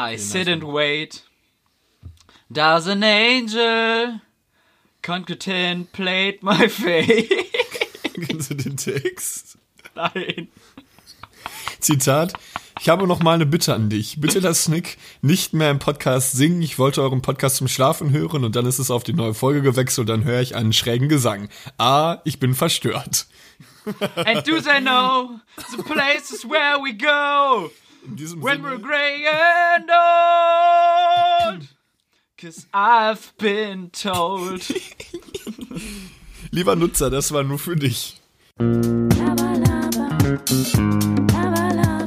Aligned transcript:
I 0.00 0.16
sit 0.16 0.46
and 0.46 0.62
wait. 0.62 1.24
Does 2.52 2.86
an 2.86 3.02
angel 3.02 4.20
contemplate 5.02 6.40
my 6.40 6.68
fate? 6.68 7.28
Kennst 8.14 8.50
du 8.50 8.54
den 8.54 8.76
Text? 8.76 9.58
Nein. 9.96 10.46
Zitat. 11.80 12.34
Ich 12.80 12.88
habe 12.88 13.08
noch 13.08 13.24
mal 13.24 13.34
eine 13.34 13.44
Bitte 13.44 13.74
an 13.74 13.90
dich. 13.90 14.20
Bitte 14.20 14.38
lass 14.38 14.68
Nick 14.68 14.98
nicht 15.20 15.52
mehr 15.52 15.72
im 15.72 15.80
Podcast 15.80 16.30
singen. 16.30 16.62
Ich 16.62 16.78
wollte 16.78 17.02
euren 17.02 17.20
Podcast 17.20 17.56
zum 17.56 17.66
Schlafen 17.66 18.12
hören 18.12 18.44
und 18.44 18.54
dann 18.54 18.66
ist 18.66 18.78
es 18.78 18.92
auf 18.92 19.02
die 19.02 19.14
neue 19.14 19.34
Folge 19.34 19.62
gewechselt. 19.62 20.08
Dann 20.08 20.22
höre 20.22 20.40
ich 20.40 20.54
einen 20.54 20.72
schrägen 20.72 21.08
Gesang. 21.08 21.48
Ah, 21.76 22.18
ich 22.24 22.38
bin 22.38 22.54
verstört. 22.54 23.26
And 24.14 24.46
do 24.46 24.60
they 24.60 24.80
know 24.80 25.40
the 25.76 25.82
places 25.82 26.44
where 26.44 26.78
we 26.84 26.94
go 26.94 27.72
In 28.08 28.16
diesem 28.16 28.42
when 28.42 28.62
we're 28.62 28.76
Sinne, 28.76 28.82
grey 28.82 29.26
and 29.26 29.90
old? 31.52 31.68
Cause 32.38 32.66
I've 32.72 33.36
been 33.36 33.90
told. 33.92 34.62
lieber 36.50 36.74
Nutzer, 36.74 37.10
das 37.10 37.32
war 37.32 37.42
nur 37.44 37.58
für 37.58 37.76
dich. 37.76 38.18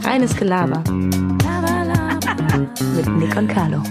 Reines 0.04 0.36
Gelaber. 0.36 0.84
Mit 2.96 3.08
Nick 3.18 3.36
und 3.36 3.48
Carlo. 3.48 3.84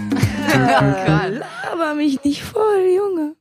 Laber 0.53 1.95
mich 1.95 2.21
nicht 2.25 2.43
voll, 2.43 2.87
Junge. 2.93 3.35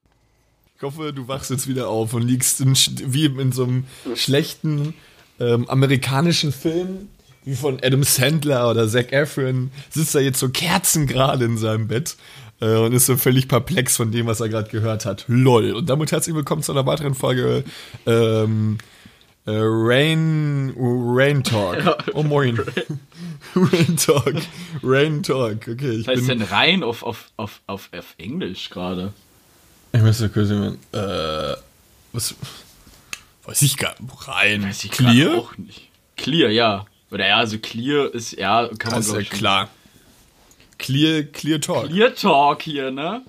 Ich 0.76 0.82
hoffe, 0.82 1.12
du 1.12 1.26
wachst 1.26 1.50
jetzt 1.50 1.66
wieder 1.66 1.88
auf 1.88 2.14
und 2.14 2.22
liegst 2.22 2.60
in, 2.60 2.74
wie 3.12 3.26
in 3.26 3.50
so 3.50 3.64
einem 3.64 3.84
schlechten 4.14 4.94
ähm, 5.40 5.68
amerikanischen 5.68 6.52
Film, 6.52 7.08
wie 7.50 7.56
von 7.56 7.80
Adam 7.82 8.04
Sandler 8.04 8.70
oder 8.70 8.88
Zac 8.88 9.12
Efron, 9.12 9.72
sitzt 9.90 10.14
er 10.14 10.20
jetzt 10.20 10.38
so 10.38 10.50
kerzengerade 10.50 11.44
in 11.44 11.58
seinem 11.58 11.88
Bett 11.88 12.16
äh, 12.60 12.76
und 12.76 12.92
ist 12.92 13.06
so 13.06 13.16
völlig 13.16 13.48
perplex 13.48 13.96
von 13.96 14.12
dem, 14.12 14.26
was 14.26 14.40
er 14.40 14.48
gerade 14.48 14.70
gehört 14.70 15.04
hat. 15.04 15.24
Lol. 15.26 15.72
Und 15.72 15.90
damit 15.90 16.12
herzlich 16.12 16.36
willkommen 16.36 16.62
zu 16.62 16.70
einer 16.70 16.86
weiteren 16.86 17.16
Folge 17.16 17.64
ähm, 18.06 18.78
äh, 19.46 19.52
Rain, 19.52 20.72
Rain 20.78 21.42
Talk. 21.42 22.04
Oh 22.14 22.22
moin. 22.22 22.56
Rain 23.56 23.96
Talk. 23.96 24.36
Rain 24.84 25.22
Talk. 25.24 25.66
Okay, 25.66 25.90
ich 25.90 26.06
Was 26.06 26.18
heißt 26.18 26.28
bin... 26.28 26.38
denn 26.38 26.48
rein 26.48 26.84
auf, 26.84 27.02
auf, 27.02 27.32
auf, 27.36 27.62
auf, 27.66 27.88
auf 27.92 28.14
Englisch 28.16 28.70
gerade? 28.70 29.12
Ich 29.92 30.02
müsste 30.02 30.28
kurz 30.28 30.50
jemand, 30.50 30.78
äh, 30.92 31.56
was, 32.12 32.32
weiß 33.42 33.62
ich 33.62 33.76
gar 33.76 34.00
nicht, 34.00 34.28
rein, 34.28 34.62
Weiß 34.62 34.84
ich 34.84 34.92
clear? 34.92 35.36
Auch 35.36 35.58
nicht. 35.58 35.88
Clear, 36.16 36.50
ja. 36.50 36.86
Oder 37.10 37.26
ja, 37.26 37.36
also 37.38 37.58
clear 37.58 38.12
ist, 38.14 38.32
ja, 38.32 38.68
kann 38.78 38.92
man 38.92 39.00
Das 39.00 39.08
ist 39.08 39.14
ja 39.14 39.24
schon- 39.24 39.38
klar. 39.38 39.68
Clear, 40.78 41.24
clear 41.24 41.60
talk. 41.60 41.88
Clear 41.88 42.14
Talk 42.14 42.62
hier, 42.62 42.90
ne? 42.90 43.22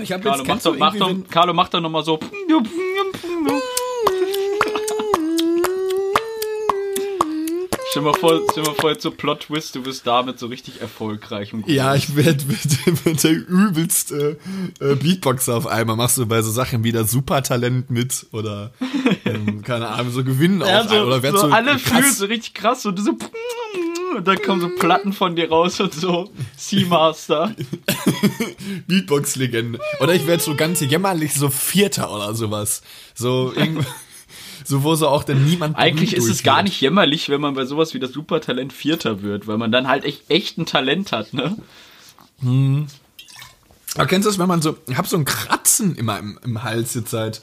Ich 0.00 0.12
habe 0.12 0.22
Carlo, 0.22 0.44
mach 0.44 0.62
doch, 0.62 0.76
mach 0.78 0.96
doch, 0.96 1.14
Carlo, 1.28 1.52
mach 1.52 1.68
doch 1.68 1.80
nochmal 1.80 2.04
so. 2.04 2.18
Stell 7.90 8.02
mal 8.02 8.14
vor, 8.14 8.40
stell 8.52 8.62
mal 8.62 8.74
vor, 8.74 8.90
jetzt 8.90 9.02
so 9.02 9.10
Plot 9.10 9.40
Twist, 9.40 9.74
du 9.74 9.84
wirst 9.84 10.06
damit 10.06 10.38
so 10.38 10.46
richtig 10.46 10.80
erfolgreich. 10.80 11.52
Und 11.52 11.68
Ja, 11.68 11.96
ich 11.96 12.14
werde 12.14 12.48
werd, 12.48 13.04
werd 13.04 13.24
der 13.24 13.32
übelste 13.32 14.38
äh, 14.78 14.94
Beatboxer 14.94 15.56
auf 15.56 15.66
einmal. 15.66 15.96
Machst 15.96 16.16
du 16.16 16.24
bei 16.24 16.40
so 16.40 16.52
Sachen 16.52 16.84
wie 16.84 16.92
das 16.92 17.10
Supertalent 17.10 17.90
mit 17.90 18.26
oder 18.30 18.70
ähm, 19.24 19.62
keine 19.64 19.88
Ahnung, 19.88 20.12
so 20.12 20.22
gewinnen 20.22 20.60
Ja, 20.60 20.82
auch 20.82 20.88
so, 20.88 21.00
oder 21.00 21.20
so, 21.32 21.36
so 21.36 21.46
alle 21.48 21.80
fühlen 21.80 22.12
so 22.12 22.26
richtig 22.26 22.54
krass 22.54 22.86
und 22.86 22.96
so. 23.00 23.16
Und 24.16 24.26
dann 24.26 24.40
kommen 24.40 24.60
so 24.60 24.68
Platten 24.68 25.12
von 25.12 25.34
dir 25.34 25.48
raus 25.48 25.80
und 25.80 25.92
so. 25.92 26.30
Seamaster. 26.56 27.56
Beatbox-Legende. 28.86 29.80
Oder 30.00 30.14
ich 30.14 30.28
werde 30.28 30.42
so 30.42 30.54
ganz 30.54 30.80
jämmerlich 30.80 31.34
so 31.34 31.48
Vierter 31.48 32.12
oder 32.14 32.34
sowas. 32.34 32.82
So 33.14 33.52
irgendwo, 33.54 33.84
so 34.70 34.84
wo 34.84 34.94
so 34.94 35.08
auch 35.08 35.24
dann 35.24 35.44
niemand 35.44 35.76
Eigentlich 35.76 36.14
ist 36.14 36.28
es 36.28 36.44
gar 36.44 36.62
nicht 36.62 36.80
jämmerlich, 36.80 37.28
wenn 37.28 37.40
man 37.40 37.54
bei 37.54 37.64
sowas 37.64 37.92
wie 37.92 37.98
das 37.98 38.12
Supertalent 38.12 38.72
Vierter 38.72 39.20
wird, 39.20 39.48
weil 39.48 39.58
man 39.58 39.72
dann 39.72 39.88
halt 39.88 40.04
echt, 40.04 40.30
echt 40.30 40.58
ein 40.58 40.64
Talent 40.64 41.10
hat, 41.10 41.34
ne? 41.34 41.56
Aber 43.96 44.06
kennst 44.06 44.26
du 44.26 44.30
das, 44.30 44.38
wenn 44.38 44.46
man 44.46 44.62
so, 44.62 44.78
ich 44.86 44.96
hab 44.96 45.08
so 45.08 45.16
ein 45.16 45.24
Kratzen 45.24 45.96
immer 45.96 46.20
im, 46.20 46.38
im 46.44 46.62
Hals 46.62 46.94
jetzt 46.94 47.10
seit 47.10 47.42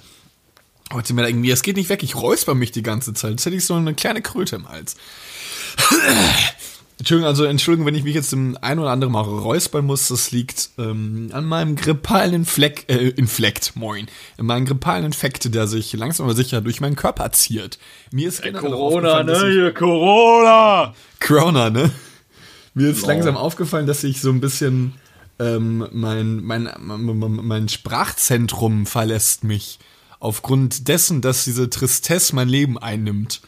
heute 0.94 1.14
mir 1.14 1.28
irgendwie, 1.28 1.52
es 1.52 1.64
geht 1.64 1.76
nicht 1.76 1.90
weg, 1.90 2.02
ich 2.02 2.16
räusper 2.16 2.56
mich 2.56 2.72
die 2.72 2.82
ganze 2.82 3.14
Zeit. 3.14 3.32
Jetzt 3.32 3.46
hätte 3.46 3.58
ich 3.58 3.66
so 3.66 3.74
eine 3.74 3.94
kleine 3.94 4.22
Kröte 4.22 4.56
im 4.56 4.70
Hals. 4.70 4.96
Entschuldigung, 7.00 7.28
also 7.28 7.44
Entschuldigung, 7.46 7.85
wenn 7.85 7.94
ich 7.96 8.03
mich 8.03 8.16
jetzt 8.16 8.34
im 8.34 8.58
ein 8.62 8.80
oder 8.80 8.90
anderen 8.90 9.13
Mal 9.13 9.22
räuspern 9.22 9.85
muss, 9.85 10.08
das 10.08 10.31
liegt 10.31 10.69
ähm, 10.80 11.30
an 11.31 11.46
meinem 11.46 11.75
grippalen 11.75 12.34
Inflekt, 12.34 12.90
äh, 12.90 13.09
Inflekt, 13.09 13.75
moin, 13.75 14.08
in 14.38 14.47
meinem 14.47 14.66
grippalen 14.66 15.06
Infekt, 15.06 15.53
der 15.53 15.68
sich 15.68 15.94
langsam 15.94 16.25
aber 16.25 16.36
sicher 16.36 16.59
durch 16.62 16.81
meinen 16.81 16.96
Körper 16.96 17.31
ziert. 17.31 17.78
Mir 18.12 18.28
ist 18.28 18.44
aufgefallen, 18.44 19.28
dass 19.28 19.44
ich- 19.44 19.53
hier, 19.53 19.74
Corona! 19.74 20.96
Corona, 21.19 21.69
ne? 21.69 21.91
Mir 22.74 22.90
ist 22.90 23.06
langsam 23.06 23.38
aufgefallen, 23.38 23.86
dass 23.88 24.03
ich 24.03 24.19
so 24.22 24.30
ein 24.31 24.40
bisschen 24.41 24.94
ähm, 25.40 25.88
mein, 25.91 26.44
mein, 26.44 26.69
mein, 26.80 27.18
mein 27.44 27.69
Sprachzentrum 27.69 28.86
verlässt 28.88 29.44
mich. 29.44 29.78
Aufgrund 30.19 30.88
dessen, 30.88 31.22
dass 31.22 31.44
diese 31.44 31.69
Tristesse 31.69 32.34
mein 32.36 32.50
Leben 32.50 32.78
einnimmt. 32.80 33.41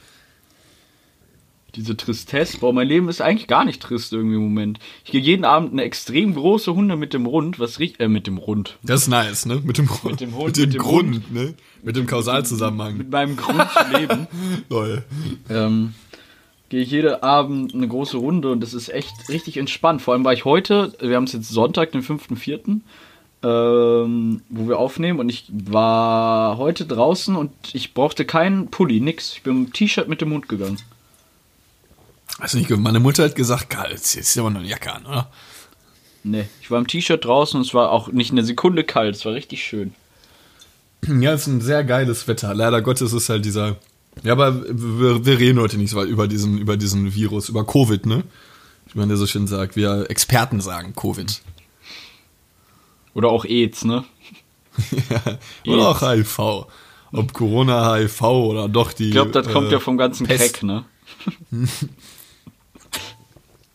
Diese 1.79 1.95
Tristesse, 1.95 2.57
boah, 2.57 2.73
mein 2.73 2.89
Leben 2.89 3.07
ist 3.07 3.21
eigentlich 3.21 3.47
gar 3.47 3.63
nicht 3.63 3.81
trist 3.81 4.11
irgendwie 4.11 4.35
im 4.35 4.43
Moment. 4.43 4.79
Ich 5.05 5.11
gehe 5.11 5.21
jeden 5.21 5.45
Abend 5.45 5.71
eine 5.71 5.83
extrem 5.83 6.35
große 6.35 6.75
Hunde 6.75 6.97
mit 6.97 7.13
dem 7.13 7.25
Rund, 7.25 7.57
was 7.57 7.79
riecht, 7.79 8.01
äh, 8.01 8.09
mit 8.09 8.27
dem 8.27 8.37
Rund. 8.37 8.77
Das 8.83 9.03
ist 9.03 9.07
nice, 9.07 9.45
ne? 9.45 9.61
Mit 9.63 9.77
dem, 9.77 9.85
Grund, 9.85 10.19
Mit 10.19 10.19
dem 10.19 10.35
Hund, 10.35 10.47
mit 10.47 10.57
dem, 10.57 10.63
mit 10.63 10.73
dem 10.73 10.81
Grund, 10.81 11.33
ne? 11.33 11.53
Mit 11.81 11.95
dem 11.95 12.05
Kausalzusammenhang. 12.05 12.97
Mit 12.97 13.09
meinem 13.09 13.37
Grund 13.37 13.65
zu 13.71 13.97
leben. 13.97 14.27
Lol. 14.69 15.05
ähm, 15.49 15.93
gehe 16.67 16.81
ich 16.81 16.91
jeden 16.91 17.23
Abend 17.23 17.73
eine 17.73 17.87
große 17.87 18.17
Runde 18.17 18.51
und 18.51 18.59
das 18.59 18.73
ist 18.73 18.89
echt 18.89 19.29
richtig 19.29 19.55
entspannt. 19.55 20.01
Vor 20.01 20.13
allem 20.13 20.25
war 20.25 20.33
ich 20.33 20.43
heute, 20.43 20.91
wir 20.99 21.15
haben 21.15 21.23
es 21.23 21.31
jetzt 21.31 21.47
Sonntag, 21.47 21.93
den 21.93 22.03
5.4., 22.03 22.81
ähm, 23.41 24.41
wo 24.49 24.67
wir 24.67 24.77
aufnehmen 24.79 25.19
und 25.19 25.29
ich 25.29 25.45
war 25.49 26.57
heute 26.57 26.85
draußen 26.85 27.37
und 27.37 27.51
ich 27.71 27.93
brauchte 27.93 28.25
keinen 28.25 28.67
Pulli, 28.67 28.99
nix. 28.99 29.31
Ich 29.31 29.43
bin 29.43 29.65
im 29.65 29.71
T-Shirt 29.71 30.09
mit 30.09 30.19
dem 30.19 30.33
Hund 30.33 30.49
gegangen. 30.49 30.77
Weiß 32.39 32.53
nicht, 32.53 32.69
meine 32.69 32.99
Mutter 32.99 33.25
hat 33.25 33.35
gesagt, 33.35 33.69
geil, 33.69 33.91
jetzt 33.91 34.15
ist 34.15 34.37
aber 34.37 34.49
noch 34.49 34.59
eine 34.59 34.69
Jacke 34.69 34.93
an, 34.93 35.05
oder? 35.05 35.29
Nee, 36.23 36.47
ich 36.61 36.71
war 36.71 36.79
im 36.79 36.87
T-Shirt 36.87 37.23
draußen 37.23 37.59
und 37.59 37.65
es 37.65 37.73
war 37.73 37.91
auch 37.91 38.11
nicht 38.11 38.31
eine 38.31 38.43
Sekunde 38.43 38.83
kalt, 38.83 39.15
es 39.15 39.25
war 39.25 39.33
richtig 39.33 39.63
schön. 39.63 39.93
Ja, 41.05 41.33
es 41.33 41.41
ist 41.41 41.47
ein 41.47 41.61
sehr 41.61 41.83
geiles 41.83 42.27
Wetter. 42.27 42.53
Leider 42.53 42.81
Gottes 42.81 43.13
ist 43.13 43.29
halt 43.29 43.45
dieser. 43.45 43.77
Ja, 44.23 44.33
aber 44.33 44.63
wir, 44.69 45.25
wir 45.25 45.39
reden 45.39 45.59
heute 45.59 45.77
nicht 45.77 45.91
so 45.91 45.97
weit 45.97 46.09
über 46.09 46.27
diesen, 46.27 46.57
über 46.57 46.75
diesen 46.75 47.13
Virus, 47.13 47.47
über 47.47 47.65
Covid, 47.65 48.05
ne? 48.05 48.23
Wie 48.91 48.99
man 48.99 49.09
ja 49.09 49.15
so 49.15 49.27
schön 49.27 49.47
sagt, 49.47 49.75
wir 49.75 50.09
Experten 50.09 50.59
sagen 50.59 50.93
Covid. 50.93 51.41
Oder 53.13 53.29
auch 53.29 53.45
AIDS, 53.45 53.85
ne? 53.85 54.03
Oder 55.67 55.89
auch 55.89 56.01
HIV. 56.01 56.67
Ob 57.11 57.33
Corona, 57.33 57.95
HIV 57.95 58.21
oder 58.21 58.69
doch 58.69 58.93
die. 58.93 59.07
Ich 59.07 59.11
glaube, 59.11 59.31
das 59.31 59.47
kommt 59.49 59.69
äh, 59.69 59.73
ja 59.73 59.79
vom 59.79 59.97
ganzen 59.97 60.27
Pest. 60.27 60.53
Crack, 60.53 60.63
ne? 60.63 60.85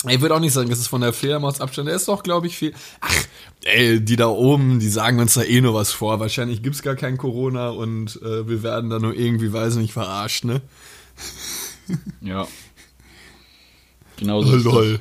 Ich 0.09 0.21
würde 0.21 0.35
auch 0.35 0.41
nicht 0.41 0.53
sagen, 0.53 0.71
das 0.71 0.79
ist 0.79 0.89
von 0.89 1.01
der 1.01 1.13
Fledermaus 1.13 1.61
Abstand. 1.61 1.89
Der 1.89 1.95
ist 1.97 2.09
doch, 2.09 2.23
glaube 2.23 2.47
ich, 2.47 2.57
viel. 2.57 2.75
Ach, 3.01 3.25
ey, 3.65 4.01
die 4.01 4.17
da 4.17 4.29
oben, 4.29 4.79
die 4.81 4.89
sagen 4.89 5.19
uns 5.19 5.35
da 5.35 5.43
eh 5.43 5.61
nur 5.61 5.75
was 5.75 5.93
vor. 5.93 6.21
Wahrscheinlich 6.21 6.63
gibt's 6.63 6.83
gar 6.83 6.97
kein 6.97 7.17
Corona 7.17 7.71
und 7.71 8.21
äh, 8.23 8.47
wir 8.49 8.63
werden 8.63 8.91
da 8.91 8.99
nur 8.99 9.15
irgendwie, 9.15 9.53
weiß 9.53 9.77
nicht, 9.77 9.93
verarscht, 9.93 10.45
ne? 10.45 10.61
Ja. 12.23 12.47
Genau 14.17 14.39
Oh, 14.39 14.43
so. 14.45 14.57
lol. 14.71 15.01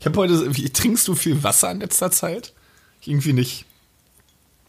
Ich 0.00 0.06
habe 0.06 0.18
heute. 0.18 0.50
Trinkst 0.72 1.06
du 1.08 1.14
viel 1.14 1.42
Wasser 1.42 1.70
in 1.70 1.80
letzter 1.80 2.10
Zeit? 2.10 2.54
Irgendwie 3.04 3.32
nicht. 3.32 3.64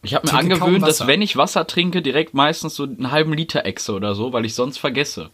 Ich 0.04 0.14
habe 0.14 0.28
mir 0.28 0.34
angewöhnt, 0.38 0.84
dass 0.86 1.08
wenn 1.08 1.22
ich 1.22 1.38
Wasser 1.38 1.66
trinke, 1.68 2.02
direkt 2.02 2.34
meistens 2.34 2.76
so 2.76 2.84
einen 2.84 3.12
halben 3.12 3.34
Liter 3.34 3.66
Echse 3.66 3.94
oder 3.94 4.16
so, 4.16 4.32
weil 4.34 4.46
ich 4.46 4.54
sonst 4.54 4.78
vergesse. 4.78 5.30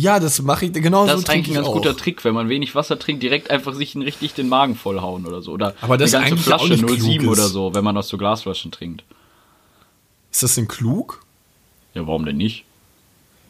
Ja, 0.00 0.18
das 0.18 0.40
mache 0.40 0.64
ich 0.66 0.72
genau 0.72 1.04
Das 1.04 1.12
so 1.14 1.18
ist 1.18 1.24
trinke 1.26 1.38
eigentlich 1.48 1.50
ein 1.58 1.62
ganz 1.62 1.68
auch. 1.68 1.72
guter 1.74 1.94
Trick, 1.96 2.24
wenn 2.24 2.32
man 2.32 2.48
wenig 2.48 2.74
Wasser 2.74 2.98
trinkt, 2.98 3.22
direkt 3.22 3.50
einfach 3.50 3.74
sich 3.74 3.94
richtig 3.96 4.32
den 4.32 4.48
Magen 4.48 4.74
vollhauen 4.74 5.26
oder 5.26 5.42
so. 5.42 5.52
Oder 5.52 5.74
Aber 5.82 5.98
das 5.98 6.14
eine 6.14 6.30
ganze 6.30 6.42
Flasche 6.44 6.68
nicht 6.72 6.86
klug 6.86 6.98
07 7.00 7.22
ist. 7.24 7.28
oder 7.28 7.48
so, 7.48 7.74
wenn 7.74 7.84
man 7.84 7.96
aus 7.98 8.08
so 8.08 8.16
Glasflaschen 8.16 8.70
trinkt. 8.72 9.04
Ist 10.32 10.42
das 10.42 10.54
denn 10.54 10.68
klug? 10.68 11.22
Ja, 11.94 12.06
warum 12.06 12.24
denn 12.24 12.36
nicht? 12.38 12.64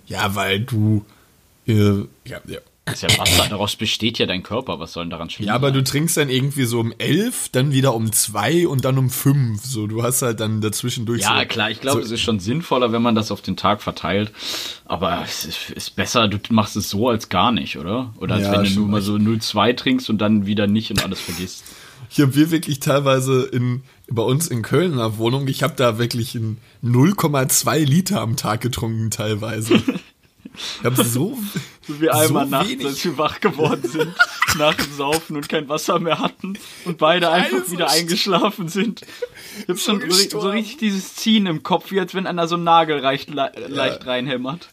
Ja, 0.06 0.35
weil 0.35 0.61
du 0.61 1.05
Äh, 1.67 2.00
ja, 2.25 2.41
ja. 2.49 2.58
Das 2.86 3.02
ist 3.02 3.02
ja 3.12 3.18
Wasser, 3.18 3.46
daraus 3.48 3.76
besteht 3.76 4.18
ja 4.18 4.26
dein 4.26 4.42
Körper, 4.42 4.80
was 4.80 4.94
soll 4.94 5.04
denn 5.04 5.10
daran 5.10 5.30
schlimm 5.30 5.46
Ja, 5.46 5.54
aber 5.54 5.68
sein? 5.68 5.74
du 5.74 5.84
trinkst 5.84 6.16
dann 6.16 6.28
irgendwie 6.28 6.64
so 6.64 6.80
um 6.80 6.92
elf, 6.98 7.48
dann 7.50 7.72
wieder 7.72 7.94
um 7.94 8.10
zwei 8.10 8.66
und 8.66 8.84
dann 8.84 8.98
um 8.98 9.10
fünf. 9.10 9.64
So, 9.64 9.86
du 9.86 10.02
hast 10.02 10.22
halt 10.22 10.40
dann 10.40 10.60
dazwischen 10.60 11.06
durch 11.06 11.20
Ja, 11.22 11.38
so, 11.40 11.46
klar, 11.46 11.70
ich 11.70 11.80
glaube, 11.80 12.00
so, 12.00 12.06
es 12.06 12.10
ist 12.10 12.22
schon 12.22 12.40
sinnvoller, 12.40 12.90
wenn 12.90 13.02
man 13.02 13.14
das 13.14 13.30
auf 13.30 13.42
den 13.42 13.56
Tag 13.56 13.82
verteilt. 13.82 14.32
Aber 14.86 15.22
es 15.24 15.44
ist, 15.44 15.70
ist 15.70 15.94
besser, 15.94 16.26
du 16.26 16.38
machst 16.50 16.74
es 16.76 16.90
so 16.90 17.08
als 17.08 17.28
gar 17.28 17.52
nicht, 17.52 17.78
oder? 17.78 18.12
Oder 18.18 18.36
als 18.36 18.44
Ja, 18.46 18.52
wenn 18.52 18.64
du 18.64 18.80
nur 18.80 18.88
mal 18.88 19.02
so 19.02 19.14
0,2 19.14 19.76
trinkst 19.76 20.10
und 20.10 20.18
dann 20.18 20.46
wieder 20.46 20.66
nicht 20.66 20.90
und 20.90 21.04
alles 21.04 21.20
vergisst. 21.20 21.64
Ich 22.10 22.18
habe 22.20 22.34
wir 22.34 22.50
wirklich 22.50 22.80
teilweise 22.80 23.42
in 23.44 23.82
bei 24.08 24.22
uns 24.22 24.48
in 24.48 24.62
Köln 24.62 24.92
in 24.92 24.98
der 24.98 25.18
Wohnung, 25.18 25.46
ich 25.46 25.62
habe 25.62 25.74
da 25.76 25.98
wirklich 25.98 26.34
in 26.34 26.56
0,2 26.82 27.84
Liter 27.84 28.20
am 28.20 28.36
Tag 28.36 28.60
getrunken 28.60 29.10
teilweise. 29.10 29.80
Ich 30.80 30.84
habe 30.84 31.04
so 31.04 31.38
So 31.86 32.00
wie 32.00 32.10
einmal 32.10 32.44
so 32.44 32.50
nachts, 32.50 32.84
als 32.84 33.04
wir 33.04 33.18
wach 33.18 33.40
geworden 33.40 33.88
sind, 33.88 34.14
nach 34.58 34.74
dem 34.74 34.92
Saufen 34.94 35.36
und 35.36 35.48
kein 35.48 35.68
Wasser 35.68 35.98
mehr 35.98 36.18
hatten 36.18 36.58
und 36.84 36.98
beide 36.98 37.30
einfach 37.30 37.58
Also 37.60 37.72
wieder 37.72 37.90
eingeschlafen 37.90 38.68
sind. 38.68 39.02
Ich 39.62 39.68
hab 39.68 39.78
schon 39.78 40.00
so, 40.00 40.06
so 40.06 40.06
gestorben. 40.06 40.50
richtig 40.50 40.76
dieses 40.78 41.14
Ziehen 41.16 41.46
im 41.46 41.62
Kopf, 41.62 41.90
wie 41.90 42.00
als 42.00 42.14
wenn 42.14 42.26
einer 42.26 42.46
so 42.48 42.54
einen 42.54 42.64
Nagel 42.64 43.00
leicht, 43.00 43.30
le 43.30 43.50
leicht 43.68 44.06
reinhämmert. 44.06 44.68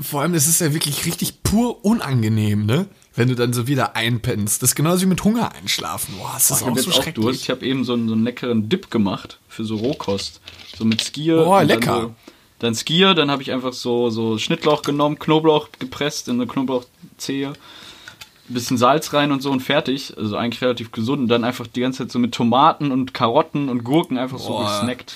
Vor 0.00 0.22
allem, 0.22 0.32
das 0.32 0.46
ist 0.46 0.60
ja 0.60 0.72
wirklich 0.74 1.04
richtig 1.06 1.42
pur 1.42 1.84
unangenehm, 1.84 2.66
ne? 2.66 2.86
Wenn 3.16 3.28
du 3.28 3.34
dann 3.34 3.52
so 3.52 3.66
wieder 3.66 3.96
einpennst. 3.96 4.62
Das 4.62 4.70
ist 4.70 4.74
genauso 4.76 5.02
wie 5.02 5.06
mit 5.06 5.24
Hunger 5.24 5.52
einschlafen. 5.52 6.14
Boah, 6.16 6.30
das 6.34 6.50
ist 6.50 6.60
Ich 6.60 6.66
habe 6.66 6.72
auch 6.72 6.78
so 6.78 6.82
auch 6.82 6.94
Durst. 6.94 7.02
schrecklich. 7.04 7.40
Ich 7.42 7.50
habe 7.50 7.66
eben 7.66 7.84
so 7.84 7.94
einen, 7.94 8.06
so 8.08 8.14
einen 8.14 8.22
leckeren 8.24 8.68
Dip 8.68 8.90
gemacht 8.90 9.38
für 9.48 9.64
so 9.64 9.76
Rohkost. 9.76 10.40
So 10.78 10.84
mit 10.84 11.02
Skier. 11.02 11.42
Boah, 11.42 11.60
und 11.60 11.66
lecker. 11.66 12.00
So, 12.02 12.14
dann 12.60 12.74
Skier, 12.74 13.14
dann 13.14 13.30
habe 13.30 13.42
ich 13.42 13.50
einfach 13.52 13.72
so, 13.72 14.10
so 14.10 14.38
Schnittlauch 14.38 14.82
genommen, 14.82 15.18
Knoblauch 15.18 15.68
gepresst 15.78 16.28
in 16.28 16.36
eine 16.36 16.46
Knoblauchzehe. 16.46 17.48
Ein 17.48 18.54
bisschen 18.54 18.78
Salz 18.78 19.12
rein 19.12 19.32
und 19.32 19.42
so 19.42 19.50
und 19.50 19.60
fertig. 19.60 20.14
Also 20.16 20.36
eigentlich 20.36 20.62
relativ 20.62 20.92
gesund. 20.92 21.22
Und 21.22 21.28
dann 21.28 21.42
einfach 21.44 21.66
die 21.66 21.80
ganze 21.80 21.98
Zeit 21.98 22.12
so 22.12 22.18
mit 22.18 22.32
Tomaten 22.32 22.92
und 22.92 23.14
Karotten 23.14 23.68
und 23.68 23.82
Gurken 23.82 24.18
einfach 24.18 24.38
so 24.38 24.48
Boah. 24.48 24.80
gesnackt. 24.80 25.14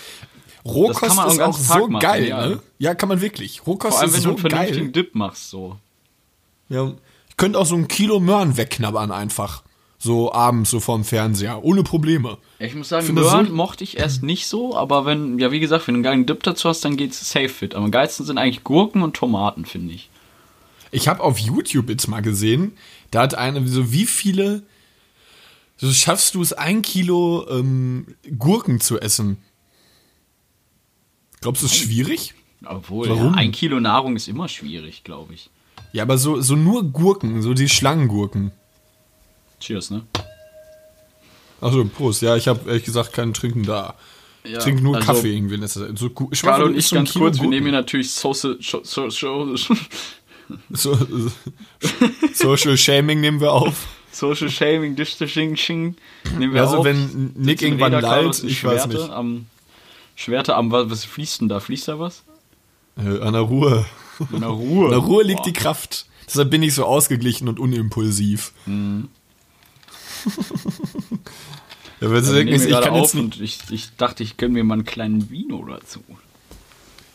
Rohkost 0.64 1.02
Das 1.02 1.08
kann 1.08 1.16
man 1.16 1.26
auch 1.26 1.32
ist 1.32 1.40
auch 1.40 1.58
Tag 1.58 1.78
so 1.82 1.88
machen, 1.88 2.02
geil, 2.02 2.28
ja. 2.28 2.46
ne? 2.46 2.62
Ja, 2.78 2.94
kann 2.94 3.10
man 3.10 3.20
wirklich. 3.20 3.66
Rohkost 3.66 3.92
Vor 3.92 4.00
allem, 4.00 4.08
ist 4.08 4.14
wenn 4.14 4.22
so 4.22 4.28
du 4.30 4.34
einen 4.36 4.50
vernünftigen 4.50 4.92
geil. 4.92 5.04
Dip 5.04 5.14
machst, 5.14 5.50
so. 5.50 5.76
Ja, 6.70 6.92
ich 7.28 7.36
könnte 7.36 7.58
auch 7.58 7.66
so 7.66 7.74
ein 7.74 7.88
Kilo 7.88 8.20
Möhren 8.20 8.56
wegknabbern 8.56 9.12
einfach. 9.12 9.62
So 10.04 10.30
abends, 10.34 10.68
so 10.68 10.80
vorm 10.80 11.02
Fernseher. 11.02 11.64
Ohne 11.64 11.82
Probleme. 11.82 12.36
Ich 12.58 12.74
muss 12.74 12.90
sagen, 12.90 13.14
Möhren 13.14 13.46
so- 13.46 13.52
mochte 13.54 13.84
ich 13.84 13.96
erst 13.96 14.22
nicht 14.22 14.46
so, 14.46 14.76
aber 14.76 15.06
wenn, 15.06 15.38
ja, 15.38 15.50
wie 15.50 15.60
gesagt, 15.60 15.88
wenn 15.88 15.94
du 15.94 15.96
einen 16.00 16.02
geilen 16.04 16.26
Dip 16.26 16.42
dazu 16.42 16.68
hast, 16.68 16.84
dann 16.84 16.98
geht's 16.98 17.30
safe 17.30 17.48
fit. 17.48 17.74
Aber 17.74 17.86
am 17.86 17.90
geilsten 17.90 18.26
sind 18.26 18.36
eigentlich 18.36 18.64
Gurken 18.64 19.00
und 19.02 19.16
Tomaten, 19.16 19.64
finde 19.64 19.94
ich. 19.94 20.10
Ich 20.90 21.08
habe 21.08 21.22
auf 21.22 21.38
YouTube 21.38 21.88
jetzt 21.88 22.06
mal 22.06 22.20
gesehen, 22.20 22.72
da 23.12 23.22
hat 23.22 23.34
eine, 23.34 23.66
so 23.66 23.92
wie 23.92 24.04
viele, 24.04 24.62
so 25.78 25.90
schaffst 25.90 26.34
du 26.34 26.42
es, 26.42 26.52
ein 26.52 26.82
Kilo 26.82 27.46
ähm, 27.48 28.06
Gurken 28.38 28.80
zu 28.80 29.00
essen? 29.00 29.38
Glaubst 31.40 31.62
du, 31.62 31.66
es 31.66 31.72
ist 31.72 31.78
schwierig? 31.78 32.34
Obwohl? 32.66 33.08
Ja, 33.08 33.30
ein 33.30 33.52
Kilo 33.52 33.80
Nahrung 33.80 34.16
ist 34.16 34.28
immer 34.28 34.48
schwierig, 34.48 35.02
glaube 35.02 35.32
ich. 35.32 35.48
Ja, 35.92 36.02
aber 36.02 36.18
so, 36.18 36.42
so 36.42 36.56
nur 36.56 36.84
Gurken, 36.84 37.40
so 37.40 37.54
die 37.54 37.70
Schlangengurken. 37.70 38.52
Cheers, 39.60 39.90
ne? 39.90 40.02
Achso, 41.60 41.84
Prost. 41.84 42.22
Ja, 42.22 42.36
ich 42.36 42.48
habe 42.48 42.68
ehrlich 42.68 42.84
gesagt 42.84 43.12
keinen 43.12 43.32
Trinken 43.34 43.62
da. 43.64 43.94
Ja, 44.44 44.58
Ich 44.58 44.64
trinke 44.64 44.82
nur 44.82 44.96
also, 44.96 45.06
Kaffee 45.06 45.34
irgendwie. 45.34 45.54
in 45.54 45.62
letzter 45.62 45.86
Zeit. 45.86 45.98
So, 45.98 46.10
Carlo 46.10 46.34
Schwafel 46.34 46.64
und 46.66 46.76
ich 46.76 46.90
ganz 46.90 47.12
Kilo 47.12 47.24
kurz, 47.24 47.36
wir 47.36 47.40
Gurken. 47.44 47.50
nehmen 47.50 47.66
hier 47.66 47.72
natürlich 47.72 48.10
Social, 48.12 48.58
so, 48.60 48.80
so, 48.84 49.08
so, 49.08 49.56
So, 49.56 49.74
so, 50.70 50.96
Social 52.34 52.76
Shaming 52.76 53.20
nehmen 53.20 53.40
wir 53.40 53.52
auf. 53.52 53.86
Social 54.12 54.50
Shaming, 54.50 54.94
Distancing, 54.94 55.56
Shing, 55.56 55.96
nehmen 56.38 56.52
wir 56.52 56.60
Also 56.60 56.78
auf. 56.78 56.84
wenn 56.84 57.32
Nick 57.34 57.62
irgendwann 57.62 57.92
lallt, 57.92 58.44
ich 58.44 58.62
weiß 58.62 58.82
Schwerte 58.82 58.88
nicht. 58.98 59.10
Am, 59.10 59.46
Schwerte 60.16 60.54
am, 60.54 60.70
was, 60.70 61.04
fließt 61.06 61.40
denn 61.40 61.48
da? 61.48 61.60
Fließt 61.60 61.88
da 61.88 61.98
was? 61.98 62.22
Äh, 62.98 63.20
an 63.20 63.32
der 63.32 63.42
Ruhe. 63.42 63.86
In 64.32 64.40
der 64.40 64.50
Ruhe. 64.50 64.84
In 64.84 64.90
der 64.90 64.98
Ruhe 65.00 65.24
liegt 65.24 65.38
Boah. 65.38 65.44
die 65.46 65.52
Kraft. 65.54 66.06
Deshalb 66.28 66.50
bin 66.50 66.62
ich 66.62 66.74
so 66.74 66.84
ausgeglichen 66.84 67.48
und 67.48 67.58
unimpulsiv. 67.58 68.52
Mhm. 68.66 69.08
ja, 72.00 72.10
wenn 72.10 72.24
nehmen 72.24 72.48
ich, 72.48 72.68
gerade 72.68 72.86
kann 72.86 72.94
jetzt 72.96 73.14
und 73.14 73.40
ich, 73.40 73.58
ich 73.70 73.96
dachte, 73.96 74.22
ich 74.22 74.36
gönne 74.36 74.54
mir 74.54 74.64
mal 74.64 74.74
einen 74.74 74.84
kleinen 74.84 75.30
Vino 75.30 75.64
dazu. 75.64 76.00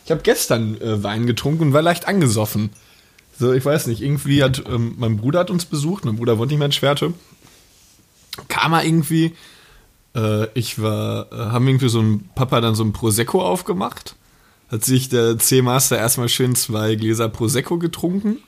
ich 0.04 0.10
habe 0.10 0.22
gestern 0.22 0.80
äh, 0.80 1.02
Wein 1.02 1.26
getrunken 1.26 1.64
und 1.64 1.72
war 1.72 1.82
leicht 1.82 2.08
angesoffen. 2.08 2.70
So, 3.38 3.52
ich 3.52 3.64
weiß 3.64 3.86
nicht, 3.86 4.02
irgendwie 4.02 4.42
hat 4.42 4.62
ähm, 4.68 4.94
mein 4.98 5.16
Bruder 5.16 5.40
hat 5.40 5.50
uns 5.50 5.64
besucht, 5.64 6.04
mein 6.04 6.16
Bruder 6.16 6.38
wohnt 6.38 6.50
nicht 6.50 6.58
mehr 6.58 6.66
in 6.66 6.72
Schwerte. 6.72 7.14
Kam 8.48 8.72
er 8.74 8.84
irgendwie, 8.84 9.34
äh, 10.14 10.46
ich 10.52 10.80
war, 10.80 11.32
äh, 11.32 11.36
haben 11.36 11.66
irgendwie 11.66 11.88
so 11.88 12.00
ein 12.00 12.28
Papa 12.34 12.60
dann 12.60 12.74
so 12.74 12.84
ein 12.84 12.92
Prosecco 12.92 13.42
aufgemacht. 13.42 14.16
Hat 14.70 14.84
sich 14.84 15.08
der 15.08 15.38
C-Master 15.38 15.98
erstmal 15.98 16.28
schön 16.28 16.54
zwei 16.54 16.94
Gläser 16.94 17.28
Prosecco 17.28 17.78
getrunken. 17.78 18.38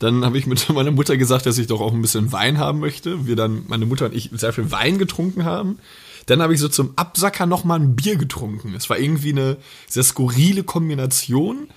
Dann 0.00 0.24
habe 0.24 0.38
ich 0.38 0.46
mit 0.46 0.68
meiner 0.70 0.90
Mutter 0.90 1.16
gesagt, 1.16 1.46
dass 1.46 1.58
ich 1.58 1.68
doch 1.68 1.80
auch 1.80 1.92
ein 1.92 2.02
bisschen 2.02 2.32
Wein 2.32 2.58
haben 2.58 2.80
möchte. 2.80 3.26
Wir 3.26 3.36
dann, 3.36 3.64
meine 3.68 3.86
Mutter 3.86 4.06
und 4.06 4.14
ich, 4.14 4.30
sehr 4.32 4.52
viel 4.52 4.72
Wein 4.72 4.98
getrunken 4.98 5.44
haben. 5.44 5.78
Dann 6.26 6.42
habe 6.42 6.54
ich 6.54 6.60
so 6.60 6.68
zum 6.68 6.92
Absacker 6.96 7.46
nochmal 7.46 7.78
ein 7.78 7.94
Bier 7.96 8.16
getrunken. 8.16 8.74
Es 8.74 8.90
war 8.90 8.98
irgendwie 8.98 9.30
eine 9.30 9.58
sehr 9.88 10.02
skurrile 10.02 10.64
Kombination. 10.64 11.68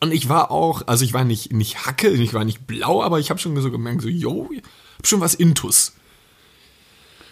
Und 0.00 0.12
ich 0.12 0.28
war 0.28 0.50
auch, 0.50 0.86
also 0.86 1.04
ich 1.04 1.12
war 1.12 1.24
nicht, 1.24 1.52
nicht 1.52 1.86
Hacke, 1.86 2.08
ich 2.08 2.32
war 2.32 2.44
nicht 2.44 2.66
blau, 2.66 3.02
aber 3.02 3.18
ich 3.18 3.30
habe 3.30 3.40
schon 3.40 3.60
so 3.60 3.70
gemerkt, 3.70 4.02
so, 4.02 4.08
yo, 4.08 4.48
ich 4.52 4.62
hab 4.98 5.06
schon 5.06 5.20
was 5.20 5.34
Intus. 5.34 5.94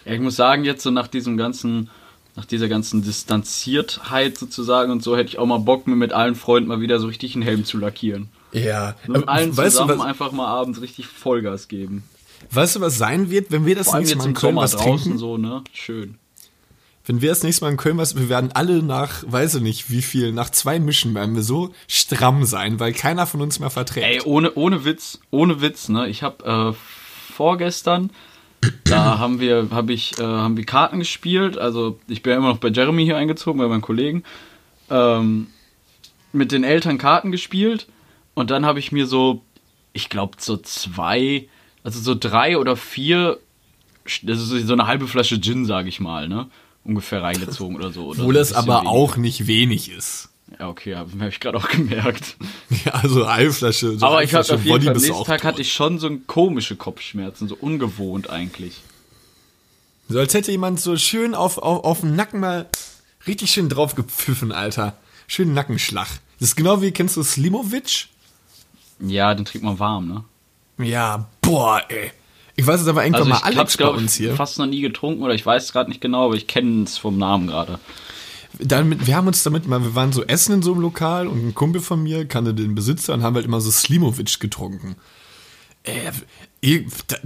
Ja, 0.05 0.13
ich 0.13 0.19
muss 0.19 0.35
sagen, 0.35 0.65
jetzt 0.65 0.83
so 0.83 0.91
nach 0.91 1.07
diesem 1.07 1.37
ganzen, 1.37 1.89
nach 2.35 2.45
dieser 2.45 2.67
ganzen 2.67 3.01
Distanziertheit 3.01 4.37
sozusagen 4.37 4.91
und 4.91 5.01
so, 5.01 5.15
hätte 5.17 5.29
ich 5.29 5.39
auch 5.39 5.45
mal 5.45 5.59
Bock, 5.59 5.87
mir 5.87 5.95
mit 5.95 6.13
allen 6.13 6.35
Freunden 6.35 6.67
mal 6.67 6.81
wieder 6.81 6.99
so 6.99 7.07
richtig 7.07 7.33
einen 7.33 7.43
Helm 7.43 7.65
zu 7.65 7.77
lackieren. 7.77 8.29
Ja. 8.51 8.95
Und 9.07 9.13
mit 9.13 9.27
allen 9.27 9.55
weißt, 9.55 9.75
du, 9.75 9.81
zusammen 9.81 9.99
was, 9.99 10.05
einfach 10.05 10.31
mal 10.31 10.47
abends 10.47 10.81
richtig 10.81 11.07
Vollgas 11.07 11.67
geben. 11.67 12.03
weißt 12.51 12.77
du, 12.77 12.81
was 12.81 12.97
sein 12.97 13.29
wird, 13.29 13.51
wenn 13.51 13.65
wir 13.65 13.75
das 13.75 13.87
Vor 13.87 13.99
nächste 13.99 14.17
Mal 14.17 14.23
in 14.23 14.29
im 14.29 14.35
Köln 14.35 14.51
Sommer 14.51 14.61
was 14.61 14.71
draußen 14.71 15.03
trinken? 15.03 15.17
so, 15.17 15.37
ne? 15.37 15.63
Schön. 15.73 16.17
Wenn 17.05 17.21
wir 17.21 17.29
das 17.29 17.43
nächste 17.43 17.63
Mal 17.63 17.71
in 17.71 17.77
Köln 17.77 17.97
was, 17.97 18.17
wir 18.17 18.27
werden 18.27 18.51
alle 18.53 18.83
nach, 18.83 19.23
weiß 19.25 19.55
ich 19.55 19.61
nicht, 19.61 19.89
wie 19.89 20.01
viel, 20.01 20.33
nach 20.33 20.49
zwei 20.49 20.77
Mischen 20.77 21.15
werden 21.15 21.35
wir 21.35 21.41
so 21.41 21.73
stramm 21.87 22.43
sein, 22.43 22.79
weil 22.81 22.91
keiner 22.91 23.25
von 23.25 23.41
uns 23.41 23.59
mehr 23.59 23.69
verträgt. 23.69 24.05
Ey, 24.05 24.21
ohne, 24.21 24.53
ohne 24.55 24.83
Witz, 24.83 25.19
ohne 25.31 25.61
Witz, 25.61 25.87
ne? 25.87 26.09
Ich 26.09 26.23
habe 26.23 26.75
äh, 26.75 27.33
vorgestern, 27.33 28.09
da 28.83 29.19
haben 29.19 29.39
wir, 29.39 29.69
habe 29.71 29.93
ich, 29.93 30.19
äh, 30.19 30.23
haben 30.23 30.57
wir 30.57 30.65
Karten 30.65 30.99
gespielt. 30.99 31.57
Also 31.57 31.99
ich 32.07 32.23
bin 32.23 32.31
ja 32.31 32.37
immer 32.37 32.49
noch 32.49 32.57
bei 32.57 32.69
Jeremy 32.69 33.05
hier 33.05 33.17
eingezogen, 33.17 33.59
bei 33.59 33.67
meinen 33.67 33.81
Kollegen. 33.81 34.23
Ähm, 34.89 35.47
mit 36.33 36.51
den 36.51 36.65
Eltern 36.65 36.97
Karten 36.97 37.31
gespielt 37.31 37.87
und 38.37 38.51
dann 38.51 38.67
habe 38.67 38.77
ich 38.77 38.91
mir 38.91 39.07
so, 39.07 39.41
ich 39.93 40.09
glaube 40.09 40.37
so 40.37 40.57
zwei, 40.57 41.47
also 41.83 41.99
so 41.99 42.13
drei 42.13 42.59
oder 42.59 42.75
vier, 42.75 43.39
das 44.21 44.39
ist 44.39 44.67
so 44.67 44.73
eine 44.73 44.85
halbe 44.85 45.07
Flasche 45.07 45.41
Gin, 45.41 45.65
sage 45.65 45.89
ich 45.89 45.99
mal, 45.99 46.29
ne? 46.29 46.47
Ungefähr 46.83 47.23
reingezogen 47.23 47.75
oder 47.75 47.89
so. 47.91 48.05
Oder 48.05 48.19
Obwohl 48.19 48.35
das 48.35 48.53
aber 48.53 48.75
weniger. 48.75 48.91
auch 48.91 49.17
nicht 49.17 49.47
wenig 49.47 49.89
ist. 49.89 50.29
Ja, 50.59 50.69
okay, 50.69 50.95
habe 50.95 51.09
hab 51.19 51.29
ich 51.29 51.39
gerade 51.39 51.57
auch 51.57 51.67
gemerkt. 51.67 52.37
Ja, 52.85 52.91
also 52.91 53.25
Eiflasche. 53.25 53.97
So 53.97 54.05
Aber 54.05 54.21
ich 54.23 54.35
hatte 54.35 54.53
auf 54.53 54.63
jeden 54.63 54.71
Body 54.71 54.85
Fall, 54.85 54.95
am 54.95 55.01
nächsten 55.01 55.23
Tag 55.23 55.43
hatte 55.43 55.61
ich 55.61 55.73
schon 55.73 55.97
so 55.97 56.15
komische 56.27 56.75
Kopfschmerzen, 56.75 57.47
so 57.47 57.57
ungewohnt 57.59 58.29
eigentlich. 58.29 58.81
So 60.09 60.19
als 60.19 60.35
hätte 60.35 60.51
jemand 60.51 60.79
so 60.79 60.95
schön 60.95 61.33
auf, 61.33 61.57
auf, 61.57 61.83
auf 61.83 62.01
den 62.01 62.15
Nacken 62.15 62.41
mal 62.41 62.67
richtig 63.25 63.49
schön 63.49 63.67
drauf 63.67 63.95
gepfiffen, 63.95 64.51
Alter. 64.51 64.95
Schön 65.25 65.55
Nackenschlag. 65.55 66.07
Das 66.39 66.49
ist 66.49 66.55
genau 66.55 66.83
wie, 66.83 66.91
kennst 66.91 67.17
du 67.17 67.23
Slimovic? 67.23 68.09
Ja, 68.99 69.33
den 69.35 69.45
trinkt 69.45 69.65
man 69.65 69.79
warm, 69.79 70.07
ne? 70.07 70.23
Ja, 70.85 71.27
boah, 71.41 71.81
ey. 71.89 72.11
Ich 72.55 72.65
weiß 72.65 72.79
jetzt 72.79 72.89
aber 72.89 73.03
irgendwann 73.03 73.21
Also 73.21 73.29
mal 73.29 73.37
ich 73.37 73.45
Alex 73.45 73.59
hab's, 73.59 73.77
bei 73.77 73.87
uns 73.89 74.13
ich, 74.13 74.17
hier. 74.25 74.35
fast 74.35 74.57
noch 74.57 74.65
nie 74.65 74.81
getrunken 74.81 75.21
oder 75.21 75.33
ich 75.35 75.45
weiß 75.45 75.65
es 75.65 75.71
gerade 75.73 75.89
nicht 75.89 76.01
genau, 76.01 76.25
aber 76.25 76.35
ich 76.35 76.47
kenne 76.47 76.83
es 76.83 76.97
vom 76.97 77.17
Namen 77.17 77.47
gerade. 77.47 77.79
Damit, 78.59 79.05
wir 79.05 79.15
haben 79.15 79.27
uns 79.27 79.43
damit 79.43 79.67
mal, 79.67 79.83
wir 79.83 79.93
waren 79.93 80.11
so 80.11 80.23
essen 80.23 80.53
in 80.55 80.61
so 80.63 80.71
einem 80.73 80.81
Lokal 80.81 81.27
und 81.27 81.47
ein 81.47 81.53
Kumpel 81.53 81.81
von 81.81 82.01
mir 82.01 82.25
kannte 82.27 82.55
den 82.55 82.73
Besitzer 82.73 83.13
und 83.13 83.21
haben 83.21 83.35
halt 83.35 83.45
immer 83.45 83.61
so 83.61 83.69
Slimovic 83.69 84.39
getrunken. 84.39 84.95
Äh, 85.83 86.11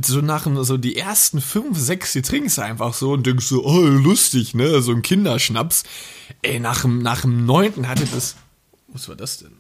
so 0.01 0.19
nach 0.19 0.43
dem- 0.43 0.61
so 0.65 0.77
die 0.77 0.97
ersten 0.97 1.39
fünf, 1.39 1.77
sechs, 1.77 2.11
die 2.11 2.21
trinkst 2.21 2.57
du 2.57 2.63
einfach 2.63 2.93
so 2.93 3.13
und 3.13 3.25
denkst 3.25 3.45
so, 3.45 3.63
oh, 3.65 3.79
lustig, 3.79 4.53
ne, 4.53 4.81
so 4.81 4.91
ein 4.91 5.01
Kinderschnaps. 5.01 5.83
Ey, 6.41 6.59
nach 6.59 6.83
nach 6.83 7.21
dem 7.21 7.45
neunten 7.45 7.87
hatte 7.87 8.05
das, 8.13 8.35
was 8.89 9.07
war 9.07 9.15
das 9.15 9.37
denn? 9.39 9.53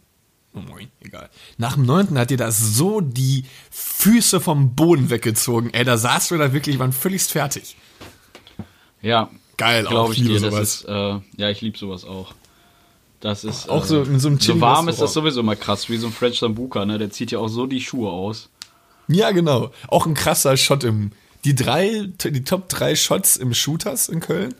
Oh 0.53 0.59
moin, 0.59 0.89
egal. 0.99 1.29
Nach 1.57 1.75
dem 1.75 1.85
neunten 1.85 2.17
hat 2.17 2.29
dir 2.29 2.37
das 2.37 2.59
so 2.59 2.99
die 2.99 3.45
Füße 3.69 4.41
vom 4.41 4.75
Boden 4.75 5.09
weggezogen. 5.09 5.69
Ey, 5.73 5.85
da 5.85 5.97
saß 5.97 6.29
du 6.29 6.37
da 6.37 6.51
wirklich, 6.51 6.77
waren 6.77 6.91
völlig 6.91 7.23
fertig. 7.23 7.77
Ja, 9.01 9.29
Geil, 9.57 9.85
auch 9.85 9.91
glaube 9.91 10.13
ich 10.13 10.19
liebe 10.19 10.39
dir. 10.39 10.41
Das 10.41 10.53
sowas. 10.53 10.75
ist, 10.81 10.85
äh, 10.85 11.41
ja, 11.41 11.49
ich 11.49 11.61
liebe 11.61 11.77
sowas 11.77 12.03
auch. 12.03 12.33
Das 13.19 13.43
ist 13.43 13.69
Auch 13.69 13.83
äh, 13.83 13.87
so 13.87 14.01
in 14.01 14.19
so 14.19 14.29
einem 14.29 14.39
so 14.39 14.59
warm 14.59 14.89
ist 14.89 14.99
das 14.99 15.13
sowieso 15.13 15.43
mal 15.43 15.55
krass, 15.55 15.87
wie 15.89 15.97
so 15.97 16.07
ein 16.07 16.13
French 16.13 16.39
Sambuca, 16.39 16.85
ne? 16.85 16.97
Der 16.97 17.11
zieht 17.11 17.31
ja 17.31 17.39
auch 17.39 17.47
so 17.47 17.67
die 17.67 17.79
Schuhe 17.79 18.09
aus. 18.09 18.49
Ja, 19.07 19.31
genau. 19.31 19.71
Auch 19.87 20.05
ein 20.05 20.15
krasser 20.15 20.57
Shot 20.57 20.83
im. 20.83 21.11
Die 21.45 21.55
drei, 21.55 22.07
die 22.23 22.43
Top 22.43 22.69
drei 22.69 22.95
Shots 22.95 23.37
im 23.37 23.53
Shooters 23.53 24.09
in 24.09 24.19
Köln. 24.19 24.53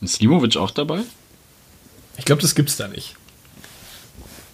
Ist 0.00 0.14
Slimovic 0.14 0.56
auch 0.56 0.70
dabei? 0.70 1.00
Ich 2.18 2.24
glaube, 2.24 2.42
das 2.42 2.54
gibt's 2.54 2.76
da 2.76 2.88
nicht. 2.88 3.16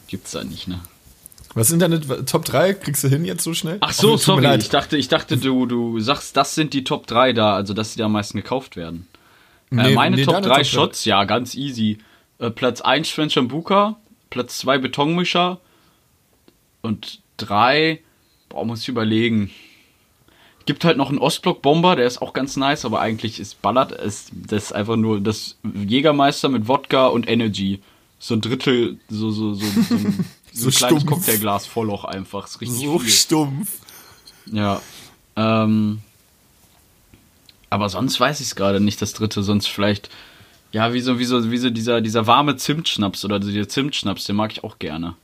Gibt's 0.08 0.32
da 0.32 0.42
nicht, 0.42 0.66
ne? 0.66 0.80
Was 1.54 1.68
sind 1.68 1.80
deine 1.80 2.00
Top 2.24 2.44
3? 2.44 2.74
Kriegst 2.74 3.04
du 3.04 3.08
hin 3.08 3.24
jetzt 3.24 3.42
so 3.42 3.54
schnell? 3.54 3.78
Ach 3.80 3.92
so, 3.92 4.16
sorry. 4.16 4.56
Ich 4.58 4.68
dachte, 4.68 4.96
ich 4.96 5.08
dachte, 5.08 5.36
du, 5.36 5.66
du 5.66 5.98
sagst, 6.00 6.36
das 6.36 6.54
sind 6.54 6.74
die 6.74 6.84
Top 6.84 7.06
3 7.06 7.32
da, 7.32 7.54
also 7.54 7.74
dass 7.74 7.92
die 7.92 7.98
da 7.98 8.06
am 8.06 8.12
meisten 8.12 8.36
gekauft 8.36 8.76
werden. 8.76 9.06
Nee, 9.70 9.92
äh, 9.92 9.94
meine 9.94 10.16
nee, 10.16 10.24
Top 10.24 10.34
deine 10.34 10.46
3 10.46 10.54
Top 10.54 10.56
drei. 10.56 10.64
Shots, 10.64 11.04
ja, 11.04 11.24
ganz 11.24 11.54
easy. 11.54 11.98
Äh, 12.38 12.50
Platz 12.50 12.80
1 12.80 13.08
French 13.10 13.34
Sambuca, 13.34 13.96
Platz 14.30 14.58
2 14.58 14.78
Betonmischer 14.78 15.60
und 16.82 17.20
3, 17.38 18.00
boah, 18.48 18.64
muss 18.64 18.82
ich 18.82 18.88
überlegen. 18.88 19.50
Gibt 20.66 20.84
halt 20.84 20.98
noch 20.98 21.08
einen 21.08 21.18
Ostblock-Bomber, 21.18 21.96
der 21.96 22.06
ist 22.06 22.20
auch 22.20 22.34
ganz 22.34 22.56
nice, 22.56 22.84
aber 22.84 23.00
eigentlich 23.00 23.40
ist 23.40 23.62
Ballard, 23.62 23.92
ist, 23.92 24.30
das 24.32 24.64
ist 24.64 24.72
einfach 24.72 24.96
nur 24.96 25.20
das 25.20 25.56
Jägermeister 25.74 26.50
mit 26.50 26.68
Wodka 26.68 27.06
und 27.06 27.28
Energy. 27.28 27.80
So 28.18 28.34
ein 28.34 28.40
Drittel, 28.40 28.98
so, 29.08 29.30
so, 29.30 29.54
so, 29.54 29.64
so 29.64 29.94
ein, 29.94 30.25
so 30.52 30.68
ein 30.68 30.70
kleines 30.72 30.76
stumpf. 30.76 31.06
Cocktailglas 31.06 31.66
voll 31.66 31.90
auch 31.90 32.04
einfach. 32.04 32.46
Ist 32.46 32.60
richtig 32.60 32.80
So 32.80 32.98
viel. 32.98 33.10
stumpf. 33.10 33.70
Ja. 34.46 34.80
Ähm, 35.37 36.00
aber 37.70 37.88
sonst 37.88 38.18
weiß 38.18 38.40
ich 38.40 38.48
es 38.48 38.56
gerade 38.56 38.80
nicht, 38.80 39.00
das 39.02 39.12
dritte. 39.12 39.42
Sonst 39.42 39.68
vielleicht, 39.68 40.08
ja, 40.72 40.92
wie 40.92 41.00
so, 41.00 41.18
wie 41.18 41.25
so, 41.25 41.50
wie 41.50 41.58
so 41.58 41.70
dieser, 41.70 42.00
dieser 42.00 42.26
warme 42.26 42.56
Zimtschnaps 42.56 43.25
oder 43.25 43.38
dieser 43.38 43.68
Zimtschnaps, 43.68 44.25
den 44.25 44.37
mag 44.37 44.52
ich 44.52 44.64
auch 44.64 44.78
gerne. 44.78 45.14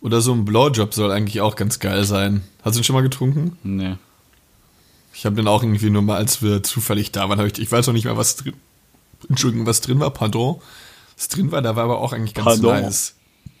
Oder 0.00 0.20
so 0.20 0.32
ein 0.32 0.44
Blowjob 0.44 0.94
soll 0.94 1.10
eigentlich 1.12 1.40
auch 1.40 1.56
ganz 1.56 1.78
geil 1.78 2.04
sein. 2.04 2.42
Hast 2.64 2.74
du 2.76 2.80
ihn 2.80 2.84
schon 2.84 2.94
mal 2.94 3.02
getrunken? 3.02 3.56
Nee. 3.62 3.94
Ich 5.14 5.24
habe 5.26 5.36
den 5.36 5.46
auch 5.48 5.62
irgendwie 5.62 5.90
nur 5.90 6.02
mal, 6.02 6.16
als 6.16 6.42
wir 6.42 6.62
zufällig 6.62 7.12
da 7.12 7.28
waren, 7.28 7.38
hab 7.38 7.46
ich, 7.46 7.58
ich 7.58 7.70
weiß 7.70 7.86
noch 7.86 7.94
nicht 7.94 8.04
mehr, 8.04 8.16
was 8.16 8.36
drin, 8.36 8.54
Entschuldigung, 9.28 9.66
was 9.66 9.80
drin 9.80 10.00
war, 10.00 10.10
pardon. 10.10 10.60
Was 11.22 11.28
drin 11.28 11.52
war, 11.52 11.62
da 11.62 11.76
war 11.76 11.84
aber 11.84 11.98
auch 12.00 12.12
eigentlich 12.12 12.34
ganz 12.34 12.44
Pardon. 12.60 12.82
nice. 12.82 13.14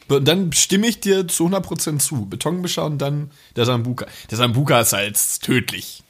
Und 0.08 0.26
dann 0.26 0.52
stimme 0.52 0.88
ich 0.88 0.98
dir 0.98 1.28
zu 1.28 1.46
100% 1.46 2.00
zu. 2.00 2.26
Betonmischer 2.26 2.84
und 2.84 2.98
dann 2.98 3.30
der 3.54 3.66
Sambuka. 3.66 4.06
Der 4.32 4.36
Sambuka 4.36 4.80
ist 4.80 4.92
halt 4.92 5.40
tödlich. 5.42 6.02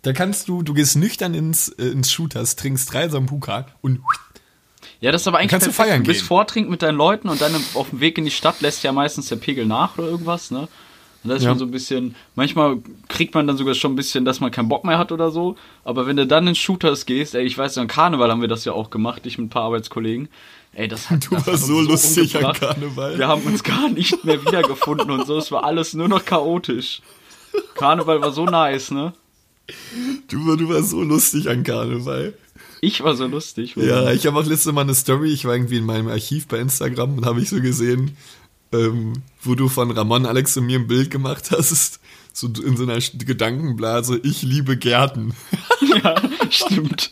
Da 0.00 0.14
kannst 0.14 0.48
du, 0.48 0.62
du 0.62 0.72
gehst 0.72 0.96
nüchtern 0.96 1.34
ins, 1.34 1.68
äh, 1.68 1.84
ins 1.88 2.10
Shooters, 2.10 2.56
trinkst 2.56 2.90
drei 2.90 3.10
Sambuka 3.10 3.66
und 3.82 4.00
Ja, 5.02 5.12
das 5.12 5.20
ist 5.20 5.28
aber 5.28 5.36
eigentlich 5.38 5.50
kannst 5.50 5.66
du 5.66 5.72
feiern 5.72 6.02
Du 6.02 6.08
bist 6.08 6.20
gehen. 6.20 6.28
vortrinken 6.28 6.70
mit 6.70 6.80
deinen 6.80 6.96
Leuten 6.96 7.28
und 7.28 7.42
dann 7.42 7.54
auf 7.74 7.90
dem 7.90 8.00
Weg 8.00 8.16
in 8.16 8.24
die 8.24 8.30
Stadt 8.30 8.62
lässt 8.62 8.82
ja 8.82 8.92
meistens 8.92 9.28
der 9.28 9.36
Pegel 9.36 9.66
nach 9.66 9.98
oder 9.98 10.08
irgendwas, 10.08 10.50
ne? 10.50 10.66
Und 11.24 11.30
da 11.30 11.36
ist 11.36 11.42
Ja. 11.44 11.50
man 11.50 11.58
so 11.58 11.64
ein 11.64 11.70
bisschen, 11.70 12.14
manchmal 12.34 12.78
kriegt 13.08 13.34
man 13.34 13.46
dann 13.46 13.56
sogar 13.56 13.74
schon 13.74 13.92
ein 13.92 13.96
bisschen, 13.96 14.24
dass 14.24 14.40
man 14.40 14.50
keinen 14.50 14.68
Bock 14.68 14.84
mehr 14.84 14.98
hat 14.98 15.12
oder 15.12 15.30
so. 15.30 15.56
Aber 15.84 16.06
wenn 16.06 16.16
du 16.16 16.26
dann 16.26 16.46
in 16.48 16.54
Shooters 16.54 17.06
gehst, 17.06 17.34
ey, 17.34 17.44
ich 17.44 17.56
weiß, 17.56 17.78
an 17.78 17.86
Karneval 17.86 18.30
haben 18.30 18.40
wir 18.40 18.48
das 18.48 18.64
ja 18.64 18.72
auch 18.72 18.90
gemacht, 18.90 19.24
ich 19.26 19.38
mit 19.38 19.46
ein 19.46 19.50
paar 19.50 19.62
Arbeitskollegen. 19.64 20.28
Ey, 20.74 20.88
das 20.88 21.10
hat 21.10 21.26
Du 21.30 21.36
das 21.36 21.46
warst 21.46 21.66
so 21.66 21.80
lustig 21.80 22.36
an 22.36 22.44
umgebracht. 22.46 22.60
Karneval. 22.74 23.18
Wir 23.18 23.28
haben 23.28 23.42
uns 23.42 23.62
gar 23.62 23.88
nicht 23.88 24.24
mehr 24.24 24.44
wiedergefunden 24.44 25.10
und 25.10 25.26
so. 25.26 25.36
Es 25.38 25.52
war 25.52 25.64
alles 25.64 25.94
nur 25.94 26.08
noch 26.08 26.24
chaotisch. 26.24 27.02
Karneval 27.74 28.20
war 28.20 28.32
so 28.32 28.44
nice, 28.46 28.90
ne? 28.90 29.12
du, 30.28 30.56
du 30.56 30.68
warst 30.68 30.90
so 30.90 31.02
lustig 31.02 31.48
an 31.48 31.62
Karneval. 31.62 32.34
Ich 32.80 33.02
war 33.04 33.14
so 33.14 33.26
lustig. 33.26 33.76
Ja, 33.76 34.10
ich 34.10 34.26
habe 34.26 34.36
auch 34.38 34.44
letzte 34.44 34.72
Mal 34.72 34.80
eine 34.80 34.94
Story, 34.94 35.32
ich 35.32 35.44
war 35.44 35.54
irgendwie 35.54 35.76
in 35.76 35.84
meinem 35.84 36.08
Archiv 36.08 36.48
bei 36.48 36.58
Instagram 36.58 37.18
und 37.18 37.26
habe 37.26 37.40
ich 37.40 37.48
so 37.48 37.60
gesehen, 37.60 38.16
ähm, 38.72 39.14
wo 39.42 39.54
du 39.54 39.68
von 39.68 39.90
Ramon, 39.90 40.26
Alex 40.26 40.56
und 40.56 40.66
mir 40.66 40.78
ein 40.78 40.86
Bild 40.86 41.10
gemacht 41.10 41.50
hast, 41.50 42.00
so 42.32 42.48
in 42.48 42.76
so 42.76 42.84
einer 42.84 42.98
Gedankenblase, 42.98 44.18
ich 44.22 44.42
liebe 44.42 44.76
Gärten. 44.76 45.34
ja 46.02 46.14
stimmt. 46.52 47.10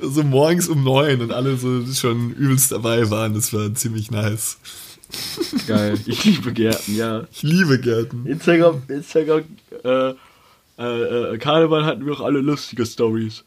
So 0.00 0.22
morgens 0.22 0.68
um 0.68 0.84
neun 0.84 1.20
und 1.20 1.32
alle 1.32 1.56
so 1.56 1.84
schon 1.92 2.32
übelst 2.34 2.72
dabei 2.72 3.08
waren, 3.10 3.34
das 3.34 3.52
war 3.52 3.72
ziemlich 3.74 4.10
nice. 4.10 4.58
Geil. 5.66 5.98
Ich 6.06 6.24
liebe 6.24 6.52
Gärten, 6.52 6.96
ja. 6.96 7.24
Ich 7.32 7.42
liebe 7.42 7.78
Gärten. 7.78 8.26
Instagram, 8.26 8.82
Instagram, 8.88 9.44
äh, 9.84 10.14
äh, 10.78 11.34
äh, 11.34 11.38
Karneval 11.38 11.84
hatten 11.84 12.06
wir 12.06 12.14
auch 12.14 12.20
alle 12.20 12.40
lustige 12.40 12.86
Stories. 12.86 13.44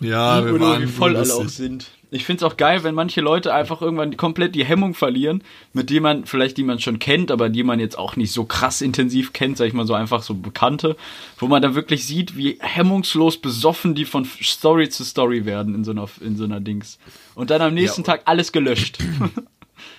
Ja, 0.00 0.44
wir 0.44 0.60
waren 0.60 0.82
wie 0.82 0.86
voll 0.86 1.16
alle 1.16 1.32
auch 1.32 1.42
lustig. 1.42 1.56
sind. 1.56 1.90
Ich 2.10 2.24
find's 2.24 2.42
auch 2.42 2.56
geil, 2.56 2.84
wenn 2.84 2.94
manche 2.94 3.20
Leute 3.20 3.52
einfach 3.52 3.82
irgendwann 3.82 4.16
komplett 4.16 4.54
die 4.54 4.64
Hemmung 4.64 4.94
verlieren, 4.94 5.42
mit 5.74 5.90
dem 5.90 6.02
man, 6.04 6.24
vielleicht 6.24 6.56
die 6.56 6.62
man 6.64 6.80
schon 6.80 6.98
kennt, 6.98 7.30
aber 7.30 7.50
die 7.50 7.62
man 7.62 7.80
jetzt 7.80 7.98
auch 7.98 8.16
nicht 8.16 8.32
so 8.32 8.44
krass 8.44 8.80
intensiv 8.80 9.34
kennt, 9.34 9.58
sag 9.58 9.66
ich 9.66 9.74
mal 9.74 9.86
so 9.86 9.92
einfach 9.94 10.22
so 10.22 10.34
Bekannte, 10.34 10.96
wo 11.38 11.48
man 11.48 11.60
dann 11.60 11.74
wirklich 11.74 12.06
sieht, 12.06 12.36
wie 12.36 12.56
hemmungslos 12.60 13.36
besoffen 13.36 13.94
die 13.94 14.06
von 14.06 14.24
Story 14.24 14.88
zu 14.88 15.04
Story 15.04 15.44
werden 15.44 15.74
in 15.74 15.84
so 15.84 15.90
einer, 15.90 16.08
in 16.20 16.36
so 16.36 16.44
einer 16.44 16.60
Dings. 16.60 16.98
Und 17.34 17.50
dann 17.50 17.60
am 17.60 17.74
nächsten 17.74 18.04
Tag 18.04 18.22
alles 18.24 18.52
gelöscht. 18.52 18.98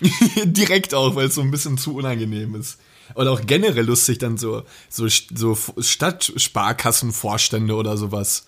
Direkt 0.46 0.94
auch, 0.94 1.16
weil 1.16 1.28
es 1.28 1.36
so 1.36 1.42
ein 1.42 1.52
bisschen 1.52 1.78
zu 1.78 1.96
unangenehm 1.96 2.56
ist. 2.56 2.80
Oder 3.16 3.32
auch 3.32 3.42
generell 3.46 3.86
lustig 3.86 4.20
dann 4.20 4.38
so, 4.38 4.64
so, 4.88 5.08
so 5.08 5.58
Stadtsparkassenvorstände 5.80 7.76
oder 7.76 7.98
sowas. 7.98 8.48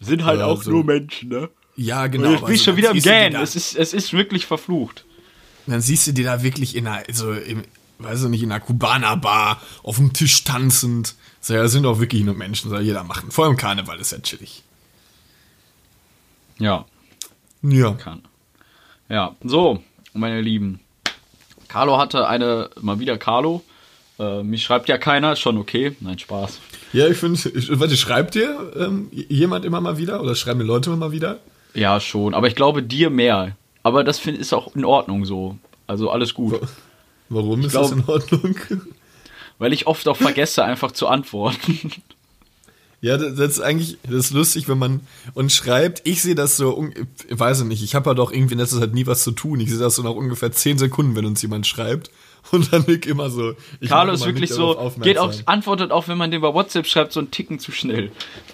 Sind 0.00 0.24
halt 0.24 0.40
Ja, 0.40 0.46
auch 0.46 0.62
so. 0.62 0.70
nur 0.70 0.84
Menschen, 0.84 1.28
ne? 1.28 1.50
Ja, 1.76 2.04
Und 2.04 2.10
genau. 2.12 2.28
bin 2.28 2.36
ich 2.36 2.42
also 2.44 2.64
schon 2.64 2.76
wieder 2.76 2.90
im 2.90 2.96
du 3.02 3.02
da- 3.30 3.42
Es 3.42 3.56
ist, 3.56 3.76
es 3.76 3.92
ist 3.92 4.12
wirklich 4.12 4.46
verflucht. 4.46 5.04
Dann 5.66 5.80
siehst 5.80 6.06
du 6.06 6.12
die 6.12 6.22
da 6.24 6.42
wirklich 6.42 6.74
in 6.76 6.86
einer, 6.86 7.04
so 7.12 7.32
im, 7.32 7.62
weiß 7.98 8.24
ich 8.24 8.28
nicht, 8.30 8.42
in 8.42 8.50
einer 8.52 8.60
Kubaner-Bar 8.60 9.60
auf 9.82 9.96
dem 9.96 10.12
Tisch 10.12 10.44
tanzend. 10.44 11.14
So, 11.40 11.54
ja, 11.54 11.62
das 11.62 11.72
sind 11.72 11.86
auch 11.86 11.98
wirklich 12.00 12.24
nur 12.24 12.34
Menschen, 12.34 12.68
soll 12.70 12.82
jeder 12.82 13.04
machen. 13.04 13.30
Vor 13.30 13.46
allem 13.46 13.56
Karneval 13.56 13.98
ist 14.00 14.12
ja 14.12 14.18
chillig. 14.18 14.62
Ja, 16.58 16.84
Ja. 17.62 17.92
kann. 17.94 18.22
Ja, 19.08 19.34
so, 19.42 19.82
meine 20.14 20.40
Lieben. 20.40 20.80
Carlo 21.68 21.96
hatte 21.98 22.26
eine, 22.28 22.70
mal 22.80 22.98
wieder 22.98 23.16
Carlo. 23.18 23.62
Äh, 24.18 24.42
mich 24.42 24.62
schreibt 24.62 24.88
ja 24.88 24.98
keiner, 24.98 25.36
schon 25.36 25.56
okay. 25.58 25.96
Nein, 26.00 26.18
Spaß. 26.18 26.58
Ja, 26.92 27.08
ich 27.08 27.16
finde, 27.16 27.38
warte, 27.78 27.96
schreibt 27.96 28.34
dir 28.34 28.72
ähm, 28.76 29.08
jemand 29.12 29.64
immer 29.64 29.80
mal 29.80 29.96
wieder 29.96 30.20
oder 30.22 30.34
schreiben 30.34 30.60
die 30.60 30.66
Leute 30.66 30.90
immer 30.90 30.98
mal 31.08 31.12
wieder? 31.12 31.40
Ja, 31.74 32.00
schon. 32.00 32.34
Aber 32.34 32.46
ich 32.46 32.54
glaube 32.54 32.82
dir 32.82 33.10
mehr. 33.10 33.56
Aber 33.82 34.04
das 34.04 34.18
find, 34.18 34.38
ist 34.38 34.52
auch 34.52 34.74
in 34.76 34.84
Ordnung 34.84 35.24
so. 35.24 35.56
Also 35.86 36.10
alles 36.10 36.34
gut. 36.34 36.60
Warum 37.28 37.62
ist 37.62 37.70
glaub- 37.72 37.90
das 37.90 37.92
in 37.92 38.04
Ordnung? 38.06 38.56
Weil 39.58 39.72
ich 39.72 39.86
oft 39.86 40.06
auch 40.08 40.16
vergesse, 40.16 40.64
einfach 40.64 40.92
zu 40.92 41.08
antworten. 41.08 41.92
Ja, 43.04 43.16
das 43.16 43.36
ist 43.36 43.60
eigentlich 43.60 43.98
das 44.04 44.26
ist 44.26 44.30
lustig, 44.30 44.68
wenn 44.68 44.78
man 44.78 45.00
uns 45.34 45.56
schreibt. 45.56 46.02
Ich 46.04 46.22
sehe 46.22 46.36
das 46.36 46.56
so, 46.56 46.88
ich 47.28 47.36
weiß 47.36 47.62
ich 47.62 47.66
nicht, 47.66 47.82
ich 47.82 47.96
habe 47.96 48.08
ja 48.10 48.14
doch 48.14 48.30
irgendwie 48.30 48.52
in 48.52 48.60
letzter 48.60 48.78
Zeit 48.78 48.94
nie 48.94 49.08
was 49.08 49.24
zu 49.24 49.32
tun. 49.32 49.58
Ich 49.58 49.70
sehe 49.70 49.78
das 49.80 49.96
so 49.96 50.04
nach 50.04 50.12
ungefähr 50.12 50.52
10 50.52 50.78
Sekunden, 50.78 51.16
wenn 51.16 51.26
uns 51.26 51.42
jemand 51.42 51.66
schreibt. 51.66 52.12
Und 52.50 52.72
dann 52.72 52.84
Nick 52.86 53.06
immer 53.06 53.30
so. 53.30 53.54
Ich 53.80 53.88
Carlo 53.88 54.12
ist 54.12 54.26
wirklich 54.26 54.50
so, 54.50 54.92
geht 55.00 55.18
auch, 55.18 55.32
antwortet 55.46 55.90
auch, 55.90 56.08
wenn 56.08 56.18
man 56.18 56.30
den 56.30 56.40
bei 56.40 56.52
WhatsApp 56.52 56.86
schreibt, 56.86 57.12
so 57.12 57.20
einen 57.20 57.30
Ticken 57.30 57.58
zu 57.58 57.72
schnell. 57.72 58.10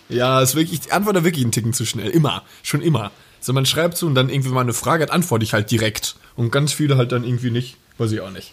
Ja, 0.09 0.41
ist 0.41 0.55
wirklich, 0.55 0.81
ich 0.85 0.93
antworte 0.93 1.25
wirklich 1.25 1.45
einen 1.45 1.53
Ticken 1.53 1.73
zu 1.73 1.85
schnell. 1.85 2.11
Immer. 2.11 2.43
Schon 2.63 2.83
immer. 2.83 3.11
So, 3.41 3.53
man 3.53 3.67
schreibt 3.67 3.97
so 3.97 4.07
und 4.07 4.15
dann 4.15 4.29
irgendwie 4.29 4.51
mal 4.51 4.61
eine 4.61 4.73
Frage 4.73 5.05
hat, 5.05 5.11
antworte 5.11 5.45
ich 5.45 5.53
halt 5.53 5.71
direkt. 5.71 6.17
Und 6.37 6.51
ganz 6.51 6.73
viele 6.73 6.97
halt 6.97 7.13
dann 7.13 7.25
irgendwie 7.25 7.51
nicht. 7.51 7.77
Weiß 7.99 8.13
ich 8.13 8.21
auch 8.21 8.31
nicht. 8.31 8.53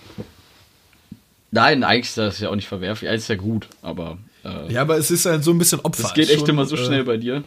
Nein, 1.51 1.84
eigentlich 1.84 2.08
ist 2.08 2.18
das 2.18 2.39
ja 2.39 2.50
auch 2.50 2.56
nicht 2.56 2.68
verwerflich. 2.68 3.10
Eigentlich 3.10 3.22
ist 3.22 3.27
ja 3.30 3.36
gut, 3.36 3.68
aber 3.82 4.18
äh, 4.44 4.74
Ja, 4.74 4.82
aber 4.82 4.98
es 4.98 5.12
ist 5.12 5.25
halt 5.25 5.44
so 5.44 5.51
ein 5.51 5.58
bisschen 5.58 5.80
Opfer. 5.82 6.04
das 6.04 6.13
geht 6.13 6.30
echt 6.30 6.42
Schon, 6.42 6.50
immer 6.50 6.65
so 6.65 6.75
äh, 6.75 6.86
schnell 6.86 7.04
bei 7.04 7.18
dir. 7.18 7.44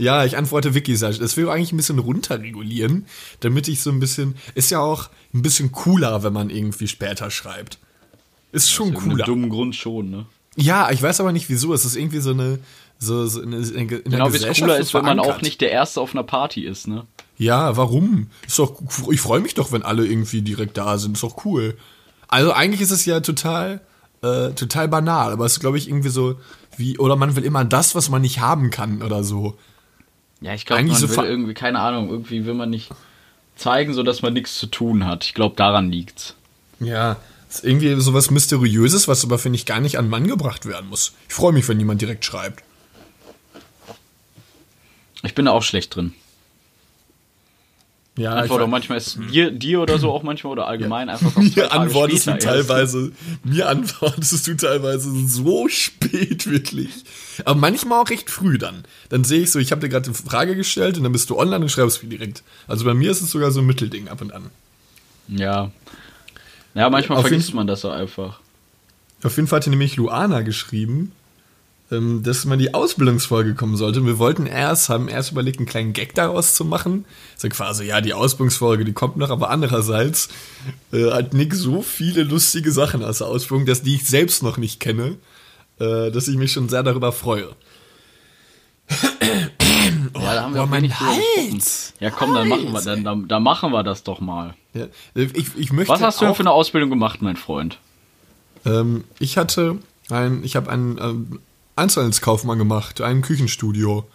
Ja, 0.00 0.24
ich 0.24 0.38
antworte 0.38 0.70
ich. 0.70 0.98
Das 0.98 1.36
will 1.36 1.44
ich 1.44 1.50
eigentlich 1.50 1.72
ein 1.72 1.76
bisschen 1.76 1.98
runterregulieren, 1.98 3.04
damit 3.40 3.68
ich 3.68 3.82
so 3.82 3.90
ein 3.90 4.00
bisschen. 4.00 4.34
Ist 4.54 4.70
ja 4.70 4.80
auch 4.80 5.10
ein 5.34 5.42
bisschen 5.42 5.72
cooler, 5.72 6.22
wenn 6.22 6.32
man 6.32 6.48
irgendwie 6.48 6.88
später 6.88 7.30
schreibt. 7.30 7.78
Ist 8.50 8.70
schon 8.70 8.96
Aus 8.96 9.02
einem 9.02 9.10
cooler. 9.12 9.24
dummen 9.26 9.50
Grund 9.50 9.76
schon, 9.76 10.10
ne? 10.10 10.26
Ja, 10.56 10.90
ich 10.90 11.02
weiß 11.02 11.20
aber 11.20 11.32
nicht 11.32 11.50
wieso. 11.50 11.74
Es 11.74 11.84
ist 11.84 11.96
irgendwie 11.96 12.20
so 12.20 12.30
eine. 12.30 12.60
So, 12.98 13.26
so 13.26 13.42
in 13.42 13.50
der 13.50 14.00
Genau 14.00 14.32
wie 14.32 14.36
es 14.36 14.58
cooler 14.58 14.78
ist, 14.78 14.94
wenn 14.94 15.04
man 15.04 15.20
auch 15.20 15.42
nicht 15.42 15.60
der 15.60 15.70
Erste 15.70 16.00
auf 16.00 16.14
einer 16.14 16.24
Party 16.24 16.64
ist, 16.64 16.88
ne? 16.88 17.06
Ja, 17.36 17.76
warum? 17.76 18.28
Ist 18.46 18.58
doch, 18.58 18.80
ich 19.10 19.20
freue 19.20 19.40
mich 19.40 19.54
doch, 19.54 19.70
wenn 19.72 19.82
alle 19.82 20.06
irgendwie 20.06 20.40
direkt 20.42 20.78
da 20.78 20.96
sind. 20.96 21.12
Ist 21.14 21.22
doch 21.22 21.44
cool. 21.44 21.76
Also 22.28 22.52
eigentlich 22.52 22.80
ist 22.80 22.90
es 22.90 23.04
ja 23.04 23.20
total, 23.20 23.80
äh, 24.22 24.50
total 24.52 24.88
banal, 24.88 25.32
aber 25.32 25.44
es 25.46 25.54
ist, 25.54 25.60
glaube 25.60 25.78
ich, 25.78 25.88
irgendwie 25.88 26.10
so 26.10 26.36
wie, 26.76 26.98
oder 26.98 27.16
man 27.16 27.36
will 27.36 27.44
immer 27.44 27.64
das, 27.64 27.94
was 27.94 28.08
man 28.10 28.22
nicht 28.22 28.40
haben 28.40 28.70
kann 28.70 29.02
oder 29.02 29.24
so. 29.24 29.56
Ja, 30.40 30.54
ich 30.54 30.64
glaube, 30.64 30.84
man 30.84 30.96
so 30.96 31.08
will 31.08 31.24
irgendwie, 31.24 31.54
keine 31.54 31.80
Ahnung, 31.80 32.08
irgendwie 32.08 32.46
will 32.46 32.54
man 32.54 32.70
nicht 32.70 32.90
zeigen, 33.56 33.92
so 33.92 34.02
dass 34.02 34.22
man 34.22 34.32
nichts 34.32 34.58
zu 34.58 34.66
tun 34.66 35.06
hat. 35.06 35.24
Ich 35.24 35.34
glaube, 35.34 35.54
daran 35.56 35.90
liegt's. 35.90 36.34
Ja, 36.80 37.18
ist 37.48 37.64
irgendwie 37.64 38.00
sowas 38.00 38.30
Mysteriöses, 38.30 39.06
was 39.06 39.24
aber, 39.24 39.38
finde 39.38 39.56
ich, 39.56 39.66
gar 39.66 39.80
nicht 39.80 39.98
an 39.98 40.08
Mann 40.08 40.26
gebracht 40.26 40.66
werden 40.66 40.88
muss. 40.88 41.12
Ich 41.28 41.34
freue 41.34 41.52
mich, 41.52 41.68
wenn 41.68 41.78
jemand 41.78 42.00
direkt 42.00 42.24
schreibt. 42.24 42.64
Ich 45.22 45.34
bin 45.34 45.44
da 45.44 45.52
auch 45.52 45.62
schlecht 45.62 45.94
drin. 45.94 46.14
Ja, 48.20 48.34
Antwort 48.34 48.60
auch 48.60 48.66
manchmal 48.66 48.98
ist 48.98 49.18
dir, 49.32 49.50
dir 49.50 49.80
oder 49.80 49.98
so 49.98 50.10
auch 50.10 50.22
manchmal 50.22 50.52
oder 50.52 50.66
allgemein 50.66 51.08
einfach 51.08 51.34
noch 51.34 51.42
zwei 51.42 51.62
mir 51.62 51.72
antwortest 51.72 52.26
du 52.26 52.38
teilweise, 52.38 53.12
mir 53.44 53.66
antwortest 53.66 54.46
du 54.46 54.54
teilweise 54.58 55.10
so 55.26 55.68
spät, 55.68 56.46
wirklich. 56.50 56.90
Aber 57.46 57.58
manchmal 57.58 58.02
auch 58.02 58.10
recht 58.10 58.28
früh 58.28 58.58
dann. 58.58 58.84
Dann 59.08 59.24
sehe 59.24 59.40
ich 59.40 59.50
so, 59.50 59.58
ich 59.58 59.72
habe 59.72 59.80
dir 59.80 59.88
gerade 59.88 60.04
eine 60.04 60.14
Frage 60.14 60.54
gestellt 60.54 60.98
und 60.98 61.04
dann 61.04 61.12
bist 61.12 61.30
du 61.30 61.38
online 61.38 61.64
und 61.64 61.70
schreibst 61.70 62.02
mir 62.02 62.10
direkt. 62.10 62.42
Also 62.68 62.84
bei 62.84 62.92
mir 62.92 63.10
ist 63.10 63.22
es 63.22 63.30
sogar 63.30 63.52
so 63.52 63.60
ein 63.60 63.66
Mittelding 63.66 64.08
ab 64.08 64.20
und 64.20 64.34
an. 64.34 64.50
Ja. 65.28 65.70
Ja, 66.74 66.90
manchmal 66.90 67.20
Auf 67.20 67.26
vergisst 67.26 67.54
man 67.54 67.66
das 67.66 67.80
so 67.80 67.88
einfach. 67.88 68.38
Auf 69.22 69.34
jeden 69.36 69.48
Fall 69.48 69.60
hatte 69.60 69.70
nämlich 69.70 69.96
Luana 69.96 70.42
geschrieben, 70.42 71.12
dass 71.90 72.44
man 72.44 72.60
die 72.60 72.72
Ausbildungsfolge 72.72 73.54
kommen 73.54 73.76
sollte. 73.76 74.00
Und 74.00 74.06
wir 74.06 74.18
wollten 74.20 74.46
erst, 74.46 74.88
haben 74.88 75.08
erst 75.08 75.32
überlegt, 75.32 75.58
einen 75.58 75.66
kleinen 75.66 75.92
Gag 75.92 76.14
daraus 76.14 76.54
zu 76.54 76.64
machen. 76.64 77.04
So 77.36 77.48
quasi, 77.48 77.84
ja, 77.84 78.00
die 78.00 78.14
Ausbildungsfolge, 78.14 78.84
die 78.84 78.92
kommt 78.92 79.16
noch, 79.16 79.30
aber 79.30 79.50
andererseits 79.50 80.28
äh, 80.92 81.10
hat 81.10 81.34
Nick 81.34 81.52
so 81.52 81.82
viele 81.82 82.22
lustige 82.22 82.70
Sachen 82.70 83.02
aus 83.02 83.18
der 83.18 83.26
Ausbildung, 83.26 83.66
dass 83.66 83.82
die 83.82 83.96
ich 83.96 84.06
selbst 84.06 84.44
noch 84.44 84.56
nicht 84.56 84.78
kenne, 84.78 85.16
äh, 85.80 86.12
dass 86.12 86.28
ich 86.28 86.36
mich 86.36 86.52
schon 86.52 86.68
sehr 86.68 86.84
darüber 86.84 87.10
freue. 87.10 87.48
ja, 88.90 88.96
da 90.14 90.42
haben 90.42 90.54
wir 90.54 90.60
boah, 90.60 90.64
auch 90.64 90.68
mein 90.68 90.82
wenig. 90.82 90.94
Hals! 91.00 91.94
Ja, 91.98 92.10
komm, 92.10 92.34
dann 92.34 92.48
machen 92.48 92.72
wir, 92.72 92.82
dann, 92.82 93.02
dann, 93.02 93.26
dann 93.26 93.42
machen 93.42 93.72
wir 93.72 93.82
das 93.82 94.04
doch 94.04 94.20
mal. 94.20 94.54
Ja, 94.74 94.86
ich, 95.14 95.56
ich 95.56 95.72
möchte 95.72 95.92
Was 95.92 96.02
hast 96.02 96.20
du 96.20 96.24
denn 96.26 96.36
für 96.36 96.40
eine 96.40 96.52
Ausbildung 96.52 96.88
gemacht, 96.90 97.20
mein 97.20 97.36
Freund? 97.36 97.78
ähm, 98.64 99.02
Ich 99.18 99.36
hatte 99.36 99.78
ein, 100.08 100.44
ich 100.44 100.54
habe 100.54 100.70
einen 100.70 100.98
ähm, 100.98 101.40
Einzelhandelskaufmann 101.80 102.58
gemacht, 102.58 103.00
ein 103.00 103.22
Küchenstudio. 103.22 104.08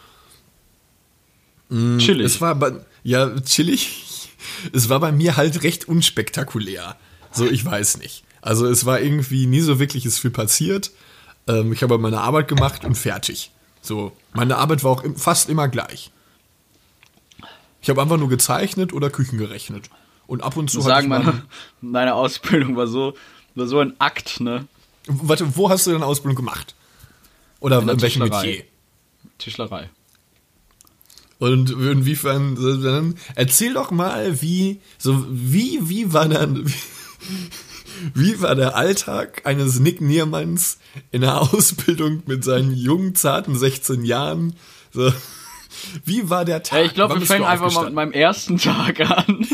Chillig. 1.70 2.26
Es 2.26 2.42
war 2.42 2.56
bei, 2.56 2.74
ja, 3.04 3.40
chillig. 3.42 4.30
Es 4.72 4.90
war 4.90 5.00
bei 5.00 5.12
mir 5.12 5.36
halt 5.36 5.64
recht 5.64 5.88
unspektakulär. 5.88 6.96
So, 7.32 7.46
ich 7.46 7.66
weiß 7.66 7.98
nicht. 7.98 8.24
Also 8.42 8.68
es 8.68 8.86
war 8.86 9.02
irgendwie 9.02 9.48
nie 9.48 9.62
so 9.62 9.80
wirkliches 9.80 10.20
viel 10.20 10.32
passiert. 10.32 10.92
Ähm, 11.48 11.74
ich 11.74 11.82
habe 11.84 11.98
meine 11.98 12.22
Arbeit 12.22 12.48
gemacht 12.48 12.86
und 12.86 12.96
fertig. 12.96 13.52
So, 13.82 14.12
meine 14.34 14.58
Arbeit 14.58 14.84
war 14.84 14.92
auch 14.92 15.04
im- 15.04 15.16
fast 15.16 15.50
immer 15.50 15.68
gleich. 15.68 16.12
Ich 17.82 17.90
habe 17.90 18.02
einfach 18.02 18.18
nur 18.18 18.30
gezeichnet 18.30 18.94
oder 18.94 19.10
Küchen 19.10 19.38
gerechnet. 19.38 19.90
Und 20.28 20.44
ab 20.44 20.58
und 20.58 20.70
zu 20.72 20.82
sagen, 20.82 21.06
ich 21.06 21.10
meine, 21.10 21.44
meine 21.82 22.14
Ausbildung 22.16 22.76
war 22.76 22.88
so, 22.88 23.16
war 23.56 23.68
so 23.68 23.80
ein 23.80 23.94
Akt, 24.00 24.40
ne? 24.40 24.68
Warte, 25.08 25.56
wo 25.56 25.70
hast 25.70 25.86
du 25.88 25.92
deine 25.92 26.06
Ausbildung 26.06 26.36
gemacht? 26.36 26.74
Oder 27.60 27.80
in, 27.80 27.88
der 27.88 28.02
welchem 28.02 28.22
Tischlerei. 28.22 28.46
Metier? 28.46 28.64
Tischlerei. 29.38 29.90
Und 31.38 31.70
inwiefern, 31.72 32.56
dann 32.56 33.16
erzähl 33.36 33.74
doch 33.74 33.92
mal, 33.92 34.42
wie, 34.42 34.80
so, 34.98 35.26
wie, 35.30 35.80
wie 35.90 36.14
war 36.14 36.30
dann, 36.30 36.66
wie, 36.68 36.74
wie 38.14 38.42
war 38.42 38.56
der 38.56 38.76
Alltag 38.76 39.42
eines 39.46 39.80
Nick 39.80 40.00
Niermanns 40.00 40.80
in 41.12 41.22
der 41.22 41.42
Ausbildung 41.54 42.24
mit 42.26 42.44
seinen 42.44 42.74
jungen, 42.74 43.16
zarten 43.16 43.58
16 43.58 44.06
Jahren? 44.06 44.56
So, 44.94 45.12
wie 46.06 46.30
war 46.30 46.46
der 46.46 46.64
Tag? 46.64 46.86
Ich 46.86 46.94
glaube, 46.94 47.20
wir 47.20 47.26
fangen 47.26 47.44
einfach 47.44 47.74
mal 47.74 47.86
mit 47.86 47.94
meinem 47.94 48.14
ersten 48.14 48.58
Tag 48.58 49.02
an. 49.02 49.46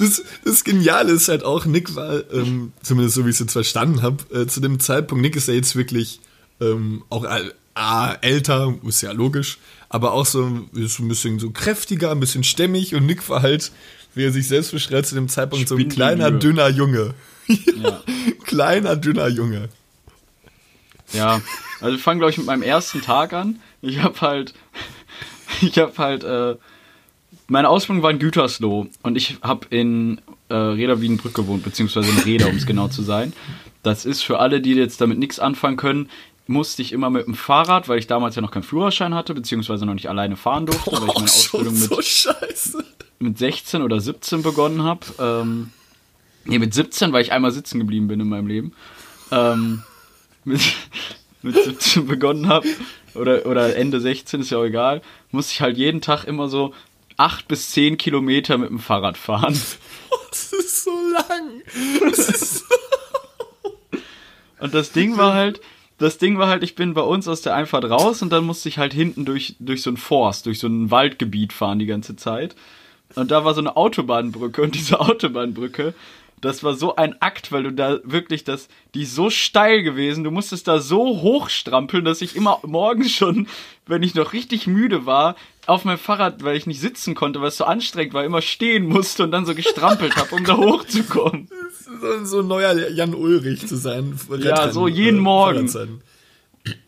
Das, 0.00 0.22
das 0.46 0.64
Geniale 0.64 1.12
ist 1.12 1.28
halt 1.28 1.44
auch, 1.44 1.66
Nick 1.66 1.94
war, 1.94 2.22
ähm, 2.32 2.72
zumindest 2.82 3.16
so 3.16 3.26
wie 3.26 3.28
ich 3.28 3.34
es 3.34 3.40
jetzt 3.40 3.52
verstanden 3.52 4.00
habe, 4.00 4.24
äh, 4.34 4.46
zu 4.46 4.60
dem 4.60 4.80
Zeitpunkt, 4.80 5.20
Nick 5.20 5.36
ist 5.36 5.46
ja 5.46 5.52
jetzt 5.52 5.76
wirklich 5.76 6.20
ähm, 6.58 7.04
auch 7.10 7.24
äh, 7.24 7.50
älter, 8.22 8.74
ist 8.86 9.02
ja 9.02 9.12
logisch, 9.12 9.58
aber 9.90 10.12
auch 10.12 10.24
so, 10.24 10.66
so 10.72 11.02
ein 11.02 11.08
bisschen 11.08 11.38
so 11.38 11.50
kräftiger, 11.50 12.12
ein 12.12 12.20
bisschen 12.20 12.44
stämmig 12.44 12.94
und 12.94 13.04
Nick 13.04 13.28
war 13.28 13.42
halt, 13.42 13.72
wie 14.14 14.24
er 14.24 14.32
sich 14.32 14.48
selbst 14.48 14.72
beschreibt, 14.72 15.06
zu 15.06 15.14
dem 15.14 15.28
Zeitpunkt 15.28 15.68
so 15.68 15.76
ein 15.76 15.88
kleiner, 15.90 16.30
dünner 16.30 16.68
Junge. 16.68 17.14
Ja. 17.46 18.02
kleiner, 18.44 18.96
dünner 18.96 19.28
Junge. 19.28 19.68
Ja, 21.12 21.42
also 21.80 21.96
wir 21.96 22.02
fangen, 22.02 22.20
glaube 22.20 22.30
ich, 22.30 22.38
mit 22.38 22.46
meinem 22.46 22.62
ersten 22.62 23.02
Tag 23.02 23.34
an. 23.34 23.60
Ich 23.82 23.98
habe 23.98 24.18
halt, 24.22 24.54
ich 25.60 25.78
habe 25.78 25.92
halt, 25.98 26.24
äh, 26.24 26.56
meine 27.50 27.68
Ausbildung 27.68 28.02
war 28.02 28.10
in 28.10 28.18
Gütersloh 28.18 28.86
und 29.02 29.16
ich 29.16 29.38
habe 29.42 29.66
in 29.70 30.20
äh, 30.48 30.54
Reda 30.54 31.00
Wiedenbrück 31.00 31.34
gewohnt, 31.34 31.64
beziehungsweise 31.64 32.10
in 32.10 32.18
Reda, 32.18 32.46
um 32.46 32.56
es 32.56 32.64
genau 32.64 32.88
zu 32.88 33.02
sein. 33.02 33.32
Das 33.82 34.04
ist 34.04 34.22
für 34.22 34.38
alle, 34.38 34.60
die 34.60 34.74
jetzt 34.74 35.00
damit 35.00 35.18
nichts 35.18 35.40
anfangen 35.40 35.76
können, 35.76 36.08
musste 36.46 36.82
ich 36.82 36.92
immer 36.92 37.10
mit 37.10 37.26
dem 37.26 37.34
Fahrrad, 37.34 37.88
weil 37.88 37.98
ich 37.98 38.06
damals 38.06 38.36
ja 38.36 38.42
noch 38.42 38.50
keinen 38.50 38.62
Führerschein 38.62 39.14
hatte, 39.14 39.34
beziehungsweise 39.34 39.84
noch 39.84 39.94
nicht 39.94 40.08
alleine 40.08 40.36
fahren 40.36 40.66
durfte, 40.66 40.92
weil 40.92 41.08
ich 41.08 41.14
meine 41.14 41.24
Ausbildung 41.24 41.74
mit 41.74 41.82
so 41.82 42.78
mit 43.18 43.38
16 43.38 43.82
oder 43.82 44.00
17 44.00 44.42
begonnen 44.42 44.82
habe. 44.82 45.00
Ähm, 45.18 45.70
nee, 46.44 46.58
mit 46.58 46.72
17, 46.72 47.12
weil 47.12 47.22
ich 47.22 47.32
einmal 47.32 47.52
sitzen 47.52 47.78
geblieben 47.78 48.08
bin 48.08 48.20
in 48.20 48.28
meinem 48.28 48.46
Leben. 48.46 48.72
Ähm, 49.30 49.82
mit, 50.44 50.60
mit 51.42 51.56
17 51.56 52.06
begonnen 52.06 52.48
habe, 52.48 52.66
oder, 53.14 53.44
oder 53.46 53.76
Ende 53.76 54.00
16, 54.00 54.40
ist 54.40 54.50
ja 54.50 54.58
auch 54.58 54.64
egal, 54.64 55.02
musste 55.32 55.52
ich 55.52 55.60
halt 55.60 55.76
jeden 55.76 56.00
Tag 56.00 56.24
immer 56.24 56.48
so 56.48 56.72
8 57.20 57.48
bis 57.48 57.70
10 57.72 57.98
Kilometer 57.98 58.56
mit 58.56 58.70
dem 58.70 58.78
Fahrrad 58.78 59.16
fahren. 59.16 59.58
Das 60.30 60.52
ist 60.52 60.84
so 60.84 60.92
lang. 61.12 61.62
Das 62.00 62.28
ist 62.28 62.64
Und 64.60 64.74
das 64.74 64.92
Ding 64.92 65.16
war 65.16 65.34
halt, 65.34 65.60
das 65.98 66.18
Ding 66.18 66.38
war 66.38 66.48
halt, 66.48 66.62
ich 66.62 66.76
bin 66.76 66.94
bei 66.94 67.00
uns 67.00 67.26
aus 67.26 67.42
der 67.42 67.54
Einfahrt 67.54 67.84
raus 67.84 68.22
und 68.22 68.30
dann 68.30 68.44
musste 68.44 68.68
ich 68.68 68.78
halt 68.78 68.92
hinten 68.92 69.24
durch, 69.24 69.56
durch 69.58 69.82
so 69.82 69.90
ein 69.90 69.96
Forst, 69.96 70.46
durch 70.46 70.60
so 70.60 70.68
ein 70.68 70.90
Waldgebiet 70.90 71.52
fahren 71.52 71.80
die 71.80 71.86
ganze 71.86 72.14
Zeit. 72.14 72.54
Und 73.16 73.32
da 73.32 73.44
war 73.44 73.54
so 73.54 73.60
eine 73.60 73.76
Autobahnbrücke 73.76 74.62
und 74.62 74.74
diese 74.76 75.00
Autobahnbrücke, 75.00 75.94
das 76.40 76.62
war 76.62 76.74
so 76.74 76.96
ein 76.96 77.20
Akt, 77.20 77.52
weil 77.52 77.64
du 77.64 77.72
da 77.72 77.98
wirklich 78.04 78.44
das, 78.44 78.68
die 78.94 79.02
ist 79.02 79.14
so 79.14 79.30
steil 79.30 79.82
gewesen, 79.82 80.24
du 80.24 80.30
musstest 80.30 80.68
da 80.68 80.80
so 80.80 81.20
hochstrampeln, 81.20 82.04
dass 82.04 82.22
ich 82.22 82.36
immer 82.36 82.60
morgens 82.66 83.12
schon, 83.12 83.46
wenn 83.86 84.02
ich 84.02 84.14
noch 84.14 84.32
richtig 84.32 84.66
müde 84.66 85.06
war, 85.06 85.36
auf 85.66 85.84
meinem 85.84 85.98
Fahrrad, 85.98 86.42
weil 86.42 86.56
ich 86.56 86.66
nicht 86.66 86.80
sitzen 86.80 87.14
konnte, 87.14 87.40
weil 87.40 87.48
es 87.48 87.56
so 87.56 87.64
anstrengend 87.64 88.14
war, 88.14 88.24
immer 88.24 88.42
stehen 88.42 88.86
musste 88.86 89.24
und 89.24 89.30
dann 89.30 89.46
so 89.46 89.54
gestrampelt 89.54 90.16
habe, 90.16 90.34
um 90.34 90.44
da 90.44 90.56
hochzukommen. 90.56 91.48
so, 92.00 92.24
so 92.24 92.40
ein 92.40 92.48
neuer 92.48 92.90
Jan 92.90 93.14
Ulrich 93.14 93.66
zu 93.66 93.76
sein. 93.76 94.18
Ja, 94.38 94.72
so 94.72 94.88
jeden 94.88 95.18
Morgen. 95.18 95.68
Fahrradrennen. 95.68 96.02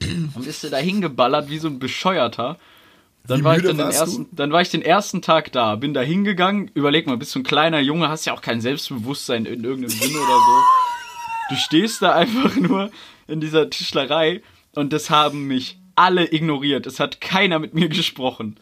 Dann 0.01 0.45
bist 0.45 0.65
du 0.65 0.69
da 0.69 0.77
hingeballert 0.79 1.49
wie 1.49 1.59
so 1.59 1.69
ein 1.69 1.79
Bescheuerter. 1.79 2.59
Dann 3.27 3.45
war, 3.45 3.57
ich 3.57 3.63
dann, 3.63 3.77
den 3.77 3.91
ersten, 3.91 4.27
dann 4.33 4.51
war 4.51 4.63
ich 4.63 4.71
den 4.71 4.83
ersten 4.83 5.23
Tag 5.23 5.53
da, 5.53 5.77
bin 5.77 5.95
da 5.95 6.01
hingegangen. 6.01 6.71
Überleg 6.75 7.07
mal, 7.07 7.17
bist 7.17 7.35
du 7.35 7.41
ein 7.41 7.45
kleiner 7.45 7.79
Junge, 7.79 8.09
hast 8.09 8.25
ja 8.25 8.35
auch 8.35 8.41
kein 8.41 8.61
Selbstbewusstsein 8.61 9.47
in 9.47 9.63
irgendeinem 9.63 9.91
Sinne 9.91 10.19
oder 10.19 10.37
so. 10.37 10.63
Du 11.51 11.57
stehst 11.57 12.03
da 12.03 12.15
einfach 12.15 12.57
nur 12.57 12.91
in 13.29 13.41
dieser 13.41 13.71
Tischlerei 13.71 14.43
und 14.75 14.93
das 14.93 15.11
haben 15.11 15.47
mich 15.47 15.79
alle 15.95 16.33
ignoriert. 16.33 16.87
Es 16.87 16.99
hat 16.99 17.21
keiner 17.21 17.59
mit 17.59 17.75
mir 17.75 17.89
gesprochen. 17.89 18.57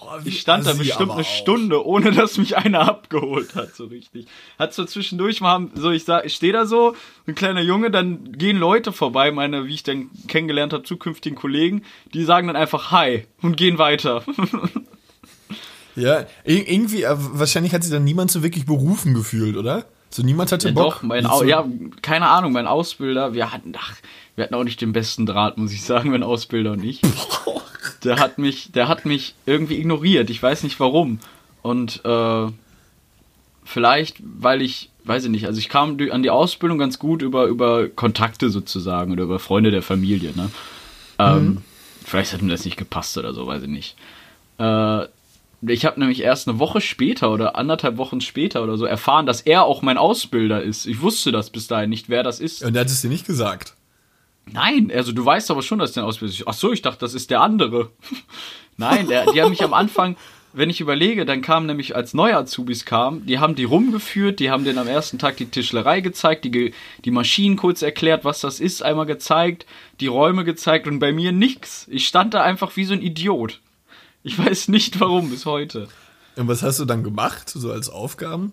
Oh, 0.00 0.18
Ich 0.24 0.40
stand 0.40 0.66
da 0.66 0.72
bestimmt 0.72 1.10
eine. 1.12 1.24
Stunde, 1.24 1.84
ohne 1.86 2.12
dass 2.12 2.38
mich 2.38 2.56
einer 2.56 2.80
abgeholt 2.88 3.54
hat, 3.54 3.74
so 3.74 3.84
richtig. 3.86 4.26
Hat 4.58 4.72
so 4.72 4.84
zwischendurch 4.84 5.40
mal, 5.40 5.68
so 5.74 5.90
ich 5.90 6.04
sag, 6.04 6.24
ich 6.24 6.34
stehe 6.34 6.52
da 6.52 6.66
so, 6.66 6.94
ein 7.26 7.34
kleiner 7.34 7.60
Junge, 7.62 7.90
dann 7.90 8.32
gehen 8.32 8.56
Leute 8.58 8.92
vorbei, 8.92 9.30
meine, 9.32 9.66
wie 9.66 9.74
ich 9.74 9.82
dann 9.82 10.10
kennengelernt 10.28 10.72
habe, 10.72 10.82
zukünftigen 10.84 11.36
Kollegen, 11.36 11.82
die 12.14 12.24
sagen 12.24 12.46
dann 12.46 12.56
einfach 12.56 12.90
Hi 12.90 13.24
und 13.42 13.56
gehen 13.56 13.78
weiter. 13.78 14.24
Ja, 15.96 16.20
ir- 16.44 16.68
irgendwie, 16.68 17.02
äh, 17.02 17.16
wahrscheinlich 17.18 17.74
hat 17.74 17.82
sich 17.82 17.90
dann 17.90 18.04
niemand 18.04 18.30
so 18.30 18.44
wirklich 18.44 18.66
berufen 18.66 19.14
gefühlt, 19.14 19.56
oder? 19.56 19.84
So 20.10 20.22
niemand 20.22 20.52
hatte 20.52 20.68
Ja, 20.68 20.74
Bock. 20.74 20.94
doch, 20.94 21.02
mein 21.02 21.26
Au 21.26 21.38
so- 21.38 21.44
ja, 21.44 21.64
keine 22.02 22.28
Ahnung, 22.28 22.52
mein 22.52 22.66
Ausbilder, 22.66 23.34
wir 23.34 23.52
hatten, 23.52 23.72
ach, 23.78 23.94
wir 24.36 24.44
hatten 24.44 24.54
auch 24.54 24.64
nicht 24.64 24.80
den 24.80 24.92
besten 24.92 25.26
Draht, 25.26 25.58
muss 25.58 25.72
ich 25.72 25.82
sagen, 25.82 26.10
mein 26.10 26.22
Ausbilder 26.22 26.72
und 26.72 26.82
ich. 26.84 27.00
Der 28.04 28.16
hat 28.20 28.38
mich, 28.38 28.70
der 28.70 28.86
hat 28.86 29.04
mich 29.06 29.34
irgendwie 29.44 29.76
ignoriert, 29.78 30.30
ich 30.30 30.40
weiß 30.40 30.62
nicht 30.62 30.78
warum. 30.78 31.18
Und 31.62 32.00
äh, 32.04 32.46
vielleicht, 33.64 34.16
weil 34.22 34.62
ich, 34.62 34.90
weiß 35.04 35.24
ich 35.24 35.30
nicht, 35.30 35.46
also 35.46 35.58
ich 35.58 35.68
kam 35.68 35.96
an 36.12 36.22
die 36.22 36.30
Ausbildung 36.30 36.78
ganz 36.78 36.98
gut 37.00 37.22
über, 37.22 37.46
über 37.46 37.88
Kontakte 37.88 38.50
sozusagen 38.50 39.10
oder 39.12 39.24
über 39.24 39.38
Freunde 39.40 39.70
der 39.72 39.82
Familie, 39.82 40.32
ne? 40.36 40.50
Ähm, 41.18 41.62
Vielleicht 42.04 42.32
hat 42.32 42.40
mir 42.40 42.52
das 42.52 42.64
nicht 42.64 42.76
gepasst 42.76 43.18
oder 43.18 43.34
so, 43.34 43.46
weiß 43.48 43.62
ich 43.64 43.68
nicht. 43.68 43.96
Äh, 44.58 45.04
ich 45.66 45.84
habe 45.84 45.98
nämlich 45.98 46.22
erst 46.22 46.48
eine 46.48 46.58
Woche 46.58 46.80
später 46.80 47.32
oder 47.32 47.56
anderthalb 47.56 47.96
Wochen 47.96 48.20
später 48.20 48.62
oder 48.62 48.76
so 48.76 48.84
erfahren, 48.84 49.26
dass 49.26 49.40
er 49.40 49.64
auch 49.64 49.82
mein 49.82 49.98
Ausbilder 49.98 50.62
ist. 50.62 50.86
Ich 50.86 51.00
wusste 51.00 51.32
das 51.32 51.50
bis 51.50 51.66
dahin 51.66 51.90
nicht, 51.90 52.08
wer 52.08 52.22
das 52.22 52.38
ist. 52.38 52.62
Und 52.62 52.76
er 52.76 52.82
hat 52.82 52.88
es 52.88 53.02
dir 53.02 53.08
nicht 53.08 53.26
gesagt. 53.26 53.74
Nein, 54.52 54.90
also 54.94 55.12
du 55.12 55.24
weißt 55.24 55.50
aber 55.50 55.62
schon, 55.62 55.78
dass 55.78 55.92
der 55.92 56.04
Ausbilder 56.04 56.32
ist. 56.32 56.46
Ach 56.46 56.54
so, 56.54 56.72
ich 56.72 56.82
dachte, 56.82 57.00
das 57.00 57.14
ist 57.14 57.30
der 57.30 57.40
andere. 57.40 57.90
Nein, 58.76 59.08
der, 59.08 59.32
die 59.32 59.42
haben 59.42 59.50
mich 59.50 59.64
am 59.64 59.74
Anfang, 59.74 60.16
wenn 60.52 60.70
ich 60.70 60.80
überlege, 60.80 61.26
dann 61.26 61.42
kamen 61.42 61.66
nämlich 61.66 61.94
als 61.94 62.14
neue 62.14 62.36
Azubis 62.36 62.84
kamen, 62.84 63.26
die 63.26 63.38
haben 63.38 63.54
die 63.54 63.64
rumgeführt, 63.64 64.40
die 64.40 64.50
haben 64.50 64.64
denen 64.64 64.78
am 64.78 64.88
ersten 64.88 65.18
Tag 65.18 65.36
die 65.36 65.46
Tischlerei 65.46 66.00
gezeigt, 66.00 66.44
die, 66.44 66.72
die 67.04 67.10
Maschinen 67.10 67.56
kurz 67.56 67.82
erklärt, 67.82 68.24
was 68.24 68.40
das 68.40 68.60
ist, 68.60 68.82
einmal 68.82 69.06
gezeigt, 69.06 69.66
die 70.00 70.06
Räume 70.06 70.44
gezeigt 70.44 70.86
und 70.86 71.00
bei 71.00 71.12
mir 71.12 71.32
nix. 71.32 71.86
Ich 71.90 72.06
stand 72.06 72.34
da 72.34 72.42
einfach 72.42 72.76
wie 72.76 72.84
so 72.84 72.94
ein 72.94 73.02
Idiot. 73.02 73.60
Ich 74.22 74.38
weiß 74.38 74.68
nicht 74.68 75.00
warum 75.00 75.30
bis 75.30 75.46
heute. 75.46 75.88
Und 76.36 76.48
was 76.48 76.62
hast 76.62 76.78
du 76.78 76.84
dann 76.84 77.02
gemacht, 77.02 77.48
so 77.48 77.72
als 77.72 77.88
Aufgaben? 77.88 78.52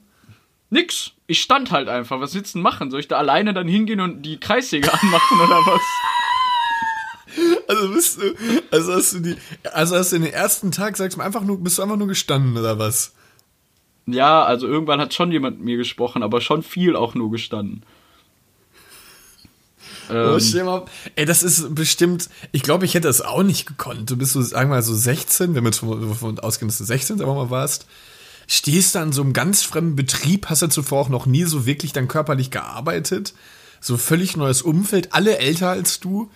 Nix. 0.70 1.12
Ich 1.28 1.42
stand 1.42 1.72
halt 1.72 1.88
einfach. 1.88 2.20
Was 2.20 2.34
willst 2.36 2.54
du 2.54 2.58
denn 2.58 2.64
machen? 2.64 2.92
Soll 2.92 3.00
ich 3.00 3.08
da 3.08 3.18
alleine 3.18 3.54
dann 3.54 3.68
hingehen 3.68 4.00
und 4.00 4.24
die 4.24 4.40
Kreissäge 4.40 4.92
anmachen 5.02 5.40
oder 5.40 5.58
was? 5.66 5.82
Also 7.68 7.90
bist 7.90 8.22
du, 8.22 8.36
also 8.72 8.94
hast 8.94 9.14
du 9.14 9.20
die, 9.20 9.36
also 9.74 9.96
hast 9.96 10.12
du 10.14 10.20
den 10.20 10.32
ersten 10.32 10.72
Tag, 10.72 10.96
sagst 10.98 11.18
du 11.18 11.22
einfach 11.22 11.42
nur, 11.42 11.60
bist 11.60 11.78
du 11.78 11.84
einfach 11.84 11.98
nur 11.98 12.08
gestanden 12.08 12.58
oder 12.58 12.80
was? 12.80 13.14
Ja, 14.06 14.44
also 14.44 14.68
irgendwann 14.68 15.02
hat 15.02 15.14
schon 15.14 15.32
jemand 15.32 15.58
mit 15.58 15.66
mir 15.66 15.78
gesprochen, 15.78 16.24
aber 16.24 16.40
schon 16.42 16.64
viel 16.64 16.96
auch 16.96 17.16
nur 17.16 17.32
gestanden. 17.32 17.84
Oh, 20.10 20.38
ähm, 20.38 20.66
mal, 20.66 20.86
ey, 21.16 21.26
das 21.26 21.44
ist 21.44 21.74
bestimmt, 21.74 22.30
ich 22.52 22.62
glaube, 22.62 22.86
ich 22.86 22.94
hätte 22.94 23.08
das 23.08 23.22
auch 23.22 23.44
nicht 23.44 23.66
gekonnt. 23.66 24.10
Du 24.10 24.18
bist 24.18 24.34
so, 24.34 24.42
sagen 24.42 24.70
wir 24.70 24.76
mal, 24.76 24.82
so 24.82 24.94
16, 24.94 25.56
wenn 25.56 25.64
wir 25.64 25.72
davon 25.72 26.40
ausgehen, 26.40 26.68
dass 26.68 26.78
du 26.78 26.84
16, 26.84 27.18
sagen 27.18 27.34
mal, 27.34 27.50
warst, 27.50 27.88
stehst 28.48 28.96
da 28.96 29.04
in 29.04 29.12
so 29.12 29.22
einem 29.22 29.34
ganz 29.34 29.64
fremden 29.64 29.96
Betrieb, 29.96 30.48
hast 30.50 30.62
ja 30.62 30.70
zuvor 30.70 31.02
auch 31.02 31.10
noch 31.10 31.26
nie 31.26 31.44
so 31.44 31.66
wirklich 31.66 31.94
dann 31.94 32.08
körperlich 32.08 32.52
gearbeitet, 32.52 33.34
so 33.82 33.98
völlig 33.98 34.38
neues 34.38 34.62
Umfeld, 34.62 35.14
alle 35.14 35.38
älter 35.38 35.70
als 35.70 36.00
du. 36.00 36.30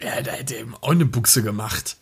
Ja, 0.00 0.22
da 0.22 0.32
hätte 0.32 0.56
eben 0.56 0.74
auch 0.80 0.90
eine 0.90 1.04
Buchse 1.04 1.42
gemacht. 1.42 1.96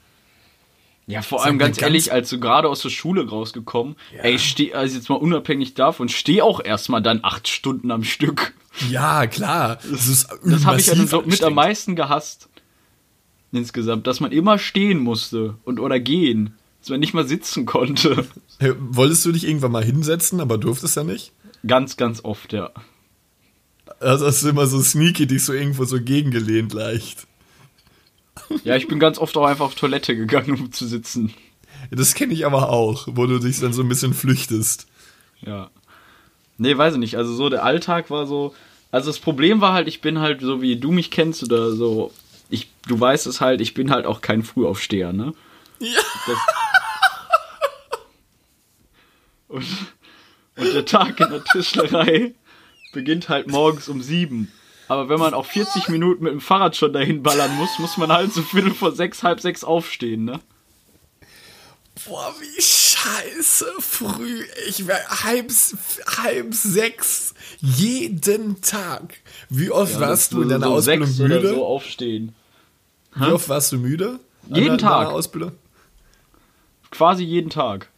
Ja, 1.09 1.23
vor 1.23 1.43
allem 1.43 1.59
ganz, 1.59 1.79
ganz 1.79 1.83
ehrlich, 1.83 2.13
als 2.13 2.29
du 2.29 2.39
gerade 2.39 2.69
aus 2.69 2.83
der 2.83 2.91
Schule 2.91 3.27
rausgekommen, 3.27 3.97
ja. 4.15 4.25
ey, 4.25 4.39
steh, 4.39 4.75
also 4.75 4.95
jetzt 4.95 5.09
mal 5.09 5.17
unabhängig 5.17 5.73
davon, 5.73 6.11
steh 6.11 6.43
auch 6.43 6.63
erstmal 6.63 7.01
dann 7.01 7.21
acht 7.23 7.49
Stunden 7.49 7.91
am 7.91 8.05
Stück. 8.05 8.53
Ja, 8.91 9.27
klar. 9.27 9.79
Das, 9.91 10.29
das 10.45 10.67
habe 10.67 10.79
ich 10.79 10.87
ja 10.87 10.95
so 11.07 11.23
mit 11.23 11.43
am 11.43 11.55
meisten 11.55 11.97
gehasst. 11.97 12.51
Insgesamt, 13.53 14.07
dass 14.07 14.21
man 14.21 14.33
immer 14.33 14.59
stehen 14.59 14.99
musste 14.99 15.55
und 15.65 15.81
oder 15.81 15.99
gehen. 15.99 16.55
Dass 16.81 16.91
man 16.91 17.01
nicht 17.01 17.15
mal 17.15 17.27
sitzen 17.27 17.67
konnte. 17.67 18.27
Hey, 18.61 18.73
wolltest 18.77 19.25
du 19.25 19.31
dich 19.31 19.47
irgendwann 19.47 19.71
mal 19.71 19.85
hinsetzen, 19.85 20.41
aber 20.41 20.59
durftest 20.59 20.97
ja 20.97 21.05
nicht? 21.05 21.33
Ganz, 21.65 21.97
ganz 21.97 22.25
oft, 22.25 22.53
ja. 22.53 22.73
Also 24.01 24.27
hast 24.27 24.43
du 24.43 24.49
immer 24.49 24.67
so 24.67 24.81
sneaky 24.81 25.29
dich 25.29 25.45
so 25.45 25.53
irgendwo 25.53 25.85
so 25.85 26.01
gegengelehnt 26.01 26.73
leicht. 26.73 27.28
Ja, 28.65 28.77
ich 28.77 28.89
bin 28.89 28.99
ganz 28.99 29.19
oft 29.19 29.37
auch 29.37 29.47
einfach 29.47 29.67
auf 29.67 29.75
Toilette 29.75 30.17
gegangen, 30.17 30.53
um 30.53 30.73
zu 30.73 30.87
sitzen. 30.87 31.33
Das 31.91 32.15
kenne 32.15 32.33
ich 32.33 32.45
aber 32.45 32.71
auch, 32.71 33.09
wo 33.11 33.27
du 33.27 33.39
dich 33.39 33.61
dann 33.61 33.73
so 33.73 33.83
ein 33.83 33.89
bisschen 33.89 34.15
flüchtest. 34.15 34.87
Ja. 35.41 35.71
Nee, 36.59 36.77
weiß 36.77 36.95
ich 36.95 37.01
nicht. 37.01 37.17
Also 37.17 37.35
so 37.35 37.49
der 37.49 37.65
Alltag 37.65 38.11
war 38.11 38.27
so. 38.27 38.55
Also 38.91 39.11
das 39.11 39.19
Problem 39.19 39.61
war 39.61 39.73
halt, 39.73 39.87
ich 39.87 40.01
bin 40.01 40.19
halt 40.19 40.41
so 40.41 40.61
wie 40.63 40.77
du 40.77 40.91
mich 40.91 41.11
kennst 41.11 41.43
oder 41.43 41.73
so. 41.73 42.13
Ich, 42.51 42.71
du 42.87 42.99
weißt 42.99 43.27
es 43.27 43.41
halt, 43.41 43.61
ich 43.61 43.75
bin 43.75 43.91
halt 43.91 44.07
auch 44.07 44.21
kein 44.21 44.43
Frühaufsteher, 44.43 45.13
ne? 45.13 45.35
Ja. 45.79 46.01
Das, 46.27 46.39
und, 49.49 49.67
und 50.57 50.75
der 50.75 50.85
Tag 50.85 51.21
in 51.21 51.31
der 51.31 51.45
Tischlerei 51.45 52.35
beginnt 52.93 53.29
halt 53.29 53.49
morgens 53.49 53.89
um 53.89 54.03
sieben. 54.03 54.51
Aber 54.89 55.09
wenn 55.11 55.19
man 55.19 55.35
auch 55.35 55.47
40 55.47 55.89
Minuten 55.91 56.25
mit 56.25 56.33
dem 56.33 56.41
Fahrrad 56.41 56.75
schon 56.75 56.93
dahin 56.93 57.23
ballern 57.23 57.55
muss, 57.57 57.79
muss 57.79 57.97
man 57.99 58.11
halt 58.11 58.33
so 58.33 58.43
Viertel 58.43 58.73
vor 58.73 58.93
sechs, 58.93 59.23
halb 59.23 59.41
sechs 59.41 59.63
aufstehen, 59.63 60.25
ne? 60.25 60.41
Boah, 62.07 62.35
wie 62.41 62.63
scheiße 62.63 63.67
früh. 63.81 64.45
Ich 64.69 64.87
wäre 64.87 65.01
halb, 65.25 65.51
halb 66.23 66.55
sechs 66.55 67.35
jeden 67.61 68.63
Tag. 68.63 69.19
Wie 69.51 69.71
oft 69.71 69.95
ja, 69.95 70.01
warst 70.01 70.33
du 70.33 70.43
in 70.43 70.49
deiner 70.49 70.67
so 70.67 70.75
Ausbildung 70.75 71.17
müde? 71.19 71.49
so 71.51 71.67
aufstehen. 71.67 72.35
Wie 73.15 73.31
oft 73.31 73.49
warst 73.49 73.73
du 73.73 73.79
müde? 73.79 74.21
Jeden 74.49 74.79
Tag. 74.79 75.09
Ausbildung? 75.09 75.53
Quasi 76.91 77.25
jeden 77.25 77.51
Tag. 77.51 77.89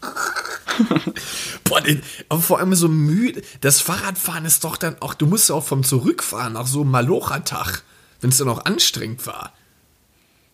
Boah, 1.68 1.80
den, 1.80 2.02
aber 2.28 2.40
vor 2.40 2.58
allem 2.58 2.74
so 2.74 2.88
müde. 2.88 3.42
Das 3.60 3.80
Fahrradfahren 3.80 4.44
ist 4.44 4.64
doch 4.64 4.76
dann 4.76 4.96
auch, 5.00 5.14
du 5.14 5.26
musst 5.26 5.48
ja 5.48 5.54
auch 5.54 5.64
vom 5.64 5.84
Zurückfahren 5.84 6.54
nach 6.54 6.66
so 6.66 6.82
einem 6.82 6.90
Malocha-Tag, 6.90 7.82
wenn 8.20 8.30
es 8.30 8.38
dann 8.38 8.48
auch 8.48 8.64
anstrengend 8.64 9.26
war. 9.26 9.52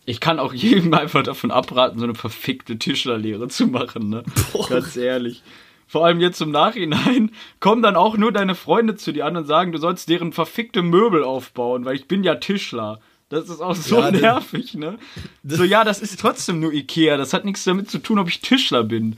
Ich 0.07 0.21
kann 0.21 0.39
auch 0.39 0.53
jedem 0.53 0.93
einfach 0.95 1.23
davon 1.23 1.51
abraten, 1.51 1.99
so 1.99 2.05
eine 2.05 2.15
verfickte 2.15 2.79
Tischlerlehre 2.79 3.49
zu 3.49 3.67
machen, 3.67 4.11
ne? 4.11 4.25
Boah. 4.53 4.69
Ganz 4.69 4.97
ehrlich. 4.97 5.43
Vor 5.87 6.05
allem 6.05 6.21
jetzt 6.21 6.41
im 6.41 6.51
Nachhinein 6.51 7.31
kommen 7.61 7.83
dann 7.83 7.97
auch 7.97 8.17
nur 8.17 8.33
deine 8.33 8.55
Freunde 8.55 8.97
zu 8.97 9.13
dir 9.13 9.27
an 9.27 9.37
und 9.37 9.47
sagen, 9.47 9.73
du 9.73 9.79
sollst 9.79 10.09
deren 10.09 10.33
verfickte 10.33 10.83
Möbel 10.83 11.25
aufbauen, 11.25 11.85
weil 11.85 11.97
ich 11.97 12.09
bin 12.09 12.25
ja 12.25 12.35
Tischler. 12.37 13.01
Das 13.29 13.49
ist 13.49 13.61
auch 13.61 13.75
so 13.75 13.99
ja, 13.99 14.11
nervig, 14.11 14.75
ne? 14.75 14.99
So, 15.43 15.65
ja, 15.65 15.85
das 15.85 16.01
ist 16.01 16.21
trotzdem 16.21 16.61
nur 16.61 16.73
Ikea. 16.73 17.17
Das 17.17 17.33
hat 17.33 17.45
nichts 17.45 17.65
damit 17.65 17.91
zu 17.91 17.99
tun, 17.99 18.19
ob 18.19 18.29
ich 18.29 18.41
Tischler 18.41 18.85
bin. 18.85 19.17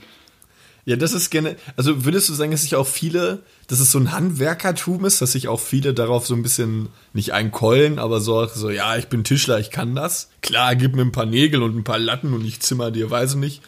Ja, 0.87 0.95
das 0.95 1.11
ist 1.11 1.31
gerne. 1.31 1.57
Also 1.75 2.05
würdest 2.05 2.29
du 2.29 2.33
sagen, 2.33 2.51
dass 2.51 2.61
sich 2.61 2.77
auch 2.77 2.87
viele, 2.87 3.39
dass 3.67 3.81
es 3.81 3.91
so 3.91 3.99
ein 3.99 4.13
Handwerkertum 4.13 5.03
ist, 5.03 5.21
dass 5.21 5.33
sich 5.33 5.49
auch 5.49 5.59
viele 5.59 5.93
darauf 5.93 6.25
so 6.25 6.33
ein 6.33 6.43
bisschen 6.43 6.87
nicht 7.11 7.33
einkeulen, 7.33 7.99
aber 7.99 8.21
so, 8.21 8.45
so, 8.45 8.69
ja, 8.69 8.95
ich 8.95 9.07
bin 9.07 9.25
Tischler, 9.25 9.59
ich 9.59 9.69
kann 9.69 9.95
das. 9.95 10.29
Klar, 10.41 10.77
gib 10.77 10.95
mir 10.95 11.01
ein 11.01 11.11
paar 11.11 11.25
Nägel 11.25 11.61
und 11.61 11.75
ein 11.75 11.83
paar 11.83 11.99
Latten 11.99 12.33
und 12.33 12.45
ich 12.45 12.61
zimmer 12.61 12.89
dir, 12.89 13.11
weiß 13.11 13.31
ich 13.31 13.39
nicht, 13.39 13.61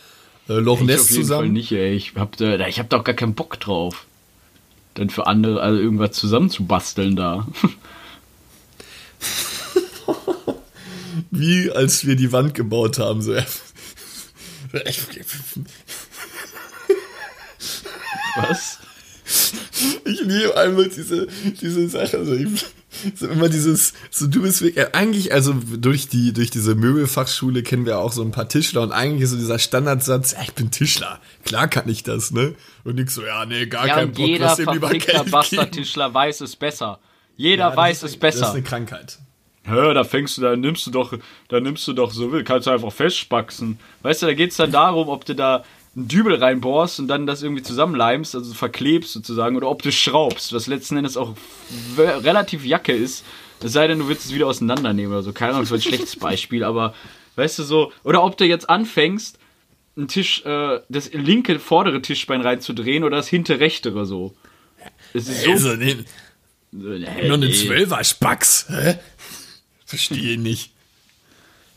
äh, 0.47 0.53
Loch 0.53 0.79
Ness 0.79 1.07
zusammen. 1.09 1.47
Fall 1.47 1.49
nicht, 1.49 1.73
ey. 1.73 1.93
Ich 1.93 2.13
hab, 2.15 2.37
da, 2.37 2.57
ich 2.65 2.79
hab 2.79 2.89
da 2.89 2.99
auch 2.99 3.03
gar 3.03 3.15
keinen 3.15 3.35
Bock 3.35 3.59
drauf. 3.59 4.05
Dann 4.93 5.09
für 5.09 5.27
andere 5.27 5.59
also 5.59 5.77
irgendwas 5.77 6.13
zusammenzubasteln 6.13 7.17
da. 7.17 7.49
Wie 11.31 11.69
als 11.69 12.07
wir 12.07 12.15
die 12.15 12.31
Wand 12.31 12.53
gebaut 12.53 12.97
haben, 12.97 13.21
so. 13.21 13.33
Was? 18.47 18.79
Ich 20.05 20.21
liebe 20.21 20.57
einmal 20.57 20.89
diese, 20.89 21.27
diese 21.61 21.87
Sache. 21.87 22.17
Also 22.17 22.33
ich, 22.33 22.65
so 23.15 23.27
immer 23.27 23.47
dieses, 23.47 23.93
so 24.09 24.27
du 24.27 24.41
bist 24.41 24.61
wirklich, 24.61 24.93
eigentlich, 24.95 25.31
also 25.31 25.53
durch 25.53 26.07
die, 26.07 26.33
durch 26.33 26.49
diese 26.49 26.73
Möbelfachschule 26.73 27.61
kennen 27.61 27.85
wir 27.85 27.99
auch 27.99 28.11
so 28.11 28.23
ein 28.23 28.31
paar 28.31 28.49
Tischler 28.49 28.81
und 28.81 28.91
eigentlich 28.91 29.23
ist 29.23 29.31
so 29.31 29.37
dieser 29.37 29.59
Standardsatz, 29.59 30.31
ja, 30.31 30.41
ich 30.41 30.53
bin 30.53 30.71
Tischler. 30.71 31.19
Klar 31.45 31.67
kann 31.67 31.87
ich 31.87 32.03
das, 32.03 32.31
ne? 32.31 32.55
Und 32.83 32.95
nix 32.95 33.13
so, 33.13 33.23
ja, 33.23 33.45
nee, 33.45 33.67
gar 33.67 33.85
ja, 33.85 33.95
kein 33.95 34.11
Bock, 34.11 34.25
jeder 34.25 34.55
verfickter 34.55 35.23
Bastardtischler 35.25 36.13
weiß 36.13 36.41
es 36.41 36.55
besser. 36.55 36.99
Jeder 37.37 37.69
ja, 37.69 37.77
weiß 37.77 38.03
es 38.03 38.17
besser. 38.17 38.39
Das 38.39 38.49
ist 38.49 38.55
eine 38.55 38.63
Krankheit. 38.63 39.19
Hör, 39.63 39.93
da 39.93 40.03
fängst 40.03 40.37
du, 40.37 40.41
da 40.41 40.55
nimmst 40.55 40.87
du 40.87 40.91
doch, 40.91 41.13
da 41.47 41.59
nimmst 41.59 41.87
du 41.87 41.93
doch 41.93 42.11
so 42.11 42.31
will, 42.31 42.43
kannst 42.43 42.65
du 42.65 42.71
einfach 42.71 42.91
festspaxen. 42.91 43.77
Weißt 44.01 44.23
du, 44.23 44.25
da 44.25 44.33
geht's 44.33 44.57
dann 44.57 44.71
darum, 44.71 45.09
ob 45.09 45.25
du 45.25 45.35
da 45.35 45.63
einen 45.95 46.07
Dübel 46.07 46.35
reinbohrst 46.35 46.99
und 46.99 47.07
dann 47.07 47.25
das 47.25 47.41
irgendwie 47.41 47.63
zusammenleimst, 47.63 48.35
also 48.35 48.53
verklebst 48.53 49.13
sozusagen, 49.13 49.55
oder 49.55 49.69
ob 49.69 49.81
du 49.81 49.91
schraubst, 49.91 50.53
was 50.53 50.67
letzten 50.67 50.97
Endes 50.97 51.17
auch 51.17 51.35
relativ 51.97 52.65
Jacke 52.65 52.93
ist. 52.93 53.25
Es 53.61 53.73
sei 53.73 53.87
denn, 53.87 53.99
du 53.99 54.07
willst 54.07 54.25
es 54.25 54.33
wieder 54.33 54.47
auseinandernehmen 54.47 55.11
oder 55.11 55.23
so. 55.23 55.33
Keine 55.33 55.51
Ahnung, 55.51 55.63
das 55.63 55.71
war 55.71 55.77
ein 55.77 55.81
schlechtes 55.81 56.15
Beispiel, 56.19 56.63
aber 56.63 56.93
weißt 57.35 57.59
du 57.59 57.63
so, 57.63 57.91
oder 58.03 58.23
ob 58.23 58.37
du 58.37 58.45
jetzt 58.45 58.69
anfängst, 58.69 59.37
einen 59.97 60.07
Tisch, 60.07 60.45
äh, 60.45 60.79
das 60.87 61.11
linke 61.11 61.59
vordere 61.59 62.01
Tischbein 62.01 62.41
reinzudrehen 62.41 63.03
oder 63.03 63.17
das 63.17 63.27
hintere 63.27 63.59
rechtere 63.59 64.05
so. 64.05 64.33
Es 65.13 65.27
ist 65.27 65.43
so. 65.43 65.51
Also, 65.51 65.75
nee, 65.75 65.97
nur 66.71 67.33
eine 67.33 67.51
Zwölfer 67.51 68.03
Spacks. 68.03 68.67
Hä? 68.69 68.99
Verstehe 69.85 70.37
nicht. 70.37 70.71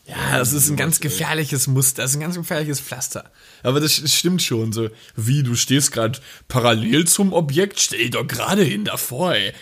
Ja, 0.05 0.37
das 0.37 0.53
ist 0.53 0.69
ein 0.69 0.75
ganz 0.75 0.99
gefährliches 0.99 1.67
Muster, 1.67 2.01
das 2.01 2.11
ist 2.11 2.17
ein 2.17 2.21
ganz 2.21 2.35
gefährliches 2.35 2.81
Pflaster. 2.81 3.31
Aber 3.63 3.79
das 3.79 3.95
stimmt 4.13 4.41
schon, 4.41 4.73
so 4.73 4.89
wie 5.15 5.41
du 5.41 5.55
stehst 5.55 5.91
gerade 5.91 6.19
parallel 6.47 7.05
zum 7.07 7.33
Objekt, 7.33 7.79
stell 7.79 8.09
doch 8.09 8.27
gerade 8.27 8.63
hin 8.63 8.85
davor, 8.85 9.33
ey. 9.33 9.53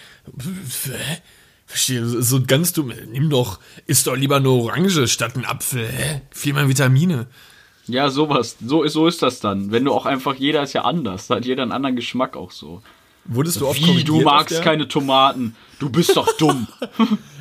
Verstehe, 1.67 2.05
so 2.05 2.43
ganz 2.43 2.73
dumm, 2.73 2.91
nimm 3.11 3.29
doch, 3.29 3.59
isst 3.85 4.07
doch 4.07 4.15
lieber 4.15 4.37
eine 4.37 4.49
Orange 4.49 5.07
statt 5.07 5.35
einen 5.35 5.45
Apfel, 5.45 5.87
hä? 5.87 6.21
Viel 6.31 6.53
mehr 6.53 6.67
Vitamine. 6.67 7.27
Ja, 7.87 8.09
sowas, 8.09 8.57
so, 8.65 8.85
so 8.87 9.07
ist 9.07 9.21
das 9.21 9.39
dann. 9.39 9.71
Wenn 9.71 9.85
du 9.85 9.93
auch 9.93 10.05
einfach, 10.05 10.35
jeder 10.35 10.63
ist 10.63 10.73
ja 10.73 10.83
anders, 10.83 11.27
da 11.27 11.35
hat 11.35 11.45
jeder 11.45 11.63
einen 11.63 11.71
anderen 11.71 11.95
Geschmack 11.95 12.35
auch 12.35 12.51
so. 12.51 12.81
Wurdest 13.25 13.61
du 13.61 13.67
oft 13.67 13.79
Wie, 13.79 14.03
du 14.03 14.21
magst 14.21 14.61
keine 14.63 14.87
Tomaten. 14.87 15.55
Du 15.79 15.89
bist 15.89 16.15
doch 16.15 16.35
dumm. 16.37 16.67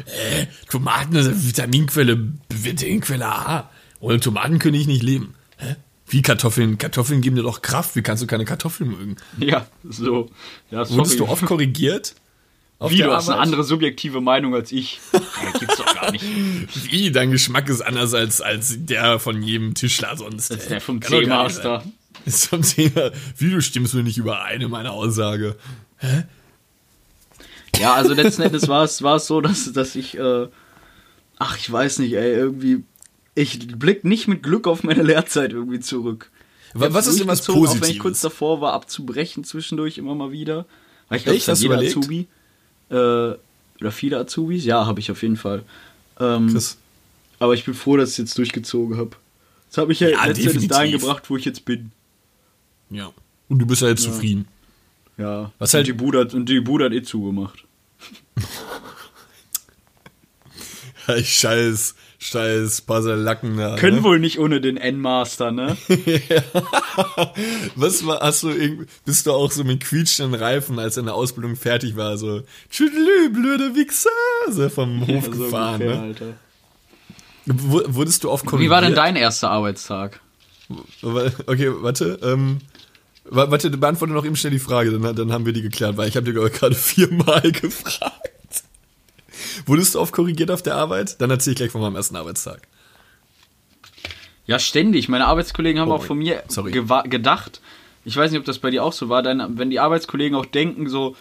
äh, 0.07 0.47
Tomaten 0.69 1.17
ist 1.17 1.47
Vitaminquelle, 1.47 2.33
Vitaminquelle 2.51 3.27
A. 3.27 3.71
Ohne 3.99 4.21
Tomaten 4.21 4.59
könnte 4.59 4.79
ich 4.79 4.87
nicht 4.87 5.03
leben. 5.03 5.35
Hä? 5.57 5.77
Wie 6.11 6.23
Kartoffeln? 6.23 6.77
Kartoffeln 6.77 7.21
geben 7.21 7.37
dir 7.37 7.43
doch 7.43 7.63
Kraft. 7.63 7.95
Wie 7.95 8.03
kannst 8.03 8.23
du 8.23 8.27
keine 8.27 8.45
Kartoffeln 8.45 8.91
mögen? 8.91 9.17
Ja, 9.39 9.67
so. 9.89 10.29
Ja, 10.71 10.89
Wurdest 10.91 11.21
du 11.21 11.27
oft 11.27 11.45
korrigiert? 11.47 12.15
Wie, 12.89 12.97
du 12.99 13.13
hast 13.13 13.29
eine 13.29 13.39
andere 13.39 13.63
subjektive 13.63 14.21
Meinung 14.21 14.55
als 14.55 14.73
ich. 14.73 15.01
Ja, 15.13 15.21
gibt's 15.59 15.77
doch 15.77 15.95
gar 15.95 16.11
nicht. 16.11 16.25
Wie, 16.91 17.13
dein 17.13 17.31
Geschmack 17.31 17.69
ist 17.69 17.83
anders 17.83 18.15
als, 18.15 18.41
als 18.41 18.75
der 18.79 19.19
von 19.19 19.43
jedem 19.43 19.75
Tischler 19.75 20.17
sonst. 20.17 20.51
Das 20.51 20.61
ist 20.61 20.71
der 20.71 20.81
vom 20.81 21.03
C-Master. 21.03 21.85
Ist 22.25 22.49
vom 22.49 22.63
Thema, 22.63 23.13
wie 23.37 23.51
du 23.51 23.63
stimmst 23.63 23.95
mir 23.95 24.03
nicht 24.03 24.19
überein 24.19 24.61
in 24.61 24.71
meiner 24.71 24.93
Aussage. 24.93 25.57
Hä? 25.99 26.25
Ja, 27.79 27.95
also 27.95 28.15
letzten 28.15 28.43
Endes 28.43 28.69
war 28.69 28.85
es, 28.85 29.03
war 29.03 29.17
es 29.17 29.27
so, 29.27 29.41
dass, 29.41 29.73
dass 29.73 29.95
ich, 29.95 30.19
äh, 30.19 30.49
ach, 31.39 31.57
ich 31.57 31.71
weiß 31.71 31.99
nicht, 32.01 32.15
ey, 32.15 32.33
irgendwie, 32.33 32.83
ich 33.43 33.79
blick 33.79 34.05
nicht 34.05 34.29
mit 34.29 34.43
Glück 34.43 34.67
auf 34.67 34.83
meine 34.85 35.03
Lehrzeit 35.03 35.53
irgendwie 35.53 35.81
zurück. 35.81 36.31
Ich 36.75 36.81
Wa- 36.81 36.85
hab's 36.87 36.95
was 36.95 37.07
ist 37.09 37.21
denn 37.21 37.27
was 37.29 37.43
durchgezogen, 37.43 37.69
Auch 37.69 37.73
wenn 37.75 37.77
ich 37.77 37.81
Positives? 37.99 38.03
kurz 38.03 38.21
davor 38.21 38.61
war, 38.61 38.73
abzubrechen 38.75 39.45
zwischendurch 39.45 39.99
immer 39.99 40.15
mal 40.15 40.31
wieder. 40.33 40.67
Weil 41.09 41.19
ich 41.19 41.25
glaube, 41.25 41.37
Echt? 41.37 41.49
das 41.49 41.59
hat 41.59 41.63
jeder 41.63 41.75
überlegt? 41.75 41.97
Azubi. 41.97 42.27
Äh, 42.91 42.95
oder 42.95 43.93
viele 43.93 44.19
Azubis. 44.19 44.65
Ja, 44.65 44.87
habe 44.87 45.01
ich 45.01 45.11
auf 45.11 45.23
jeden 45.23 45.37
Fall. 45.37 45.63
Ähm, 46.21 46.49
Chris. 46.53 46.77
aber 47.39 47.55
ich 47.55 47.65
bin 47.65 47.75
froh, 47.75 47.97
dass 47.97 48.11
ich 48.11 48.15
es 48.15 48.19
jetzt 48.19 48.39
durchgezogen 48.39 48.97
habe. 48.99 49.11
Das 49.69 49.79
hat 49.79 49.89
mich 49.89 50.01
ja, 50.01 50.09
Ja, 50.11 50.25
letztendlich 50.27 50.69
dahin 50.69 50.93
gebracht, 50.93 51.31
wo 51.31 51.37
ich 51.37 51.45
jetzt 51.45 51.65
bin. 51.65 51.93
Ja. 52.91 53.11
Und 53.49 53.59
du 53.61 53.67
bist 53.67 53.83
ja 53.83 53.89
jetzt 53.89 54.03
zufrieden. 54.03 54.47
Ja. 55.17 55.51
Was 55.59 55.73
und 55.73 55.79
halt- 55.79 55.87
die 55.87 55.93
Bude 55.93 56.19
hat, 56.21 56.35
und 56.35 56.49
die 56.49 56.61
Bude 56.61 56.85
hat 56.87 56.93
eh 56.93 57.03
zugemacht. 57.03 57.65
Hey, 61.07 61.25
scheiß, 61.25 61.95
scheiß 62.23 62.83
Puzzle-Lacken 62.83 63.57
da. 63.57 63.77
Können 63.77 63.97
ne? 63.99 64.03
wohl 64.05 64.19
nicht 64.21 64.39
ohne 64.39 64.61
den 64.61 64.77
N-Master, 64.77 65.51
ne? 65.53 65.77
Was 67.77 68.07
war, 68.07 68.21
hast 68.21 68.43
du 68.43 68.51
irgendwie, 68.51 68.87
bist 69.05 69.27
du 69.27 69.33
auch 69.33 69.51
so 69.51 69.65
mit 69.65 69.81
quietschenden 69.83 70.41
Reifen, 70.41 70.79
als 70.79 70.97
deine 70.97 71.15
Ausbildung 71.15 71.57
fertig 71.57 71.97
war, 71.97 72.19
so, 72.19 72.43
tschüdelü, 72.71 73.31
blöde 73.31 73.75
Wichser, 73.75 74.11
so 74.51 74.69
vom 74.69 75.07
Hof 75.07 75.25
So 75.25 75.31
gefahren, 75.31 75.81
ungefähr, 75.81 75.97
ne? 75.97 76.03
Alter. 76.03 76.27
W 77.47 77.81
wurdest 77.89 78.23
du 78.23 78.31
oft 78.31 78.45
korrigiert? 78.45 78.69
Wie 78.69 78.71
war 78.75 78.83
denn 78.83 78.95
dein 78.95 79.17
erster 79.17 79.51
Arbeitstag? 79.51 80.21
Okay, 81.47 81.73
warte, 81.83 82.19
ähm, 82.23 82.59
wa- 83.25 83.51
warte, 83.51 83.71
beantworte 83.71 84.13
noch 84.13 84.27
eben 84.27 84.37
schnell 84.37 84.53
die 84.53 84.59
Frage, 84.59 84.91
dann, 84.97 85.17
dann 85.17 85.33
haben 85.33 85.47
wir 85.47 85.55
die 85.55 85.63
geklärt, 85.63 85.97
weil 85.97 86.09
ich 86.09 86.17
habe 86.17 86.31
dir 86.31 86.49
gerade 86.51 86.75
viermal 86.75 87.41
gefragt. 87.53 88.30
Wurdest 89.67 89.95
du 89.95 90.01
oft 90.01 90.13
korrigiert 90.13 90.51
auf 90.51 90.63
der 90.63 90.77
Arbeit? 90.77 91.21
Dann 91.21 91.31
erzähle 91.31 91.53
ich 91.53 91.57
gleich 91.59 91.71
von 91.71 91.81
meinem 91.81 91.97
ersten 91.97 92.17
Arbeitstag. 92.17 92.63
Ja, 94.47 94.59
ständig. 94.59 95.09
Meine 95.09 95.27
Arbeitskollegen 95.27 95.81
haben 95.81 95.91
Oh, 95.91 95.95
auch 95.97 96.03
von 96.03 96.19
mir 96.19 96.43
gedacht, 97.05 97.61
ich 98.05 98.17
weiß 98.17 98.31
nicht, 98.31 98.41
ob 98.41 98.47
das 98.47 98.59
bei 98.59 98.71
dir 98.71 98.83
auch 98.85 98.93
so 98.93 99.09
war, 99.09 99.23
dann, 99.23 99.59
wenn 99.59 99.71
die 99.71 99.79
Arbeitskollegen 99.81 100.37
auch 100.37 100.47
denken, 100.47 100.89
so, 100.89 101.15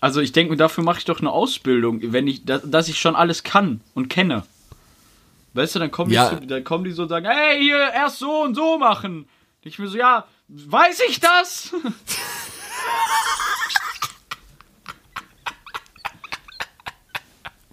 also 0.00 0.20
ich 0.20 0.32
denke, 0.32 0.56
dafür 0.56 0.84
mache 0.84 0.98
ich 0.98 1.04
doch 1.04 1.20
eine 1.20 1.30
Ausbildung, 1.32 2.00
wenn 2.12 2.26
ich, 2.28 2.44
dass, 2.44 2.62
dass 2.64 2.88
ich 2.88 3.00
schon 3.00 3.16
alles 3.16 3.42
kann 3.42 3.80
und 3.94 4.08
kenne. 4.08 4.44
Weißt 5.54 5.74
du, 5.74 5.78
dann 5.78 5.90
kommen, 5.90 6.12
Ja. 6.12 6.30
die, 6.34 6.40
zu, 6.42 6.46
dann 6.46 6.62
kommen 6.64 6.84
die 6.84 6.92
so 6.92 7.02
und 7.02 7.08
sagen, 7.08 7.26
hey, 7.26 7.60
hier 7.60 7.78
erst 7.78 8.18
so 8.18 8.42
und 8.42 8.54
so 8.54 8.78
machen. 8.78 9.26
Ich 9.62 9.78
mir 9.80 9.88
so, 9.88 9.96
ja, 9.98 10.26
weiß 10.48 11.00
ich 11.08 11.18
das? 11.18 11.74
Und 11.84 11.84
du, 16.64 16.70
ma- 17.50 17.65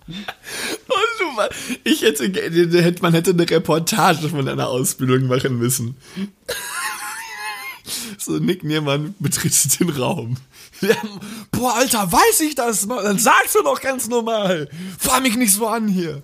ich 1.83 2.01
hätte, 2.01 2.95
man 3.01 3.13
hätte 3.13 3.31
eine 3.31 3.49
Reportage 3.49 4.29
von 4.29 4.45
deiner 4.45 4.67
Ausbildung 4.67 5.27
machen 5.27 5.57
müssen. 5.57 5.95
So, 8.17 8.33
Nick 8.39 8.63
Niermann 8.63 9.13
betritt 9.19 9.79
den 9.79 9.89
Raum. 9.89 10.37
Ja, 10.81 10.95
boah, 11.51 11.75
Alter, 11.75 12.11
weiß 12.11 12.41
ich 12.41 12.55
das? 12.55 12.87
Dann 12.87 13.19
sagst 13.19 13.55
du 13.55 13.63
doch 13.63 13.81
ganz 13.81 14.07
normal. 14.07 14.69
Fahr 14.97 15.21
mich 15.21 15.35
nicht 15.35 15.53
so 15.53 15.67
an 15.67 15.87
hier. 15.87 16.21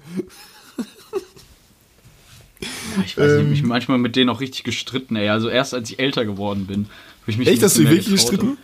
Ich 2.61 2.67
weiß 2.97 2.97
nicht, 2.97 3.17
ich 3.17 3.17
Ähm. 3.17 3.39
hab 3.39 3.49
mich 3.49 3.63
manchmal 3.63 3.97
mit 3.97 4.15
denen 4.15 4.29
auch 4.29 4.41
richtig 4.41 4.63
gestritten, 4.63 5.15
ey. 5.15 5.29
Also 5.29 5.49
erst 5.49 5.73
als 5.73 5.89
ich 5.91 5.99
älter 5.99 6.25
geworden 6.25 6.65
bin. 6.67 6.87
hab 7.21 7.29
Ich 7.29 7.37
mich 7.37 7.47
Echt, 7.47 7.63
hast 7.63 7.77
du 7.77 7.83
wirklich 7.83 8.09
gestritten? 8.09 8.57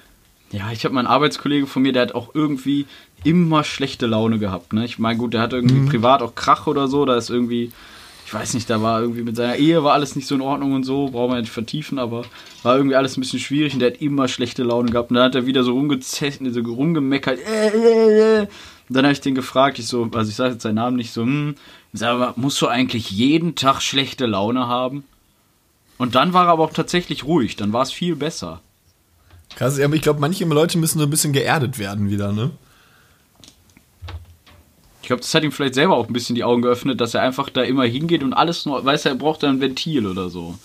Ja, 0.51 0.71
ich 0.71 0.85
habe 0.85 0.93
meinen 0.95 1.07
Arbeitskollege 1.07 1.67
von 1.67 1.81
mir, 1.81 1.91
der 1.93 2.03
hat 2.03 2.15
auch 2.15 2.33
irgendwie 2.33 2.85
immer 3.25 3.63
schlechte 3.63 4.05
Laune 4.07 4.39
gehabt. 4.39 4.73
Ne? 4.73 4.85
Ich 4.85 4.99
meine, 4.99 5.17
gut, 5.17 5.33
der 5.33 5.41
hat 5.41 5.53
irgendwie 5.53 5.75
Mhm. 5.75 5.89
privat 5.89 6.21
auch 6.21 6.35
Krach 6.35 6.67
oder 6.67 6.87
so. 6.87 7.05
Da 7.05 7.15
ist 7.17 7.29
irgendwie, 7.29 7.71
ich 8.25 8.33
weiß 8.33 8.53
nicht, 8.53 8.69
da 8.69 8.81
war 8.81 9.01
irgendwie 9.01 9.23
mit 9.23 9.35
seiner 9.35 9.55
Ehe 9.57 9.83
war 9.83 9.93
alles 9.93 10.15
nicht 10.15 10.27
so 10.27 10.35
in 10.35 10.41
Ordnung 10.41 10.73
und 10.73 10.83
so. 10.83 11.09
Brauchen 11.09 11.33
wir 11.33 11.41
nicht 11.41 11.51
vertiefen, 11.51 11.99
aber 11.99 12.23
war 12.63 12.77
irgendwie 12.77 12.95
alles 12.95 13.17
ein 13.17 13.21
bisschen 13.21 13.39
schwierig 13.39 13.73
und 13.73 13.79
der 13.79 13.91
hat 13.91 14.01
immer 14.01 14.27
schlechte 14.27 14.63
Laune 14.63 14.91
gehabt. 14.91 15.09
Und 15.09 15.15
dann 15.15 15.25
hat 15.25 15.35
er 15.35 15.45
wieder 15.45 15.63
so, 15.63 15.71
so 15.99 16.59
rumgemeckert. 16.61 17.39
Äh, 17.39 17.67
äh, 17.69 18.41
äh. 18.43 18.47
Und 18.87 18.95
dann 18.95 19.05
habe 19.05 19.13
ich 19.13 19.21
den 19.21 19.35
gefragt, 19.35 19.79
ich 19.79 19.87
so, 19.87 20.07
also 20.13 20.29
ich 20.29 20.35
sage 20.35 20.53
jetzt 20.53 20.61
seinen 20.63 20.75
Namen 20.75 20.95
nicht 20.95 21.11
so, 21.11 21.23
hm, 21.23 21.55
sag 21.93 22.19
mal, 22.19 22.33
musst 22.35 22.61
du 22.61 22.67
eigentlich 22.67 23.09
jeden 23.09 23.55
Tag 23.55 23.81
schlechte 23.81 24.27
Laune 24.27 24.67
haben? 24.67 25.03
Und 25.97 26.13
dann 26.15 26.33
war 26.33 26.45
er 26.45 26.51
aber 26.51 26.63
auch 26.63 26.73
tatsächlich 26.73 27.23
ruhig, 27.23 27.55
dann 27.55 27.73
war 27.73 27.81
es 27.81 27.91
viel 27.91 28.15
besser. 28.15 28.61
Krass, 29.55 29.79
aber 29.79 29.95
ich 29.95 30.01
glaube, 30.01 30.19
manche 30.19 30.43
Leute 30.45 30.77
müssen 30.77 30.99
so 30.99 31.05
ein 31.05 31.09
bisschen 31.09 31.31
geerdet 31.33 31.79
werden 31.79 32.09
wieder, 32.09 32.31
ne? 32.33 32.51
Ich 35.05 35.07
glaube, 35.07 35.21
das 35.21 35.31
hat 35.35 35.43
ihm 35.43 35.51
vielleicht 35.51 35.75
selber 35.75 35.95
auch 35.95 36.07
ein 36.07 36.13
bisschen 36.13 36.33
die 36.35 36.43
Augen 36.43 36.63
geöffnet, 36.63 36.99
dass 36.99 37.13
er 37.13 37.21
einfach 37.21 37.51
da 37.51 37.61
immer 37.61 37.83
hingeht 37.83 38.23
und 38.23 38.33
alles 38.33 38.65
nur, 38.65 38.83
weiß 38.83 39.05
er, 39.05 39.11
er 39.11 39.15
braucht 39.15 39.43
da 39.43 39.49
ein 39.49 39.61
Ventil 39.61 40.07
oder 40.07 40.31
so. 40.31 40.55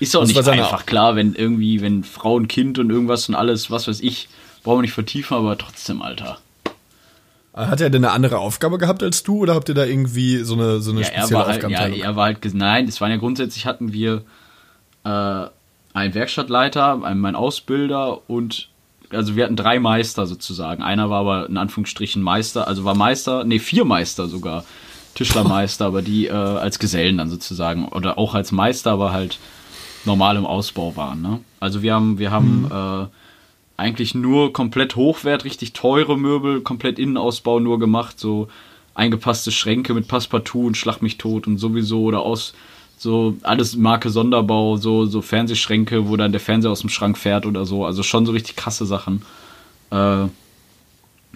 Ist 0.00 0.16
auch 0.16 0.22
Das 0.22 0.30
nicht 0.30 0.48
einfach 0.48 0.86
klar, 0.86 1.14
wenn 1.14 1.36
irgendwie, 1.36 1.80
wenn 1.80 2.02
Frau 2.02 2.34
und 2.34 2.48
Kind 2.48 2.80
und 2.80 2.90
irgendwas 2.90 3.28
und 3.28 3.36
alles, 3.36 3.70
was 3.70 3.86
weiß 3.86 4.00
ich, 4.00 4.28
brauchen 4.64 4.78
wir 4.78 4.82
nicht 4.82 4.92
vertiefen, 4.92 5.36
aber 5.36 5.56
trotzdem, 5.56 6.02
Alter. 6.02 6.38
Hat 7.54 7.80
er 7.80 7.90
denn 7.90 8.04
eine 8.04 8.12
andere 8.12 8.38
Aufgabe 8.38 8.76
gehabt 8.76 9.04
als 9.04 9.22
du 9.22 9.38
oder 9.38 9.54
habt 9.54 9.68
ihr 9.68 9.76
da 9.76 9.84
irgendwie 9.84 10.38
so 10.38 10.54
eine, 10.54 10.80
so 10.80 10.90
eine 10.90 11.02
Ja, 11.02 11.06
er 11.06 11.22
spezielle 11.22 11.40
war 11.40 11.46
halt, 11.46 11.70
ja, 11.70 11.86
er 11.86 12.16
war 12.16 12.24
halt, 12.24 12.54
nein, 12.54 12.88
es 12.88 13.00
waren 13.00 13.12
ja 13.12 13.18
grundsätzlich 13.18 13.66
hatten 13.66 13.92
wir 13.92 14.24
äh, 15.04 15.08
einen 15.92 16.14
Werkstattleiter, 16.14 17.04
einen, 17.04 17.20
mein 17.20 17.36
Ausbilder 17.36 18.28
und 18.28 18.68
also 19.10 19.36
wir 19.36 19.44
hatten 19.44 19.56
drei 19.56 19.78
Meister 19.78 20.26
sozusagen. 20.26 20.82
Einer 20.82 21.10
war 21.10 21.20
aber 21.20 21.48
in 21.48 21.56
Anführungsstrichen 21.56 22.22
Meister, 22.22 22.66
also 22.68 22.84
war 22.84 22.94
Meister, 22.94 23.44
nee, 23.44 23.58
vier 23.58 23.84
Meister 23.84 24.28
sogar. 24.28 24.64
Tischlermeister, 25.14 25.86
aber 25.86 26.02
die 26.02 26.26
äh, 26.26 26.32
als 26.32 26.78
Gesellen 26.78 27.18
dann 27.18 27.30
sozusagen 27.30 27.86
oder 27.88 28.18
auch 28.18 28.34
als 28.34 28.52
Meister, 28.52 28.92
aber 28.92 29.12
halt 29.12 29.38
normal 30.04 30.36
im 30.36 30.46
Ausbau 30.46 30.96
waren. 30.96 31.22
Ne? 31.22 31.40
Also 31.60 31.82
wir 31.82 31.94
haben, 31.94 32.18
wir 32.18 32.30
haben 32.30 32.68
äh, 32.70 33.06
eigentlich 33.76 34.14
nur 34.14 34.52
komplett 34.52 34.96
hochwert, 34.96 35.44
richtig 35.44 35.72
teure 35.72 36.18
Möbel, 36.18 36.60
komplett 36.60 36.98
Innenausbau 36.98 37.60
nur 37.60 37.78
gemacht, 37.78 38.18
so 38.18 38.48
eingepasste 38.94 39.50
Schränke 39.50 39.94
mit 39.94 40.08
Passepartout 40.08 40.66
und 40.66 40.76
Schlag 40.76 41.02
mich 41.02 41.18
tot 41.18 41.46
und 41.46 41.58
sowieso 41.58 42.02
oder 42.02 42.20
aus 42.20 42.54
so 42.96 43.36
alles 43.42 43.76
Marke 43.76 44.10
Sonderbau, 44.10 44.76
so, 44.76 45.06
so 45.06 45.22
Fernsehschränke, 45.22 46.08
wo 46.08 46.16
dann 46.16 46.32
der 46.32 46.40
Fernseher 46.40 46.70
aus 46.70 46.80
dem 46.80 46.90
Schrank 46.90 47.18
fährt 47.18 47.46
oder 47.46 47.66
so. 47.66 47.84
Also 47.84 48.02
schon 48.02 48.26
so 48.26 48.32
richtig 48.32 48.56
krasse 48.56 48.86
Sachen. 48.86 49.22
Äh, 49.90 50.26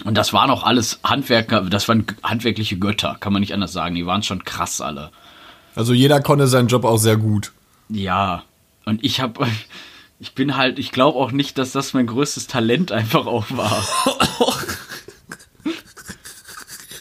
und 0.05 0.15
das 0.15 0.33
waren 0.33 0.51
auch 0.51 0.63
alles 0.63 1.01
Handwerker, 1.03 1.63
das 1.63 1.89
waren 1.89 2.07
handwerkliche 2.23 2.79
Götter, 2.79 3.17
kann 3.19 3.33
man 3.33 3.41
nicht 3.41 3.55
anders 3.55 3.73
sagen. 3.73 3.95
Die 3.95 4.07
waren 4.07 4.23
schon 4.23 4.45
krass 4.45 4.81
alle. 4.81 5.11
Also 5.75 5.93
jeder 5.93 6.21
konnte 6.21 6.47
seinen 6.47 6.69
Job 6.69 6.85
auch 6.85 6.99
sehr 6.99 7.17
gut. 7.17 7.53
Ja, 7.89 8.45
und 8.85 9.05
ich 9.05 9.21
habe, 9.21 9.47
ich 10.21 10.35
bin 10.35 10.57
halt, 10.57 10.79
ich 10.79 10.93
glaube 10.93 11.19
auch 11.19 11.33
nicht, 11.33 11.59
dass 11.59 11.73
das 11.73 11.95
mein 11.95 12.07
größtes 12.07 12.47
Talent 12.47 12.93
einfach 12.93 13.27
auch 13.27 13.47
war. 13.51 13.87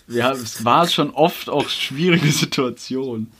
Ja, 0.09 0.31
es 0.31 0.63
war 0.63 0.87
schon 0.87 1.09
oft 1.11 1.49
auch 1.49 1.67
schwierige 1.67 2.31
Situationen. 2.31 3.31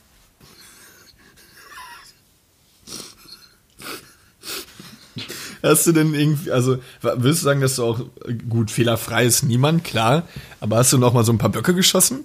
Hast 5.62 5.86
du 5.86 5.92
denn 5.92 6.14
irgendwie, 6.14 6.50
also 6.50 6.78
würdest 7.00 7.42
du 7.42 7.44
sagen, 7.44 7.60
dass 7.60 7.76
du 7.76 7.84
auch, 7.84 8.00
gut, 8.48 8.70
fehlerfrei 8.70 9.24
ist 9.24 9.42
niemand, 9.42 9.84
klar, 9.84 10.22
aber 10.60 10.76
hast 10.76 10.92
du 10.92 10.98
noch 10.98 11.12
mal 11.12 11.24
so 11.24 11.32
ein 11.32 11.38
paar 11.38 11.50
Böcke 11.50 11.74
geschossen? 11.74 12.24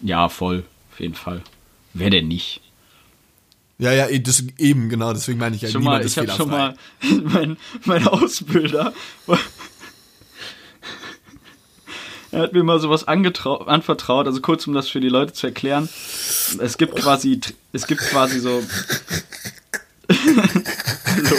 Ja, 0.00 0.28
voll, 0.28 0.64
auf 0.92 1.00
jeden 1.00 1.14
Fall. 1.14 1.42
Wer 1.92 2.10
denn 2.10 2.28
nicht? 2.28 2.60
Ja, 3.78 3.92
ja, 3.92 4.06
eh, 4.08 4.20
das, 4.20 4.44
eben, 4.58 4.88
genau, 4.88 5.12
deswegen 5.12 5.38
meine 5.38 5.56
ich 5.56 5.62
ja, 5.62 5.68
schon 5.68 5.82
niemand 5.82 6.00
mal, 6.00 6.06
ist 6.06 6.12
ich 6.12 6.18
habe 6.18 6.30
schon 6.30 6.50
fehlerfrei. 6.50 6.76
mal 7.02 7.22
mein, 7.46 7.56
mein 7.84 8.06
Ausbilder 8.06 8.92
er 12.30 12.42
hat 12.42 12.52
mir 12.52 12.64
mal 12.64 12.80
sowas 12.80 13.04
anvertraut, 13.06 14.26
also 14.26 14.40
kurz 14.40 14.66
um 14.66 14.74
das 14.74 14.88
für 14.88 15.00
die 15.00 15.08
Leute 15.08 15.32
zu 15.32 15.46
erklären. 15.46 15.88
Es 16.58 16.76
gibt 16.78 16.96
quasi 16.96 17.40
es 17.72 17.86
gibt 17.86 18.00
quasi 18.00 18.40
so 18.40 18.62
Hallo. 20.10 21.36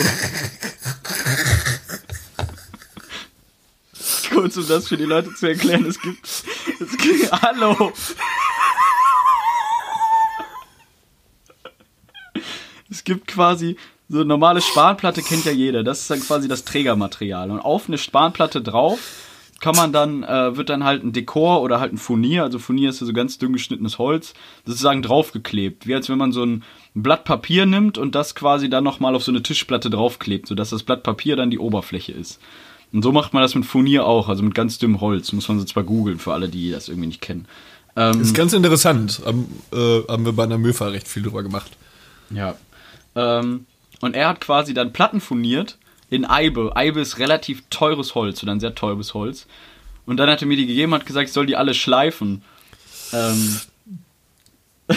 Kurz 4.35 4.57
um 4.57 4.67
das 4.67 4.89
für 4.89 4.97
die 4.97 5.05
Leute 5.05 5.33
zu 5.33 5.47
erklären, 5.47 5.85
es 5.85 5.99
gibt, 6.01 6.25
es 6.25 6.97
gibt 6.97 7.31
Hallo. 7.31 7.93
Es 12.89 13.03
gibt 13.05 13.27
quasi 13.27 13.77
so 14.09 14.17
eine 14.17 14.25
normale 14.25 14.61
Spanplatte 14.61 15.21
kennt 15.21 15.45
ja 15.45 15.53
jeder. 15.53 15.83
Das 15.83 16.01
ist 16.01 16.11
dann 16.11 16.19
quasi 16.19 16.49
das 16.49 16.65
Trägermaterial. 16.65 17.49
Und 17.49 17.59
auf 17.59 17.87
eine 17.87 17.97
Spanplatte 17.97 18.61
drauf 18.61 18.99
kann 19.61 19.75
man 19.75 19.93
dann, 19.93 20.23
äh, 20.23 20.57
wird 20.57 20.69
dann 20.69 20.83
halt 20.83 21.03
ein 21.03 21.13
Dekor 21.13 21.61
oder 21.61 21.79
halt 21.79 21.93
ein 21.93 21.97
Furnier, 21.97 22.43
also 22.43 22.59
Furnier 22.59 22.89
ist 22.89 22.99
ja 22.99 23.07
so 23.07 23.13
ganz 23.13 23.37
dünn 23.37 23.53
geschnittenes 23.53 23.97
Holz, 23.97 24.33
sozusagen 24.65 25.01
draufgeklebt. 25.01 25.87
Wie 25.87 25.95
als 25.95 26.09
wenn 26.09 26.17
man 26.17 26.33
so 26.33 26.45
ein 26.45 26.63
Blatt 26.93 27.23
Papier 27.23 27.65
nimmt 27.65 27.97
und 27.97 28.15
das 28.15 28.35
quasi 28.35 28.69
dann 28.69 28.83
nochmal 28.83 29.15
auf 29.15 29.23
so 29.23 29.31
eine 29.31 29.43
Tischplatte 29.43 29.89
draufklebt, 29.89 30.45
sodass 30.47 30.71
das 30.71 30.83
Blatt 30.83 31.03
Papier 31.03 31.37
dann 31.37 31.49
die 31.49 31.59
Oberfläche 31.59 32.11
ist. 32.11 32.41
Und 32.95 33.01
so 33.01 33.11
macht 33.11 33.33
man 33.33 33.43
das 33.43 33.53
mit 33.55 33.65
Furnier 33.65 34.05
auch, 34.05 34.29
also 34.29 34.41
mit 34.41 34.55
ganz 34.55 34.77
dünnem 34.77 35.01
Holz. 35.01 35.33
Muss 35.33 35.49
man 35.49 35.59
so 35.59 35.65
zwar 35.65 35.83
googeln 35.83 36.17
für 36.17 36.31
alle, 36.31 36.47
die 36.47 36.71
das 36.71 36.87
irgendwie 36.87 37.07
nicht 37.07 37.19
kennen. 37.19 37.45
Ähm, 37.97 38.21
ist 38.21 38.33
ganz 38.33 38.53
interessant. 38.53 39.21
Haben, 39.25 39.53
äh, 39.73 40.03
haben 40.07 40.23
wir 40.23 40.31
bei 40.31 40.45
einer 40.45 40.57
Möfa 40.57 40.87
recht 40.87 41.05
viel 41.05 41.23
drüber 41.23 41.43
gemacht. 41.43 41.71
Ja. 42.29 42.55
Ähm, 43.13 43.65
und 43.99 44.15
er 44.15 44.29
hat 44.29 44.39
quasi 44.39 44.73
dann 44.73 44.93
Platten 44.93 45.19
furniert 45.19 45.77
in 46.09 46.23
Eibe. 46.23 46.77
Eibe 46.77 47.01
ist 47.01 47.19
relativ 47.19 47.63
teures 47.69 48.15
Holz 48.15 48.41
oder 48.43 48.53
ein 48.53 48.61
sehr 48.61 48.75
teures 48.75 49.13
Holz. 49.13 49.45
Und 50.05 50.15
dann 50.15 50.29
hat 50.29 50.41
er 50.41 50.47
mir 50.47 50.55
die 50.55 50.65
gegeben 50.65 50.93
und 50.93 50.99
hat 50.99 51.05
gesagt, 51.05 51.27
ich 51.27 51.33
soll 51.33 51.47
die 51.47 51.57
alle 51.57 51.73
schleifen. 51.73 52.43
Ähm, 53.11 53.59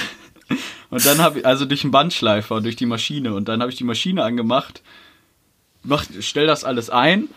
und 0.90 1.04
dann 1.04 1.18
habe 1.18 1.40
ich, 1.40 1.46
also 1.46 1.64
durch 1.64 1.82
einen 1.82 1.90
Bandschleifer, 1.90 2.60
durch 2.60 2.76
die 2.76 2.86
Maschine. 2.86 3.34
Und 3.34 3.48
dann 3.48 3.60
habe 3.60 3.72
ich 3.72 3.76
die 3.76 3.82
Maschine 3.82 4.22
angemacht, 4.22 4.82
mach, 5.82 6.04
stell 6.20 6.46
das 6.46 6.62
alles 6.62 6.90
ein, 6.90 7.28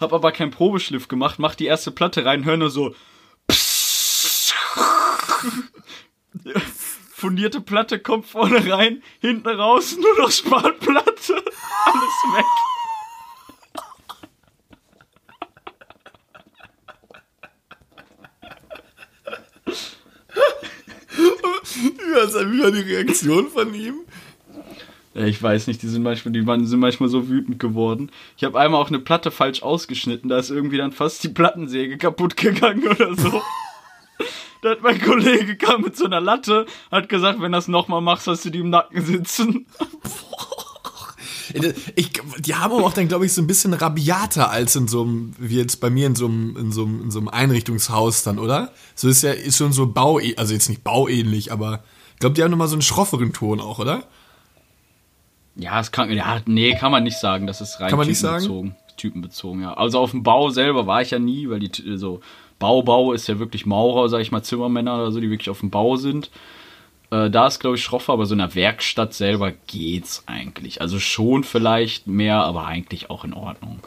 hab 0.00 0.12
aber 0.12 0.32
keinen 0.32 0.50
Probeschliff 0.50 1.08
gemacht, 1.08 1.38
mach 1.38 1.54
die 1.54 1.66
erste 1.66 1.90
Platte 1.90 2.24
rein, 2.24 2.44
hör 2.44 2.56
nur 2.56 2.70
so. 2.70 2.94
fundierte 7.20 7.60
Platte 7.60 7.98
kommt 7.98 8.26
vorne 8.26 8.72
rein, 8.72 9.02
hinten 9.20 9.48
raus 9.48 9.96
nur 9.96 10.18
noch 10.18 10.30
Spanplatte. 10.30 11.34
Alles 11.84 12.24
weg. 12.34 12.44
Wie 22.50 22.62
war 22.62 22.70
die 22.70 22.80
Reaktion 22.80 23.50
von 23.50 23.74
ihm? 23.74 24.00
Ja, 25.14 25.24
ich 25.24 25.42
weiß 25.42 25.66
nicht, 25.66 25.82
die 25.82 25.88
sind 25.88 26.02
manchmal, 26.02 26.32
die 26.32 26.46
waren, 26.46 26.66
sind 26.66 26.78
manchmal 26.78 27.08
so 27.08 27.28
wütend 27.28 27.58
geworden. 27.58 28.12
Ich 28.36 28.44
habe 28.44 28.58
einmal 28.60 28.80
auch 28.80 28.88
eine 28.88 29.00
Platte 29.00 29.32
falsch 29.32 29.62
ausgeschnitten, 29.62 30.28
da 30.28 30.38
ist 30.38 30.50
irgendwie 30.50 30.76
dann 30.76 30.92
fast 30.92 31.24
die 31.24 31.28
Plattensäge 31.28 31.98
kaputt 31.98 32.36
gegangen 32.36 32.86
oder 32.86 33.16
so. 33.16 33.42
da 34.62 34.70
hat 34.70 34.82
mein 34.82 35.00
Kollege 35.00 35.56
kam 35.56 35.82
mit 35.82 35.96
so 35.96 36.04
einer 36.04 36.20
Latte, 36.20 36.66
hat 36.92 37.08
gesagt, 37.08 37.40
wenn 37.40 37.50
das 37.50 37.66
nochmal 37.66 38.00
machst, 38.00 38.28
hast 38.28 38.44
du 38.44 38.50
die 38.50 38.60
im 38.60 38.70
Nacken 38.70 39.04
sitzen. 39.04 39.66
Ich, 41.96 42.10
die 42.38 42.54
haben 42.54 42.72
aber 42.72 42.84
auch 42.84 42.92
dann, 42.92 43.08
glaube 43.08 43.26
ich, 43.26 43.32
so 43.32 43.42
ein 43.42 43.48
bisschen 43.48 43.74
rabiater 43.74 44.50
als 44.50 44.76
in 44.76 44.86
so 44.86 45.02
einem, 45.02 45.32
wie 45.36 45.56
jetzt 45.56 45.80
bei 45.80 45.90
mir 45.90 46.06
in 46.06 46.14
so 46.14 46.26
einem, 46.26 46.56
in 46.56 46.70
so 46.70 46.84
einem, 46.84 47.02
in 47.02 47.10
so 47.10 47.18
einem 47.18 47.28
Einrichtungshaus 47.28 48.22
dann, 48.22 48.38
oder? 48.38 48.70
So 48.94 49.08
ist 49.08 49.22
ja, 49.22 49.32
ist 49.32 49.56
schon 49.56 49.72
so 49.72 49.86
bau, 49.86 50.20
also 50.36 50.54
jetzt 50.54 50.68
nicht 50.68 50.84
bauähnlich, 50.84 51.50
aber 51.50 51.82
ich 52.14 52.20
glaube, 52.20 52.34
die 52.34 52.44
haben 52.44 52.52
nochmal 52.52 52.68
so 52.68 52.76
einen 52.76 52.82
schrofferen 52.82 53.32
Ton 53.32 53.60
auch, 53.60 53.80
oder? 53.80 54.04
Ja, 55.56 55.80
es 55.80 55.92
kann, 55.92 56.10
ja, 56.12 56.40
nee, 56.46 56.74
kann 56.74 56.92
man 56.92 57.02
nicht 57.02 57.18
sagen, 57.18 57.46
das 57.46 57.60
ist 57.60 57.80
rein 57.80 57.90
typenbezogen. 57.90 58.76
Typenbezogen, 58.96 59.62
ja. 59.62 59.74
Also 59.74 59.98
auf 59.98 60.10
dem 60.12 60.22
Bau 60.22 60.50
selber 60.50 60.86
war 60.86 61.02
ich 61.02 61.10
ja 61.10 61.18
nie, 61.18 61.48
weil 61.48 61.60
die, 61.60 61.96
so, 61.96 62.20
Bau, 62.58 62.82
Bau 62.82 63.12
ist 63.12 63.26
ja 63.26 63.38
wirklich 63.38 63.66
Maurer, 63.66 64.08
sag 64.08 64.20
ich 64.20 64.30
mal, 64.30 64.42
Zimmermänner 64.42 64.94
oder 64.94 65.10
so, 65.10 65.20
die 65.20 65.30
wirklich 65.30 65.50
auf 65.50 65.60
dem 65.60 65.70
Bau 65.70 65.96
sind. 65.96 66.30
Äh, 67.10 67.30
da 67.30 67.46
ist, 67.46 67.58
glaube 67.58 67.76
ich, 67.76 67.82
schroffer, 67.82 68.12
aber 68.12 68.26
so 68.26 68.34
in 68.34 68.38
der 68.38 68.54
Werkstatt 68.54 69.14
selber 69.14 69.52
geht's 69.66 70.22
eigentlich. 70.26 70.80
Also 70.80 71.00
schon 71.00 71.42
vielleicht 71.42 72.06
mehr, 72.06 72.36
aber 72.36 72.66
eigentlich 72.66 73.10
auch 73.10 73.24
in 73.24 73.32
Ordnung. 73.32 73.80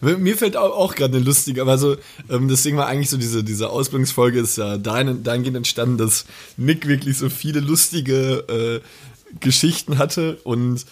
Mir 0.00 0.36
fällt 0.36 0.56
auch, 0.56 0.74
auch 0.74 0.94
gerade 0.94 1.16
eine 1.16 1.24
lustige, 1.24 1.60
aber 1.60 1.76
so, 1.76 1.96
ähm, 2.30 2.48
deswegen 2.48 2.76
war 2.76 2.86
eigentlich 2.86 3.10
so 3.10 3.18
diese, 3.18 3.44
diese 3.44 3.68
Ausbildungsfolge 3.70 4.40
ist 4.40 4.56
ja 4.56 4.78
dahin, 4.78 5.22
dahingehend 5.22 5.56
entstanden, 5.56 5.98
dass 5.98 6.26
Nick 6.56 6.86
wirklich 6.86 7.18
so 7.18 7.28
viele 7.28 7.60
lustige 7.60 8.44
äh, 8.48 8.80
Geschichten 9.40 9.98
hatte 9.98 10.38
und 10.44 10.84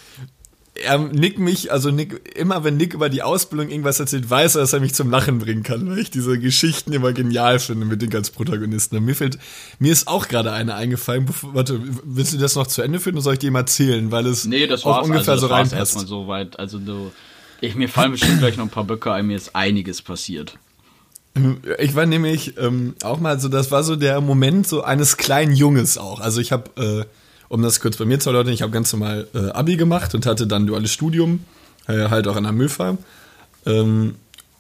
er, 0.83 0.99
Nick 0.99 1.39
mich, 1.39 1.71
also 1.71 1.91
Nick, 1.93 2.37
immer 2.37 2.65
wenn 2.65 2.77
Nick 2.77 2.95
über 2.95 3.09
die 3.09 3.23
Ausbildung 3.23 3.69
irgendwas 3.69 4.01
erzählt, 4.01 4.29
weiß 4.29 4.57
er, 4.57 4.63
dass 4.63 4.73
er 4.73 4.81
mich 4.81 4.93
zum 4.93 5.09
Lachen 5.09 5.39
bringen 5.39 5.63
kann, 5.63 5.89
weil 5.89 6.01
ich 6.01 6.11
diese 6.11 6.37
Geschichten 6.39 6.93
immer 6.93 7.13
genial 7.13 7.61
finde 7.61 7.87
mit 7.87 8.03
den 8.03 8.11
ganz 8.11 8.31
Protagonisten. 8.31 8.97
Und 8.97 9.05
mir 9.05 9.15
fällt, 9.15 9.39
mir 9.79 9.93
ist 9.93 10.09
auch 10.09 10.27
gerade 10.27 10.51
eine 10.53 10.75
eingefallen. 10.75 11.29
Warte, 11.43 11.81
willst 12.03 12.33
du 12.35 12.39
das 12.39 12.57
noch 12.57 12.67
zu 12.67 12.83
Ende 12.83 12.99
führen 12.99 13.15
oder 13.15 13.23
soll 13.23 13.33
ich 13.35 13.39
dir 13.39 13.53
mal 13.53 13.61
erzählen? 13.61 14.11
Weil 14.11 14.27
es 14.27 14.47
Nee, 14.47 14.67
das 14.67 14.85
auch 14.85 14.97
war's. 14.97 15.07
ungefähr 15.07 15.35
also, 15.35 15.47
so 15.47 15.49
das 15.49 15.59
war's 15.59 15.73
reinpasst. 15.73 15.95
erstmal 15.95 16.07
so 16.09 16.27
weit. 16.27 16.59
Also 16.59 16.81
du, 16.81 17.13
ich, 17.61 17.77
mir 17.77 17.89
fallen 17.89 18.11
bestimmt 18.11 18.41
gleich 18.41 18.57
noch 18.57 18.65
ein 18.65 18.71
paar 18.71 18.83
Böcke 18.85 19.13
ein, 19.13 19.29
mir 19.29 19.37
ist 19.37 19.55
einiges 19.55 20.03
passiert. 20.03 20.59
Ich 21.79 21.95
war 21.97 22.07
nämlich 22.07 22.59
ähm, 22.59 22.95
auch 23.03 23.19
mal 23.19 23.41
so, 23.41 23.49
das 23.49 23.71
war 23.73 23.83
so 23.83 23.97
der 23.97 24.21
Moment 24.21 24.67
so 24.69 24.83
eines 24.83 25.17
kleinen 25.17 25.53
Junges 25.53 25.99
auch. 25.99 26.21
Also 26.21 26.41
ich 26.41 26.53
habe, 26.53 26.71
äh, 26.81 27.05
um 27.49 27.63
das 27.63 27.81
kurz 27.81 27.97
bei 27.97 28.05
mir 28.05 28.21
zu 28.21 28.31
erläutern, 28.31 28.53
ich 28.53 28.63
habe 28.63 28.73
ganz 28.73 28.93
normal 28.93 29.29
äh, 29.35 29.51
Abi 29.51 29.77
gemacht 29.77 30.15
und 30.15 30.27
hatte 30.27 30.47
dann 30.47 30.67
duales 30.67 30.93
Studium, 30.93 31.41
äh, 31.87 32.09
halt 32.09 32.29
auch 32.29 32.37
an 32.37 32.45
der 32.45 32.53
MÖFA. 32.53 32.99
Ähm, 33.67 34.17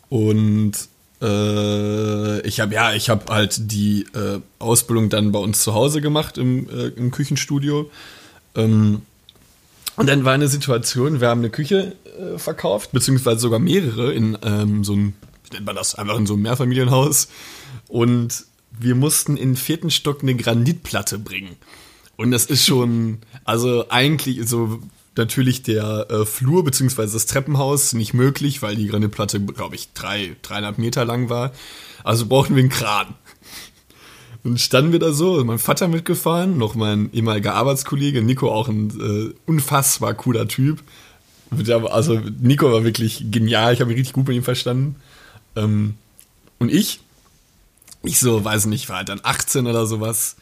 und 0.08 0.72
äh, 1.20 2.40
ich 2.46 2.60
habe 2.60 2.74
ja, 2.74 2.92
ich 2.92 3.08
habe 3.08 3.32
halt 3.32 3.72
die 3.72 4.06
äh, 4.14 4.40
Ausbildung 4.58 5.08
dann 5.08 5.32
bei 5.32 5.38
uns 5.38 5.62
zu 5.62 5.74
Hause 5.74 6.00
gemacht 6.00 6.38
im, 6.38 6.68
äh, 6.68 6.88
im 6.88 7.10
Küchenstudio. 7.10 7.90
Ähm, 8.54 9.02
und 9.96 10.08
dann 10.08 10.24
war 10.24 10.32
eine 10.32 10.48
Situation, 10.48 11.20
wir 11.20 11.28
haben 11.28 11.40
eine 11.40 11.50
Küche 11.50 11.94
äh, 12.18 12.38
verkauft, 12.38 12.92
beziehungsweise 12.92 13.40
sogar 13.40 13.60
mehrere 13.60 14.12
in 14.12 14.36
ähm, 14.42 14.84
so 14.84 14.92
einem, 14.92 15.14
nennt 15.52 15.66
man 15.66 15.76
das, 15.76 15.94
einfach 15.94 16.18
in 16.18 16.26
so 16.26 16.34
einem 16.34 16.42
Mehrfamilienhaus. 16.42 17.28
Und 17.88 18.44
wir 18.78 18.94
mussten 18.94 19.36
in 19.36 19.50
den 19.50 19.56
vierten 19.56 19.90
Stock 19.90 20.22
eine 20.22 20.34
Granitplatte 20.34 21.18
bringen. 21.18 21.56
Und 22.16 22.30
das 22.30 22.46
ist 22.46 22.64
schon, 22.64 23.18
also 23.44 23.86
eigentlich 23.88 24.46
so 24.48 24.80
natürlich 25.16 25.62
der 25.62 26.06
äh, 26.10 26.24
Flur 26.24 26.64
beziehungsweise 26.64 27.14
das 27.14 27.26
Treppenhaus 27.26 27.92
nicht 27.92 28.14
möglich, 28.14 28.62
weil 28.62 28.76
die 28.76 28.86
Granitplatte, 28.86 29.40
glaube 29.40 29.76
ich, 29.76 29.92
drei, 29.92 30.36
dreieinhalb 30.42 30.78
Meter 30.78 31.04
lang 31.04 31.28
war. 31.28 31.52
Also 32.02 32.26
brauchten 32.26 32.56
wir 32.56 32.62
einen 32.62 32.70
Kran. 32.70 33.14
Und 34.42 34.60
standen 34.60 34.92
wir 34.92 34.98
da 34.98 35.12
so, 35.12 35.42
mein 35.44 35.58
Vater 35.58 35.88
mitgefahren, 35.88 36.58
noch 36.58 36.74
mein 36.74 37.10
ehemaliger 37.12 37.54
Arbeitskollege, 37.54 38.22
Nico 38.22 38.52
auch 38.52 38.68
ein 38.68 38.90
äh, 39.00 39.34
unfassbar 39.46 40.12
cooler 40.14 40.46
Typ. 40.46 40.82
Also 41.88 42.20
Nico 42.40 42.70
war 42.70 42.84
wirklich 42.84 43.26
genial, 43.30 43.72
ich 43.72 43.80
habe 43.80 43.88
mich 43.88 43.98
richtig 43.98 44.12
gut 44.12 44.28
mit 44.28 44.36
ihm 44.36 44.42
verstanden. 44.42 44.96
Ähm, 45.56 45.94
und 46.58 46.70
ich, 46.70 47.00
ich 48.02 48.20
so, 48.20 48.44
weiß 48.44 48.66
nicht, 48.66 48.88
war 48.90 48.98
halt 48.98 49.08
dann 49.08 49.20
18 49.22 49.66
oder 49.66 49.86
sowas, 49.86 50.36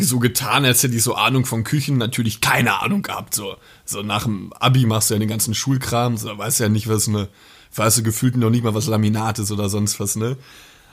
so 0.00 0.18
getan, 0.18 0.64
als 0.64 0.82
hätte 0.82 0.94
ich 0.94 1.02
so 1.02 1.14
Ahnung 1.14 1.44
von 1.44 1.64
Küchen, 1.64 1.98
natürlich 1.98 2.40
keine 2.40 2.80
Ahnung 2.80 3.02
gehabt. 3.02 3.34
So, 3.34 3.56
so 3.84 4.02
nach 4.02 4.24
dem 4.24 4.52
Abi 4.54 4.86
machst 4.86 5.10
du 5.10 5.14
ja 5.14 5.20
den 5.20 5.28
ganzen 5.28 5.54
Schulkram, 5.54 6.16
so, 6.16 6.36
weißt 6.36 6.60
ja 6.60 6.68
nicht, 6.68 6.88
was 6.88 7.08
eine, 7.08 7.28
weißt 7.74 7.98
du 7.98 8.02
gefühlt 8.02 8.36
noch 8.36 8.50
nicht 8.50 8.64
mal 8.64 8.74
was 8.74 8.86
Laminat 8.86 9.38
ist 9.38 9.50
oder 9.50 9.68
sonst 9.68 10.00
was, 10.00 10.16
ne? 10.16 10.36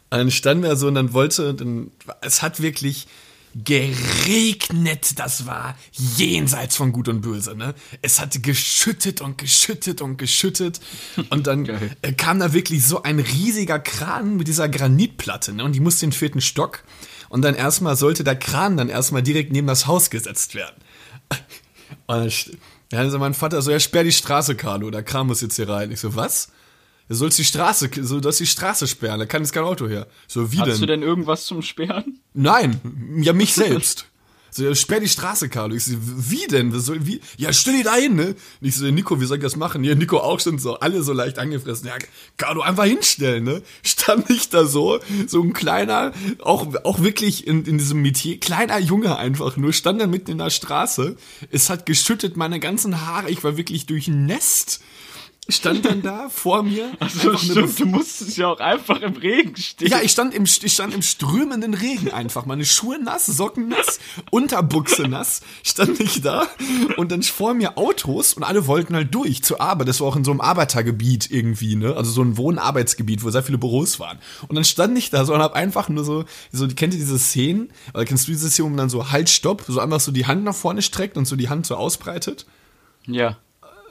Dann 0.10 0.32
standen 0.32 0.64
wir 0.64 0.76
so 0.76 0.88
und 0.88 0.96
dann 0.96 1.14
wollte, 1.14 1.54
dann, 1.54 1.92
es 2.22 2.42
hat 2.42 2.62
wirklich 2.62 3.08
geregnet, 3.56 5.18
das 5.18 5.48
war 5.48 5.76
jenseits 5.92 6.76
von 6.76 6.92
Gut 6.92 7.08
und 7.08 7.22
Böse, 7.22 7.56
ne? 7.56 7.74
Es 8.02 8.20
hat 8.20 8.42
geschüttet 8.44 9.22
und 9.22 9.38
geschüttet 9.38 10.02
und 10.02 10.18
geschüttet 10.18 10.80
und 11.30 11.48
dann 11.48 11.64
Geil. 11.66 11.96
kam 12.18 12.40
da 12.40 12.54
wirklich 12.54 12.86
so 12.86 13.04
ein 13.04 13.20
riesiger 13.20 13.80
Kran 13.80 14.38
mit 14.38 14.48
dieser 14.48 14.70
Granitplatte, 14.70 15.54
ne? 15.54 15.64
Und 15.64 15.74
die 15.74 15.80
musste 15.80 16.06
den 16.06 16.12
vierten 16.12 16.42
Stock 16.42 16.84
und 17.30 17.42
dann 17.44 17.56
erstmal 17.56 17.96
sollte 17.96 18.24
der 18.24 18.36
Kran 18.36 18.76
dann 18.78 18.90
erstmal 18.90 19.24
direkt 19.24 19.52
neben 19.52 19.68
das 19.68 19.88
Haus 19.88 20.10
gesetzt 20.10 20.56
werden. 20.56 20.76
Und 22.08 22.18
dann 22.18 22.28
st- 22.30 22.58
dann 22.90 23.10
so 23.12 23.20
mein 23.20 23.34
Vater 23.34 23.62
so, 23.62 23.72
ja, 23.72 23.80
sperr 23.80 24.04
die 24.04 24.12
Straße, 24.12 24.56
Carlo, 24.56 24.90
der 24.90 25.04
Kran 25.04 25.28
muss 25.28 25.42
jetzt 25.42 25.56
hier 25.56 25.70
rein. 25.70 25.92
Ich 25.92 26.00
so, 26.00 26.16
was? 26.16 26.52
Du 27.08 27.16
sollst 27.16 27.38
die 27.40 27.46
Straße, 27.46 27.90
so, 28.02 28.18
du 28.18 28.24
sollst 28.24 28.40
die 28.40 28.46
Straße 28.48 28.88
sperren, 28.88 29.20
da 29.20 29.26
kann 29.26 29.42
jetzt 29.42 29.52
kein 29.52 29.64
Auto 29.64 29.88
her. 29.88 30.08
So, 30.28 30.52
wie 30.52 30.60
Hast 30.60 30.68
denn? 30.68 30.80
du 30.80 30.86
denn 30.86 31.02
irgendwas 31.04 31.46
zum 31.46 31.62
Sperren? 31.62 32.20
Nein, 32.34 32.80
ja, 33.22 33.34
mich 33.34 33.54
selbst. 33.56 34.06
So, 34.52 34.64
ja, 34.64 34.76
sperr 34.76 35.00
die 35.00 35.08
Straße, 35.08 35.50
Carlo. 35.50 35.76
Ich 35.76 35.86
so, 35.86 35.94
wie 35.98 36.48
denn? 36.48 36.74
Was 36.74 36.86
soll, 36.86 37.06
wie? 37.06 37.22
Ja, 37.38 37.54
stell 37.54 37.78
die 37.78 37.84
da 37.84 37.96
hin, 37.96 38.16
ne? 38.16 38.28
Und 38.28 38.68
ich 38.68 38.76
so, 38.76 38.86
Nico, 38.86 39.22
wie 39.22 39.26
soll 39.26 39.38
ich 39.38 39.44
das 39.44 39.56
machen? 39.56 39.84
Ja, 39.84 39.96
Nico 39.96 40.18
auch 40.18 40.40
schon 40.40 40.60
so, 40.60 40.80
alle 40.80 41.04
so 41.04 41.14
leicht 41.14 41.40
angefressen. 41.40 41.88
Ja, 41.88 41.94
Carlo, 42.38 42.62
einfach 42.62 42.86
hinstellen, 42.86 43.44
ne? 43.44 43.62
Stand 43.84 44.30
ich 44.30 44.50
da 44.50 44.66
so, 44.66 45.00
so 45.28 45.42
ein 45.42 45.54
kleiner, 45.54 46.14
auch, 46.40 46.68
auch 46.84 47.02
wirklich 47.02 47.48
in, 47.48 47.66
in 47.66 47.78
diesem 47.78 48.02
Metier, 48.02 48.40
kleiner 48.40 48.80
Junge 48.80 49.18
einfach 49.18 49.58
nur, 49.58 49.74
stand 49.74 50.02
da 50.02 50.08
mitten 50.08 50.32
in 50.32 50.38
der 50.40 50.50
Straße. 50.50 51.16
Es 51.52 51.70
hat 51.70 51.86
geschüttet 51.86 52.38
meine 52.38 52.60
ganzen 52.60 53.06
Haare, 53.06 53.30
ich 53.30 53.44
war 53.44 53.58
wirklich 53.58 53.86
durchnässt. 53.86 54.82
Stand 55.52 55.86
dann 55.86 56.02
da 56.02 56.30
vor 56.30 56.64
mir. 56.64 56.92
Also 57.00 57.38
stimmt, 57.38 57.80
du 57.80 57.86
musstest 57.86 58.38
ja 58.38 58.48
auch 58.48 58.60
einfach 58.60 59.02
im 59.02 59.16
Regen 59.16 59.56
stehen. 59.56 59.90
ja, 59.90 60.02
ich 60.02 60.12
stand 60.12 60.34
im, 60.34 60.44
ich 60.44 60.74
stand 60.74 60.94
im 60.94 61.02
strömenden 61.02 61.74
Regen 61.74 62.12
einfach. 62.12 62.46
Meine 62.46 62.66
Schuhe 62.66 63.02
nass, 63.02 63.26
Socken 63.26 63.70
nass, 63.70 64.00
Unterbuchse 64.32 65.04
nass. 65.04 65.42
Stand 65.64 66.00
ich 66.00 66.22
da 66.22 66.48
und 66.98 67.12
dann 67.12 67.24
vor 67.24 67.54
mir 67.54 67.78
Autos 67.78 68.34
und 68.34 68.44
alle 68.44 68.68
wollten 68.68 68.96
halt 68.96 69.14
durch 69.14 69.44
zur 69.44 69.62
Arbeit. 69.62 69.88
Das 69.88 70.02
war 70.02 70.08
auch 70.08 70.16
in 70.16 70.24
so 70.24 70.32
einem 70.32 70.42
Arbeitergebiet 70.42 71.32
irgendwie, 71.32 71.76
ne? 71.76 71.96
Also 71.96 72.12
so 72.12 72.22
ein 72.22 72.38
Wohnarbeitsgebiet, 72.38 73.24
wo 73.24 73.30
sehr 73.30 73.44
viele 73.44 73.58
Büros 73.58 74.00
waren. 74.00 74.20
Und 74.48 74.56
dann 74.56 74.66
stand 74.66 74.98
ich 74.98 75.10
da 75.10 75.26
so 75.26 75.34
und 75.34 75.42
hab 75.42 75.54
einfach 75.54 75.90
nur 75.90 76.04
so, 76.04 76.26
so, 76.52 76.68
kennt 76.68 76.94
ihr 76.94 77.00
diese 77.00 77.20
Szenen? 77.20 77.72
Oder 77.94 78.06
kennst 78.06 78.28
du 78.28 78.32
diese 78.32 78.50
Szene, 78.50 78.66
wo 78.66 78.70
man 78.70 78.78
dann 78.78 78.90
so 78.90 79.12
Halt, 79.12 79.30
Stopp, 79.30 79.64
so 79.68 79.80
einfach 79.80 80.00
so 80.00 80.12
die 80.12 80.26
Hand 80.26 80.44
nach 80.44 80.56
vorne 80.56 80.82
streckt 80.82 81.18
und 81.18 81.26
so 81.26 81.36
die 81.36 81.50
Hand 81.50 81.66
so 81.66 81.76
ausbreitet? 81.76 82.46
ja. 83.08 83.38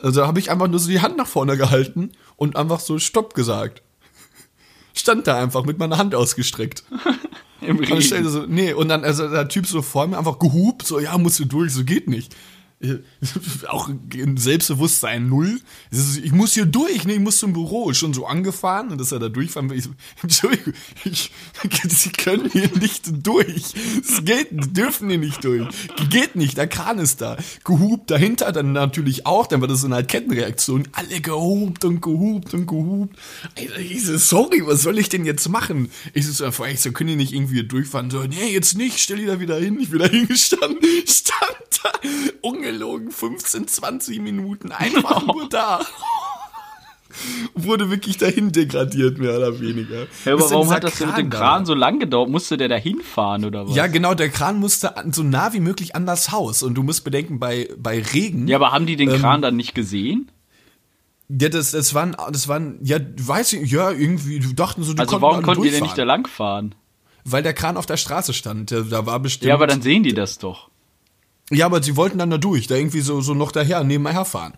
Also 0.03 0.26
habe 0.26 0.38
ich 0.38 0.51
einfach 0.51 0.68
nur 0.68 0.78
so 0.78 0.88
die 0.88 1.01
Hand 1.01 1.16
nach 1.16 1.26
vorne 1.26 1.57
gehalten 1.57 2.12
und 2.36 2.57
einfach 2.57 2.80
so 2.80 2.99
Stopp 2.99 3.34
gesagt. 3.34 3.82
Stand 4.94 5.26
da 5.26 5.40
einfach 5.40 5.64
mit 5.64 5.78
meiner 5.78 5.99
Hand 5.99 6.14
ausgestreckt. 6.14 6.84
Im 7.61 7.78
Und 7.78 7.90
Regen. 7.90 8.28
so, 8.28 8.44
nee, 8.46 8.72
und 8.72 8.88
dann, 8.88 9.05
also 9.05 9.28
der 9.28 9.49
Typ 9.49 9.66
so 9.66 9.82
vor 9.82 10.07
mir 10.07 10.16
einfach 10.18 10.38
gehupt, 10.38 10.86
so, 10.86 11.01
ja, 11.01 11.18
musst 11.18 11.40
du 11.40 11.44
durch, 11.44 11.72
so 11.72 11.84
geht 11.84 12.09
nicht. 12.09 12.34
Auch 13.68 13.89
im 14.14 14.37
Selbstbewusstsein 14.37 15.29
null. 15.29 15.61
Ich 16.22 16.33
muss 16.33 16.55
hier 16.55 16.66
durch, 16.66 17.05
nee, 17.05 17.14
ich 17.14 17.20
muss 17.20 17.39
zum 17.39 17.53
Büro. 17.53 17.93
Schon 17.93 18.14
so 18.14 18.26
angefahren 18.26 18.91
und 18.91 19.01
dass 19.01 19.11
er 19.11 19.18
da 19.18 19.29
durchfahren 19.29 19.70
will. 19.70 19.79
Ich 19.79 19.89
Entschuldigung, 20.22 20.74
ich, 21.05 21.31
Sie 21.89 22.11
können 22.11 22.49
hier 22.51 22.70
nicht 22.79 23.26
durch. 23.26 23.74
Es 24.01 24.24
geht, 24.24 24.76
dürfen 24.76 25.09
hier 25.09 25.18
nicht 25.18 25.43
durch. 25.43 25.66
Geht 26.11 26.37
nicht, 26.37 26.57
der 26.57 26.68
Kran 26.68 26.99
ist 26.99 27.20
da. 27.20 27.37
Gehupt 27.64 28.11
dahinter, 28.11 28.53
dann 28.53 28.72
natürlich 28.72 29.26
auch, 29.26 29.47
dann 29.47 29.61
war 29.61 29.68
das 29.68 29.81
so 29.81 29.87
eine 29.87 30.05
Kettenreaktion. 30.05 30.87
Alle 30.93 31.20
gehupt 31.20 31.85
und 31.85 32.01
gehupt 32.01 32.55
und 32.55 32.66
gehupt. 32.66 33.16
Ich 33.79 34.05
so, 34.05 34.16
sorry, 34.18 34.64
was 34.64 34.83
soll 34.83 34.99
ich 34.99 35.09
denn 35.09 35.24
jetzt 35.24 35.49
machen? 35.49 35.91
Ich 36.14 36.26
so, 36.26 36.33
so, 36.51 36.64
ich 36.64 36.81
so, 36.81 36.93
können 36.93 37.09
die 37.09 37.16
nicht 37.16 37.33
irgendwie 37.33 37.64
durchfahren? 37.64 38.11
So, 38.11 38.22
nee, 38.22 38.53
jetzt 38.53 38.76
nicht, 38.76 38.99
stell 39.01 39.16
die 39.16 39.26
da 39.26 39.41
wieder 39.41 39.59
hin. 39.59 39.79
Ich 39.81 39.91
bin 39.91 39.99
da 39.99 40.07
hingestanden, 40.07 40.79
stand 41.07 41.59
da, 41.83 41.93
ungelogen, 42.69 43.11
15, 43.11 43.66
20 43.69 44.21
Minuten, 44.21 44.73
einfach 44.73 45.25
nur 45.27 45.49
da. 45.49 45.81
Wurde 47.55 47.91
wirklich 47.91 48.19
dahin 48.19 48.53
degradiert, 48.53 49.19
mehr 49.19 49.37
oder 49.39 49.59
weniger. 49.61 50.07
Ja, 50.25 50.35
aber 50.35 50.51
warum 50.51 50.71
hat 50.71 50.85
das 50.85 50.99
denn 50.99 51.09
mit 51.09 51.16
dem 51.16 51.31
da 51.31 51.39
Kran 51.39 51.61
war. 51.61 51.66
so 51.66 51.75
lang 51.75 51.99
gedauert? 51.99 52.29
Musste 52.29 52.57
der 52.59 52.69
da 52.69 52.77
hinfahren 52.77 53.45
oder 53.47 53.66
was? 53.66 53.75
Ja, 53.75 53.87
genau, 53.87 54.14
der 54.14 54.29
Kran 54.29 54.59
musste 54.61 54.95
so 55.11 55.23
nah 55.23 55.53
wie 55.55 55.61
möglich 55.61 55.97
an 55.97 56.05
das 56.07 56.31
Haus. 56.31 56.62
Und 56.62 56.75
du 56.75 56.83
musst 56.83 57.05
bedenken, 57.05 57.39
bei, 57.39 57.71
bei 57.79 58.01
Regen. 58.03 58.47
Ja, 58.47 58.57
aber 58.59 58.73
haben 58.73 58.87
die 58.87 58.97
den 58.97 59.11
Ähm, 59.11 59.21
Kran 59.21 59.41
dann 59.43 59.57
nicht 59.57 59.75
gesehen? 59.75 60.31
Ja, 61.31 61.49
das, 61.49 61.73
das 61.73 61.95
waren, 61.95 62.14
das 62.31 62.47
waren, 62.47 62.79
ja, 62.83 62.99
weiß 63.16 63.55
ich, 63.55 63.71
ja, 63.71 63.91
irgendwie, 63.91 64.39
die 64.39 64.55
dachten 64.55 64.83
so, 64.83 64.93
die 64.93 65.01
Also 65.01 65.21
warum 65.21 65.43
konnten 65.43 65.62
die 65.62 65.71
denn 65.71 65.83
nicht 65.83 65.97
da 65.99 66.05
durchfahren. 66.05 66.09
lang 66.09 66.27
fahren? 66.29 66.75
Weil 67.25 67.43
der 67.43 67.55
Kran 67.55 67.77
auf 67.79 67.87
der 67.87 67.97
Straße 67.97 68.33
stand. 68.33 68.71
Da 68.71 69.07
war 69.07 69.19
bestimmt. 69.19 69.49
Ja, 69.49 69.55
aber 69.55 69.66
dann 69.66 69.83
sehen 69.83 70.03
die 70.03 70.14
das 70.14 70.39
doch. 70.39 70.71
Ja, 71.51 71.66
aber 71.66 71.82
sie 71.82 71.96
wollten 71.96 72.18
dann 72.18 72.30
da 72.30 72.38
durch, 72.38 72.66
da 72.66 72.74
irgendwie 72.74 73.01
so, 73.01 73.20
so 73.20 73.34
noch 73.34 73.53
daher, 73.53 73.82
nebenher 73.84 74.12
herfahren. 74.12 74.55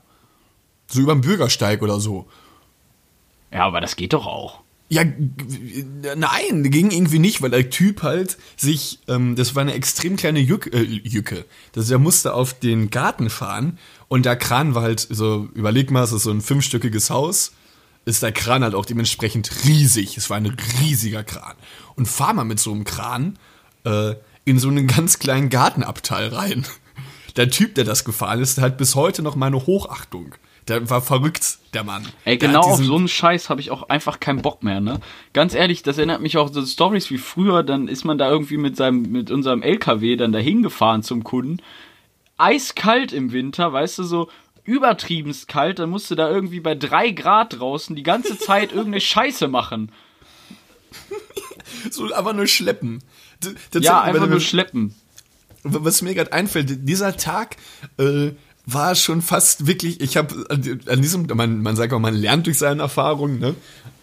So 0.88 1.00
über 1.00 1.14
den 1.14 1.20
Bürgersteig 1.20 1.82
oder 1.82 2.00
so. 2.00 2.26
Ja, 3.52 3.66
aber 3.66 3.80
das 3.80 3.96
geht 3.96 4.12
doch 4.12 4.26
auch. 4.26 4.60
Ja, 4.92 5.04
nein, 6.16 6.68
ging 6.68 6.90
irgendwie 6.90 7.20
nicht, 7.20 7.42
weil 7.42 7.50
der 7.50 7.70
Typ 7.70 8.02
halt 8.02 8.38
sich, 8.56 8.98
ähm, 9.06 9.36
das 9.36 9.54
war 9.54 9.62
eine 9.62 9.74
extrem 9.74 10.16
kleine 10.16 10.40
Jück, 10.40 10.74
äh, 10.74 10.82
Jücke. 10.82 11.44
Das, 11.70 11.88
er 11.90 12.00
musste 12.00 12.34
auf 12.34 12.54
den 12.54 12.90
Garten 12.90 13.30
fahren 13.30 13.78
und 14.08 14.26
der 14.26 14.34
Kran 14.34 14.74
war 14.74 14.82
halt 14.82 15.06
so, 15.08 15.48
überleg 15.54 15.92
mal, 15.92 16.02
es 16.02 16.10
ist 16.10 16.24
so 16.24 16.32
ein 16.32 16.40
fünfstöckiges 16.40 17.08
Haus, 17.08 17.52
ist 18.04 18.24
der 18.24 18.32
Kran 18.32 18.64
halt 18.64 18.74
auch 18.74 18.84
dementsprechend 18.84 19.64
riesig. 19.64 20.16
Es 20.16 20.28
war 20.28 20.38
ein 20.38 20.56
riesiger 20.80 21.22
Kran. 21.22 21.54
Und 21.94 22.06
fahr 22.06 22.34
mal 22.34 22.42
mit 22.42 22.58
so 22.58 22.72
einem 22.72 22.82
Kran 22.82 23.38
äh, 23.84 24.14
in 24.44 24.58
so 24.58 24.68
einen 24.68 24.86
ganz 24.86 25.18
kleinen 25.18 25.48
Gartenabteil 25.48 26.28
rein. 26.28 26.66
Der 27.36 27.50
Typ, 27.50 27.74
der 27.74 27.84
das 27.84 28.04
gefahren 28.04 28.40
ist, 28.40 28.56
der 28.56 28.64
hat 28.64 28.76
bis 28.78 28.94
heute 28.94 29.22
noch 29.22 29.36
meine 29.36 29.66
Hochachtung. 29.66 30.34
Der 30.68 30.88
war 30.90 31.00
verrückt, 31.00 31.58
der 31.74 31.84
Mann. 31.84 32.06
Ey, 32.24 32.38
Der 32.38 32.48
genau 32.48 32.60
auf 32.60 32.84
so 32.84 32.96
einen 32.96 33.08
Scheiß 33.08 33.50
habe 33.50 33.60
ich 33.60 33.70
auch 33.70 33.88
einfach 33.88 34.20
keinen 34.20 34.42
Bock 34.42 34.62
mehr, 34.62 34.80
ne? 34.80 35.00
Ganz 35.32 35.54
ehrlich, 35.54 35.82
das 35.82 35.98
erinnert 35.98 36.20
mich 36.20 36.36
auch 36.36 36.52
so 36.52 36.64
Stories 36.64 37.10
wie 37.10 37.18
früher, 37.18 37.62
dann 37.62 37.88
ist 37.88 38.04
man 38.04 38.18
da 38.18 38.30
irgendwie 38.30 38.56
mit 38.56 38.76
seinem 38.76 39.02
mit 39.02 39.30
unserem 39.30 39.62
LKW 39.62 40.16
dann 40.16 40.32
dahin 40.32 40.62
gefahren 40.62 41.02
zum 41.02 41.24
Kunden. 41.24 41.62
Eiskalt 42.36 43.12
im 43.12 43.32
Winter, 43.32 43.72
weißt 43.72 43.98
du, 43.98 44.04
so 44.04 44.28
übertriebenst 44.64 45.48
kalt, 45.48 45.78
dann 45.78 45.90
musst 45.90 46.10
du 46.10 46.14
da 46.14 46.30
irgendwie 46.30 46.60
bei 46.60 46.74
drei 46.74 47.10
Grad 47.10 47.58
draußen 47.58 47.96
die 47.96 48.02
ganze 48.02 48.38
Zeit 48.38 48.70
irgendeine 48.72 49.00
Scheiße 49.00 49.48
machen. 49.48 49.90
So 51.90 52.12
einfach 52.12 52.32
nur 52.32 52.46
schleppen. 52.46 53.02
Ja, 53.74 54.02
einfach 54.02 54.28
nur 54.28 54.40
schleppen. 54.40 54.94
Was 55.62 56.02
mir 56.02 56.14
gerade 56.14 56.32
einfällt, 56.32 56.88
dieser 56.88 57.16
Tag 57.16 57.56
äh, 57.98 58.30
war 58.66 58.94
schon 58.94 59.20
fast 59.20 59.66
wirklich, 59.66 60.00
ich 60.00 60.16
habe 60.16 60.46
an 60.48 61.02
diesem, 61.02 61.26
man, 61.34 61.62
man 61.62 61.76
sagt 61.76 61.92
auch, 61.92 61.98
man 61.98 62.14
lernt 62.14 62.46
durch 62.46 62.58
seine 62.58 62.82
Erfahrungen, 62.82 63.38
ne? 63.38 63.54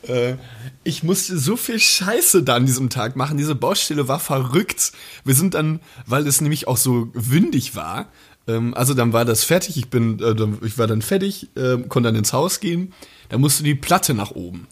Äh, 0.04 0.36
ich 0.84 1.04
musste 1.04 1.38
so 1.38 1.58
viel 1.58 1.80
Scheiße 1.80 2.44
da 2.44 2.56
an 2.56 2.66
diesem 2.66 2.90
Tag 2.90 3.16
machen. 3.16 3.38
Diese 3.38 3.56
Baustelle 3.56 4.08
war 4.08 4.20
verrückt. 4.20 4.92
Wir 5.26 5.34
sind 5.34 5.54
dann, 5.54 5.80
weil 6.06 6.26
es 6.28 6.42
nämlich 6.42 6.68
auch 6.68 6.78
so 6.78 7.10
windig 7.14 7.76
war, 7.76 8.08
ähm, 8.48 8.74
also 8.74 8.94
dann 8.94 9.14
war 9.14 9.26
das 9.26 9.44
fertig, 9.44 9.78
ich 9.78 9.90
bin, 9.90 10.20
äh, 10.20 10.66
ich 10.66 10.78
war 10.78 10.88
dann 10.88 11.02
fertig, 11.02 11.50
äh, 11.56 11.78
konnte 11.88 12.10
dann 12.10 12.16
ins 12.16 12.34
Haus 12.34 12.60
gehen, 12.60 12.94
da 13.30 13.38
musste 13.38 13.64
die 13.64 13.76
Platte 13.76 14.14
nach 14.14 14.32
oben. 14.32 14.68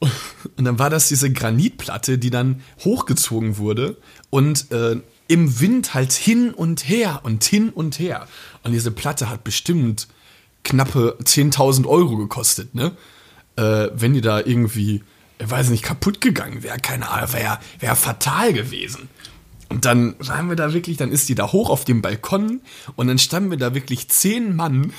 Und 0.56 0.64
dann 0.64 0.78
war 0.78 0.90
das 0.90 1.08
diese 1.08 1.30
Granitplatte, 1.30 2.18
die 2.18 2.30
dann 2.30 2.62
hochgezogen 2.80 3.58
wurde 3.58 3.98
und 4.30 4.70
äh, 4.72 4.96
im 5.28 5.60
Wind 5.60 5.94
halt 5.94 6.12
hin 6.12 6.52
und 6.52 6.88
her 6.88 7.20
und 7.22 7.44
hin 7.44 7.68
und 7.70 7.98
her. 7.98 8.26
Und 8.62 8.72
diese 8.72 8.90
Platte 8.90 9.28
hat 9.28 9.44
bestimmt 9.44 10.08
knappe 10.64 11.16
10.000 11.22 11.86
Euro 11.86 12.16
gekostet, 12.16 12.74
ne? 12.74 12.92
Äh, 13.56 13.88
wenn 13.94 14.14
die 14.14 14.20
da 14.20 14.40
irgendwie, 14.40 15.02
ich 15.38 15.50
weiß 15.50 15.70
nicht, 15.70 15.82
kaputt 15.82 16.20
gegangen 16.20 16.62
wäre, 16.62 16.78
keine 16.78 17.10
Ahnung, 17.10 17.32
wäre 17.32 17.58
wär 17.78 17.96
fatal 17.96 18.52
gewesen. 18.52 19.08
Und 19.68 19.84
dann 19.84 20.16
waren 20.18 20.48
wir 20.48 20.56
da 20.56 20.72
wirklich, 20.72 20.96
dann 20.96 21.12
ist 21.12 21.28
die 21.28 21.34
da 21.34 21.52
hoch 21.52 21.70
auf 21.70 21.84
dem 21.84 22.02
Balkon 22.02 22.60
und 22.96 23.06
dann 23.06 23.18
standen 23.18 23.50
wir 23.50 23.58
da 23.58 23.74
wirklich 23.74 24.08
zehn 24.08 24.56
Mann, 24.56 24.92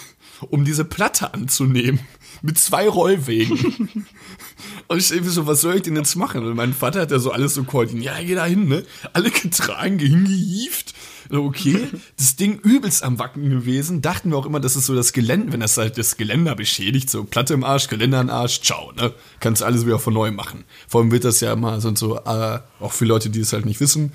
um 0.50 0.64
diese 0.64 0.86
Platte 0.86 1.34
anzunehmen. 1.34 2.00
Mit 2.42 2.58
zwei 2.58 2.88
Rollwegen. 2.90 3.58
und 4.88 4.98
ich 4.98 5.12
irgendwie 5.12 5.32
so, 5.32 5.46
was 5.48 5.62
soll 5.62 5.76
ich 5.76 5.82
denn 5.84 5.96
jetzt 5.96 6.16
machen? 6.16 6.44
Und 6.46 6.56
mein 6.56 6.74
Vater 6.74 7.02
hat 7.02 7.12
ja 7.12 7.20
so 7.20 7.32
alles 7.32 7.54
so 7.54 7.64
koordiniert. 7.64 8.18
Ja, 8.18 8.24
geh 8.24 8.36
da 8.36 8.46
hin, 8.46 8.68
ne? 8.68 8.84
Alle 9.14 9.30
getragen, 9.30 10.00
hingehieft. 10.00 10.94
Okay, 11.30 11.88
das 12.18 12.36
Ding 12.36 12.60
übelst 12.60 13.04
am 13.04 13.18
Wacken 13.18 13.50
gewesen. 13.50 14.02
Dachten 14.02 14.32
wir 14.32 14.38
auch 14.38 14.46
immer, 14.46 14.60
das 14.60 14.76
ist 14.76 14.88
so 14.88 14.96
das 14.96 15.14
Gelände, 15.14 15.54
wenn 15.54 15.62
das 15.62 15.78
halt 15.78 15.98
das 15.98 16.18
Geländer 16.18 16.56
beschädigt, 16.56 17.10
so 17.10 17.24
Platte 17.24 17.54
im 17.54 17.64
Arsch, 17.64 17.88
Geländer 17.88 18.20
im 18.20 18.30
Arsch, 18.30 18.62
ciao, 18.62 18.92
ne? 18.94 19.14
Kannst 19.40 19.64
alles 19.64 19.86
wieder 19.86 20.00
von 20.00 20.14
neu 20.14 20.32
machen. 20.32 20.66
Vor 20.88 21.02
allem 21.02 21.12
wird 21.12 21.24
das 21.24 21.40
ja 21.40 21.54
immer, 21.54 21.80
sind 21.80 21.98
so, 21.98 22.18
äh, 22.18 22.60
auch 22.80 22.92
für 22.92 23.06
Leute, 23.06 23.30
die 23.30 23.40
es 23.40 23.54
halt 23.54 23.66
nicht 23.66 23.80
wissen, 23.80 24.12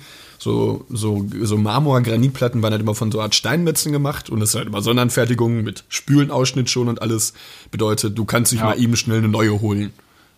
so, 0.47 0.85
so, 0.89 1.25
so 1.43 1.57
Marmor-Granitplatten 1.57 2.61
waren 2.61 2.71
halt 2.71 2.81
immer 2.81 2.95
von 2.95 3.11
so 3.11 3.21
Art 3.21 3.35
Steinmetzen 3.35 3.91
gemacht 3.91 4.29
und 4.29 4.39
das 4.39 4.49
ist 4.49 4.55
halt 4.55 4.67
immer 4.67 4.81
Sonderanfertigung 4.81 5.63
mit 5.63 5.83
Spülenausschnitt 5.89 6.69
schon 6.69 6.87
und 6.87 7.01
alles. 7.01 7.33
Bedeutet, 7.71 8.17
du 8.17 8.25
kannst 8.25 8.51
nicht 8.53 8.61
Ja. 8.61 8.67
mal 8.69 8.79
eben 8.79 8.95
schnell 8.95 9.17
eine 9.19 9.27
neue 9.27 9.59
holen. 9.61 9.91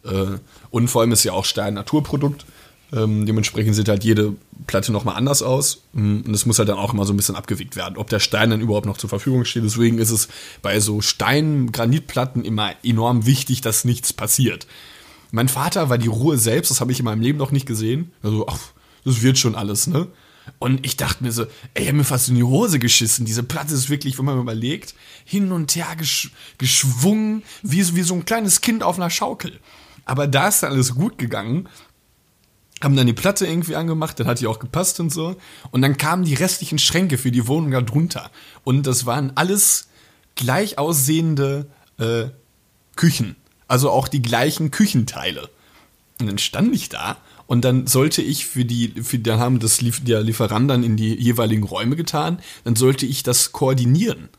Äh, 0.04 0.38
und 0.72 0.88
vor 0.88 1.02
allem 1.02 1.12
ist 1.12 1.24
ja 1.24 1.34
auch 1.34 1.46
Stein 1.46 1.76
Naturprodukt. 1.76 2.46
Ähm, 2.92 3.28
dementsprechend 3.28 3.76
sieht 3.76 3.88
halt 3.88 4.04
jede 4.04 4.34
Platte 4.66 4.92
nochmal 4.92 5.16
anders 5.16 5.44
aus. 5.44 5.84
Mm, 5.94 6.22
Und 6.26 6.34
es 6.34 6.48
muss 6.48 6.58
halt 6.58 6.70
dann 6.70 6.78
auch 6.80 6.92
immer 6.94 7.06
so 7.06 7.14
ein 7.14 7.18
bisschen 7.18 7.36
abgewiegt 7.36 7.76
werden, 7.76 7.98
ob 7.98 8.10
der 8.10 8.20
Stein 8.20 8.50
dann 8.50 8.62
überhaupt 8.62 8.88
noch 8.88 8.98
zur 8.98 9.10
Verfügung 9.10 9.46
steht. 9.46 9.64
Deswegen 9.64 10.00
ist 10.00 10.10
es 10.10 10.28
bei 10.64 10.80
so 10.80 11.00
Stein-Granitplatten 11.00 12.44
immer 12.44 12.72
enorm 12.84 13.26
wichtig, 13.28 13.62
dass 13.62 13.86
nichts 13.86 14.12
passiert. 14.14 14.66
Mein 15.32 15.48
Vater 15.50 15.90
war 15.90 16.00
die 16.00 16.08
Ruhe 16.08 16.38
selbst, 16.40 16.72
das 16.72 16.82
habe 16.82 16.92
ich 16.92 16.98
in 17.00 17.06
meinem 17.06 17.22
Leben 17.22 17.38
noch 17.38 17.52
nicht 17.52 17.68
gesehen. 17.68 18.12
Also, 18.24 18.48
ach, 18.48 18.58
das 19.06 19.22
wird 19.22 19.38
schon 19.38 19.56
alles, 19.56 19.88
ne? 19.88 20.08
Und 20.58 20.84
ich 20.84 20.98
dachte 20.98 21.24
mir 21.24 21.32
so, 21.32 21.44
ey, 21.76 21.84
ich 21.84 21.88
hab 21.90 21.96
mir 21.96 22.04
fast 22.04 22.28
in 22.30 22.36
die 22.36 22.44
Hose 22.44 22.80
geschissen. 22.80 23.24
Diese 23.24 23.44
Platte 23.44 23.74
ist 23.76 23.90
wirklich, 23.92 24.18
wenn 24.18 24.26
man 24.26 24.36
mal 24.36 24.42
überlegt, 24.42 24.96
hin 25.24 25.52
und 25.52 25.76
her 25.76 25.96
gesch 25.96 26.32
geschwungen, 26.58 27.44
wie, 27.62 27.84
so- 27.84 27.96
wie 27.96 28.02
so 28.02 28.16
ein 28.16 28.26
kleines 28.26 28.62
Kind 28.62 28.82
auf 28.82 28.98
einer 28.98 29.12
Schaukel. 29.12 29.60
Aber 30.06 30.26
da 30.28 30.48
ist 30.48 30.64
dann 30.64 30.72
alles 30.72 30.96
gut 30.96 31.20
gegangen. 31.20 31.70
Haben 32.82 32.96
dann 32.96 33.06
die 33.08 33.14
Platte 33.14 33.46
irgendwie 33.46 33.76
angemacht, 33.76 34.20
dann 34.20 34.26
hat 34.28 34.40
die 34.40 34.48
auch 34.48 34.58
gepasst 34.58 35.00
und 35.00 35.12
so. 35.12 35.36
Und 35.70 35.82
dann 35.84 35.98
kamen 35.98 36.24
die 36.24 36.34
restlichen 36.34 36.80
Schränke 36.80 37.18
für 37.20 37.30
die 37.32 37.46
Wohnung 37.48 37.70
da 37.72 37.82
drunter. 37.82 38.32
Und 38.64 38.88
das 38.88 39.06
waren 39.06 39.34
alles 39.36 39.90
gleich 40.36 40.78
aussehende 40.80 41.68
äh, 42.00 42.30
Küchen. 42.96 43.36
Also 43.68 43.92
auch 43.92 44.08
die 44.08 44.22
gleichen 44.24 44.72
Küchenteile. 44.72 45.50
Und 46.20 46.28
dann 46.28 46.38
stand 46.38 46.76
ich 46.76 46.90
da 46.90 47.18
und 47.48 47.64
dann 47.64 47.88
sollte 47.88 48.22
ich 48.22 48.46
für 48.46 48.66
die, 48.66 48.90
für, 49.02 49.20
dann 49.20 49.40
haben 49.40 49.60
das 49.60 49.82
lief, 49.82 50.04
der 50.04 50.22
Lieferant 50.22 50.70
dann 50.70 50.84
in 50.84 50.98
die 50.98 51.16
jeweiligen 51.16 51.64
Räume 51.64 51.96
getan, 51.96 52.40
dann 52.66 52.76
sollte 52.76 53.06
ich 53.06 53.24
das 53.24 53.54
koordinieren. 53.54 54.30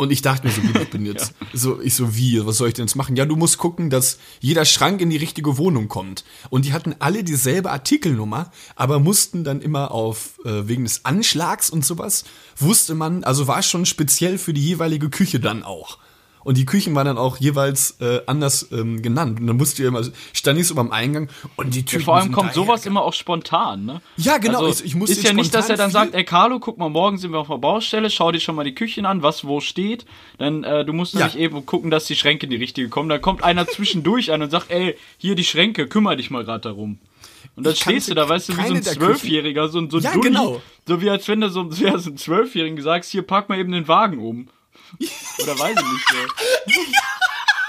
Und 0.00 0.12
ich 0.12 0.22
dachte 0.22 0.46
mir 0.46 0.52
so, 0.54 0.62
gut, 0.62 0.80
ich 0.80 0.88
bin 0.88 1.04
jetzt, 1.04 1.34
so, 1.52 1.78
ich 1.82 1.94
so, 1.94 2.16
wie, 2.16 2.46
was 2.46 2.56
soll 2.56 2.68
ich 2.68 2.74
denn 2.74 2.86
jetzt 2.86 2.94
machen? 2.94 3.16
Ja, 3.16 3.26
du 3.26 3.36
musst 3.36 3.58
gucken, 3.58 3.90
dass 3.90 4.18
jeder 4.40 4.64
Schrank 4.64 5.02
in 5.02 5.10
die 5.10 5.18
richtige 5.18 5.58
Wohnung 5.58 5.88
kommt. 5.88 6.24
Und 6.48 6.64
die 6.64 6.72
hatten 6.72 6.94
alle 7.00 7.22
dieselbe 7.22 7.70
Artikelnummer, 7.70 8.50
aber 8.76 8.98
mussten 8.98 9.44
dann 9.44 9.60
immer 9.60 9.90
auf, 9.90 10.38
äh, 10.46 10.66
wegen 10.66 10.84
des 10.84 11.04
Anschlags 11.04 11.68
und 11.68 11.84
sowas, 11.84 12.24
wusste 12.56 12.94
man, 12.94 13.24
also 13.24 13.46
war 13.46 13.62
schon 13.62 13.84
speziell 13.84 14.38
für 14.38 14.54
die 14.54 14.64
jeweilige 14.64 15.10
Küche 15.10 15.38
dann 15.38 15.62
auch. 15.62 15.98
Und 16.42 16.56
die 16.56 16.64
Küchen 16.64 16.94
waren 16.94 17.04
dann 17.06 17.18
auch 17.18 17.36
jeweils 17.36 17.98
äh, 18.00 18.20
anders 18.26 18.68
ähm, 18.72 19.02
genannt. 19.02 19.40
Und 19.40 19.46
dann 19.46 19.56
musste 19.58 19.82
ich 19.82 19.88
immer, 19.88 20.02
stand 20.32 20.58
ich 20.58 20.66
so 20.66 20.74
beim 20.74 20.90
Eingang 20.90 21.28
und 21.56 21.74
die 21.74 21.80
Ja, 21.80 21.84
Typen 21.84 22.04
vor 22.04 22.16
allem 22.16 22.32
kommt 22.32 22.54
sowas 22.54 22.86
immer 22.86 23.02
auch 23.02 23.12
spontan, 23.12 23.84
ne? 23.84 24.00
Ja, 24.16 24.38
genau, 24.38 24.64
Also, 24.64 24.82
ich- 24.82 24.90
ich 24.90 24.94
muss 24.94 25.10
ist 25.10 25.22
ja 25.22 25.32
nicht, 25.34 25.54
dass 25.54 25.68
er 25.68 25.76
dann 25.76 25.90
sagt, 25.90 26.14
ey 26.14 26.24
Carlo, 26.24 26.58
guck 26.58 26.78
mal, 26.78 26.88
morgen 26.88 27.18
sind 27.18 27.32
wir 27.32 27.38
auf 27.40 27.48
der 27.48 27.58
Baustelle, 27.58 28.08
schau 28.10 28.32
dir 28.32 28.40
schon 28.40 28.54
mal 28.54 28.64
die 28.64 28.74
Küchen 28.74 29.04
an, 29.04 29.22
was 29.22 29.44
wo 29.44 29.60
steht. 29.60 30.06
Dann, 30.38 30.64
äh, 30.64 30.84
du 30.84 30.92
musst 30.94 31.12
Ja. 31.14 31.20
nämlich 31.20 31.36
eben 31.38 31.66
gucken, 31.66 31.90
dass 31.90 32.06
die 32.06 32.16
Schränke 32.16 32.46
in 32.46 32.50
die 32.50 32.56
richtige 32.56 32.88
kommen. 32.88 33.08
Dann 33.10 33.20
kommt 33.20 33.44
einer 33.44 33.66
zwischendurch 33.66 34.32
an 34.32 34.40
und 34.42 34.50
sagt, 34.50 34.70
ey, 34.70 34.96
hier 35.18 35.34
die 35.34 35.44
Schränke, 35.44 35.88
kümmere 35.88 36.16
dich 36.16 36.30
mal 36.30 36.44
gerade 36.44 36.60
darum. 36.62 36.98
Und 37.56 37.66
dann 37.66 37.74
stehst 37.76 38.08
du 38.08 38.14
da, 38.14 38.28
weißt 38.28 38.48
du, 38.48 38.56
wie 38.56 38.66
so 38.66 38.74
ein. 38.74 38.82
Zwölfjähriger, 38.82 39.68
so 39.68 39.78
ein, 39.78 39.90
so 39.90 39.98
ein 39.98 40.02
Ja, 40.04 40.12
Dulli. 40.12 40.28
genau. 40.28 40.62
So 40.86 41.02
wie 41.02 41.10
als 41.10 41.28
wenn 41.28 41.40
du 41.42 41.50
so, 41.50 41.70
so 41.70 41.84
ja, 41.84 41.98
so 41.98 42.10
ein 42.10 42.16
Zwölfjährigen 42.16 42.80
sagst, 42.80 43.10
hier, 43.10 43.22
pack 43.22 43.48
mal 43.50 43.58
eben 43.58 43.72
den 43.72 43.88
Wagen 43.88 44.18
um. 44.20 44.48
Oder 45.42 45.58
weiß 45.58 45.76
ich 45.78 45.92
nicht 45.92 46.90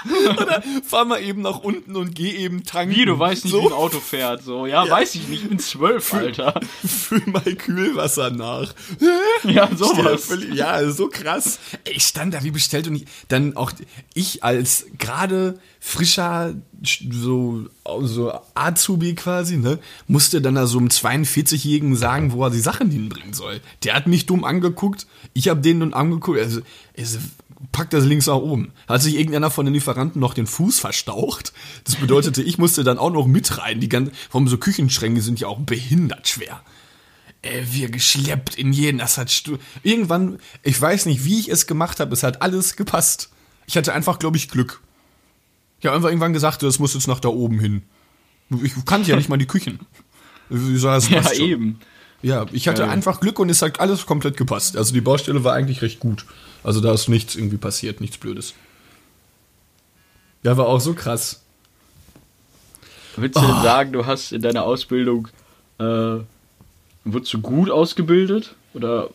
so. 0.08 0.82
Fahr 0.84 1.04
mal 1.04 1.22
eben 1.22 1.42
nach 1.42 1.58
unten 1.60 1.96
und 1.96 2.14
geh 2.14 2.30
eben 2.32 2.64
tanken. 2.64 2.94
Wie, 2.94 3.04
du 3.04 3.18
weißt 3.18 3.44
nicht, 3.44 3.52
so, 3.52 3.62
wie 3.62 3.66
ein 3.66 3.72
Auto 3.72 4.00
fährt. 4.00 4.42
So, 4.42 4.66
ja, 4.66 4.88
weiß 4.88 5.14
ich 5.14 5.28
nicht, 5.28 5.42
ich 5.44 5.48
bin 5.48 5.58
zwölf, 5.58 6.12
Alter. 6.14 6.60
Füll 6.86 7.22
mal 7.26 7.42
Kühlwasser 7.42 8.30
nach. 8.30 8.72
Ja, 9.44 9.68
sowas. 9.74 10.24
völlig- 10.26 10.54
Ja, 10.54 10.88
so 10.90 11.08
krass. 11.08 11.58
Ich 11.84 12.04
stand 12.04 12.32
da 12.34 12.42
wie 12.44 12.50
bestellt 12.52 12.86
und 12.86 12.94
ich, 12.96 13.06
dann 13.28 13.56
auch 13.56 13.72
ich 14.14 14.44
als 14.44 14.86
gerade 14.98 15.58
frischer 15.80 16.54
so, 17.10 17.64
so 18.02 18.32
Azubi 18.54 19.14
quasi, 19.14 19.56
ne, 19.56 19.78
musste 20.06 20.40
dann 20.40 20.54
da 20.54 20.66
so 20.66 20.78
einem 20.78 20.88
42-Jährigen 20.88 21.96
sagen, 21.96 22.32
wo 22.32 22.44
er 22.44 22.50
die 22.50 22.60
Sachen 22.60 22.90
hinbringen 22.90 23.32
soll. 23.34 23.60
Der 23.82 23.94
hat 23.94 24.06
mich 24.06 24.26
dumm 24.26 24.44
angeguckt, 24.44 25.06
ich 25.34 25.48
habe 25.48 25.60
den 25.60 25.78
nun 25.78 25.92
angeguckt, 25.94 26.38
also, 26.38 26.60
also 26.96 27.18
pack 27.70 27.90
das 27.90 28.04
links 28.04 28.26
nach 28.26 28.36
oben. 28.36 28.72
Hat 28.88 29.02
sich 29.02 29.14
irgendeiner 29.14 29.50
von 29.50 29.64
den 29.64 29.74
Lieferanten 29.74 30.20
noch 30.20 30.34
den 30.34 30.46
Fuß 30.46 30.80
verstaucht. 30.80 31.52
Das 31.84 31.96
bedeutete, 31.96 32.42
ich 32.42 32.58
musste 32.58 32.84
dann 32.84 32.98
auch 32.98 33.12
noch 33.12 33.26
mit 33.26 33.58
rein. 33.58 33.80
Die 33.80 33.88
ganzen, 33.88 34.12
warum 34.30 34.48
so 34.48 34.58
Küchenschränke 34.58 35.20
sind 35.20 35.40
ja 35.40 35.48
auch 35.48 35.60
behindert 35.60 36.28
schwer 36.28 36.62
äh, 37.42 37.64
wir 37.70 37.90
geschleppt 37.90 38.54
in 38.54 38.72
jeden. 38.72 38.98
Das 38.98 39.18
hat 39.18 39.30
stu 39.30 39.58
irgendwann, 39.82 40.38
ich 40.62 40.80
weiß 40.80 41.06
nicht, 41.06 41.24
wie 41.24 41.40
ich 41.40 41.48
es 41.48 41.66
gemacht 41.66 42.00
habe, 42.00 42.12
es 42.12 42.22
hat 42.22 42.40
alles 42.40 42.76
gepasst. 42.76 43.30
Ich 43.66 43.76
hatte 43.76 43.92
einfach, 43.92 44.18
glaube 44.18 44.36
ich, 44.36 44.48
Glück. 44.48 44.80
Ich 45.80 45.86
habe 45.86 45.96
einfach 45.96 46.08
irgendwann 46.08 46.32
gesagt, 46.32 46.62
das 46.62 46.78
muss 46.78 46.94
jetzt 46.94 47.08
nach 47.08 47.20
da 47.20 47.28
oben 47.28 47.58
hin. 47.58 47.82
Ich 48.62 48.72
kannte 48.84 49.10
ja 49.10 49.16
nicht 49.16 49.28
mal 49.28 49.38
die 49.38 49.46
Küchen. 49.46 49.80
Wie 50.48 50.76
soll 50.76 50.94
das 50.94 51.08
Ja, 51.08 51.22
schon. 51.22 51.44
eben. 51.44 51.80
Ja, 52.22 52.46
ich 52.52 52.68
hatte 52.68 52.82
Ja. 52.82 52.88
einfach 52.88 53.20
Glück 53.20 53.38
und 53.38 53.50
es 53.50 53.62
hat 53.62 53.80
alles 53.80 54.06
komplett 54.06 54.36
gepasst. 54.36 54.76
Also 54.76 54.94
die 54.94 55.00
Baustelle 55.00 55.42
war 55.44 55.54
eigentlich 55.54 55.82
recht 55.82 56.00
gut. 56.00 56.24
Also 56.64 56.80
da 56.80 56.92
ist 56.92 57.08
nichts 57.08 57.34
irgendwie 57.34 57.56
passiert, 57.56 58.00
nichts 58.00 58.16
Blödes. 58.18 58.54
Ja, 60.44 60.56
war 60.56 60.66
auch 60.66 60.80
so 60.80 60.94
krass. 60.94 61.40
Würdest 63.16 63.42
du 63.42 63.46
denn 63.46 63.62
sagen, 63.62 63.92
du 63.92 64.06
hast 64.06 64.32
in 64.32 64.40
deiner 64.42 64.62
Ausbildung, 64.64 65.28
äh, 65.78 65.84
wurdest 67.04 67.32
du 67.34 67.40
gut 67.40 67.70
ausgebildet? 67.70 68.54
Oder 68.74 69.10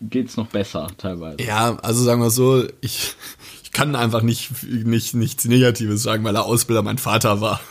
geht's 0.00 0.36
noch 0.36 0.46
besser 0.46 0.88
teilweise? 0.98 1.42
Ja, 1.42 1.76
also 1.82 2.04
sagen 2.04 2.20
wir 2.22 2.30
so, 2.30 2.64
ich 2.80 3.14
kann 3.76 3.94
einfach 3.94 4.22
nicht, 4.22 4.50
nicht 4.64 5.14
nichts 5.14 5.44
Negatives 5.44 6.02
sagen, 6.02 6.24
weil 6.24 6.34
er 6.34 6.44
Ausbilder 6.46 6.82
mein 6.82 6.98
Vater 6.98 7.40
war. 7.40 7.60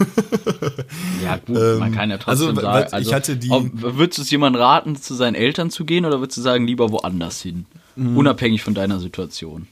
Ja, 1.24 1.38
gut, 1.38 1.58
Ähm, 1.58 1.80
man 1.80 1.92
kann 1.92 2.10
ja 2.12 2.18
trotzdem 2.18 2.50
also, 2.50 2.62
sagen. 2.62 3.02
ich 3.02 3.14
hatte 3.14 3.36
die- 3.38 3.50
würdest 3.50 4.20
du 4.20 4.22
es 4.22 4.30
jemandem 4.32 4.62
raten, 4.62 4.96
zu 4.96 5.16
seinen 5.16 5.34
Eltern 5.36 5.72
zu 5.72 5.84
gehen 5.86 6.06
oder 6.06 6.20
würdest 6.20 6.38
du 6.38 6.42
sagen, 6.42 6.68
lieber 6.68 6.92
woanders 6.92 7.42
hin? 7.42 7.66
Mhm. 7.96 8.16
Unabhängig 8.18 8.62
von 8.62 8.74
deiner 8.76 9.00
Situation. 9.00 9.68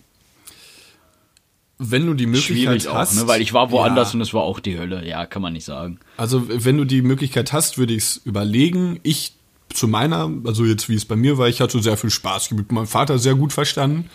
Wenn 1.77 2.05
du 2.07 2.13
die 2.13 2.25
Möglichkeit 2.27 2.55
Schwierig 2.57 2.87
hast. 2.93 3.17
auch, 3.17 3.21
ne? 3.23 3.27
Weil 3.27 3.41
ich 3.41 3.53
war 3.53 3.71
woanders 3.71 4.13
ja, 4.13 4.15
und 4.15 4.21
es 4.21 4.33
war 4.33 4.43
auch 4.43 4.59
die 4.59 4.77
Hölle. 4.79 5.05
Ja, 5.07 5.25
kann 5.25 5.41
man 5.41 5.53
nicht 5.53 5.65
sagen. 5.65 5.99
Also, 6.17 6.43
wenn 6.47 6.77
du 6.77 6.85
die 6.85 7.01
Möglichkeit 7.01 7.51
hast, 7.51 7.77
würde 7.77 7.93
ich 7.93 8.03
es 8.03 8.21
überlegen. 8.25 8.99
Ich 9.03 9.33
zu 9.73 9.87
meiner, 9.87 10.31
also 10.45 10.65
jetzt 10.65 10.87
wie 10.87 10.95
es 10.95 11.05
bei 11.05 11.15
mir 11.15 11.37
war, 11.37 11.47
ich 11.49 11.59
hatte 11.61 11.81
sehr 11.81 11.97
viel 11.97 12.09
Spaß. 12.11 12.45
Ich 12.45 12.51
habe 12.51 12.61
mit 12.61 12.71
meinem 12.71 12.87
Vater 12.87 13.17
sehr 13.19 13.35
gut 13.35 13.53
verstanden. 13.53 14.09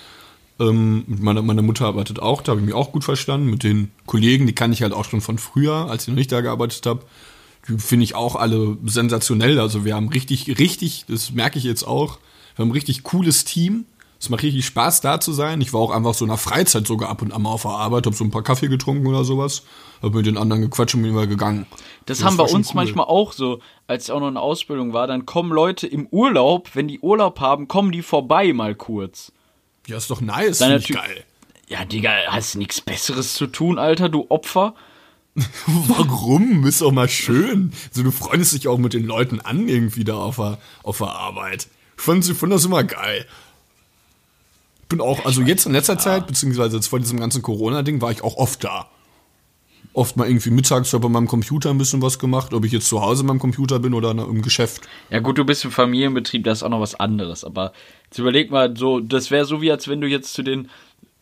Ähm, 0.61 1.05
mit 1.07 1.21
meiner, 1.21 1.43
meine 1.43 1.63
Mutter 1.63 1.87
arbeitet 1.87 2.21
auch, 2.21 2.43
da 2.43 2.51
habe 2.51 2.61
ich 2.61 2.67
mich 2.67 2.75
auch 2.75 2.93
gut 2.93 3.05
verstanden. 3.05 3.49
Mit 3.49 3.63
den 3.63 3.91
Kollegen, 4.07 4.47
die 4.47 4.55
kann 4.55 4.73
ich 4.73 4.83
halt 4.83 4.93
auch 4.93 5.05
schon 5.05 5.21
von 5.21 5.39
früher, 5.39 5.89
als 5.91 6.03
ich 6.03 6.09
noch 6.09 6.17
nicht 6.17 6.33
da 6.33 6.41
gearbeitet 6.41 6.85
habe. 6.87 7.03
Die 7.69 7.79
finde 7.79 8.05
ich 8.05 8.15
auch 8.15 8.35
alle 8.35 8.77
sensationell. 8.85 9.61
Also 9.61 9.85
wir 9.85 9.95
haben 9.95 10.09
richtig, 10.09 10.59
richtig, 10.59 11.05
das 11.09 11.33
merke 11.33 11.59
ich 11.59 11.65
jetzt 11.65 11.85
auch, 11.85 12.19
wir 12.57 12.65
haben 12.65 12.71
ein 12.71 12.73
richtig 12.73 13.03
cooles 13.05 13.45
Team. 13.45 13.85
Es 14.21 14.31
macht 14.31 14.43
richtig 14.43 14.67
Spaß, 14.67 15.01
da 15.01 15.21
zu 15.21 15.33
sein. 15.33 15.61
Ich 15.61 15.73
war 15.73 15.81
auch 15.81 15.93
einfach 15.93 16.13
so 16.13 16.25
in 16.25 16.31
der 16.31 16.39
Freizeit 16.39 16.89
sogar 16.89 17.09
ab 17.09 17.23
und 17.23 17.31
an 17.31 17.43
mal 17.43 17.51
auf 17.51 17.63
der 17.63 17.71
Arbeit, 17.71 18.07
habe 18.07 18.17
so 18.17 18.25
ein 18.25 18.33
paar 18.33 18.43
Kaffee 18.43 18.67
getrunken 18.67 19.07
oder 19.07 19.23
sowas. 19.23 19.63
Habe 20.03 20.17
mit 20.17 20.27
den 20.27 20.37
anderen 20.37 20.63
gequatscht 20.63 20.97
und 20.97 21.03
bin 21.03 21.13
immer 21.13 21.29
gegangen. 21.29 21.67
Das, 22.07 22.25
haben 22.25 22.37
bei 22.37 22.43
war 22.43 22.49
schon 22.49 22.57
uns 22.57 22.71
cool. 22.71 22.75
manchmal 22.75 23.07
auch 23.07 23.33
so, 23.33 23.61
als 23.87 24.07
ich 24.07 24.13
auch 24.13 24.19
noch 24.19 24.27
in 24.27 24.37
Ausbildung 24.37 24.93
war, 24.93 25.07
dann 25.07 25.25
kommen 25.25 25.53
Leute 25.53 25.87
im 25.87 26.09
Urlaub, 26.09 26.71
wenn 26.75 26.89
die 26.89 26.99
Urlaub 26.99 27.39
haben, 27.39 27.69
kommen 27.69 27.93
die 27.93 28.03
vorbei 28.03 28.53
mal 28.53 28.75
kurz. 28.75 29.31
Ja, 29.89 29.97
ist 29.97 30.11
doch 30.11 30.21
nice, 30.21 30.59
Deine 30.59 30.81
finde 30.81 30.81
ich 30.81 30.87
Ty- 30.87 30.93
geil. 31.15 31.25
Ja, 31.69 31.85
Digga, 31.85 32.11
hast 32.29 32.55
nichts 32.55 32.81
Besseres 32.81 33.35
zu 33.35 33.47
tun, 33.47 33.79
Alter, 33.79 34.09
du 34.09 34.27
Opfer? 34.29 34.75
Warum? 35.67 36.67
Ist 36.67 36.81
doch 36.81 36.93
mal 36.93 37.09
schön. 37.09 37.73
So, 37.91 38.03
du 38.03 38.11
freundest 38.11 38.53
dich 38.53 38.69
auch 38.69 38.79
mit 38.79 38.93
den 38.95 39.05
Leuten 39.07 39.41
an, 39.41 39.69
irgendwie 39.69 40.05
da 40.05 40.17
auf 40.17 40.37
der, 40.37 40.59
auf 40.83 40.99
der 40.99 41.09
Arbeit. 41.09 41.69
Ich 41.97 42.03
fand, 42.03 42.29
ich 42.29 42.37
fand 42.37 42.53
das 42.53 42.65
immer 42.65 42.85
geil. 42.85 43.27
Bin 44.89 45.01
auch, 45.01 45.25
also 45.27 45.43
jetzt 45.43 45.67
in 45.67 45.73
letzter 45.73 45.99
Zeit, 45.99 46.27
beziehungsweise 46.27 46.77
jetzt 46.77 46.87
vor 46.89 46.99
diesem 47.01 47.21
ganzen 47.21 47.43
Corona-Ding, 47.43 48.01
war 48.01 48.11
ich 48.11 48.23
auch 48.23 48.37
oft 48.37 48.65
da. 48.65 48.89
Oft 49.99 50.17
mal 50.17 50.29
irgendwie 50.29 50.51
mittags 50.51 50.93
bei 50.93 51.09
meinem 51.09 51.27
Computer 51.27 51.71
ein 51.71 51.79
bisschen 51.79 52.01
was 52.01 52.21
gemacht, 52.21 52.55
ob 52.55 52.65
ich 52.65 52.71
jetzt 52.71 52.89
zu 52.89 53.03
Hause 53.03 53.25
beim 53.25 53.41
Computer 53.41 53.81
bin 53.81 53.95
oder 53.95 54.13
im 54.13 54.43
Geschäft. 54.43 54.83
Ja 55.11 55.19
gut, 55.19 55.39
du 55.39 55.45
bist 55.45 55.65
im 55.65 55.73
Familienbetrieb, 55.73 56.45
das 56.45 56.59
ist 56.59 56.63
auch 56.63 56.69
noch 56.69 56.81
was 56.81 56.95
anderes. 56.95 57.43
Aber 57.43 57.73
jetzt 58.05 58.19
überleg 58.19 58.51
mal, 58.53 58.77
so, 58.77 59.01
das 59.01 59.33
wäre 59.33 59.45
so 59.45 59.61
wie 59.61 59.73
als 59.73 59.89
wenn 59.89 60.01
du 60.01 60.07
jetzt 60.07 60.35
zu 60.35 60.45
den 60.45 60.71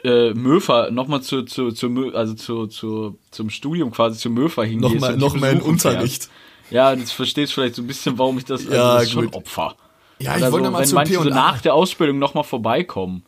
äh, 0.04 0.34
Möfer 0.34 0.90
nochmal 0.90 1.22
zu, 1.22 1.44
zu, 1.44 1.72
zu, 1.72 2.12
also 2.14 2.34
zu, 2.34 2.66
zu, 2.66 3.18
zum 3.30 3.48
Studium 3.48 3.90
quasi 3.92 4.18
zu 4.18 4.28
Möfer 4.28 4.64
hingehst. 4.64 4.92
Nochmal 4.94 5.12
und 5.14 5.20
die 5.20 5.24
noch 5.24 5.36
mal 5.36 5.52
in 5.52 5.62
Unterricht. 5.62 6.24
fährst. 6.24 6.30
Ja, 6.70 6.94
das 6.94 7.12
verstehst 7.12 7.54
vielleicht 7.54 7.76
so 7.76 7.82
ein 7.82 7.86
bisschen, 7.86 8.18
warum 8.18 8.36
ich 8.36 8.44
das. 8.44 8.60
Also 8.66 8.74
Ja, 8.74 8.94
das 8.96 9.04
ist 9.04 9.12
schon. 9.12 9.28
Opfer. 9.28 9.74
Ja, 10.18 10.36
Oder 10.36 10.46
ich 10.46 10.52
wollte 10.52 10.66
so, 10.66 10.70
mal 10.72 10.78
wenn 10.80 10.86
zu 10.86 10.94
manche 10.94 11.14
so 11.14 11.24
nach 11.24 11.62
der 11.62 11.72
Ausbildung 11.72 12.18
nochmal 12.18 12.44
vorbeikommen. 12.44 13.24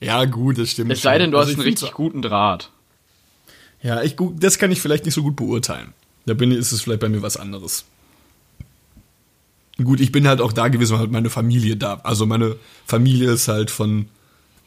Ja, 0.00 0.24
gut, 0.24 0.56
das 0.58 0.70
stimmt. 0.70 0.90
Es 0.90 1.02
sei 1.02 1.18
denn, 1.18 1.32
du 1.32 1.38
Also 1.38 1.50
hast 1.50 1.58
einen 1.58 1.64
richtig 1.68 1.92
guten 1.92 2.22
Draht. 2.22 2.70
Ja, 3.82 4.02
ich, 4.02 4.16
das 4.38 4.58
kann 4.58 4.70
ich 4.72 4.80
vielleicht 4.80 5.04
nicht 5.04 5.14
so 5.14 5.22
gut 5.22 5.36
beurteilen. 5.36 5.92
Da 6.26 6.34
bin, 6.34 6.50
ist 6.50 6.72
es 6.72 6.82
vielleicht 6.82 7.00
bei 7.00 7.08
mir 7.08 7.22
was 7.22 7.36
anderes. 7.36 7.84
Gut, 9.82 10.00
ich 10.00 10.10
bin 10.10 10.26
halt 10.26 10.40
auch 10.40 10.52
da 10.52 10.68
gewesen, 10.68 10.92
weil 10.94 11.00
halt 11.00 11.12
meine 11.12 11.30
Familie 11.30 11.76
da. 11.76 12.00
Also 12.02 12.26
meine 12.26 12.56
Familie 12.86 13.30
ist 13.30 13.46
halt 13.46 13.70
von, 13.70 14.06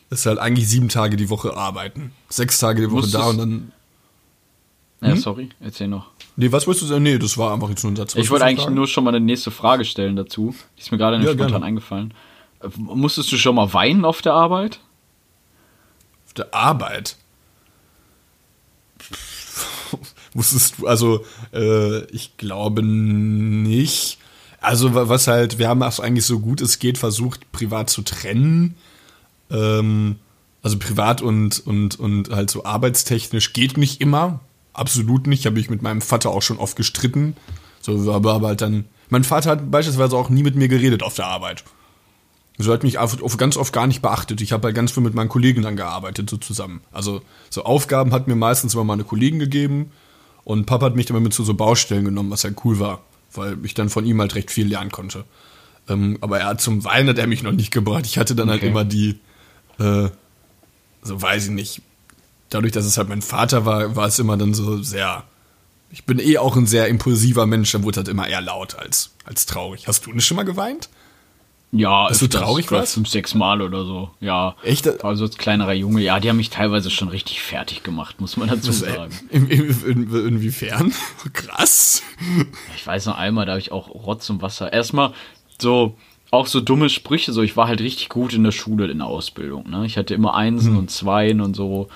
ist 0.10 0.26
halt 0.26 0.40
eigentlich 0.40 0.70
sieben 0.70 0.88
Tage 0.88 1.18
die 1.18 1.30
Woche 1.30 1.56
arbeiten. 1.58 2.12
Sechs 2.30 2.60
Tage 2.60 2.82
die 2.82 2.88
Woche 2.92 3.02
Musstest- 3.02 3.16
da 3.16 3.28
und 3.30 3.38
dann. 3.38 3.72
Ja, 5.02 5.16
sorry, 5.16 5.50
erzähl 5.60 5.88
noch. 5.88 6.12
Nee, 6.38 6.52
was 6.52 6.68
wolltest 6.68 6.84
du 6.84 6.88
sagen? 6.88 7.04
Nee, 7.04 7.18
das 7.18 7.38
war 7.38 7.54
einfach 7.54 7.70
jetzt 7.70 7.84
nur 7.84 7.92
ein 7.92 7.96
Satz. 7.96 8.16
Was 8.16 8.24
Ich 8.24 8.30
wollte 8.30 8.46
eigentlich 8.46 8.62
fragen? 8.62 8.76
nur 8.76 8.88
schon 8.88 9.04
mal 9.04 9.10
eine 9.14 9.20
nächste 9.20 9.50
Frage 9.52 9.84
stellen 9.84 10.16
dazu. 10.16 10.56
Die 10.78 10.82
ist 10.82 10.92
mir 10.92 10.98
gerade 11.00 11.18
nicht 11.18 11.26
Ja, 11.26 11.34
spontan 11.34 11.50
gerne. 11.54 11.66
eingefallen. 11.66 12.14
Äh, 12.62 12.70
Musstest 12.78 13.32
du 13.32 13.38
schon 13.38 13.56
mal 13.56 13.74
weinen 13.74 14.06
auf 14.06 14.22
der 14.22 14.34
Arbeit? 14.34 14.80
Auf 16.28 16.34
der 16.36 16.54
Arbeit. 16.54 17.18
Wusstest 20.34 20.76
du, 20.78 20.88
also, 20.88 21.26
äh, 21.54 22.06
ich 22.06 22.38
glaube 22.38 22.84
nicht. 22.84 24.18
Also, 24.62 24.94
wa- 24.94 25.10
was 25.10 25.28
halt, 25.28 25.58
wir 25.60 25.68
haben 25.68 25.82
es 25.82 26.00
eigentlich 26.00 26.26
so 26.26 26.40
gut 26.40 26.62
es 26.62 26.80
geht 26.80 26.98
versucht, 26.98 27.52
privat 27.52 27.90
zu 27.90 28.02
trennen. 28.02 28.76
Ähm, 29.50 30.16
also 30.64 30.78
privat 30.78 31.22
und, 31.22 31.66
und, 31.66 32.00
und 32.00 32.30
halt 32.30 32.52
so 32.52 32.64
arbeitstechnisch 32.64 33.54
geht 33.54 33.78
nicht 33.78 34.00
immer. 34.00 34.40
Absolut 34.74 35.28
nicht. 35.28 35.46
Habe 35.46 35.60
ich 35.60 35.70
mit 35.70 35.82
meinem 35.82 36.02
Vater 36.02 36.30
auch 36.30 36.44
schon 36.44 36.60
oft 36.60 36.76
gestritten. 36.78 37.36
So, 37.82 38.14
aber, 38.14 38.34
aber 38.34 38.48
halt 38.50 38.62
dann. 38.62 38.86
Mein 39.10 39.24
Vater 39.24 39.50
hat 39.50 39.72
beispielsweise 39.72 40.16
auch 40.16 40.30
nie 40.30 40.44
mit 40.44 40.56
mir 40.56 40.68
geredet 40.68 41.04
auf 41.04 41.16
der 41.16 41.26
Arbeit. 41.26 41.64
So 42.58 42.72
hat 42.72 42.84
mich 42.84 42.98
ganz 43.38 43.58
oft 43.58 43.74
gar 43.74 43.88
nicht 43.88 44.02
beachtet. 44.04 44.40
Ich 44.40 44.52
habe 44.54 44.68
halt 44.68 44.76
ganz 44.76 44.92
viel 44.92 45.02
mit 45.04 45.16
meinen 45.16 45.30
Kollegen 45.30 45.64
dann 45.64 45.76
gearbeitet, 45.76 46.30
so 46.30 46.38
zusammen. 46.38 46.82
Also 46.92 47.22
so 47.50 47.64
Aufgaben 47.64 48.14
hat 48.14 48.28
mir 48.28 48.36
meistens 48.36 48.76
immer 48.76 48.84
meine 48.84 49.04
Kollegen 49.04 49.40
gegeben 49.40 49.92
und 50.44 50.66
Papa 50.66 50.88
hat 50.88 50.96
mich 50.96 51.06
dann 51.06 51.18
immer 51.18 51.24
mit 51.24 51.34
zu 51.34 51.44
so 51.44 51.54
Baustellen 51.54 52.06
genommen, 52.06 52.32
was 52.32 52.44
halt 52.44 52.56
cool 52.66 52.80
war, 52.80 53.02
weil 53.34 53.58
ich 53.64 53.74
dann 53.74 53.90
von 53.90 54.06
ihm 54.06 54.20
halt 54.20 54.36
recht 54.36 54.52
viel 54.52 54.68
lernen 54.68 54.92
konnte. 54.92 55.24
Ähm, 55.90 56.18
aber 56.22 56.40
er 56.40 56.48
hat 56.48 56.62
zum 56.62 56.84
Weinen 56.84 57.10
hat 57.10 57.18
er 57.18 57.28
mich 57.28 57.44
noch 57.44 57.52
nicht 57.52 57.72
gebracht. 57.72 58.06
Ich 58.06 58.18
hatte 58.18 58.36
dann 58.36 58.50
halt 58.50 58.62
Okay. 58.62 58.70
immer 58.70 58.86
die, 58.86 59.20
äh, 59.80 60.10
so 61.04 61.22
weiß 61.22 61.46
ich 61.46 61.52
nicht, 61.52 61.82
dadurch, 62.50 62.72
dass 62.74 62.86
es 62.86 62.98
halt 62.98 63.10
mein 63.10 63.22
Vater 63.22 63.66
war, 63.66 63.96
war 63.96 64.08
es 64.08 64.20
immer 64.20 64.38
dann 64.38 64.54
so 64.54 64.82
sehr. 64.82 65.24
Ich 65.90 66.06
bin 66.06 66.20
eh 66.20 66.38
auch 66.38 66.56
ein 66.56 66.68
sehr 66.68 66.88
impulsiver 66.88 67.46
Mensch, 67.46 67.72
dann 67.72 67.84
wurde 67.84 67.98
halt 67.98 68.08
immer 68.08 68.28
eher 68.28 68.42
laut 68.42 68.76
als, 68.76 69.12
als 69.26 69.46
traurig. 69.46 69.88
Hast 69.88 70.06
du 70.06 70.12
nicht 70.12 70.26
schon 70.26 70.38
mal 70.38 70.44
geweint? 70.44 70.90
Ja, 71.72 72.08
du 72.08 72.12
öfters, 72.12 72.30
traurig 72.30 72.70
warst? 72.72 72.96
Fünf, 72.96 73.08
sechs 73.08 73.34
Mal 73.34 73.62
oder 73.62 73.86
so. 73.86 74.10
Ja. 74.20 74.56
Echt? 74.64 75.04
Also 75.04 75.26
als 75.26 75.38
kleinerer 75.38 75.74
Junge, 75.74 76.02
ja, 76.02 76.20
die 76.20 76.30
haben 76.30 76.38
mich 76.38 76.50
teilweise 76.50 76.90
schon 76.90 77.08
richtig 77.08 77.42
fertig 77.42 77.84
gemacht, 77.84 78.20
muss 78.20 78.36
man 78.36 78.50
dazu 78.50 78.72
äh, 78.72 78.74
sagen. 78.74 79.14
in, 79.30 79.48
in, 79.48 79.84
in, 79.86 80.28
inwiefern? 80.28 80.94
Krass. 81.34 82.04
Ich 82.76 82.86
weiß 82.86 83.06
noch 83.06 83.18
einmal, 83.18 83.46
da 83.46 83.54
habe 83.54 83.62
ich 83.62 83.72
auch 83.72 83.90
Rotz 83.90 84.30
und 84.30 84.42
Wasser. 84.42 84.74
Erstmal 84.74 85.14
so, 85.60 85.96
auch 86.30 86.48
so 86.48 86.60
dumme 86.60 86.90
Sprüche, 86.90 87.32
so 87.32 87.42
ich 87.42 87.56
war 87.56 87.68
halt 87.68 87.80
richtig 87.80 88.10
gut 88.10 88.34
in 88.34 88.44
der 88.44 88.52
Schule, 88.52 88.92
in 88.92 88.98
der 88.98 89.08
Ausbildung. 89.08 89.70
Ne? 89.70 89.86
Ich 89.86 89.98
hatte 89.98 90.14
immer 90.14 90.36
Einsen 90.36 90.76
und 90.76 90.92
Zweien 90.92 91.40
und 91.40 91.56
so. 91.56 91.88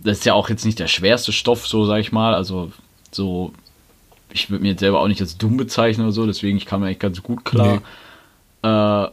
Das 0.00 0.18
ist 0.18 0.24
ja 0.24 0.32
auch 0.32 0.48
jetzt 0.48 0.64
nicht 0.64 0.78
der 0.78 0.88
schwerste 0.88 1.32
Stoff, 1.32 1.66
so 1.66 1.84
sag 1.84 1.98
ich 1.98 2.12
mal. 2.12 2.34
Also 2.34 2.72
so 3.10 3.52
ich 4.32 4.50
würde 4.50 4.62
mir 4.62 4.70
jetzt 4.70 4.80
selber 4.80 5.00
auch 5.00 5.08
nicht 5.08 5.20
als 5.20 5.38
dumm 5.38 5.56
bezeichnen 5.56 6.04
oder 6.04 6.12
so, 6.12 6.26
deswegen 6.26 6.56
ich 6.56 6.66
kam 6.66 6.82
eigentlich 6.82 6.98
ganz 6.98 7.22
gut 7.22 7.44
klar. 7.44 7.82
Äh, 8.62 9.10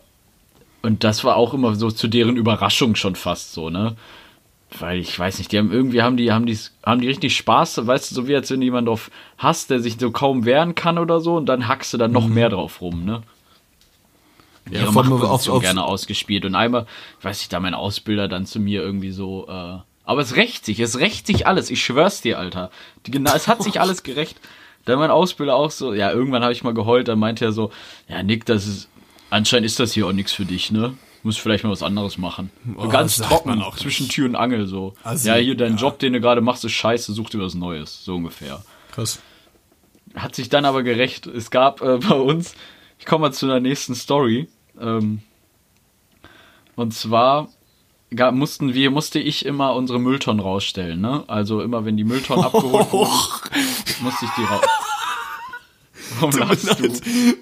und 0.86 1.04
das 1.04 1.24
war 1.24 1.36
auch 1.36 1.54
immer 1.54 1.76
so 1.76 1.92
zu 1.92 2.08
deren 2.08 2.38
Überraschung 2.38 2.96
schon 2.96 3.16
fast 3.16 3.54
so, 3.54 3.70
ne? 3.70 3.96
Weil 4.80 5.00
ich 5.00 5.18
weiß 5.18 5.38
nicht, 5.38 5.52
die 5.52 5.58
haben 5.58 5.72
irgendwie 5.72 6.02
haben 6.02 6.18
die 6.18 6.32
haben 6.32 6.46
die 6.46 6.58
haben 6.86 7.00
die 7.02 7.08
richtig 7.08 7.36
Spaß, 7.38 7.86
weißt 7.88 8.12
du, 8.12 8.16
so 8.16 8.28
wie 8.28 8.36
als 8.36 8.52
wenn 8.52 8.62
jemand 8.62 8.90
auf 8.90 9.10
hasst, 9.38 9.70
der 9.70 9.80
sich 9.80 9.98
so 10.00 10.12
kaum 10.12 10.44
wehren 10.46 10.76
kann 10.76 10.98
oder 10.98 11.20
so 11.22 11.36
und 11.36 11.46
dann 11.46 11.68
hackst 11.68 11.94
du 11.94 11.98
dann 11.98 12.12
noch 12.12 12.28
mehr 12.28 12.50
drauf 12.50 12.82
rum, 12.82 13.06
ne? 13.06 13.22
Ja, 14.70 14.82
ihre 14.82 14.94
Machtposition 14.94 15.58
auf- 15.58 15.62
gerne 15.64 15.84
ausgespielt. 15.84 16.44
Und 16.46 16.56
einmal, 16.56 16.88
weiß 17.22 17.42
ich, 17.42 17.50
da 17.50 17.60
mein 17.60 17.76
Ausbilder 17.76 18.28
dann 18.28 18.46
zu 18.48 18.60
mir 18.60 18.82
irgendwie 18.82 19.12
so, 19.12 19.46
äh, 19.48 19.78
aber 20.08 20.22
es 20.22 20.36
rächt 20.36 20.66
sich, 20.66 20.80
es 20.80 21.00
rächt 21.00 21.28
sich 21.28 21.46
alles, 21.48 21.70
ich 21.70 21.84
schwör's 21.84 22.22
dir, 22.22 22.40
Alter. 22.40 22.72
Die, 23.06 23.12
genau, 23.12 23.34
es 23.36 23.48
hat 23.48 23.62
sich 23.64 23.80
alles 23.82 24.02
gerecht. 24.04 24.40
Dann 24.86 25.00
mein 25.00 25.12
Ausbilder 25.12 25.56
auch 25.56 25.72
so, 25.72 25.94
ja, 25.94 26.12
irgendwann 26.12 26.44
habe 26.44 26.54
ich 26.54 26.64
mal 26.64 26.74
geheult, 26.74 27.08
dann 27.08 27.20
meinte 27.20 27.46
er 27.46 27.52
so, 27.52 27.72
ja, 28.08 28.22
Nick, 28.24 28.46
das 28.46 28.68
ist, 28.68 28.90
anscheinend 29.36 29.66
ist 29.66 29.80
das 29.80 29.94
hier 29.94 30.08
auch 30.08 30.12
nichts 30.14 30.32
für 30.34 30.46
dich, 30.46 30.72
ne? 30.72 30.96
Muss 31.24 31.38
vielleicht 31.38 31.64
mal 31.64 31.72
was 31.72 31.82
anderes 31.84 32.18
machen. 32.20 32.52
So 32.76 32.84
Oh, 32.84 32.88
ganz 32.88 33.18
trocken, 33.18 33.62
auch 33.62 33.76
zwischen. 33.78 34.08
Tür 34.10 34.28
und 34.30 34.36
Angel 34.36 34.68
so. 34.68 34.94
Assi, 35.04 35.28
ja, 35.28 35.36
hier 35.36 35.58
dein 35.58 35.74
ja. 35.76 35.82
Job, 35.82 35.98
den 36.00 36.14
du 36.14 36.22
gerade 36.22 36.42
machst, 36.42 36.64
ist 36.66 36.74
scheiße, 36.74 37.14
such 37.14 37.30
dir 37.32 37.40
was 37.40 37.56
Neues, 37.56 38.04
so 38.06 38.16
ungefähr 38.16 38.64
Krass. 38.92 39.20
hat 40.16 40.36
sich 40.36 40.50
dann 40.50 40.66
aber 40.66 40.84
gerecht. 40.84 41.26
Es 41.28 41.50
gab 41.50 41.82
äh, 41.82 41.98
bei 42.10 42.16
uns, 42.16 42.54
ich 43.00 43.06
komme 43.06 43.22
mal 43.28 43.32
zu 43.34 43.48
der 43.48 43.60
nächsten 43.60 43.96
Story. 43.96 44.48
Ähm, 44.80 45.22
und 46.76 46.94
zwar 46.94 47.48
ga- 48.14 48.32
mussten 48.32 48.74
wir, 48.76 48.92
musste 48.92 49.18
ich 49.20 49.46
immer 49.46 49.74
unsere 49.74 50.00
Mülltonnen 50.00 50.42
rausstellen, 50.42 51.02
ne? 51.02 51.24
Also 51.28 51.62
immer 51.62 51.86
wenn 51.86 51.98
die 51.98 52.04
Mülltonnen 52.04 52.46
abgeholt 52.50 52.92
wurden, 52.92 53.12
musste 54.02 54.26
ich 54.26 54.32
die 54.38 54.44
raus. 54.44 54.62
Warum 56.20 56.38
lachst 56.38 56.80
du? 56.80 56.90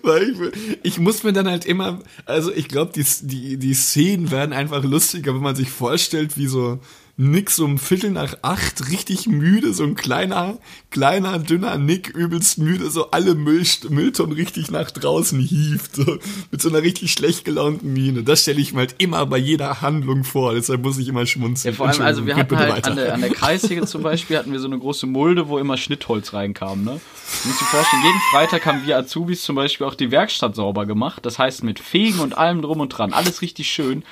Weil 0.04 0.32
ich, 0.32 0.78
ich 0.84 1.00
muss 1.00 1.24
mir 1.24 1.34
dann 1.34 1.48
halt 1.48 1.66
immer, 1.66 2.00
also 2.26 2.52
ich 2.52 2.68
glaube, 2.68 2.92
die, 2.94 3.06
die, 3.22 3.58
die 3.58 3.74
Szenen 3.74 4.32
werden 4.32 4.54
einfach 4.54 4.84
lustiger, 4.84 5.34
wenn 5.34 5.42
man 5.42 5.56
sich 5.56 5.70
vorstellt, 5.70 6.38
wie 6.38 6.48
so 6.48 6.80
Nick 7.24 7.50
so 7.50 7.64
um 7.66 7.78
Viertel 7.78 8.12
nach 8.12 8.36
acht 8.42 8.90
richtig 8.90 9.28
müde, 9.28 9.74
so 9.74 9.84
ein 9.84 9.96
kleiner, 9.96 10.58
kleiner, 10.92 11.40
dünner 11.40 11.78
Nick, 11.78 12.10
übelst 12.10 12.58
müde, 12.58 12.90
so 12.90 13.12
alle 13.12 13.34
Müll, 13.34 13.64
Mülltonnen 13.90 14.34
richtig 14.36 14.72
nach 14.72 14.92
draußen 14.92 15.40
hieft, 15.40 15.96
so, 15.96 16.18
mit 16.52 16.62
so 16.62 16.70
einer 16.70 16.82
richtig 16.82 17.14
schlecht 17.14 17.46
gelaunten 17.46 17.94
Miene. 17.94 18.24
Das 18.24 18.42
stelle 18.42 18.60
ich 18.60 18.74
mir 18.74 18.80
halt 18.80 18.96
immer 18.98 19.26
bei 19.26 19.38
jeder 19.38 19.82
Handlung 19.82 20.24
vor, 20.24 20.54
deshalb 20.54 20.84
muss 20.84 20.98
ich 20.98 21.08
immer 21.08 21.26
schmunzeln. 21.26 21.74
Ja, 21.74 21.78
vor 21.78 21.88
allem, 21.88 22.02
also 22.02 22.26
wir 22.26 22.36
hatten 22.36 22.58
halt 22.58 22.86
an 22.86 22.96
der, 22.98 23.14
an 23.14 23.22
der 23.22 23.30
Kreissäge 23.30 23.86
zum 23.86 24.04
Beispiel 24.04 24.38
hatten 24.38 24.52
wir 24.52 24.60
so 24.60 24.68
eine 24.68 24.78
große 24.78 25.08
Mulde, 25.08 25.48
wo 25.48 25.58
immer 25.60 25.78
Schnittholz 25.78 26.34
reinkam, 26.34 26.84
ne? 26.84 27.00
Du 27.42 27.48
musst 27.48 27.62
dir 27.62 27.66
vorstellen, 27.66 28.04
jeden 28.04 28.20
Freitag 28.32 28.66
haben 28.66 28.86
wir 28.86 28.98
Azubis 28.98 29.44
zum 29.44 29.56
Beispiel 29.56 29.88
auch 29.88 29.96
die 29.96 30.12
Werkstatt 30.12 30.56
sauber 30.56 30.86
gemacht. 30.86 31.26
Das 31.26 31.40
heißt 31.40 31.64
mit 31.64 31.80
Fegen 31.80 32.20
und 32.20 32.38
allem 32.38 32.62
drum 32.62 32.80
und 32.82 32.90
dran. 32.90 33.14
Alles 33.14 33.42
richtig 33.42 33.72
schön. 33.72 34.04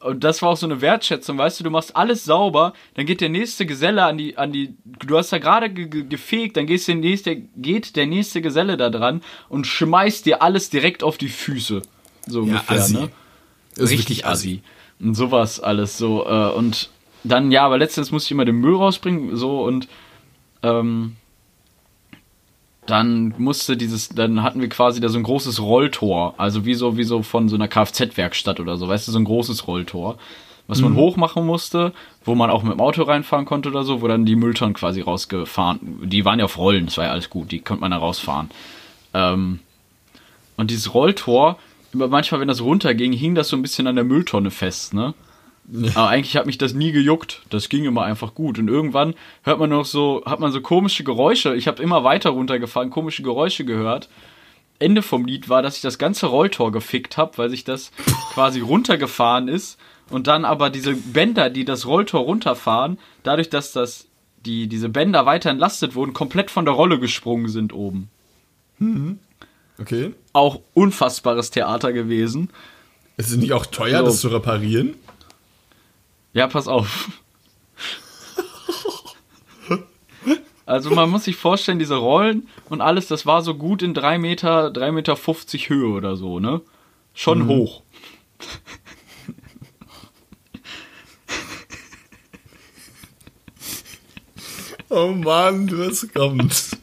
Und 0.00 0.24
das 0.24 0.40
war 0.40 0.50
auch 0.50 0.56
so 0.56 0.66
eine 0.66 0.80
Wertschätzung, 0.80 1.36
weißt 1.36 1.60
du, 1.60 1.64
du 1.64 1.70
machst 1.70 1.94
alles 1.94 2.24
sauber, 2.24 2.72
dann 2.94 3.04
geht 3.04 3.20
der 3.20 3.28
nächste 3.28 3.66
Geselle 3.66 4.04
an 4.04 4.16
die, 4.16 4.38
an 4.38 4.50
die, 4.50 4.74
du 4.84 5.18
hast 5.18 5.30
da 5.30 5.38
gerade 5.38 5.68
ge 5.68 5.88
ge 5.88 6.04
gefegt, 6.04 6.56
dann 6.56 6.66
gehst 6.66 6.88
der 6.88 6.94
nächste, 6.94 7.36
geht 7.36 7.96
der 7.96 8.06
nächste 8.06 8.40
Geselle 8.40 8.78
da 8.78 8.88
dran 8.88 9.20
und 9.50 9.66
schmeißt 9.66 10.24
dir 10.24 10.40
alles 10.40 10.70
direkt 10.70 11.02
auf 11.02 11.18
die 11.18 11.28
Füße. 11.28 11.82
So 12.26 12.40
ungefähr, 12.40 12.78
assi. 12.78 12.94
ne? 12.94 13.10
Ist 13.76 13.90
richtig 13.90 13.98
wirklich 13.98 14.26
assi. 14.26 14.62
Und 15.00 15.14
sowas 15.14 15.60
alles 15.60 15.98
so. 15.98 16.26
Äh, 16.26 16.52
und 16.52 16.88
dann, 17.22 17.50
ja, 17.50 17.64
aber 17.64 17.76
letztens 17.76 18.10
musste 18.10 18.28
ich 18.28 18.32
immer 18.32 18.46
den 18.46 18.56
Müll 18.56 18.76
rausbringen, 18.76 19.36
so 19.36 19.62
und 19.62 19.86
ähm, 20.62 21.16
dann 22.86 23.34
musste 23.38 23.76
dieses, 23.76 24.08
dann 24.08 24.42
hatten 24.42 24.60
wir 24.60 24.68
quasi 24.68 25.00
da 25.00 25.08
so 25.08 25.18
ein 25.18 25.22
großes 25.22 25.60
Rolltor, 25.60 26.34
also 26.38 26.64
wie 26.64 26.74
so, 26.74 26.96
wie 26.96 27.04
so 27.04 27.22
von 27.22 27.48
so 27.48 27.56
einer 27.56 27.68
Kfz-Werkstatt 27.68 28.60
oder 28.60 28.76
so, 28.76 28.88
weißt 28.88 29.06
du, 29.08 29.12
so 29.12 29.18
ein 29.18 29.24
großes 29.24 29.66
Rolltor, 29.66 30.18
was 30.66 30.80
man 30.82 30.94
hochmachen 30.94 31.44
musste, 31.44 31.92
wo 32.24 32.36
man 32.36 32.48
auch 32.48 32.62
mit 32.62 32.72
dem 32.72 32.80
Auto 32.80 33.02
reinfahren 33.02 33.44
konnte 33.44 33.70
oder 33.70 33.82
so, 33.82 34.02
wo 34.02 34.08
dann 34.08 34.24
die 34.24 34.36
Mülltonnen 34.36 34.72
quasi 34.72 35.00
rausgefahren, 35.00 35.80
die 36.04 36.24
waren 36.24 36.38
ja 36.38 36.44
auf 36.44 36.58
Rollen, 36.58 36.86
das 36.86 36.96
war 36.96 37.06
ja 37.06 37.10
alles 37.10 37.28
gut, 37.28 37.50
die 37.50 37.58
konnte 37.58 37.80
man 37.80 37.90
da 37.90 37.96
rausfahren. 37.96 38.50
Ähm, 39.12 39.58
und 40.56 40.70
dieses 40.70 40.94
Rolltor, 40.94 41.58
immer 41.92 42.06
manchmal, 42.06 42.40
wenn 42.40 42.48
das 42.48 42.60
runterging, 42.60 43.12
hing 43.12 43.34
das 43.34 43.48
so 43.48 43.56
ein 43.56 43.62
bisschen 43.62 43.88
an 43.88 43.96
der 43.96 44.04
Mülltonne 44.04 44.50
fest, 44.50 44.94
ne? 44.94 45.14
Aber 45.94 46.08
eigentlich 46.08 46.36
hat 46.36 46.46
mich 46.46 46.58
das 46.58 46.74
nie 46.74 46.92
gejuckt. 46.92 47.42
Das 47.50 47.68
ging 47.68 47.84
immer 47.84 48.02
einfach 48.02 48.34
gut. 48.34 48.58
Und 48.58 48.68
irgendwann 48.68 49.14
hört 49.42 49.58
man 49.58 49.70
noch 49.70 49.84
so, 49.84 50.22
hat 50.26 50.40
man 50.40 50.52
so 50.52 50.60
komische 50.60 51.04
Geräusche. 51.04 51.54
Ich 51.54 51.68
habe 51.68 51.82
immer 51.82 52.04
weiter 52.04 52.30
runtergefahren, 52.30 52.90
komische 52.90 53.22
Geräusche 53.22 53.64
gehört. 53.64 54.08
Ende 54.78 55.02
vom 55.02 55.26
Lied 55.26 55.48
war, 55.48 55.62
dass 55.62 55.76
ich 55.76 55.82
das 55.82 55.98
ganze 55.98 56.26
Rolltor 56.26 56.72
gefickt 56.72 57.16
habe, 57.16 57.36
weil 57.38 57.50
sich 57.50 57.64
das 57.64 57.92
quasi 58.32 58.60
runtergefahren 58.60 59.48
ist 59.48 59.78
und 60.08 60.26
dann 60.26 60.44
aber 60.44 60.70
diese 60.70 60.94
Bänder, 60.94 61.50
die 61.50 61.64
das 61.64 61.86
Rolltor 61.86 62.22
runterfahren, 62.22 62.98
dadurch, 63.22 63.50
dass 63.50 63.72
das 63.72 64.06
die 64.46 64.68
diese 64.68 64.88
Bänder 64.88 65.26
weiter 65.26 65.50
entlastet 65.50 65.94
wurden, 65.94 66.14
komplett 66.14 66.50
von 66.50 66.64
der 66.64 66.72
Rolle 66.72 66.98
gesprungen 66.98 67.48
sind 67.48 67.74
oben. 67.74 68.08
Okay. 69.78 70.14
Auch 70.32 70.60
unfassbares 70.72 71.50
Theater 71.50 71.92
gewesen. 71.92 72.48
Ist 73.18 73.30
es 73.30 73.36
nicht 73.36 73.52
auch 73.52 73.66
teuer, 73.66 73.98
So. 73.98 74.04
das 74.06 74.20
zu 74.20 74.28
reparieren? 74.28 74.94
Ja, 76.32 76.46
pass 76.46 76.68
auf. 76.68 77.08
Also 80.64 80.90
man 80.90 81.10
muss 81.10 81.24
sich 81.24 81.34
vorstellen, 81.34 81.80
diese 81.80 81.96
Rollen 81.96 82.48
und 82.68 82.80
alles, 82.80 83.08
das 83.08 83.26
war 83.26 83.42
so 83.42 83.56
gut 83.56 83.82
in 83.82 83.92
3 83.92 84.18
Meter, 84.18 84.68
3,50 84.68 84.92
Meter 84.92 85.16
50 85.16 85.68
Höhe 85.68 85.88
oder 85.88 86.16
so, 86.16 86.38
ne? 86.38 86.60
Schon 87.12 87.48
hoch. 87.48 87.82
Oh 94.88 95.08
Mann, 95.08 95.68
was 95.76 96.06
kommt? 96.12 96.78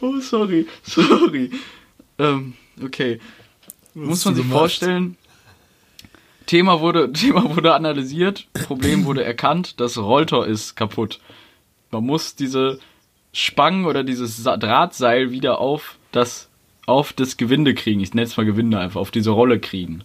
Oh, 0.00 0.15
sorry, 0.28 0.66
sorry. 0.82 1.50
Ähm, 2.18 2.54
okay. 2.82 3.20
Muss 3.94 4.24
man 4.24 4.34
sich 4.34 4.44
gemacht? 4.44 4.58
vorstellen, 4.58 5.16
Thema 6.46 6.80
wurde, 6.80 7.12
Thema 7.14 7.56
wurde 7.56 7.74
analysiert, 7.74 8.46
Problem 8.66 9.04
wurde 9.04 9.24
erkannt, 9.24 9.80
das 9.80 9.98
Rolltor 9.98 10.46
ist 10.46 10.76
kaputt. 10.76 11.20
Man 11.90 12.04
muss 12.04 12.34
diese 12.34 12.78
Spangen 13.32 13.84
oder 13.84 14.02
dieses 14.02 14.42
Drahtseil 14.42 15.30
wieder 15.30 15.58
auf 15.58 15.98
das, 16.12 16.48
auf 16.86 17.12
das 17.12 17.36
Gewinde 17.36 17.74
kriegen. 17.74 18.00
Ich 18.00 18.14
nenne 18.14 18.26
es 18.26 18.36
mal 18.36 18.46
Gewinde 18.46 18.78
einfach, 18.78 19.00
auf 19.00 19.10
diese 19.10 19.30
Rolle 19.30 19.60
kriegen. 19.60 20.02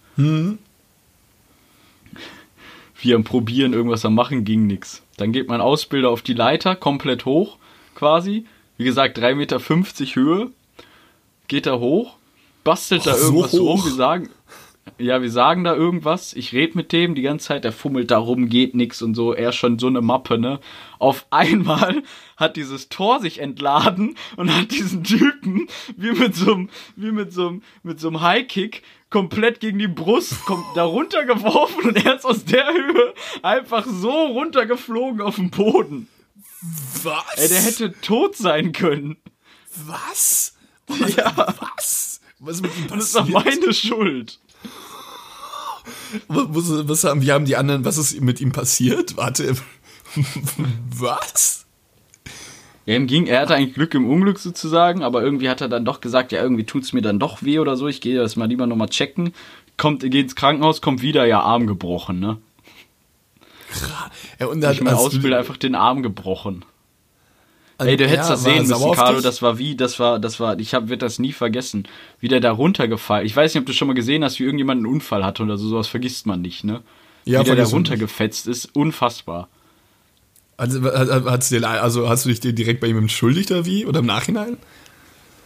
Wir 3.00 3.16
am 3.16 3.24
Probieren, 3.24 3.72
irgendwas 3.72 4.04
am 4.04 4.14
Machen, 4.14 4.44
ging 4.44 4.66
nix. 4.66 5.02
Dann 5.16 5.32
geht 5.32 5.48
mein 5.48 5.60
Ausbilder 5.60 6.10
auf 6.10 6.22
die 6.22 6.34
Leiter, 6.34 6.76
komplett 6.76 7.24
hoch, 7.24 7.56
quasi. 7.94 8.46
Wie 8.82 8.86
gesagt, 8.86 9.16
3,50 9.16 9.34
Meter 9.36 9.60
Höhe. 9.60 10.50
Geht 11.46 11.66
da 11.66 11.78
hoch, 11.78 12.16
bastelt 12.64 13.06
da 13.06 13.12
Ach, 13.12 13.16
so 13.16 13.26
irgendwas 13.26 13.54
rum. 13.54 13.84
Wir 13.84 13.92
sagen, 13.92 14.30
ja, 14.98 15.22
wir 15.22 15.30
sagen 15.30 15.62
da 15.62 15.76
irgendwas. 15.76 16.32
Ich 16.32 16.52
rede 16.52 16.76
mit 16.76 16.90
dem 16.90 17.14
die 17.14 17.22
ganze 17.22 17.46
Zeit, 17.46 17.62
der 17.62 17.70
fummelt 17.70 18.10
da 18.10 18.18
rum, 18.18 18.48
geht 18.48 18.74
nix 18.74 19.00
und 19.00 19.14
so. 19.14 19.34
Er 19.34 19.52
schon 19.52 19.78
so 19.78 19.86
eine 19.86 20.00
Mappe, 20.00 20.36
ne? 20.36 20.58
Auf 20.98 21.26
einmal 21.30 22.02
hat 22.36 22.56
dieses 22.56 22.88
Tor 22.88 23.20
sich 23.20 23.38
entladen 23.38 24.16
und 24.34 24.52
hat 24.52 24.72
diesen 24.72 25.04
Typen 25.04 25.68
wie 25.96 26.10
mit 26.10 26.34
so 26.34 26.52
einem, 26.52 26.68
wie 26.96 27.12
mit 27.12 27.32
so 27.32 27.50
einem, 27.50 27.62
mit 27.84 28.00
so 28.00 28.08
einem 28.08 28.20
Highkick 28.20 28.82
komplett 29.10 29.60
gegen 29.60 29.78
die 29.78 29.86
Brust 29.86 30.44
kommt 30.44 30.64
da 30.74 30.82
runtergeworfen 30.82 31.90
und 31.90 32.04
er 32.04 32.16
ist 32.16 32.24
aus 32.24 32.44
der 32.46 32.66
Höhe 32.66 33.14
einfach 33.42 33.86
so 33.86 34.10
runtergeflogen 34.10 35.20
auf 35.20 35.36
den 35.36 35.50
Boden. 35.52 36.08
Was? 37.02 37.36
Ey, 37.36 37.48
der 37.48 37.60
hätte 37.60 37.92
tot 38.00 38.36
sein 38.36 38.72
können. 38.72 39.16
Was? 39.86 40.54
Ja, 40.88 41.54
Was? 41.58 42.20
Was 42.38 42.56
ist 42.56 42.62
mit 42.62 42.76
ihm 42.76 42.88
das 42.88 43.04
ist 43.04 43.14
doch 43.14 43.30
passiert? 43.30 43.60
meine 43.60 43.72
Schuld. 43.72 44.40
Was, 46.28 46.46
was, 46.48 46.88
was 46.88 47.04
haben, 47.04 47.22
wie 47.22 47.32
haben 47.32 47.44
die 47.44 47.56
anderen, 47.56 47.84
was 47.84 47.98
ist 47.98 48.20
mit 48.20 48.40
ihm 48.40 48.52
passiert? 48.52 49.16
Warte. 49.16 49.56
was? 50.96 51.66
Ja, 52.84 52.96
ihm 52.96 53.06
ging, 53.06 53.26
er 53.26 53.40
hatte 53.40 53.54
eigentlich 53.54 53.74
Glück 53.74 53.94
im 53.94 54.08
Unglück 54.08 54.38
sozusagen, 54.38 55.02
aber 55.02 55.22
irgendwie 55.22 55.48
hat 55.48 55.60
er 55.60 55.68
dann 55.68 55.84
doch 55.84 56.00
gesagt, 56.00 56.32
ja, 56.32 56.42
irgendwie 56.42 56.64
tut's 56.64 56.92
mir 56.92 57.02
dann 57.02 57.20
doch 57.20 57.42
weh 57.42 57.60
oder 57.60 57.76
so, 57.76 57.86
ich 57.86 58.00
gehe 58.00 58.16
das 58.16 58.34
mal 58.36 58.48
lieber 58.48 58.66
nochmal 58.66 58.88
checken. 58.88 59.32
Kommt, 59.76 60.00
geht 60.02 60.14
ins 60.14 60.34
Krankenhaus, 60.34 60.80
kommt 60.80 61.00
wieder, 61.00 61.24
ja, 61.24 61.40
Arm 61.40 61.66
gebrochen, 61.66 62.18
ne? 62.18 62.38
Ja, 64.40 64.46
und 64.46 64.60
dann 64.60 64.72
Ich 64.72 64.80
mein 64.80 64.94
hast 64.94 65.02
du- 65.02 65.06
Ausbilder 65.08 65.38
einfach 65.38 65.56
den 65.56 65.74
Arm 65.74 66.02
gebrochen. 66.02 66.64
Ey, 67.78 67.96
du 67.96 68.04
hättest 68.06 68.28
Ja, 68.28 68.34
das 68.34 68.42
sehen 68.44 68.68
müssen, 68.68 68.92
Carlo. 68.92 69.20
Das 69.20 69.42
war 69.42 69.58
wie, 69.58 69.74
das 69.74 69.98
war, 69.98 70.20
das 70.20 70.38
war, 70.38 70.58
ich 70.60 70.72
hab, 70.74 70.88
wird 70.88 71.02
das 71.02 71.18
nie 71.18 71.32
vergessen. 71.32 71.88
Wie 72.20 72.28
der 72.28 72.38
da 72.38 72.52
runtergefallen. 72.52 73.26
Ich 73.26 73.34
weiß 73.34 73.52
nicht, 73.54 73.60
ob 73.60 73.66
du 73.66 73.72
schon 73.72 73.88
mal 73.88 73.94
gesehen 73.94 74.22
hast, 74.22 74.38
wie 74.38 74.44
irgendjemand 74.44 74.78
einen 74.78 74.86
Unfall 74.86 75.24
hatte 75.24 75.42
oder 75.42 75.58
so. 75.58 75.68
Sowas 75.68 75.88
vergisst 75.88 76.24
man 76.26 76.42
nicht, 76.42 76.62
ne? 76.62 76.82
Ja, 77.24 77.40
wie 77.40 77.44
der 77.44 77.56
da 77.56 77.64
runtergefetzt 77.64 78.46
ist, 78.46 78.66
unfassbar. 78.76 79.48
Also, 80.56 80.84
hat's 80.84 81.48
dir, 81.48 81.60
le- 81.60 81.68
also 81.80 82.08
hast 82.08 82.24
du 82.24 82.28
dich 82.28 82.38
dir 82.40 82.52
direkt 82.52 82.80
bei 82.80 82.86
ihm 82.86 82.98
entschuldigt 82.98 83.50
oder 83.50 83.66
wie? 83.66 83.84
Oder 83.86 83.98
im 84.00 84.06
Nachhinein? 84.06 84.58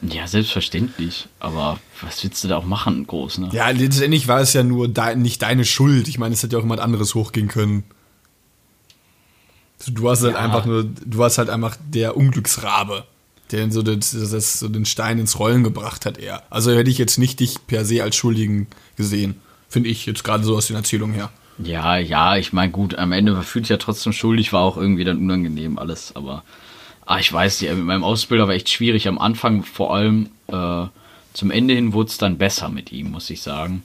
Ja, 0.02 0.26
selbstverständlich. 0.26 1.28
Aber 1.40 1.78
was 2.02 2.22
willst 2.22 2.44
du 2.44 2.48
da 2.48 2.58
auch 2.58 2.66
machen, 2.66 3.06
groß, 3.06 3.38
ne? 3.38 3.48
Ja, 3.52 3.70
letztendlich 3.70 4.28
war 4.28 4.40
es 4.40 4.52
ja 4.52 4.62
nur 4.62 4.88
de 4.88 5.16
nicht 5.16 5.40
deine 5.40 5.64
Schuld. 5.64 6.08
Ich 6.08 6.18
meine, 6.18 6.34
es 6.34 6.42
hätte 6.42 6.52
ja 6.54 6.58
auch 6.58 6.64
jemand 6.64 6.80
anderes 6.80 7.14
hochgehen 7.14 7.48
können. 7.48 7.84
Du 9.86 10.02
warst 10.02 10.22
halt 10.22 10.34
Ja. 10.34 10.40
einfach 10.40 10.64
nur, 10.64 10.84
du 10.84 11.18
warst 11.18 11.38
halt 11.38 11.50
einfach 11.50 11.76
der 11.88 12.16
Unglücksrabe, 12.16 13.04
der 13.52 13.70
so, 13.70 13.82
das, 13.82 14.10
das, 14.12 14.58
so 14.58 14.68
den 14.68 14.86
Stein 14.86 15.18
ins 15.18 15.38
Rollen 15.38 15.62
gebracht 15.64 16.06
hat, 16.06 16.18
eher. 16.18 16.42
Also 16.50 16.72
hätte 16.72 16.90
ich 16.90 16.98
jetzt 16.98 17.18
nicht 17.18 17.40
dich 17.40 17.66
per 17.66 17.84
se 17.84 18.02
als 18.02 18.16
Schuldigen 18.16 18.66
gesehen. 18.96 19.36
Finde 19.68 19.88
ich 19.90 20.06
jetzt 20.06 20.24
gerade 20.24 20.44
so 20.44 20.56
aus 20.56 20.66
den 20.68 20.76
Erzählungen 20.76 21.14
her. 21.14 21.30
Ja, 21.58 21.96
ja, 21.96 22.36
ich 22.36 22.52
meine, 22.52 22.70
gut, 22.72 22.96
am 22.96 23.12
Ende 23.12 23.40
fühlt 23.42 23.64
sich 23.66 23.70
ja 23.70 23.76
trotzdem 23.78 24.12
schuldig, 24.12 24.52
war 24.52 24.62
auch 24.62 24.76
irgendwie 24.76 25.04
dann 25.04 25.18
unangenehm 25.18 25.78
alles, 25.78 26.14
aber 26.14 26.42
ah, 27.06 27.18
ich 27.18 27.32
weiß 27.32 27.60
nicht, 27.60 27.72
mit 27.74 27.84
meinem 27.84 28.04
Ausbilder 28.04 28.46
war 28.46 28.54
echt 28.54 28.68
schwierig. 28.68 29.08
Am 29.08 29.18
Anfang 29.18 29.62
vor 29.62 29.94
allem, 29.94 30.28
äh, 30.48 30.86
zum 31.32 31.50
Ende 31.50 31.74
hin 31.74 31.92
wurde 31.92 32.10
es 32.10 32.18
dann 32.18 32.36
besser 32.38 32.68
mit 32.68 32.92
ihm, 32.92 33.10
muss 33.10 33.30
ich 33.30 33.42
sagen. 33.42 33.82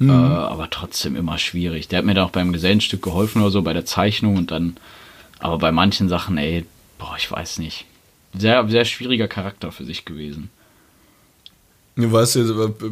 Äh, 0.00 0.10
aber 0.10 0.70
trotzdem 0.70 1.16
immer 1.16 1.38
schwierig. 1.38 1.88
Der 1.88 1.98
hat 1.98 2.04
mir 2.06 2.14
dann 2.14 2.26
auch 2.26 2.30
beim 2.30 2.52
Gesellenstück 2.52 3.02
geholfen 3.02 3.42
oder 3.42 3.50
so, 3.50 3.62
bei 3.62 3.72
der 3.72 3.84
Zeichnung 3.84 4.36
und 4.36 4.50
dann, 4.50 4.76
aber 5.40 5.58
bei 5.58 5.72
manchen 5.72 6.08
Sachen, 6.08 6.38
ey, 6.38 6.64
boah, 6.98 7.14
ich 7.18 7.30
weiß 7.30 7.58
nicht. 7.58 7.84
Sehr, 8.36 8.68
sehr 8.68 8.84
schwieriger 8.84 9.26
Charakter 9.26 9.72
für 9.72 9.84
sich 9.84 10.04
gewesen. 10.04 10.50
Du 11.96 12.12
weißt 12.12 12.36
ja, 12.36 12.42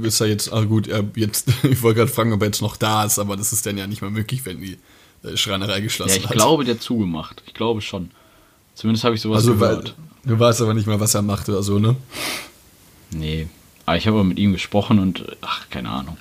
ist 0.02 0.20
er 0.20 0.26
jetzt, 0.26 0.52
ah 0.52 0.64
gut, 0.64 0.88
jetzt, 1.14 1.48
ich 1.62 1.82
wollte 1.82 1.98
gerade 2.00 2.11
fragen, 2.11 2.32
ob 2.32 2.40
er 2.42 2.46
jetzt 2.46 2.61
noch 2.62 2.76
da 2.76 3.04
ist, 3.04 3.20
aber 3.20 3.36
das 3.36 3.52
ist 3.52 3.64
dann 3.66 3.78
ja 3.78 3.86
nicht 3.86 4.02
mehr 4.02 4.11
möglich, 4.11 4.44
wenn 4.44 4.61
die 4.61 4.78
äh, 5.22 5.36
Schreinerei 5.36 5.80
geschlossen 5.80 6.11
Ja, 6.11 6.16
ich 6.16 6.24
hat. 6.24 6.32
glaube, 6.32 6.64
der 6.64 6.74
hat 6.74 6.82
zugemacht. 6.82 7.42
Ich 7.46 7.54
glaube 7.54 7.82
schon. 7.82 8.11
Zumindest 8.74 9.04
habe 9.04 9.14
ich 9.14 9.20
sowas 9.20 9.38
also, 9.38 9.61
weil, 9.61 9.76
gehört. 9.76 9.94
du 10.24 10.38
weißt 10.38 10.61
aber 10.61 10.74
nicht 10.74 10.88
mehr, 10.88 10.98
was 10.98 11.14
er 11.14 11.22
macht 11.22 11.48
oder 11.48 11.62
so, 11.62 11.78
ne? 11.78 11.94
Nee. 13.12 13.46
Aber 13.86 13.96
ich 13.96 14.09
habe 14.09 14.24
mit 14.24 14.38
ihm 14.38 14.52
gesprochen 14.52 14.98
und 14.98 15.24
ach, 15.40 15.70
keine 15.70 15.88
Ahnung. 15.90 16.16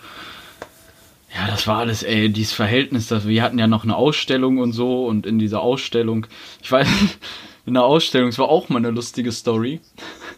Ja, 1.35 1.47
das 1.47 1.67
war 1.67 1.79
alles, 1.79 2.01
ey, 2.01 2.29
dieses 2.29 2.53
Verhältnis, 2.53 3.07
dass 3.07 3.27
wir 3.27 3.43
hatten 3.43 3.59
ja 3.59 3.67
noch 3.67 3.83
eine 3.83 3.95
Ausstellung 3.95 4.57
und 4.57 4.71
so 4.71 5.05
und 5.05 5.25
in 5.25 5.37
dieser 5.37 5.61
Ausstellung, 5.61 6.27
ich 6.63 6.71
weiß, 6.71 6.87
in 7.65 7.73
der 7.73 7.83
Ausstellung, 7.83 8.29
es 8.29 8.39
war 8.39 8.47
auch 8.47 8.69
mal 8.69 8.77
eine 8.77 8.91
lustige 8.91 9.31
Story. 9.31 9.81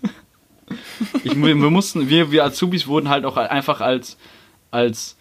Ich, 1.23 1.33
wir 1.33 1.55
mussten, 1.55 2.09
wir, 2.09 2.31
wir 2.31 2.43
Azubis 2.43 2.87
wurden 2.87 3.07
halt 3.07 3.23
auch 3.23 3.37
einfach 3.37 3.79
als, 3.79 4.17
als 4.69 5.15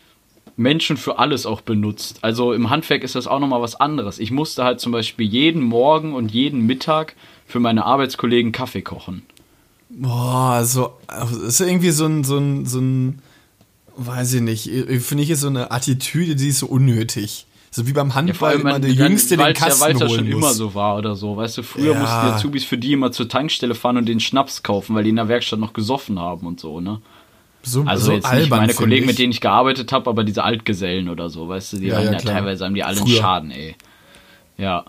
Menschen 0.57 0.97
für 0.97 1.18
alles 1.18 1.47
auch 1.47 1.61
benutzt. 1.61 2.18
Also 2.22 2.53
im 2.53 2.70
Handwerk 2.70 3.05
ist 3.05 3.14
das 3.14 3.27
auch 3.27 3.39
nochmal 3.39 3.61
was 3.61 3.77
anderes. 3.77 4.18
Ich 4.18 4.31
musste 4.31 4.64
halt 4.64 4.81
zum 4.81 4.91
Beispiel 4.91 5.27
jeden 5.27 5.62
Morgen 5.62 6.14
und 6.14 6.33
jeden 6.33 6.66
Mittag 6.66 7.14
für 7.47 7.61
meine 7.61 7.85
Arbeitskollegen 7.85 8.53
Kaffee 8.53 8.83
kochen. 8.83 9.22
Boah, 9.89 10.64
so, 10.64 10.95
das 11.07 11.33
ist 11.33 11.61
irgendwie 11.61 11.91
so 11.91 12.07
ein, 12.07 12.24
so 12.24 12.39
ein, 12.39 12.66
so 12.66 12.81
ein, 12.81 13.22
weiß 13.97 14.34
ich 14.34 14.40
nicht, 14.42 14.64
finde 15.03 15.22
ich 15.24 15.30
ist 15.30 15.40
so 15.40 15.49
eine 15.49 15.70
Attitüde, 15.70 16.36
die 16.36 16.49
ist 16.49 16.59
so 16.61 16.66
unnötig. 16.66 17.47
So 17.70 17.86
wie 17.86 17.92
beim 17.92 18.14
Handball 18.14 18.55
immer 18.61 18.78
der 18.80 18.90
Jüngste 18.92 19.36
den 19.36 19.53
Kasten 19.53 19.80
ja, 19.82 19.86
weil's 19.86 20.01
ja 20.01 20.07
holen 20.09 20.18
schon 20.20 20.30
muss. 20.30 20.38
immer 20.38 20.55
so 20.55 20.74
war 20.74 20.97
oder 20.97 21.14
so. 21.14 21.36
Weißt 21.36 21.59
du, 21.59 21.62
früher 21.62 21.92
Ja. 21.92 21.99
mussten 22.01 22.20
die 22.26 22.32
Azubis 22.32 22.64
für 22.64 22.78
die 22.78 22.92
immer 22.92 23.12
zur 23.12 23.28
Tankstelle 23.28 23.74
fahren 23.74 23.99
und 23.99 24.07
den 24.07 24.20
Schnaps 24.20 24.62
kaufen, 24.62 24.94
weil 24.94 25.05
die 25.05 25.11
in 25.11 25.16
der 25.16 25.28
Werkstatt 25.28 25.59
noch 25.59 25.72
gesoffen 25.74 26.18
haben 26.18 26.47
und 26.47 26.59
so, 26.59 26.80
ne? 26.80 27.01
so, 27.62 27.82
Also 27.82 28.07
so 28.07 28.12
jetzt 28.12 28.24
albern, 28.24 28.40
nicht 28.42 28.51
meine 28.51 28.74
Kollegen, 28.74 29.03
ich. 29.03 29.09
mit 29.09 29.18
denen 29.18 29.32
ich 29.32 29.40
gearbeitet 29.42 29.92
habe, 29.92 30.09
aber 30.09 30.24
diese 30.24 30.44
Altgesellen 30.44 31.09
oder 31.11 31.28
so, 31.28 31.49
weißt 31.49 31.74
du, 31.74 31.76
die 31.78 31.88
Ja, 31.88 31.97
haben 31.97 32.05
ja, 32.07 32.12
ja, 32.12 32.18
teilweise 32.18 32.64
haben 32.64 32.74
die 32.74 32.84
alle 32.84 32.99
einen. 33.01 33.09
Schaden, 33.09 33.51
ey. 33.51 33.74
Ja. 34.57 34.84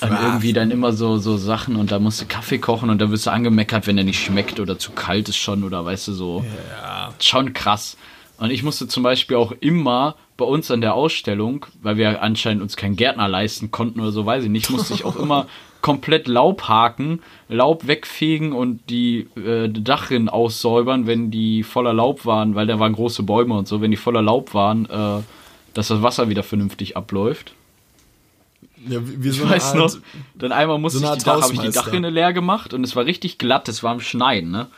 Dann 0.00 0.18
irgendwie 0.22 0.52
dann 0.52 0.70
immer 0.70 0.92
so, 0.92 1.18
so 1.18 1.36
Sachen 1.36 1.76
und 1.76 1.92
da 1.92 1.98
musst 1.98 2.20
du 2.20 2.26
Kaffee 2.26 2.58
kochen 2.58 2.90
und 2.90 3.00
da 3.00 3.10
wirst 3.10 3.26
du 3.26 3.30
angemeckert, 3.30 3.86
wenn 3.86 3.96
der 3.96 4.04
nicht 4.04 4.22
schmeckt 4.22 4.60
oder 4.60 4.78
zu 4.78 4.92
kalt 4.92 5.28
ist 5.28 5.36
schon 5.36 5.64
oder 5.64 5.84
weißt 5.84 6.08
du 6.08 6.12
so. 6.12 6.44
Ja. 6.82 7.12
Schon 7.20 7.52
krass. 7.52 7.96
Und 8.38 8.50
ich 8.50 8.62
musste 8.62 8.88
zum 8.88 9.02
Beispiel 9.02 9.36
auch 9.36 9.52
immer 9.60 10.16
bei 10.38 10.46
uns 10.46 10.70
an 10.70 10.80
der 10.80 10.94
Ausstellung, 10.94 11.66
weil 11.82 11.98
wir 11.98 12.22
anscheinend 12.22 12.62
uns 12.62 12.76
keinen 12.76 12.96
Gärtner 12.96 13.28
leisten 13.28 13.70
konnten 13.70 14.00
oder 14.00 14.12
so, 14.12 14.24
weiß 14.24 14.44
ich 14.44 14.50
nicht, 14.50 14.70
musste 14.70 14.94
ich 14.94 15.04
auch 15.04 15.16
immer 15.16 15.46
komplett 15.82 16.26
Laub 16.26 16.62
haken, 16.62 17.20
Laub 17.48 17.86
wegfegen 17.86 18.52
und 18.52 18.80
die 18.88 19.28
äh, 19.36 19.68
Dachrinnen 19.68 20.30
aussäubern, 20.30 21.06
wenn 21.06 21.30
die 21.30 21.62
voller 21.62 21.92
Laub 21.92 22.24
waren, 22.24 22.54
weil 22.54 22.66
da 22.66 22.78
waren 22.78 22.94
große 22.94 23.22
Bäume 23.22 23.54
und 23.54 23.68
so, 23.68 23.82
wenn 23.82 23.90
die 23.90 23.98
voller 23.98 24.22
Laub 24.22 24.54
waren, 24.54 24.86
äh, 24.86 25.22
dass 25.74 25.88
das 25.88 26.02
Wasser 26.02 26.30
wieder 26.30 26.42
vernünftig 26.42 26.96
abläuft. 26.96 27.52
Ja, 28.88 29.00
wie, 29.02 29.30
so 29.30 29.44
Ich 29.44 29.50
weiß 29.50 29.64
Art, 29.66 29.76
noch, 29.76 29.96
dann 30.34 30.52
einmal 30.52 30.78
musste 30.78 31.00
so 31.00 31.04
ich 31.12 31.18
die, 31.18 31.24
Dach, 31.24 31.42
hab 31.42 31.52
ich 31.52 31.58
die. 31.60 31.70
Dachrinne 31.70 32.10
leer 32.10 32.32
gemacht 32.32 32.72
und 32.72 32.82
es 32.84 32.96
war 32.96 33.04
richtig 33.04 33.38
glatt, 33.38 33.68
es 33.68 33.82
war 33.82 33.92
am 33.92 34.00
Schneiden, 34.00 34.50
ne? 34.50 34.68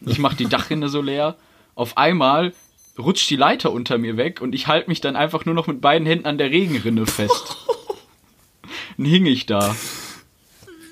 Ich 0.00 0.18
mach 0.18 0.34
die 0.34 0.46
Dachrinne 0.46 0.88
so 0.88 1.00
leer. 1.00 1.36
Auf 1.74 1.96
einmal 1.96 2.52
rutscht 2.98 3.28
die 3.30 3.36
Leiter 3.36 3.70
unter 3.72 3.98
mir 3.98 4.16
weg 4.16 4.40
und 4.40 4.54
ich 4.54 4.66
halte 4.66 4.88
mich 4.88 5.00
dann 5.00 5.16
einfach 5.16 5.44
nur 5.44 5.54
noch 5.54 5.66
mit 5.66 5.80
beiden 5.80 6.06
Händen 6.06 6.26
an 6.26 6.38
der 6.38 6.50
Regenrinne 6.50 7.06
fest. 7.06 7.56
Dann 8.96 9.06
hing 9.06 9.26
ich 9.26 9.46
da. 9.46 9.76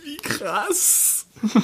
Wie 0.04 0.16
krass. 0.18 1.26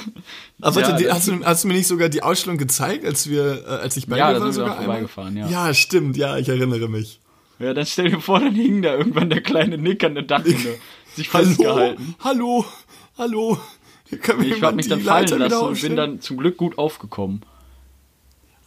Aber 0.61 0.81
Ja, 0.81 0.89
warte, 0.91 1.13
hast, 1.13 1.27
du, 1.27 1.43
hast 1.45 1.63
du 1.63 1.67
mir 1.67 1.73
nicht 1.75 1.87
sogar 1.87 2.09
die 2.09 2.21
Ausstellung 2.23 2.57
gezeigt, 2.57 3.05
als 3.05 3.29
wir, 3.29 3.63
äh, 3.65 3.69
als 3.69 3.97
ich 3.97 4.07
bei 4.07 4.17
Ja, 4.17 4.29
dir 4.29 4.39
da 4.39 4.45
war 4.45 4.51
sind 4.51 4.65
wir 4.65 4.71
auch 4.71 4.77
vorbeigefahren, 4.77 5.37
ja. 5.37 5.47
Ja, 5.47 5.73
stimmt, 5.73 6.17
ja, 6.17 6.37
ich 6.37 6.49
erinnere 6.49 6.87
mich. 6.87 7.19
Ja, 7.61 7.73
dann 7.73 7.85
stell 7.85 8.09
dir 8.09 8.19
vor, 8.19 8.39
dann 8.39 8.55
hing 8.55 8.81
da 8.81 8.95
irgendwann 8.95 9.29
der 9.29 9.41
kleine 9.41 9.77
Nick 9.77 10.03
an 10.03 10.15
der 10.15 10.23
Dachrinne. 10.23 10.75
Sich 11.15 11.31
Hallo, 11.33 11.45
festgehalten. 11.45 12.15
hallo, 12.19 12.65
hallo. 13.17 13.59
Mir 14.09 14.55
Ich 14.55 14.61
habe 14.63 14.75
mich 14.75 14.87
dann 14.87 15.01
fallen 15.01 15.23
Leiter 15.23 15.35
wieder 15.35 15.49
lassen 15.49 15.65
und 15.67 15.81
bin 15.81 15.95
dann 15.95 16.21
zum 16.21 16.37
Glück 16.37 16.57
gut 16.57 16.77
aufgekommen. 16.77 17.43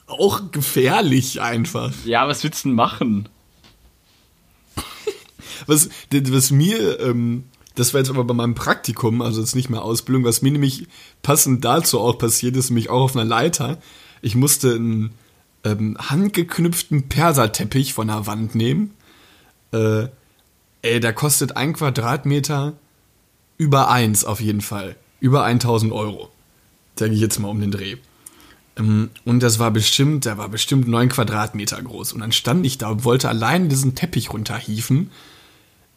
Auch 0.07 0.53
gefährlich 0.53 1.41
einfach. 1.41 1.93
Ja, 2.05 2.29
was 2.29 2.45
willst 2.45 2.65
du 2.65 2.69
denn 2.69 2.77
machen? 2.77 3.29
Was, 5.67 5.89
was 6.11 6.51
mir, 6.51 7.01
ähm, 7.01 7.45
das 7.75 7.95
war 7.95 8.01
jetzt 8.01 8.11
aber 8.11 8.25
bei 8.25 8.35
meinem 8.35 8.55
Praktikum, 8.55 9.23
also 9.23 9.41
jetzt 9.41 9.55
nicht 9.55 9.71
mehr 9.71 9.83
Ausbildung, 9.83 10.25
was 10.25 10.43
mir 10.43 10.51
nämlich 10.51 10.89
passend 11.23 11.65
dazu 11.65 12.01
auch 12.01 12.19
passiert 12.19 12.57
ist, 12.57 12.71
nämlich 12.71 12.91
auch 12.91 13.03
auf 13.03 13.17
einer 13.17 13.25
Leiter. 13.25 13.79
Ich 14.21 14.35
musste 14.35 14.75
einen 14.75 15.13
ähm, 15.65 15.97
handgeknüpften 15.99 17.09
Perserteppich 17.09 17.95
von 17.95 18.09
der 18.09 18.27
Wand 18.27 18.55
nehmen. 18.55 18.95
Äh, 19.73 20.09
ey, 20.83 21.01
der 21.01 21.13
kostet 21.13 21.57
ein 21.57 21.73
Quadratmeter 21.73 22.75
über 23.57 23.91
eins 23.91 24.25
auf 24.25 24.41
jeden 24.41 24.61
Fall. 24.61 24.97
Über 25.21 25.45
1000 25.45 25.93
Euro. 25.93 26.31
Sage 26.99 27.15
ich 27.15 27.21
jetzt 27.21 27.39
mal 27.39 27.49
um 27.49 27.61
den 27.61 27.71
Dreh. 27.71 27.97
Ähm, 28.77 29.11
Und 29.25 29.41
das 29.43 29.59
war 29.59 29.71
bestimmt, 29.71 30.25
der 30.27 30.39
war 30.39 30.49
bestimmt 30.49 30.87
neun 30.87 31.09
Quadratmeter 31.09 31.81
groß. 31.81 32.13
Und 32.13 32.21
dann 32.21 32.33
stand 32.33 32.67
ich 32.67 32.79
da 32.79 32.89
und 32.89 33.05
wollte 33.05 33.29
allein 33.29 33.69
diesen 33.69 33.95
Teppich 33.95 34.33
runterhieven. 34.33 35.11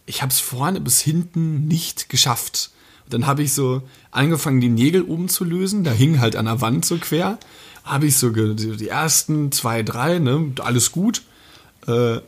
Ich 0.06 0.22
habe 0.22 0.32
es 0.32 0.40
vorne 0.40 0.80
bis 0.80 1.02
hinten 1.02 1.68
nicht 1.68 2.10
geschafft. 2.10 2.72
Dann 3.10 3.26
habe 3.26 3.44
ich 3.44 3.54
so 3.54 3.84
angefangen, 4.12 4.62
die 4.62 4.70
Nägel 4.70 5.04
oben 5.04 5.30
zu 5.30 5.44
lösen. 5.44 5.84
Da 5.84 5.92
hing 5.92 6.20
halt 6.20 6.36
an 6.36 6.46
der 6.46 6.62
Wand 6.62 6.86
so 6.86 6.98
quer. 6.98 7.38
Habe 7.88 8.06
ich 8.06 8.18
so 8.18 8.30
die 8.30 8.88
ersten 8.88 9.52
zwei, 9.52 9.84
drei, 9.84 10.20
ne, 10.20 10.52
alles 10.60 10.92
gut. 10.92 11.22
Äh, 11.88 12.20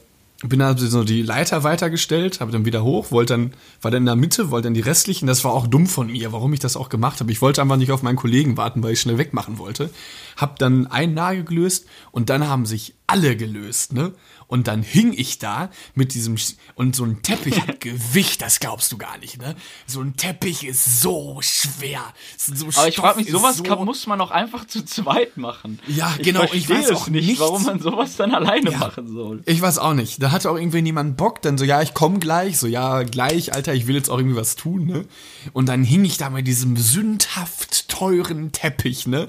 bin 0.41 0.59
dann 0.59 0.77
so 0.77 1.03
die 1.03 1.21
Leiter 1.21 1.63
weitergestellt, 1.63 2.39
habe 2.39 2.51
dann 2.51 2.63
wieder 2.63 2.81
hoch, 2.81 3.11
wollte 3.11 3.33
dann, 3.33 3.53
war 3.81 3.91
dann 3.91 4.03
in 4.03 4.05
der 4.05 4.15
Mitte, 4.15 4.51
wollte 4.51 4.67
dann 4.67 4.73
die 4.73 4.79
restlichen, 4.79 5.27
das 5.27 5.43
war 5.43 5.51
auch 5.51 5.67
dumm 5.67 5.85
von 5.85 6.07
mir, 6.07 6.31
warum 6.31 6.53
ich 6.53 6.61
das 6.61 6.77
auch 6.77 6.87
gemacht 6.87 7.19
habe. 7.19 7.29
Ich 7.31 7.41
wollte 7.41 7.61
einfach 7.61 7.75
nicht 7.75 7.91
auf 7.91 8.03
meinen 8.03 8.15
Kollegen 8.15 8.55
warten, 8.55 8.81
weil 8.81 8.93
ich 8.93 9.01
schnell 9.01 9.17
wegmachen 9.17 9.57
wollte. 9.57 9.89
Hab 10.37 10.57
dann 10.57 10.87
einen 10.87 11.13
Nagel 11.13 11.43
gelöst 11.43 11.87
und 12.11 12.29
dann 12.29 12.47
haben 12.47 12.65
sich 12.65 12.93
alle 13.05 13.35
gelöst, 13.35 13.91
ne? 13.91 14.13
Und 14.49 14.67
dann 14.67 14.81
hing 14.81 15.13
ich 15.15 15.37
da 15.37 15.69
mit 15.93 16.15
diesem, 16.15 16.35
Sch- 16.35 16.55
und 16.73 16.95
so 16.95 17.05
ein 17.05 17.21
Teppich 17.21 17.61
hat 17.61 17.79
Gewicht, 17.79 18.41
das 18.41 18.59
glaubst 18.59 18.91
du 18.91 18.97
gar 18.97 19.17
nicht, 19.19 19.37
ne? 19.39 19.55
So 19.85 20.01
ein 20.01 20.17
Teppich 20.17 20.65
ist 20.65 21.01
so 21.01 21.37
schwer. 21.41 22.01
So 22.35 22.65
Aber 22.75 22.87
ich 22.87 22.95
frage 22.97 23.19
mich, 23.19 23.29
Stoff 23.29 23.41
sowas 23.41 23.55
ist 23.57 23.63
kann, 23.63 23.85
muss 23.85 24.07
man 24.07 24.19
auch 24.19 24.31
einfach 24.31 24.65
zu 24.65 24.83
zweit 24.83 25.37
machen. 25.37 25.79
Ja, 25.87 26.11
genau, 26.21 26.43
ich 26.51 26.67
weiß 26.67 26.89
es 26.89 26.97
auch 26.97 27.07
nicht, 27.09 27.27
nicht. 27.27 27.39
warum 27.39 27.63
man 27.63 27.79
sowas 27.79 28.15
dann 28.17 28.33
alleine 28.33 28.71
Ja. 28.71 28.79
machen 28.79 29.07
soll. 29.13 29.43
Ich 29.45 29.61
weiß 29.61 29.77
auch 29.77 29.93
nicht. 29.93 30.21
Da 30.21 30.31
hatte 30.31 30.49
auch 30.49 30.57
irgendwie 30.57 30.81
niemand 30.81 31.15
Bock. 31.15 31.43
Dann 31.43 31.59
so, 31.59 31.63
ja, 31.63 31.83
ich 31.83 31.93
komme 31.93 32.17
gleich. 32.17 32.57
So, 32.57 32.65
ja, 32.65 33.03
gleich, 33.03 33.53
Alter, 33.53 33.75
ich 33.75 33.85
will 33.85 33.93
jetzt 33.95 34.09
auch 34.09 34.17
irgendwie 34.17 34.35
was 34.35 34.55
tun, 34.55 34.87
ne? 34.87 35.05
Und 35.53 35.67
dann 35.69 35.83
hing 35.83 36.03
ich 36.05 36.17
da 36.17 36.31
mit 36.31 36.47
diesem 36.47 36.75
sündhaft 36.75 37.87
teuren 37.87 38.51
Teppich, 38.51 39.05
ne? 39.05 39.27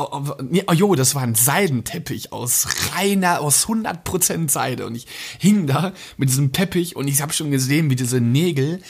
Oh, 0.00 0.08
oh, 0.12 0.34
oh, 0.66 0.72
jo, 0.72 0.94
das 0.94 1.14
war 1.14 1.22
ein 1.22 1.34
Seidenteppich 1.34 2.32
aus 2.32 2.66
reiner, 2.94 3.42
aus 3.42 3.66
100% 3.66 4.48
Seide. 4.48 4.86
Und 4.86 4.94
ich 4.94 5.06
hing 5.38 5.66
da 5.66 5.92
mit 6.16 6.30
diesem 6.30 6.52
Teppich 6.52 6.96
und 6.96 7.06
ich 7.06 7.20
habe 7.20 7.34
schon 7.34 7.50
gesehen, 7.50 7.90
wie 7.90 7.96
diese 7.96 8.18
Nägel 8.18 8.80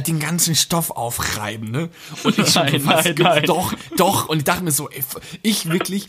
den 0.00 0.18
ganzen 0.18 0.54
Stoff 0.54 0.90
aufreiben, 0.90 1.70
ne? 1.70 1.88
Und 2.24 2.38
ich 2.38 2.54
Nein, 2.54 2.70
schon 2.70 2.86
was 2.86 3.04
nein, 3.04 3.14
nein. 3.18 3.44
doch, 3.44 3.72
doch. 3.96 4.28
Und 4.28 4.38
ich 4.38 4.44
dachte 4.44 4.64
mir 4.64 4.72
so, 4.72 4.90
ey, 4.90 5.02
ich 5.42 5.70
wirklich 5.70 6.08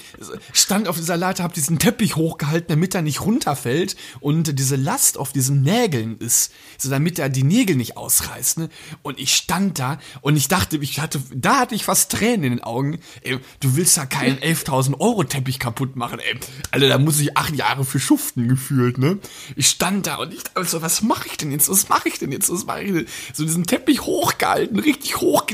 stand 0.54 0.88
auf 0.88 0.96
dieser 0.98 1.18
Leiter, 1.18 1.44
hab 1.44 1.54
diesen 1.54 1.80
Teppich 1.80 2.16
hochgehalten, 2.16 2.68
damit 2.70 2.96
er 2.96 3.02
nicht 3.02 3.22
runterfällt 3.22 3.96
und 4.20 4.58
diese 4.60 4.76
Last 4.76 5.18
auf 5.18 5.32
diesen 5.34 5.62
Nägeln 5.62 6.18
ist, 6.18 6.52
so 6.78 6.90
damit 6.90 7.20
er 7.20 7.30
die 7.30 7.44
Nägel 7.44 7.76
nicht 7.76 7.96
ausreißt, 7.98 8.58
ne? 8.58 8.70
Und 9.04 9.20
ich 9.20 9.34
stand 9.36 9.80
da 9.80 10.00
und 10.22 10.36
ich 10.36 10.48
dachte, 10.48 10.78
ich 10.78 11.00
hatte, 11.00 11.22
da 11.34 11.60
hatte 11.60 11.76
ich 11.76 11.86
fast 11.86 12.12
Tränen 12.12 12.44
in 12.44 12.52
den 12.54 12.64
Augen. 12.64 13.00
Ey, 13.22 13.40
du 13.60 13.76
willst 13.76 13.98
ja 13.98 14.06
keinen 14.06 14.38
11.000 14.40 15.00
Euro 15.00 15.24
Teppich 15.24 15.60
kaputt 15.60 15.96
machen, 15.96 16.20
ey. 16.20 16.40
Alter, 16.72 16.88
da 16.88 16.98
muss 16.98 17.20
ich 17.20 17.38
acht 17.38 17.56
Jahre 17.56 17.86
für 17.86 18.00
schuften 18.00 18.48
gefühlt, 18.48 18.98
ne? 18.98 19.20
Ich 19.56 19.68
stand 19.70 20.08
da 20.08 20.16
und 20.16 20.34
ich 20.34 20.44
dachte 20.44 20.66
so, 20.66 20.82
was 20.82 21.02
mache 21.02 21.28
ich 21.28 21.38
denn 21.38 21.52
jetzt? 21.52 21.70
Was 21.70 21.88
mache 21.90 22.10
ich 22.10 22.20
denn 22.20 22.32
jetzt? 22.32 22.52
Was 22.52 22.66
mache 22.66 22.82
ich 22.82 22.92
denn? 22.92 23.06
So 23.34 23.44
diesen 23.44 23.66
Teppich 23.66 23.75
hochgehalten, 24.02 24.80
richtig 24.80 25.18
hoch. 25.22 25.46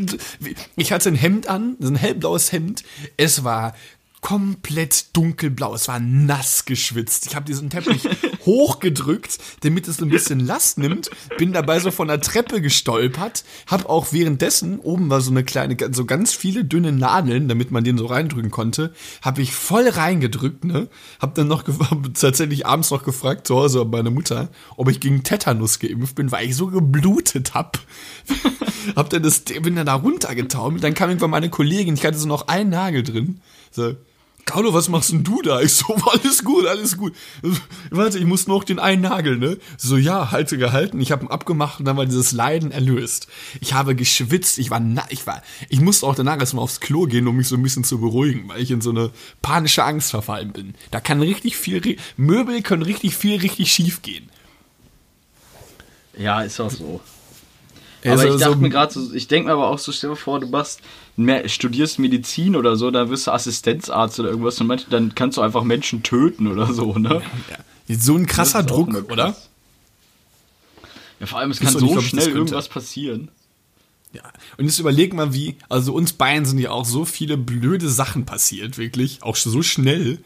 Ich 0.75 0.91
hatte 0.91 1.09
ein 1.09 1.15
Hemd 1.15 1.47
an, 1.47 1.75
so 1.79 1.87
ein 1.87 1.95
hellblaues 1.95 2.51
Hemd. 2.51 2.83
Es 3.17 3.43
war 3.43 3.75
komplett 4.21 5.17
dunkelblau. 5.17 5.73
Es 5.73 5.87
war 5.87 5.99
nass 5.99 6.65
geschwitzt. 6.65 7.25
Ich 7.25 7.35
habe 7.35 7.45
diesen 7.45 7.71
Teppich 7.71 8.07
hochgedrückt, 8.45 9.39
damit 9.61 9.87
es 9.87 10.01
ein 10.01 10.09
bisschen 10.09 10.39
Last 10.39 10.77
nimmt. 10.77 11.09
Bin 11.39 11.53
dabei 11.53 11.79
so 11.79 11.89
von 11.89 12.07
der 12.07 12.21
Treppe 12.21 12.61
gestolpert. 12.61 13.43
Hab 13.65 13.89
auch 13.89 14.13
währenddessen, 14.13 14.79
oben 14.79 15.09
war 15.09 15.21
so 15.21 15.31
eine 15.31 15.43
kleine, 15.43 15.75
so 15.91 16.05
ganz 16.05 16.33
viele 16.33 16.63
dünne 16.63 16.91
Nadeln, 16.91 17.47
damit 17.47 17.71
man 17.71 17.83
den 17.83 17.97
so 17.97 18.05
reindrücken 18.05 18.51
konnte, 18.51 18.93
habe 19.23 19.41
ich 19.41 19.53
voll 19.53 19.89
reingedrückt, 19.89 20.65
ne? 20.65 20.87
Hab 21.19 21.33
dann 21.33 21.47
noch 21.47 21.67
hab 21.89 22.13
tatsächlich 22.13 22.67
abends 22.67 22.91
noch 22.91 23.03
gefragt 23.03 23.47
zu 23.47 23.55
Hause 23.55 23.83
bei 23.85 23.97
meiner 23.97 24.11
Mutter, 24.11 24.49
ob 24.77 24.87
ich 24.89 24.99
gegen 24.99 25.23
Tetanus 25.23 25.79
geimpft 25.79 26.15
bin, 26.15 26.31
weil 26.31 26.45
ich 26.45 26.55
so 26.55 26.67
geblutet 26.67 27.55
hab. 27.55 27.79
hab 28.95 29.09
dann 29.09 29.23
das, 29.23 29.41
bin 29.41 29.75
dann 29.75 29.87
da 29.87 29.95
runtergetaumelt. 29.95 30.83
Dann 30.83 30.93
kam 30.93 31.09
irgendwann 31.09 31.31
meine 31.31 31.49
Kollegin, 31.49 31.95
ich 31.95 32.05
hatte 32.05 32.19
so 32.19 32.27
noch 32.27 32.47
einen 32.47 32.69
Nagel 32.69 33.01
drin. 33.01 33.41
So, 33.71 33.95
Carlo, 34.45 34.73
was 34.73 34.89
machst 34.89 35.11
denn 35.11 35.23
du 35.23 35.41
da? 35.41 35.61
Ich 35.61 35.73
so, 35.73 35.95
alles 36.11 36.43
gut, 36.43 36.65
alles 36.65 36.97
gut. 36.97 37.13
Warte, 37.89 38.17
ich 38.17 38.25
muss 38.25 38.47
noch 38.47 38.63
den 38.63 38.79
einen 38.79 39.01
Nagel, 39.01 39.37
ne? 39.37 39.57
So, 39.77 39.97
ja, 39.97 40.31
halte 40.31 40.57
gehalten. 40.57 40.99
Ich 40.99 41.11
habe 41.11 41.25
ihn 41.25 41.31
abgemacht 41.31 41.79
und 41.79 41.85
dann 41.85 41.97
war 41.97 42.05
dieses 42.05 42.31
Leiden 42.31 42.71
erlöst. 42.71 43.27
Ich 43.61 43.73
habe 43.73 43.95
geschwitzt, 43.95 44.57
ich 44.59 44.69
war, 44.69 44.79
na, 44.79 45.05
ich 45.09 45.27
war, 45.27 45.41
ich 45.69 45.79
musste 45.81 46.05
auch 46.05 46.15
danach 46.15 46.39
erstmal 46.39 46.63
aufs 46.63 46.79
Klo 46.79 47.05
gehen, 47.05 47.27
um 47.27 47.37
mich 47.37 47.47
so 47.47 47.55
ein 47.55 47.63
bisschen 47.63 47.83
zu 47.83 47.99
beruhigen, 47.99 48.49
weil 48.49 48.61
ich 48.61 48.71
in 48.71 48.81
so 48.81 48.89
eine 48.89 49.11
panische 49.41 49.83
Angst 49.83 50.11
verfallen 50.11 50.51
bin. 50.51 50.75
Da 50.91 50.99
kann 50.99 51.21
richtig 51.21 51.57
viel, 51.57 51.97
Möbel 52.17 52.61
können 52.61 52.83
richtig 52.83 53.15
viel, 53.15 53.39
richtig 53.39 53.71
schief 53.71 54.01
gehen. 54.01 54.29
Ja, 56.17 56.41
ist 56.41 56.59
auch 56.59 56.69
so. 56.69 57.01
Ja, 58.03 58.13
aber 58.13 58.21
so- 58.23 58.27
ich 58.35 58.39
dachte 58.39 58.53
so- 58.53 58.59
mir 58.59 58.69
gerade 58.69 58.93
so, 58.93 59.13
ich 59.13 59.27
denke 59.27 59.47
mir 59.47 59.53
aber 59.53 59.67
auch 59.69 59.79
so, 59.79 59.91
stell 59.91 60.09
dir 60.11 60.15
vor, 60.15 60.39
du 60.39 60.47
machst, 60.47 60.79
mehr, 61.17 61.47
studierst 61.47 61.99
Medizin 61.99 62.55
oder 62.55 62.75
so, 62.75 62.89
dann 62.91 63.09
wirst 63.09 63.27
du 63.27 63.31
Assistenzarzt 63.31 64.19
oder 64.19 64.29
irgendwas 64.29 64.59
und 64.59 64.67
manch- 64.67 64.87
dann 64.89 65.13
kannst 65.15 65.37
du 65.37 65.41
einfach 65.41 65.63
Menschen 65.63 66.01
töten 66.03 66.47
oder 66.47 66.73
so, 66.73 66.93
ne? 66.97 67.21
Ja. 67.87 67.97
So 67.97 68.15
ein 68.15 68.25
krasser 68.25 68.63
Druck, 68.63 68.87
immer 68.89 69.03
oder? 69.11 69.25
krass. 69.25 69.49
Ja, 71.19 71.25
vor 71.27 71.39
allem, 71.39 71.51
es 71.51 71.59
kann 71.59 71.73
nicht, 71.73 71.79
so 71.79 71.95
das 71.95 72.03
schnell 72.05 72.23
könnte. 72.25 72.37
irgendwas 72.39 72.67
passieren. 72.69 73.29
Ja. 74.13 74.23
Und 74.57 74.65
jetzt 74.65 74.79
überleg 74.79 75.13
mal, 75.13 75.33
wie, 75.33 75.55
also 75.69 75.93
uns 75.93 76.13
beiden 76.13 76.45
sind 76.45 76.57
ja 76.59 76.71
auch 76.71 76.85
so 76.85 77.05
viele 77.05 77.37
blöde 77.37 77.89
Sachen 77.89 78.25
passiert, 78.25 78.77
wirklich. 78.77 79.21
Auch 79.23 79.35
so 79.35 79.61
schnell. 79.61 80.19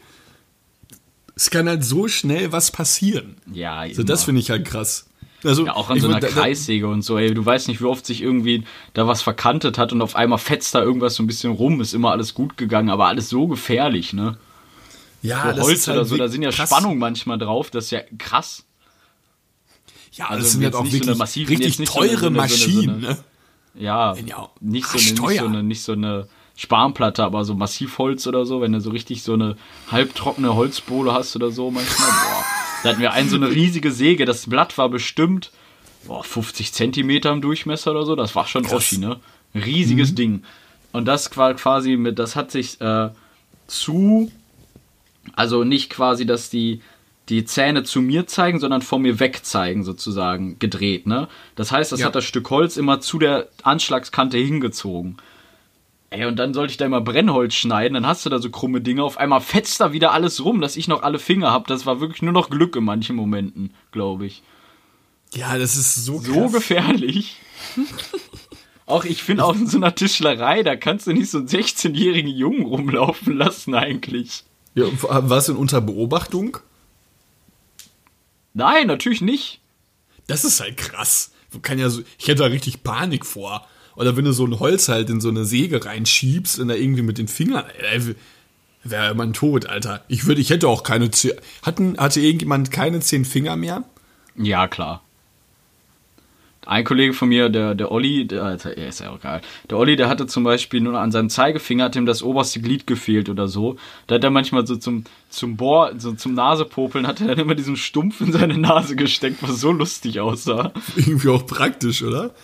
Es 1.36 1.50
kann 1.50 1.68
halt 1.68 1.84
so 1.84 2.08
schnell 2.08 2.50
was 2.52 2.70
passieren. 2.70 3.36
Ja, 3.52 3.76
Also 3.78 4.02
das 4.02 4.24
finde 4.24 4.40
ich 4.40 4.50
halt 4.50 4.64
krass. 4.64 5.05
Also, 5.44 5.66
Ja, 5.66 5.74
auch 5.74 5.90
an 5.90 6.00
so 6.00 6.08
einer 6.08 6.20
Kreissäge 6.40 6.88
und 6.88 7.02
so, 7.02 7.18
ey, 7.18 7.32
du 7.32 7.44
weißt 7.44 7.68
nicht, 7.68 7.80
wie 7.80 7.84
oft 7.84 8.04
sich 8.06 8.22
irgendwie 8.22 8.64
da 8.94 9.06
was 9.06 9.22
verkantet 9.22 9.78
hat 9.78 9.92
und 9.92 10.02
auf 10.02 10.16
einmal 10.16 10.38
fetzt 10.38 10.74
da 10.74 10.82
irgendwas 10.82 11.14
so 11.14 11.22
ein 11.22 11.26
bisschen 11.26 11.52
rum, 11.52 11.80
ist 11.80 11.94
immer 11.94 12.10
alles 12.10 12.34
gut 12.34 12.56
gegangen, 12.56 12.90
aber 12.90 13.06
alles 13.06 13.28
so 13.28 13.46
gefährlich, 13.46 14.12
ne? 14.12 14.36
Ja, 15.22 15.54
So 15.54 15.62
Holz 15.62 15.86
halt 15.88 15.96
oder 15.98 16.04
so, 16.04 16.14
da 16.16 16.20
wirklich 16.24 16.32
sind 16.32 16.42
ja 16.42 16.50
krass. 16.50 16.68
Spannungen 16.70 16.98
manchmal 16.98 17.38
drauf, 17.38 17.70
das 17.70 17.86
ist 17.86 17.90
ja 17.92 18.00
krass. 18.18 18.64
Ja, 20.12 20.26
also 20.28 20.42
das 20.42 20.52
sind 20.52 20.62
halt 20.64 20.72
jetzt 20.72 20.78
auch 20.80 20.84
nicht 20.84 20.92
so 20.92 20.96
eine 20.98 21.06
wirklich 21.06 21.18
massive- 21.18 21.48
richtig 21.50 21.88
teure 21.88 22.16
so 22.18 22.26
eine- 22.26 22.38
eine- 22.40 22.48
so 22.48 22.56
Maschinen, 22.66 22.90
eine- 22.90 22.98
ne? 23.14 23.18
Ja, 23.78 24.14
Ja, 24.14 24.48
nicht, 24.60 24.86
so 24.86 24.98
eine, 24.98 25.20
nicht, 25.28 25.38
so 25.40 25.46
eine, 25.46 25.62
nicht 25.62 25.82
so 25.82 25.92
eine 25.92 26.28
Spanplatte, 26.56 27.22
aber 27.24 27.44
so 27.44 27.54
Massivholz 27.54 28.26
oder 28.26 28.46
so, 28.46 28.62
wenn 28.62 28.72
du 28.72 28.80
so 28.80 28.88
richtig 28.90 29.22
so 29.22 29.34
eine 29.34 29.56
halbtrockene 29.92 30.54
Holzbohle 30.54 31.12
hast 31.12 31.36
oder 31.36 31.50
so 31.50 31.70
manchmal. 31.70 32.08
Boah. 32.08 32.44
Da 32.86 32.92
hatten 32.92 33.02
wir 33.02 33.12
einen 33.12 33.28
so 33.28 33.34
eine 33.34 33.50
riesige 33.50 33.90
Säge, 33.90 34.26
das 34.26 34.46
Blatt 34.48 34.78
war 34.78 34.88
bestimmt 34.88 35.50
boah, 36.06 36.22
50 36.22 36.72
Zentimeter 36.72 37.32
im 37.32 37.40
Durchmesser 37.40 37.90
oder 37.90 38.04
so, 38.06 38.14
das 38.14 38.36
war 38.36 38.46
schon 38.46 38.62
Krass. 38.62 38.74
Oschi, 38.74 38.98
ne? 38.98 39.18
Ein 39.54 39.62
riesiges 39.62 40.14
Ding. 40.14 40.44
Und 40.92 41.06
das 41.06 41.36
war 41.36 41.54
quasi 41.54 41.96
mit, 41.96 42.20
das 42.20 42.36
hat 42.36 42.52
sich 42.52 42.80
äh, 42.80 43.08
zu, 43.66 44.30
also 45.34 45.64
nicht 45.64 45.90
quasi, 45.90 46.26
dass 46.26 46.48
die 46.48 46.80
die 47.28 47.44
Zähne 47.44 47.82
zu 47.82 48.00
mir 48.00 48.28
zeigen, 48.28 48.60
sondern 48.60 48.82
vor 48.82 49.00
mir 49.00 49.18
weg 49.18 49.40
zeigen, 49.44 49.82
sozusagen, 49.82 50.60
gedreht, 50.60 51.08
ne? 51.08 51.26
Das 51.56 51.72
heißt, 51.72 51.90
das 51.90 51.98
Ja. 51.98 52.06
hat 52.06 52.14
das 52.14 52.24
Stück 52.24 52.48
Holz 52.50 52.76
immer 52.76 53.00
zu 53.00 53.18
der 53.18 53.48
Anschlagskante 53.64 54.38
hingezogen. 54.38 55.16
Ey, 56.16 56.24
und 56.24 56.36
dann 56.36 56.54
sollte 56.54 56.70
ich 56.70 56.76
da 56.78 56.86
immer 56.86 57.02
Brennholz 57.02 57.54
schneiden, 57.54 57.92
dann 57.92 58.06
hast 58.06 58.24
du 58.24 58.30
da 58.30 58.38
so 58.38 58.48
krumme 58.48 58.80
Dinge, 58.80 59.04
auf 59.04 59.18
einmal 59.18 59.42
fetzt 59.42 59.80
da 59.80 59.92
wieder 59.92 60.12
alles 60.12 60.42
rum, 60.42 60.62
dass 60.62 60.76
ich 60.76 60.88
noch 60.88 61.02
alle 61.02 61.18
Finger 61.18 61.50
hab. 61.50 61.66
Das 61.66 61.84
war 61.84 62.00
wirklich 62.00 62.22
nur 62.22 62.32
noch 62.32 62.48
Glück 62.48 62.74
in 62.76 62.84
manchen 62.84 63.16
Momenten, 63.16 63.74
glaube 63.92 64.24
ich. 64.24 64.42
Ja, 65.34 65.58
das 65.58 65.76
ist 65.76 65.94
so 65.94 66.18
krass. 66.18 66.34
So 66.34 66.48
gefährlich. 66.48 67.36
auch 68.86 69.04
ich 69.04 69.22
finde 69.22 69.44
auch 69.44 69.54
in 69.54 69.66
so 69.66 69.76
einer 69.76 69.94
Tischlerei, 69.94 70.62
da 70.62 70.74
kannst 70.76 71.06
du 71.06 71.12
nicht 71.12 71.30
so 71.30 71.38
einen 71.38 71.48
16-jährigen 71.48 72.30
Jungen 72.30 72.64
rumlaufen 72.64 73.36
lassen 73.36 73.74
eigentlich. 73.74 74.44
Ja, 74.74 74.86
was 74.92 75.50
in 75.50 75.56
unter 75.56 75.82
Beobachtung? 75.82 76.58
Nein, 78.54 78.86
natürlich 78.86 79.20
nicht. 79.20 79.60
Das 80.26 80.44
ist 80.46 80.60
halt 80.60 80.78
krass. 80.78 81.32
Man 81.52 81.60
kann 81.60 81.78
ja 81.78 81.90
so, 81.90 82.02
ich 82.18 82.28
hätte 82.28 82.42
da 82.42 82.46
richtig 82.46 82.82
Panik 82.82 83.26
vor. 83.26 83.66
Oder 83.96 84.16
wenn 84.16 84.24
du 84.24 84.32
so 84.32 84.46
ein 84.46 84.60
Holz 84.60 84.88
halt 84.88 85.10
in 85.10 85.20
so 85.20 85.28
eine 85.28 85.44
Säge 85.44 85.84
reinschiebst 85.84 86.60
und 86.60 86.68
da 86.68 86.74
irgendwie 86.74 87.02
mit 87.02 87.18
den 87.18 87.28
Fingern, 87.28 87.64
äh, 87.92 88.14
wäre 88.84 89.14
man 89.14 89.32
tot, 89.32 89.66
Alter. 89.66 90.04
Ich 90.08 90.26
würde, 90.26 90.40
ich 90.40 90.50
hätte 90.50 90.68
auch 90.68 90.82
keine 90.82 91.10
zehn, 91.10 91.32
hatten, 91.62 91.98
hatte 91.98 92.20
irgendjemand 92.20 92.70
keine 92.70 93.00
zehn 93.00 93.24
Finger 93.24 93.56
mehr? 93.56 93.84
Ja, 94.36 94.68
klar. 94.68 95.02
Ein 96.66 96.84
Kollege 96.84 97.12
von 97.12 97.28
mir, 97.28 97.48
der, 97.48 97.76
der 97.76 97.92
Olli, 97.92 98.26
der, 98.26 98.42
Alter, 98.42 98.76
ja, 98.76 98.88
ist 98.88 98.98
ja 98.98 99.10
auch 99.10 99.20
geil. 99.20 99.40
Der 99.70 99.78
Olli, 99.78 99.94
der 99.94 100.08
hatte 100.08 100.26
zum 100.26 100.42
Beispiel 100.42 100.80
nur 100.80 100.98
an 100.98 101.12
seinem 101.12 101.30
Zeigefinger 101.30 101.84
hat 101.84 101.94
ihm 101.94 102.06
das 102.06 102.24
oberste 102.24 102.60
Glied 102.60 102.88
gefehlt 102.88 103.28
oder 103.28 103.46
so. 103.46 103.76
Da 104.08 104.16
hat 104.16 104.24
er 104.24 104.30
manchmal 104.30 104.66
so 104.66 104.74
zum, 104.74 105.04
zum 105.30 105.56
Bohr, 105.56 105.92
so 105.96 106.12
zum 106.14 106.34
Nasepopeln, 106.34 107.06
hat 107.06 107.20
er 107.20 107.28
dann 107.28 107.38
immer 107.38 107.54
diesen 107.54 107.76
Stumpf 107.76 108.20
in 108.20 108.32
seine 108.32 108.58
Nase 108.58 108.96
gesteckt, 108.96 109.44
was 109.44 109.60
so 109.60 109.70
lustig 109.70 110.18
aussah. 110.18 110.72
Irgendwie 110.96 111.28
auch 111.28 111.46
praktisch, 111.46 112.02
oder? 112.02 112.34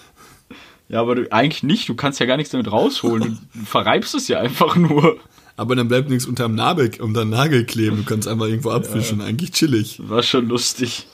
Ja, 0.93 1.01
aber 1.01 1.15
du, 1.15 1.33
eigentlich 1.33 1.63
nicht. 1.63 1.89
Du 1.89 1.95
kannst 1.95 2.21
ja 2.21 2.27
gar 2.27 2.37
nichts 2.37 2.53
damit 2.53 2.71
rausholen. 2.71 3.39
Du 3.55 3.65
verreibst 3.65 4.15
es 4.15 4.29
ja 4.29 4.39
einfach 4.39 4.77
nur. 4.77 5.19
Aber 5.57 5.75
dann 5.75 5.89
bleibt 5.89 6.11
nichts 6.11 6.27
unterm 6.27 6.55
Nabel, 6.55 6.91
unter 7.01 7.21
dem 7.21 7.31
Nagel 7.31 7.65
kleben. 7.65 7.97
Du 7.97 8.05
kannst 8.05 8.29
einfach 8.29 8.47
irgendwo 8.47 8.71
abwischen. 8.71 9.23
Eigentlich 9.23 9.53
chillig. 9.53 10.01
War 10.07 10.23
schon 10.23 10.49
lustig. 10.49 11.07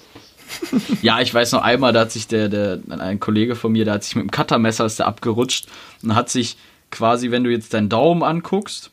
ja, 1.02 1.20
ich 1.20 1.32
weiß 1.32 1.52
noch 1.52 1.62
einmal, 1.62 1.92
da 1.92 2.00
hat 2.00 2.12
sich 2.12 2.26
der, 2.26 2.48
der, 2.48 2.80
ein 2.88 3.20
Kollege 3.20 3.54
von 3.54 3.70
mir, 3.70 3.84
der 3.84 3.94
hat 3.94 4.04
sich 4.04 4.16
mit 4.16 4.24
dem 4.24 4.30
Cuttermesser 4.32 4.84
ist 4.84 4.98
der 4.98 5.06
abgerutscht 5.06 5.68
und 6.02 6.14
hat 6.14 6.28
sich 6.28 6.56
quasi, 6.90 7.30
wenn 7.30 7.44
du 7.44 7.50
jetzt 7.50 7.72
deinen 7.72 7.88
Daumen 7.88 8.22
anguckst, 8.22 8.90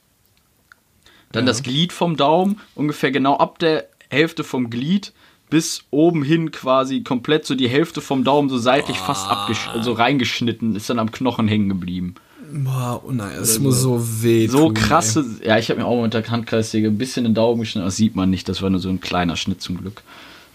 dann 1.32 1.46
das 1.46 1.64
Glied 1.64 1.94
vom 1.94 2.16
Daumen, 2.16 2.60
ungefähr 2.76 3.12
genau 3.12 3.38
ab 3.38 3.58
der 3.60 3.88
Hälfte 4.10 4.44
vom 4.44 4.70
Glied 4.70 5.14
bis 5.50 5.84
oben 5.91 6.24
hin 6.24 6.52
quasi 6.52 7.02
komplett 7.02 7.46
so 7.46 7.56
die 7.56 7.70
Hälfte 7.70 8.02
vom 8.02 8.24
Daumen 8.24 8.50
so 8.50 8.58
seitlich 8.58 8.98
fast 8.98 9.30
abgesch 9.30 9.70
so 9.82 9.93
reingeschnitten, 9.93 10.76
ist 10.76 10.89
dann 10.89 11.00
am 11.00 11.12
Knochen 11.12 11.48
hängen 11.48 11.70
geblieben. 11.70 12.16
Boah, 12.52 13.02
oh 13.06 13.12
nein, 13.12 13.36
es 13.41 13.60
muss 13.60 13.82
so 13.82 14.02
weh 14.22 14.48
So 14.48 14.68
tun, 14.68 14.74
krasse, 14.76 15.26
ja, 15.43 15.58
ich 15.58 15.70
habe 15.70 15.80
mir 15.80 15.86
auch 15.86 15.96
mal 15.96 16.04
mit 16.04 16.14
der 16.14 16.28
Handkreissäge 16.28 16.88
ein 16.88 16.98
bisschen 16.98 17.26
den 17.26 17.34
Daumen 17.34 17.62
geschnitten, 17.62 17.86
das 17.86 17.96
sieht 17.96 18.16
man 18.16 18.30
nicht, 18.30 18.48
das 18.48 18.62
war 18.62 18.70
nur 18.70 18.80
so 18.80 18.89
ein 18.89 19.02
kleiner 19.02 19.36
Schnitt 19.36 19.62
zum 19.62 19.78
Glück. 19.78 20.04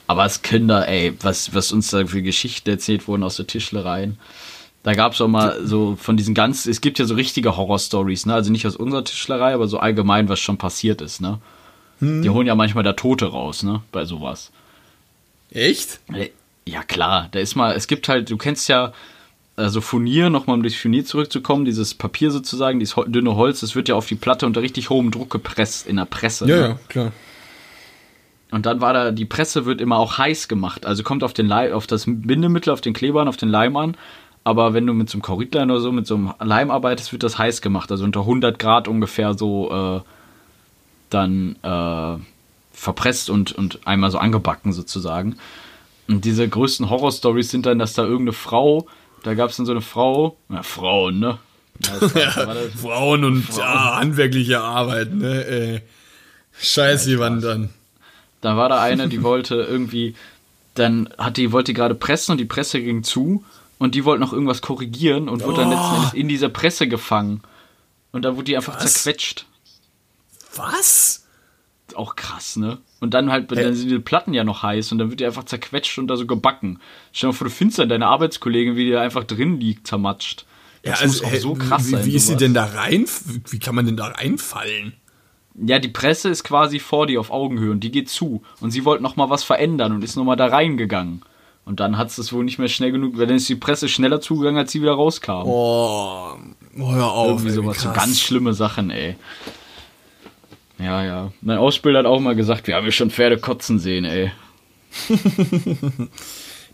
Aber 0.06 0.22
als 0.22 0.42
Kinder, 0.42 0.88
ey, 0.88 1.14
was, 1.20 1.54
was 1.54 1.72
uns 1.72 1.90
da 1.90 2.06
für 2.06 2.22
Geschichten 2.22 2.68
erzählt 2.70 3.06
wurden 3.06 3.22
aus 3.22 3.36
der 3.36 3.46
Tischlereien. 3.46 4.18
Da 4.82 4.94
gab 4.94 5.12
es 5.12 5.20
auch 5.20 5.28
mal 5.28 5.64
so 5.64 5.94
von 5.96 6.16
diesen 6.16 6.34
ganz, 6.34 6.66
es 6.66 6.80
gibt 6.80 6.98
ja 6.98 7.04
so 7.04 7.14
richtige 7.14 7.56
Horror-Stories, 7.56 8.26
ne? 8.26 8.34
Also 8.34 8.50
nicht 8.50 8.66
aus 8.66 8.76
unserer 8.76 9.04
Tischlerei, 9.04 9.52
aber 9.52 9.68
so 9.68 9.78
allgemein, 9.78 10.28
was 10.28 10.40
schon 10.40 10.56
passiert 10.56 11.00
ist, 11.00 11.20
ne? 11.20 11.38
Die 12.00 12.30
holen 12.30 12.46
ja 12.46 12.54
manchmal 12.54 12.82
da 12.82 12.94
Tote 12.94 13.26
raus, 13.26 13.62
ne? 13.62 13.82
Bei 13.92 14.06
sowas. 14.06 14.50
Echt? 15.52 16.00
Äh, 16.12 16.30
Ja, 16.66 16.82
klar, 16.82 17.28
da 17.32 17.40
ist 17.40 17.54
mal, 17.56 17.74
es 17.74 17.86
gibt 17.86 18.08
halt, 18.08 18.30
du 18.30 18.36
kennst 18.36 18.68
ja, 18.68 18.92
also 19.56 19.80
Furnier, 19.80 20.30
nochmal 20.30 20.56
um 20.56 20.62
das 20.62 20.74
Furnier 20.74 21.04
zurückzukommen, 21.04 21.64
dieses 21.64 21.94
Papier 21.94 22.30
sozusagen, 22.30 22.78
dieses 22.78 22.94
dünne 23.06 23.34
Holz, 23.36 23.60
das 23.60 23.74
wird 23.74 23.88
ja 23.88 23.94
auf 23.94 24.06
die 24.06 24.14
Platte 24.14 24.46
unter 24.46 24.62
richtig 24.62 24.88
hohem 24.90 25.10
Druck 25.10 25.30
gepresst 25.30 25.86
in 25.86 25.96
der 25.96 26.04
Presse. 26.04 26.46
ne? 26.68 26.78
klar. 26.88 27.12
Und 28.50 28.66
dann 28.66 28.80
war 28.80 28.92
da, 28.92 29.10
die 29.10 29.26
Presse 29.26 29.64
wird 29.64 29.80
immer 29.80 29.98
auch 29.98 30.18
heiß 30.18 30.48
gemacht. 30.48 30.84
Also 30.84 31.02
kommt 31.02 31.22
auf 31.22 31.32
den 31.32 31.46
Leim, 31.46 31.72
auf 31.72 31.86
das 31.86 32.04
Bindemittel, 32.06 32.72
auf 32.72 32.80
den 32.80 32.94
Klebern, 32.94 33.28
auf 33.28 33.36
den 33.36 33.48
Leim 33.48 33.76
an. 33.76 33.96
aber 34.44 34.74
wenn 34.74 34.86
du 34.86 34.92
mit 34.94 35.08
so 35.10 35.16
einem 35.16 35.22
Kauritlein 35.22 35.70
oder 35.70 35.80
so, 35.80 35.92
mit 35.92 36.06
so 36.06 36.14
einem 36.16 36.34
Leim 36.40 36.70
arbeitest, 36.70 37.12
wird 37.12 37.22
das 37.22 37.38
heiß 37.38 37.62
gemacht. 37.62 37.90
Also 37.92 38.04
unter 38.04 38.20
100 38.20 38.58
Grad 38.58 38.88
ungefähr 38.88 39.34
so 39.34 39.70
äh, 39.70 40.00
dann 41.10 41.56
äh, 41.62 42.16
verpresst 42.80 43.28
und, 43.28 43.52
und 43.52 43.86
einmal 43.86 44.10
so 44.10 44.16
angebacken 44.16 44.72
sozusagen. 44.72 45.36
Und 46.08 46.24
diese 46.24 46.48
größten 46.48 46.88
Horror-Stories 46.88 47.50
sind 47.50 47.66
dann, 47.66 47.78
dass 47.78 47.92
da 47.92 48.02
irgendeine 48.02 48.32
Frau, 48.32 48.88
da 49.22 49.34
gab 49.34 49.50
es 49.50 49.58
dann 49.58 49.66
so 49.66 49.72
eine 49.72 49.82
Frau, 49.82 50.38
ja, 50.48 50.62
Frauen, 50.62 51.20
ne? 51.20 51.38
Ja, 52.14 52.30
Frauen 52.80 53.24
und 53.24 53.42
Frauen. 53.42 53.58
Ja, 53.58 53.96
handwerkliche 54.00 54.60
Arbeit, 54.60 55.12
ne? 55.12 55.82
Scheiß 56.58 57.04
die 57.04 57.18
Wand 57.18 57.44
dann. 57.44 57.68
Da 58.40 58.56
war 58.56 58.70
da 58.70 58.80
eine, 58.80 59.08
die 59.08 59.22
wollte 59.22 59.56
irgendwie, 59.56 60.14
dann 60.74 61.10
hat 61.18 61.36
die, 61.36 61.52
wollte 61.52 61.72
die 61.72 61.76
gerade 61.76 61.94
pressen 61.94 62.32
und 62.32 62.38
die 62.38 62.46
Presse 62.46 62.80
ging 62.80 63.02
zu 63.02 63.44
und 63.78 63.94
die 63.94 64.06
wollte 64.06 64.22
noch 64.22 64.32
irgendwas 64.32 64.62
korrigieren 64.62 65.28
und 65.28 65.44
wurde 65.44 65.52
oh. 65.52 65.56
dann 65.64 65.70
letzten 65.70 65.94
Endes 65.96 66.14
in 66.14 66.28
dieser 66.28 66.48
Presse 66.48 66.88
gefangen. 66.88 67.42
Und 68.12 68.22
dann 68.24 68.36
wurde 68.36 68.44
die 68.44 68.56
einfach 68.56 68.80
Was? 68.80 68.94
zerquetscht. 68.94 69.44
Was? 70.56 71.19
Auch 71.96 72.16
krass, 72.16 72.56
ne? 72.56 72.78
Und 73.00 73.14
dann 73.14 73.30
halt, 73.30 73.50
dann 73.50 73.74
sind 73.74 73.90
die 73.90 73.98
Platten 73.98 74.34
ja 74.34 74.44
noch 74.44 74.62
heiß 74.62 74.92
und 74.92 74.98
dann 74.98 75.10
wird 75.10 75.20
die 75.20 75.26
einfach 75.26 75.44
zerquetscht 75.44 75.98
und 75.98 76.08
da 76.08 76.16
so 76.16 76.26
gebacken. 76.26 76.78
Stell 77.12 77.30
dir 77.30 77.34
vor, 77.34 77.46
du 77.46 77.52
findest 77.52 77.78
dann 77.78 77.88
deine 77.88 78.06
Arbeitskollegin, 78.06 78.76
wie 78.76 78.84
die 78.86 78.90
da 78.92 79.00
einfach 79.00 79.24
drin 79.24 79.58
liegt, 79.58 79.86
zermatscht. 79.86 80.44
Das 80.82 81.00
ja, 81.00 81.06
also, 81.06 81.26
so 81.38 81.54
krass 81.54 81.86
wie, 81.86 81.90
sein. 81.90 82.06
Wie 82.06 82.14
ist 82.14 82.26
sie 82.26 82.36
denn 82.36 82.54
da 82.54 82.64
rein? 82.64 83.06
Wie 83.48 83.58
kann 83.58 83.74
man 83.74 83.86
denn 83.86 83.96
da 83.96 84.06
reinfallen? 84.06 84.94
Ja, 85.54 85.78
die 85.78 85.88
Presse 85.88 86.28
ist 86.28 86.44
quasi 86.44 86.78
vor 86.78 87.06
dir 87.06 87.20
auf 87.20 87.30
Augenhöhe 87.30 87.70
und 87.70 87.80
die 87.80 87.90
geht 87.90 88.08
zu. 88.08 88.42
Und 88.60 88.70
sie 88.70 88.84
wollte 88.84 89.02
noch 89.02 89.16
mal 89.16 89.30
was 89.30 89.42
verändern 89.44 89.92
und 89.92 90.04
ist 90.04 90.16
noch 90.16 90.24
mal 90.24 90.36
da 90.36 90.46
reingegangen. 90.46 91.22
Und 91.64 91.80
dann 91.80 91.98
hat 91.98 92.08
es 92.08 92.16
das 92.16 92.32
wohl 92.32 92.44
nicht 92.44 92.58
mehr 92.58 92.68
schnell 92.68 92.92
genug, 92.92 93.18
weil 93.18 93.26
dann 93.26 93.36
ist 93.36 93.48
die 93.48 93.54
Presse 93.54 93.88
schneller 93.88 94.20
zugegangen, 94.20 94.58
als 94.58 94.72
sie 94.72 94.80
wieder 94.80 94.92
rauskam. 94.92 95.42
Oh, 95.44 96.34
hör 96.76 97.12
auf. 97.12 97.28
Irgendwie 97.28 97.50
sowas, 97.50 97.76
ey, 97.76 97.82
so 97.82 97.92
ganz 97.92 98.20
schlimme 98.20 98.54
Sachen, 98.54 98.90
ey. 98.90 99.16
Ja, 100.82 101.04
ja. 101.04 101.32
Mein 101.42 101.58
Ausbilder 101.58 102.00
hat 102.00 102.06
auch 102.06 102.20
mal 102.20 102.34
gesagt, 102.34 102.66
wir 102.66 102.76
haben 102.76 102.86
ja 102.86 102.92
schon 102.92 103.10
Pferde 103.10 103.38
kotzen 103.38 103.78
sehen, 103.78 104.04
ey. 104.04 104.32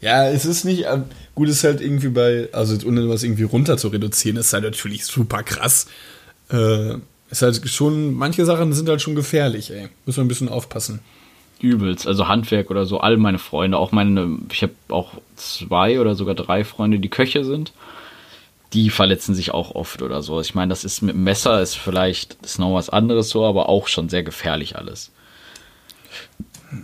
ja, 0.00 0.28
es 0.28 0.44
ist 0.44 0.64
nicht, 0.64 0.84
ähm, 0.86 1.04
gut, 1.34 1.48
es 1.48 1.56
ist 1.56 1.64
halt 1.64 1.80
irgendwie 1.80 2.08
bei, 2.08 2.48
also 2.52 2.76
ohne 2.86 3.08
was 3.08 3.22
irgendwie 3.22 3.42
runter 3.42 3.76
zu 3.76 3.88
reduzieren, 3.88 4.36
ist 4.36 4.52
halt 4.52 4.64
natürlich 4.64 5.04
super 5.04 5.42
krass. 5.42 5.86
Äh, 6.50 6.94
ist 7.30 7.42
halt 7.42 7.68
schon, 7.68 8.14
manche 8.14 8.44
Sachen 8.44 8.72
sind 8.72 8.88
halt 8.88 9.02
schon 9.02 9.16
gefährlich, 9.16 9.70
ey. 9.72 9.88
Muss 10.04 10.16
man 10.16 10.26
ein 10.26 10.28
bisschen 10.28 10.48
aufpassen. 10.48 11.00
Übelst, 11.60 12.06
also 12.06 12.28
Handwerk 12.28 12.70
oder 12.70 12.84
so, 12.84 13.00
all 13.00 13.16
meine 13.16 13.38
Freunde, 13.38 13.78
auch 13.78 13.90
meine, 13.90 14.38
ich 14.52 14.62
habe 14.62 14.74
auch 14.88 15.14
zwei 15.36 16.00
oder 16.00 16.14
sogar 16.14 16.34
drei 16.34 16.64
Freunde, 16.64 16.98
die 16.98 17.08
Köche 17.08 17.44
sind. 17.44 17.72
Die 18.76 18.90
verletzen 18.90 19.34
sich 19.34 19.52
auch 19.52 19.74
oft 19.74 20.02
oder 20.02 20.22
so. 20.22 20.38
Ich 20.42 20.54
meine, 20.54 20.68
das 20.68 20.84
ist 20.84 21.00
mit 21.00 21.14
dem 21.14 21.24
Messer, 21.24 21.62
ist 21.62 21.76
vielleicht, 21.76 22.34
ist 22.42 22.58
noch 22.58 22.74
was 22.74 22.90
anderes 22.90 23.30
so, 23.30 23.46
aber 23.46 23.70
auch 23.70 23.88
schon 23.88 24.10
sehr 24.10 24.22
gefährlich 24.22 24.76
alles. 24.76 25.10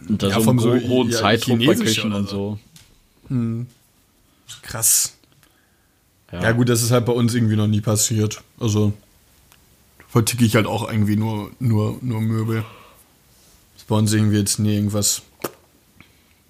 Und 0.08 0.22
da 0.22 0.28
ja, 0.28 0.40
so 0.40 0.48
einen 0.48 0.58
so, 0.58 0.74
hohen 0.74 1.10
ja, 1.10 1.18
Zeitdruck 1.18 1.58
bei 1.58 1.74
Köchen 1.74 2.14
und 2.14 2.28
so. 2.30 2.58
Hm. 3.28 3.66
Krass. 4.62 5.18
Ja. 6.32 6.42
ja, 6.44 6.52
gut, 6.52 6.70
das 6.70 6.82
ist 6.82 6.92
halt 6.92 7.04
bei 7.04 7.12
uns 7.12 7.34
irgendwie 7.34 7.56
noch 7.56 7.66
nie 7.66 7.82
passiert. 7.82 8.40
Also, 8.58 8.94
verticke 10.08 10.46
ich 10.46 10.54
halt 10.54 10.66
auch 10.66 10.90
irgendwie 10.90 11.16
nur, 11.16 11.50
nur, 11.58 11.98
nur 12.00 12.22
Möbel. 12.22 12.64
Das 13.74 13.84
bei 13.84 13.96
uns 13.96 14.14
irgendwie 14.14 14.38
jetzt 14.38 14.58
nie 14.58 14.74
irgendwas. 14.76 15.20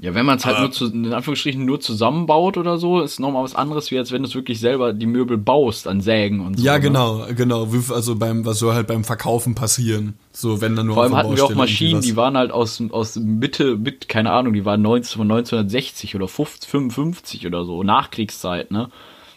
Ja, 0.03 0.17
wenn 0.17 0.27
man 0.27 0.39
es 0.39 0.45
halt 0.45 0.59
nur 0.59 0.73
zu, 0.73 0.87
in 0.87 1.13
Anführungsstrichen 1.13 1.65
nur 1.65 1.79
zusammenbaut 1.79 2.57
oder 2.57 2.77
so, 2.77 3.03
ist 3.03 3.21
nochmal 3.21 3.45
was 3.45 3.55
anderes, 3.55 3.93
wie 3.93 3.99
als 3.99 4.11
wenn 4.11 4.25
du 4.25 4.29
es 4.29 4.35
wirklich 4.35 4.59
selber 4.59 4.93
die 4.93 5.07
Möbel 5.07 5.39
baust 5.39 5.87
an 5.87 6.01
Sägen 6.01 6.41
und 6.41 6.59
so. 6.59 6.65
Ja, 6.65 6.79
genau, 6.79 7.19
ne? 7.25 7.35
genau. 7.37 7.69
Also 7.91 8.17
beim, 8.17 8.45
was 8.45 8.59
soll 8.59 8.75
halt 8.75 8.89
beim 8.89 9.05
Verkaufen 9.05 9.55
passieren? 9.55 10.15
So, 10.33 10.61
wenn 10.61 10.75
dann 10.75 10.87
nur 10.87 10.97
Vor 10.97 11.05
allem 11.05 11.15
hatten 11.15 11.37
wir 11.37 11.45
auch 11.45 11.55
Maschinen, 11.55 12.01
die 12.01 12.17
waren 12.17 12.37
halt 12.37 12.51
aus, 12.51 12.83
aus 12.91 13.15
Mitte, 13.15 13.77
mit, 13.77 14.09
keine 14.09 14.33
Ahnung, 14.33 14.55
die 14.55 14.65
waren 14.65 14.83
19, 14.83 15.19
von 15.19 15.31
1960 15.31 16.17
oder 16.17 16.27
50, 16.27 16.69
55 16.69 17.47
oder 17.47 17.65
so, 17.65 17.85
Nachkriegszeit, 17.85 18.73
ne? 18.73 18.91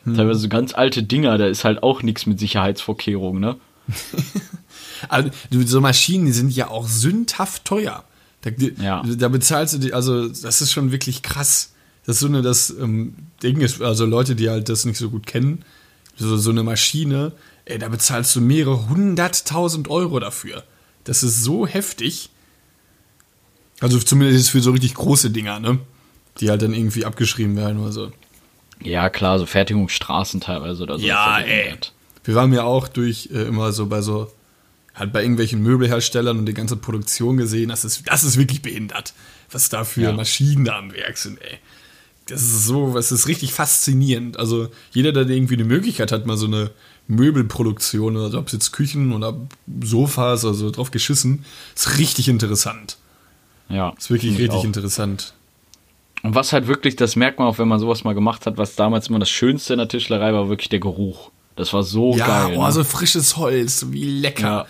Hm. 0.03 0.15
Teilweise 0.15 0.39
so 0.39 0.49
ganz 0.49 0.73
alte 0.73 1.03
Dinger, 1.03 1.37
da 1.37 1.45
ist 1.45 1.63
halt 1.63 1.83
auch 1.83 2.01
nichts 2.01 2.25
mit 2.25 2.39
Sicherheitsvorkehrungen, 2.39 3.39
ne? 3.39 3.55
also, 5.09 5.29
so 5.63 5.79
Maschinen, 5.79 6.25
die 6.25 6.31
sind 6.31 6.55
ja 6.55 6.69
auch 6.69 6.87
sündhaft 6.87 7.65
teuer. 7.65 8.03
Da, 8.45 8.51
ja. 8.81 9.03
da 9.03 9.27
bezahlst 9.27 9.73
du 9.73 9.77
die, 9.79 9.93
also 9.93 10.27
das 10.27 10.61
ist 10.61 10.71
schon 10.71 10.91
wirklich 10.91 11.23
krass. 11.23 11.73
Das 12.05 12.17
ist 12.17 12.19
so 12.19 12.27
eine, 12.27 12.43
das 12.43 12.69
ähm, 12.69 13.15
Ding 13.41 13.59
ist, 13.59 13.81
also 13.81 14.05
Leute, 14.05 14.35
die 14.35 14.49
halt 14.49 14.69
das 14.69 14.85
nicht 14.85 14.97
so 14.97 15.09
gut 15.09 15.25
kennen, 15.25 15.65
so, 16.15 16.37
so 16.37 16.51
eine 16.51 16.61
Maschine, 16.61 17.31
ey, 17.65 17.79
da 17.79 17.89
bezahlst 17.89 18.35
du 18.35 18.41
mehrere 18.41 18.87
hunderttausend 18.87 19.89
Euro 19.89 20.19
dafür. 20.19 20.63
Das 21.03 21.23
ist 21.23 21.43
so 21.43 21.65
heftig. 21.65 22.29
Also 23.79 23.97
zumindest 23.99 24.51
für 24.51 24.61
so 24.61 24.71
richtig 24.71 24.93
große 24.93 25.31
Dinger, 25.31 25.59
ne? 25.59 25.79
Die 26.39 26.49
halt 26.49 26.61
dann 26.61 26.73
irgendwie 26.73 27.05
abgeschrieben 27.05 27.55
werden 27.55 27.79
oder 27.79 27.91
so. 27.91 28.11
Ja, 28.81 29.09
klar, 29.09 29.39
so 29.39 29.45
Fertigungsstraßen 29.45 30.41
teilweise 30.41 30.83
oder 30.83 30.99
so. 30.99 31.05
Ja, 31.05 31.39
ey. 31.39 31.73
Wir 32.23 32.35
waren 32.35 32.53
ja 32.53 32.63
auch 32.63 32.87
durch 32.87 33.29
äh, 33.33 33.43
immer 33.43 33.71
so 33.71 33.87
bei 33.87 34.01
so 34.01 34.31
halt 34.95 35.11
bei 35.11 35.21
irgendwelchen 35.21 35.61
Möbelherstellern 35.61 36.39
und 36.39 36.45
die 36.45 36.53
ganze 36.53 36.77
Produktion 36.77 37.37
gesehen, 37.37 37.69
das 37.69 37.85
ist, 37.85 38.03
das 38.09 38.23
ist 38.23 38.37
wirklich 38.37 38.61
behindert, 38.61 39.13
was 39.51 39.69
da 39.69 39.83
für 39.83 40.01
ja. 40.01 40.13
Maschinen 40.13 40.65
da 40.65 40.77
am 40.77 40.93
Werk 40.93 41.17
sind, 41.17 41.41
ey. 41.41 41.59
Das 42.27 42.41
ist 42.41 42.65
so, 42.65 42.93
das 42.95 43.11
ist 43.11 43.27
richtig 43.27 43.53
faszinierend. 43.53 44.39
Also 44.39 44.69
jeder, 44.91 45.11
der 45.11 45.27
irgendwie 45.27 45.53
eine 45.53 45.65
Möglichkeit 45.65 46.11
hat, 46.11 46.25
mal 46.25 46.37
so 46.37 46.47
eine 46.47 46.71
Möbelproduktion, 47.07 48.17
also 48.17 48.39
ob 48.39 48.47
es 48.47 48.53
jetzt 48.53 48.71
Küchen 48.71 49.13
oder 49.13 49.35
Sofas, 49.81 50.43
also 50.43 50.71
drauf 50.71 50.89
geschissen, 50.89 51.45
ist 51.75 51.99
richtig 51.99 52.27
interessant. 52.27 52.97
Ja. 53.69 53.93
Ist 53.97 54.09
wirklich 54.09 54.39
richtig 54.39 54.59
auch. 54.59 54.63
interessant. 54.63 55.33
Und 56.23 56.33
was 56.33 56.53
halt 56.53 56.65
wirklich, 56.65 56.95
das 56.95 57.15
merkt 57.15 57.37
man 57.37 57.47
auch, 57.47 57.59
wenn 57.59 57.67
man 57.67 57.79
sowas 57.79 58.03
mal 58.03 58.15
gemacht 58.15 58.47
hat, 58.47 58.57
was 58.57 58.75
damals 58.75 59.09
immer 59.09 59.19
das 59.19 59.29
Schönste 59.29 59.73
in 59.73 59.77
der 59.77 59.87
Tischlerei 59.87 60.33
war, 60.33 60.49
wirklich 60.49 60.69
der 60.69 60.79
Geruch. 60.79 61.29
Das 61.55 61.73
war 61.73 61.83
so 61.83 62.15
ja, 62.15 62.25
geil. 62.25 62.53
Ja, 62.53 62.59
oh, 62.59 62.65
ne? 62.65 62.71
so 62.71 62.83
frisches 62.83 63.37
Holz, 63.37 63.85
wie 63.89 64.05
lecker. 64.05 64.41
Ja. 64.41 64.65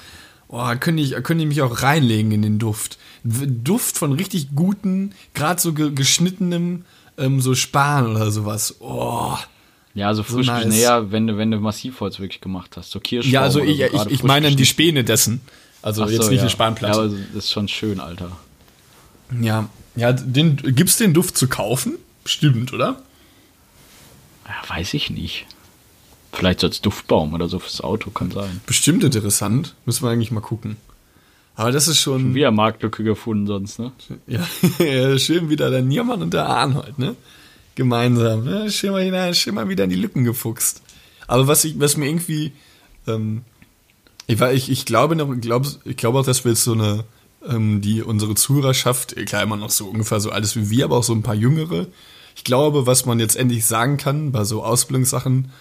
Oh, 0.48 0.64
könnte 0.80 1.02
ich, 1.02 1.12
könnte 1.24 1.44
ich 1.44 1.48
mich 1.48 1.62
auch 1.62 1.82
reinlegen 1.82 2.32
in 2.32 2.42
den 2.42 2.60
Duft. 2.60 2.98
Duft 3.24 3.98
von 3.98 4.14
richtig 4.14 4.50
guten, 4.56 5.14
gerade 5.34 5.60
so 5.60 5.74
geschnittenem, 5.74 6.86
ähm, 7.18 7.42
so 7.42 7.56
Span 7.56 8.08
oder 8.08 8.32
sowas. 8.32 8.76
Oh. 8.80 9.36
Ja, 9.96 10.14
so 10.14 10.24
frisch 10.24 10.48
so 10.48 10.52
nice. 10.52 10.68
näher, 10.68 11.12
wenn 11.12 11.26
du, 11.26 11.38
wenn 11.38 11.52
du 11.52 11.58
Massivholz 11.58 12.20
wirklich 12.20 12.42
gemacht 12.42 12.76
hast. 12.76 12.92
So 12.92 13.00
Kirschbaum 13.00 13.32
Ja, 13.32 13.42
also 13.42 13.62
ich, 13.62 13.80
so, 13.80 14.06
ich, 14.08 14.12
ich 14.12 14.24
meine 14.24 14.50
dann 14.50 14.58
die 14.58 14.66
Späne 14.66 15.04
dessen. 15.04 15.42
Also 15.82 16.06
so, 16.06 16.12
jetzt 16.12 16.30
nicht 16.30 16.38
ja. 16.38 16.42
eine 16.42 16.50
Spanplatte. 16.50 16.98
Ja, 16.98 17.04
aber 17.06 17.16
das 17.34 17.46
ist 17.46 17.52
schon 17.52 17.68
schön, 17.68 18.00
Alter. 18.00 18.32
Ja, 19.42 19.70
ja, 19.96 20.12
den, 20.12 20.58
gibt's 20.58 20.98
den 20.98 21.14
Duft 21.14 21.38
zu 21.38 21.48
kaufen? 21.48 21.98
Stimmt, 22.26 22.74
oder? 22.74 23.02
Ja, 24.46 24.76
weiß 24.76 24.94
ich 24.94 25.10
nicht. 25.10 25.46
Vielleicht 26.36 26.60
so 26.60 26.68
als 26.68 26.82
Duftbaum 26.82 27.34
oder 27.34 27.48
so 27.48 27.60
fürs 27.60 27.82
Auto, 27.82 28.10
kann 28.10 28.32
sein. 28.32 28.62
Bestimmt 28.66 29.04
interessant. 29.04 29.76
Müssen 29.86 30.04
wir 30.04 30.12
eigentlich 30.12 30.32
mal 30.32 30.42
gucken. 30.42 30.78
Aber 31.56 31.72
das 31.72 31.88
ist 31.88 32.00
schon. 32.00 32.22
schon 32.22 32.36
wieder 32.36 32.52
Marktlücke 32.52 33.04
gefunden 33.04 33.48
sonst, 33.48 33.80
ne? 33.80 33.92
Ja, 34.28 34.46
schön 35.18 35.50
wieder 35.50 35.70
der 35.70 35.82
Niermann 35.82 36.22
und 36.22 36.34
der 36.34 36.48
Arnold, 36.48 37.00
ne? 37.00 37.16
Gemeinsam, 37.76 38.44
ne? 38.44 38.70
Schön 38.70 38.92
mal, 38.92 39.04
hinein, 39.04 39.34
schön 39.34 39.56
mal 39.56 39.68
wieder 39.70 39.86
in 39.86 39.90
die 39.90 39.96
Lücken 39.96 40.24
gefuchst. 40.26 40.82
Aber 41.28 41.48
was, 41.48 41.64
ich, 41.64 41.80
was 41.80 41.98
mir 41.98 42.08
irgendwie. 42.08 42.52
Ähm, 43.08 43.44
ich, 44.28 44.42
ich, 44.42 44.72
ich 44.72 44.86
glaube 44.86 45.16
noch, 45.16 45.32
ich 45.34 45.42
glaube, 45.42 45.70
ich 45.86 45.98
glaube 45.98 46.20
auch, 46.20 46.26
dass 46.26 46.44
wir 46.44 46.52
jetzt 46.52 46.64
so 46.64 46.74
eine, 46.74 47.04
ähm, 47.48 47.82
die 47.82 48.02
unsere 48.02 48.36
Zuhörerschaft, 48.36 49.16
klar 49.26 49.44
immer 49.44 49.58
noch 49.58 49.70
so 49.70 49.88
ungefähr 49.88 50.20
so 50.20 50.32
alles 50.32 50.56
wie 50.56 50.70
wir, 50.70 50.86
aber 50.86 50.98
auch 50.98 51.04
so 51.04 51.14
ein 51.14 51.22
paar 51.22 51.36
Jüngere. 51.36 51.88
Ich 52.36 52.44
glaube, 52.44 52.88
was 52.88 53.06
man 53.06 53.20
jetzt 53.20 53.38
endlich 53.38 53.66
sagen 53.66 53.98
kann 53.98 54.32
bei 54.32 54.44
so 54.44 54.64
Ausbildungssachen, 54.64 55.52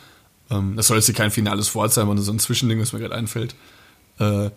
ähm, 0.51 0.76
das 0.76 0.86
soll 0.88 0.97
jetzt 0.97 1.07
hier 1.07 1.14
kein 1.14 1.30
finales 1.30 1.74
Wort 1.74 1.92
sein, 1.92 2.07
sondern 2.07 2.24
so 2.24 2.32
ein 2.32 2.38
Zwischending, 2.38 2.80
was 2.80 2.92
mir 2.92 3.01
gerade 3.01 3.14
einfällt. 3.14 3.55
Äh, 4.18 4.51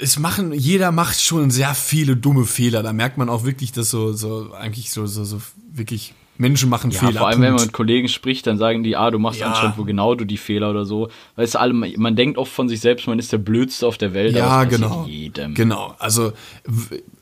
es 0.00 0.18
machen, 0.18 0.52
jeder 0.52 0.92
macht 0.92 1.20
schon 1.20 1.50
sehr 1.50 1.74
viele 1.74 2.16
dumme 2.16 2.44
Fehler. 2.44 2.82
Da 2.82 2.92
merkt 2.92 3.18
man 3.18 3.28
auch 3.28 3.44
wirklich, 3.44 3.72
dass 3.72 3.90
so, 3.90 4.12
so 4.12 4.52
eigentlich 4.54 4.90
so, 4.90 5.06
so, 5.06 5.24
so 5.24 5.42
wirklich 5.72 6.14
Menschen 6.38 6.70
machen 6.70 6.90
ja, 6.90 7.00
Fehler. 7.00 7.18
Vor 7.18 7.26
allem, 7.26 7.38
Punkt. 7.38 7.46
wenn 7.46 7.54
man 7.54 7.62
mit 7.64 7.72
Kollegen 7.72 8.08
spricht, 8.08 8.46
dann 8.46 8.58
sagen 8.58 8.82
die, 8.82 8.96
ah, 8.96 9.10
du 9.10 9.18
machst 9.18 9.40
ja. 9.40 9.48
anscheinend 9.48 9.76
wo 9.76 9.84
genau 9.84 10.14
du 10.14 10.24
die 10.24 10.36
Fehler 10.36 10.70
oder 10.70 10.84
so. 10.84 11.08
Weißt 11.36 11.56
du, 11.56 11.72
man 11.72 12.16
denkt 12.16 12.38
oft 12.38 12.52
von 12.52 12.68
sich 12.68 12.80
selbst, 12.80 13.08
man 13.08 13.18
ist 13.18 13.32
der 13.32 13.38
Blödste 13.38 13.86
auf 13.86 13.98
der 13.98 14.14
Welt. 14.14 14.34
Ja, 14.34 14.64
genau. 14.64 15.04
Jedem. 15.06 15.54
Genau. 15.54 15.94
Also 15.98 16.32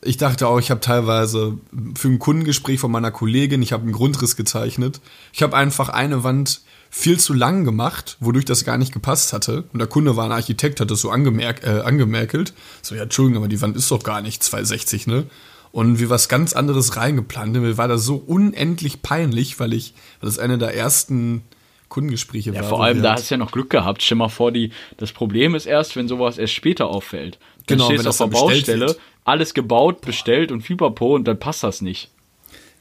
ich 0.03 0.19
dachte 0.19 0.47
auch, 0.47 0.61
ich 0.61 0.71
habe 0.71 0.81
teilweise 0.81 1.59
für 1.95 2.09
ein 2.09 2.19
Kundengespräch 2.19 2.79
von 2.79 2.93
meiner 2.93 3.11
Kollegin, 3.11 3.63
ich 3.63 3.73
habe 3.73 3.85
einen 3.85 3.93
Grundriss 3.93 4.37
gezeichnet. 4.37 5.01
Ich 5.33 5.43
habe 5.43 5.57
einfach 5.57 5.89
eine 5.89 6.23
Wand 6.23 6.61
viel 6.99 7.21
zu 7.21 7.35
lang 7.35 7.65
gemacht, 7.65 8.17
wodurch 8.21 8.47
das 8.47 8.65
gar 8.65 8.79
nicht 8.79 8.93
gepasst 8.93 9.33
hatte. 9.35 9.65
Und 9.73 9.79
der 9.81 9.87
Kunde 9.87 10.17
war 10.17 10.25
ein 10.25 10.33
Architekt, 10.33 10.81
hat 10.81 10.91
das 10.91 11.01
so 11.03 11.11
angemerk 11.11 11.63
äh, 11.63 11.81
angemerkelt. 11.81 12.55
So, 12.81 12.95
ja, 12.95 13.03
Entschuldigung, 13.03 13.43
aber 13.43 13.49
die 13.49 13.61
Wand 13.61 13.77
ist 13.77 13.91
doch 13.91 14.03
gar 14.03 14.23
nicht 14.23 14.43
260, 14.43 15.07
ne? 15.07 15.27
und 15.73 16.01
wie 16.01 16.09
was 16.09 16.31
ganz 16.31 16.55
anderes 16.55 16.97
reingeplant. 16.97 17.53
Mir 17.53 17.77
war 17.77 17.87
das 17.87 18.03
so 18.05 18.17
unendlich 18.17 19.03
peinlich, 19.03 19.61
weil 19.61 19.75
ich, 19.75 19.93
weil 20.21 20.31
das 20.31 20.39
eine 20.39 20.57
der 20.57 20.75
ersten 20.75 21.43
Kundengespräche 21.91 22.51
Ja, 22.53 22.63
war. 22.63 22.69
vor 22.71 22.83
allem, 22.85 22.97
wir 22.97 23.03
da 23.03 23.11
halt- 23.11 23.19
hast 23.19 23.31
du 23.31 23.35
ja 23.35 23.39
noch 23.39 23.53
Glück 23.53 23.69
gehabt. 23.69 24.03
Stell 24.03 24.17
mal 24.17 24.29
vor, 24.31 24.51
die, 24.53 24.71
das 24.97 25.13
Problem 25.13 25.55
ist 25.55 25.67
erst, 25.67 25.95
wenn 25.97 26.09
sowas 26.09 26.39
erst 26.39 26.55
später 26.55 26.87
auffällt. 26.87 27.39
Dann 27.67 27.77
Genau, 27.79 27.85
stehst 27.87 27.99
wenn 27.99 28.05
du 28.05 28.09
das 28.09 28.21
auf 28.23 28.31
der 28.31 28.39
Baustelle, 28.39 28.97
alles 29.25 29.53
gebaut, 29.53 30.01
bestellt 30.01 30.51
und 30.51 30.63
Fieberpo 30.63 31.15
und 31.15 31.25
dann 31.29 31.39
passt 31.39 31.63
das 31.63 31.83
nicht. 31.83 32.09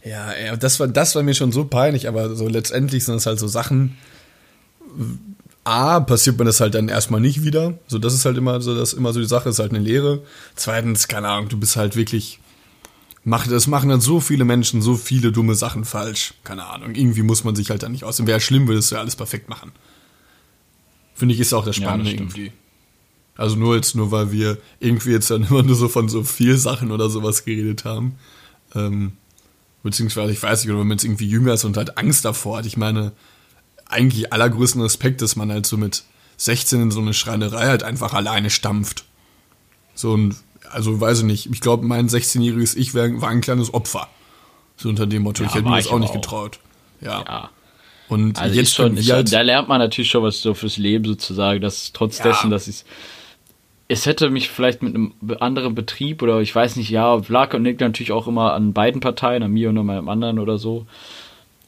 Ja, 0.05 0.37
ja, 0.37 0.55
das 0.55 0.79
war, 0.79 0.87
das 0.87 1.15
war 1.15 1.23
mir 1.23 1.33
schon 1.33 1.51
so 1.51 1.65
peinlich, 1.65 2.07
aber 2.07 2.35
so 2.35 2.47
letztendlich 2.47 3.03
sind 3.03 3.15
es 3.15 3.25
halt 3.25 3.39
so 3.39 3.47
Sachen. 3.47 3.97
A, 5.63 5.99
passiert 5.99 6.37
mir 6.37 6.45
das 6.45 6.59
halt 6.61 6.75
dann 6.75 6.89
erstmal 6.89 7.19
nicht 7.19 7.43
wieder. 7.43 7.79
So, 7.87 7.97
das 7.97 8.13
ist 8.13 8.23
halt 8.25 8.37
immer 8.37 8.61
so, 8.61 8.75
das 8.75 8.93
ist 8.93 8.99
immer 8.99 9.13
so 9.13 9.19
die 9.19 9.25
Sache, 9.25 9.49
ist 9.49 9.57
halt 9.59 9.71
eine 9.71 9.79
Lehre. 9.83 10.23
Zweitens, 10.55 11.07
keine 11.07 11.27
Ahnung, 11.29 11.49
du 11.49 11.57
bist 11.59 11.75
halt 11.75 11.95
wirklich. 11.95 12.39
Mach, 13.23 13.47
das 13.47 13.65
machen 13.65 13.89
dann 13.89 14.01
so 14.01 14.19
viele 14.19 14.45
Menschen 14.45 14.83
so 14.83 14.95
viele 14.95 15.31
dumme 15.31 15.55
Sachen 15.55 15.83
falsch. 15.83 16.35
Keine 16.43 16.67
Ahnung. 16.67 16.93
Irgendwie 16.93 17.23
muss 17.23 17.43
man 17.43 17.55
sich 17.55 17.71
halt 17.71 17.81
dann 17.81 17.91
nicht 17.93 18.03
aus. 18.03 18.23
Wäre 18.23 18.39
schlimm, 18.39 18.67
würdest 18.67 18.91
du 18.91 18.95
ja 18.95 19.01
alles 19.01 19.15
perfekt 19.15 19.49
machen. 19.49 19.71
Finde 21.15 21.33
ich, 21.33 21.39
ist 21.41 21.51
auch 21.53 21.65
das 21.65 21.77
Ja, 21.77 21.83
Spannende 21.87 22.11
das 22.11 22.13
stimmt. 22.13 22.37
irgendwie. 22.37 22.51
Also 23.35 23.55
nur 23.55 23.75
jetzt, 23.75 23.95
nur 23.95 24.11
weil 24.11 24.31
wir 24.31 24.59
irgendwie 24.79 25.09
jetzt 25.11 25.31
dann 25.31 25.43
immer 25.49 25.63
nur 25.63 25.75
so 25.75 25.87
von 25.87 26.07
so 26.07 26.23
viel 26.23 26.57
Sachen 26.57 26.91
oder 26.91 27.09
sowas 27.09 27.43
geredet 27.43 27.83
haben. 27.85 28.19
Ähm, 28.75 29.13
beziehungsweise, 29.85 30.33
ich 30.33 30.41
weiß 30.43 30.63
nicht, 30.63 30.71
oder 30.71 30.81
wenn 30.81 30.87
man 30.87 30.97
jetzt 30.97 31.05
irgendwie 31.05 31.27
jünger 31.29 31.53
ist 31.53 31.63
und 31.63 31.77
halt 31.77 31.97
Angst 31.97 32.25
davor 32.25 32.57
hat. 32.57 32.65
Ich 32.65 32.75
meine, 32.75 33.13
eigentlich 33.87 34.33
allergrößten 34.33 34.81
Respekt, 34.81 35.21
dass 35.21 35.35
man 35.35 35.51
halt 35.51 35.65
so 35.65 35.77
mit 35.77 36.03
16 36.37 36.81
in 36.81 36.91
so 36.91 36.99
eine 36.99 37.13
Schreinerei 37.13 37.67
halt 37.67 37.83
einfach 37.83 38.13
alleine 38.13 38.49
stampft. 38.49 39.05
So 39.93 40.17
ein, 40.17 40.35
also 40.71 40.99
weiß 40.99 41.19
ich 41.19 41.23
nicht, 41.25 41.45
ich 41.51 41.61
glaube, 41.61 41.85
mein 41.85 42.09
16-jähriges 42.09 42.75
Ich 42.75 42.93
wär, 42.93 43.21
war 43.21 43.29
ein 43.29 43.41
kleines 43.41 43.73
Opfer. 43.73 44.09
So 44.75 44.89
unter 44.89 45.05
dem 45.05 45.21
Motto, 45.21 45.43
Ja, 45.43 45.49
ich 45.49 45.55
hätte 45.55 45.69
mir 45.69 45.77
das 45.77 45.87
auch 45.87 45.99
nicht 45.99 46.09
auch. 46.09 46.13
getraut. 46.15 46.59
Ja. 46.99 47.23
Ja. 47.25 47.49
Und 48.09 48.37
Also 48.39 48.55
jetzt 48.55 48.73
schon, 48.73 48.97
schon, 49.01 49.15
halt, 49.15 49.31
da 49.31 49.41
lernt 49.41 49.67
man 49.69 49.79
natürlich 49.79 50.09
schon 50.11 50.23
was 50.23 50.41
so 50.41 50.53
fürs 50.53 50.77
Leben 50.77 51.05
sozusagen, 51.05 51.61
dass 51.61 51.91
trotz 51.93 52.17
Ja. 52.17 52.25
dessen, 52.25 52.49
dass 52.49 52.67
ich 52.67 52.83
es 53.87 54.05
hätte 54.05 54.29
mich 54.29 54.49
vielleicht 54.49 54.81
mit 54.81 54.95
einem 54.95 55.13
anderen 55.39 55.75
Betrieb 55.75 56.21
oder 56.21 56.41
ich 56.41 56.53
weiß 56.55 56.75
nicht, 56.75 56.89
ja, 56.89 57.21
lag 57.27 57.53
und 57.53 57.63
liegt 57.63 57.81
natürlich 57.81 58.11
auch 58.11 58.27
immer 58.27 58.53
an 58.53 58.73
beiden 58.73 58.99
Parteien, 59.01 59.43
an 59.43 59.51
mir 59.51 59.69
und 59.69 59.77
an 59.77 59.85
meinem 59.85 60.09
anderen 60.09 60.39
oder 60.39 60.57
so. 60.57 60.85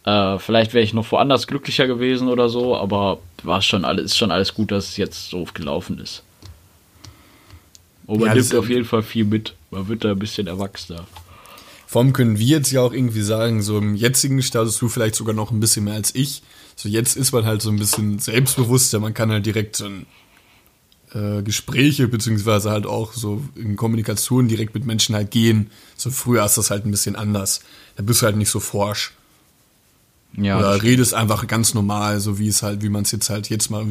Äh, 0.03 0.39
vielleicht 0.39 0.73
wäre 0.73 0.83
ich 0.83 0.93
noch 0.93 1.11
woanders 1.11 1.47
glücklicher 1.47 1.85
gewesen 1.85 2.27
oder 2.29 2.49
so, 2.49 2.75
aber 2.75 3.19
war 3.43 3.61
schon 3.61 3.85
alles, 3.85 4.05
ist 4.05 4.17
schon 4.17 4.31
alles 4.31 4.53
gut, 4.53 4.71
dass 4.71 4.89
es 4.89 4.97
jetzt 4.97 5.29
so 5.29 5.45
gelaufen 5.53 5.99
ist. 5.99 6.23
Und 8.07 8.19
man 8.19 8.29
Ja, 8.29 8.35
nimmt 8.35 8.55
auf 8.55 8.69
jeden 8.69 8.85
Fall 8.85 9.03
viel 9.03 9.25
mit. 9.25 9.55
Man 9.69 9.87
wird 9.87 10.03
da 10.05 10.11
ein 10.11 10.19
bisschen 10.19 10.47
erwachsener. 10.47 11.05
Vor 11.85 12.01
allem 12.01 12.13
können 12.13 12.39
wir 12.39 12.45
jetzt 12.45 12.71
ja 12.71 12.81
auch 12.81 12.93
irgendwie 12.93 13.21
sagen, 13.21 13.61
so 13.61 13.77
im 13.77 13.95
jetzigen 13.95 14.41
Status, 14.41 14.77
du 14.77 14.89
vielleicht 14.89 15.15
sogar 15.15 15.35
noch 15.35 15.51
ein 15.51 15.59
bisschen 15.59 15.85
mehr 15.85 15.93
als 15.93 16.15
ich. 16.15 16.41
So 16.75 16.89
jetzt 16.89 17.15
ist 17.15 17.31
man 17.31 17.45
halt 17.45 17.61
so 17.61 17.69
ein 17.69 17.77
bisschen 17.77 18.19
selbstbewusster, 18.19 18.99
man 18.99 19.13
kann 19.13 19.31
halt 19.31 19.45
direkt 19.45 19.75
so 19.75 19.85
ein, 19.85 20.05
äh, 21.13 21.41
Gespräche 21.41 22.07
beziehungsweise 22.07 22.69
halt 22.69 22.85
auch 22.85 23.13
so 23.13 23.41
in 23.55 23.75
Kommunikation 23.75 24.47
direkt 24.47 24.73
mit 24.73 24.85
Menschen 24.85 25.15
halt 25.15 25.31
gehen. 25.31 25.69
So 25.95 26.11
früher 26.11 26.43
ist 26.45 26.57
das 26.57 26.69
halt 26.69 26.85
ein 26.85 26.91
bisschen 26.91 27.15
anders. 27.15 27.61
Da 27.95 28.03
bist 28.03 28.21
du 28.21 28.25
halt 28.25 28.35
nicht 28.35 28.49
so 28.49 28.59
forsch. 28.59 29.13
Ja, 30.35 30.59
Oder 30.59 30.83
redest 30.83 31.13
einfach 31.13 31.47
ganz 31.47 31.73
normal, 31.73 32.19
so 32.19 32.37
wie 32.37 32.47
es 32.47 32.61
halt, 32.61 32.83
wie 32.83 32.89
man 32.89 33.03
es 33.03 33.11
jetzt 33.11 33.29
halt 33.29 33.49
jetzt 33.49 33.69
mal. 33.69 33.85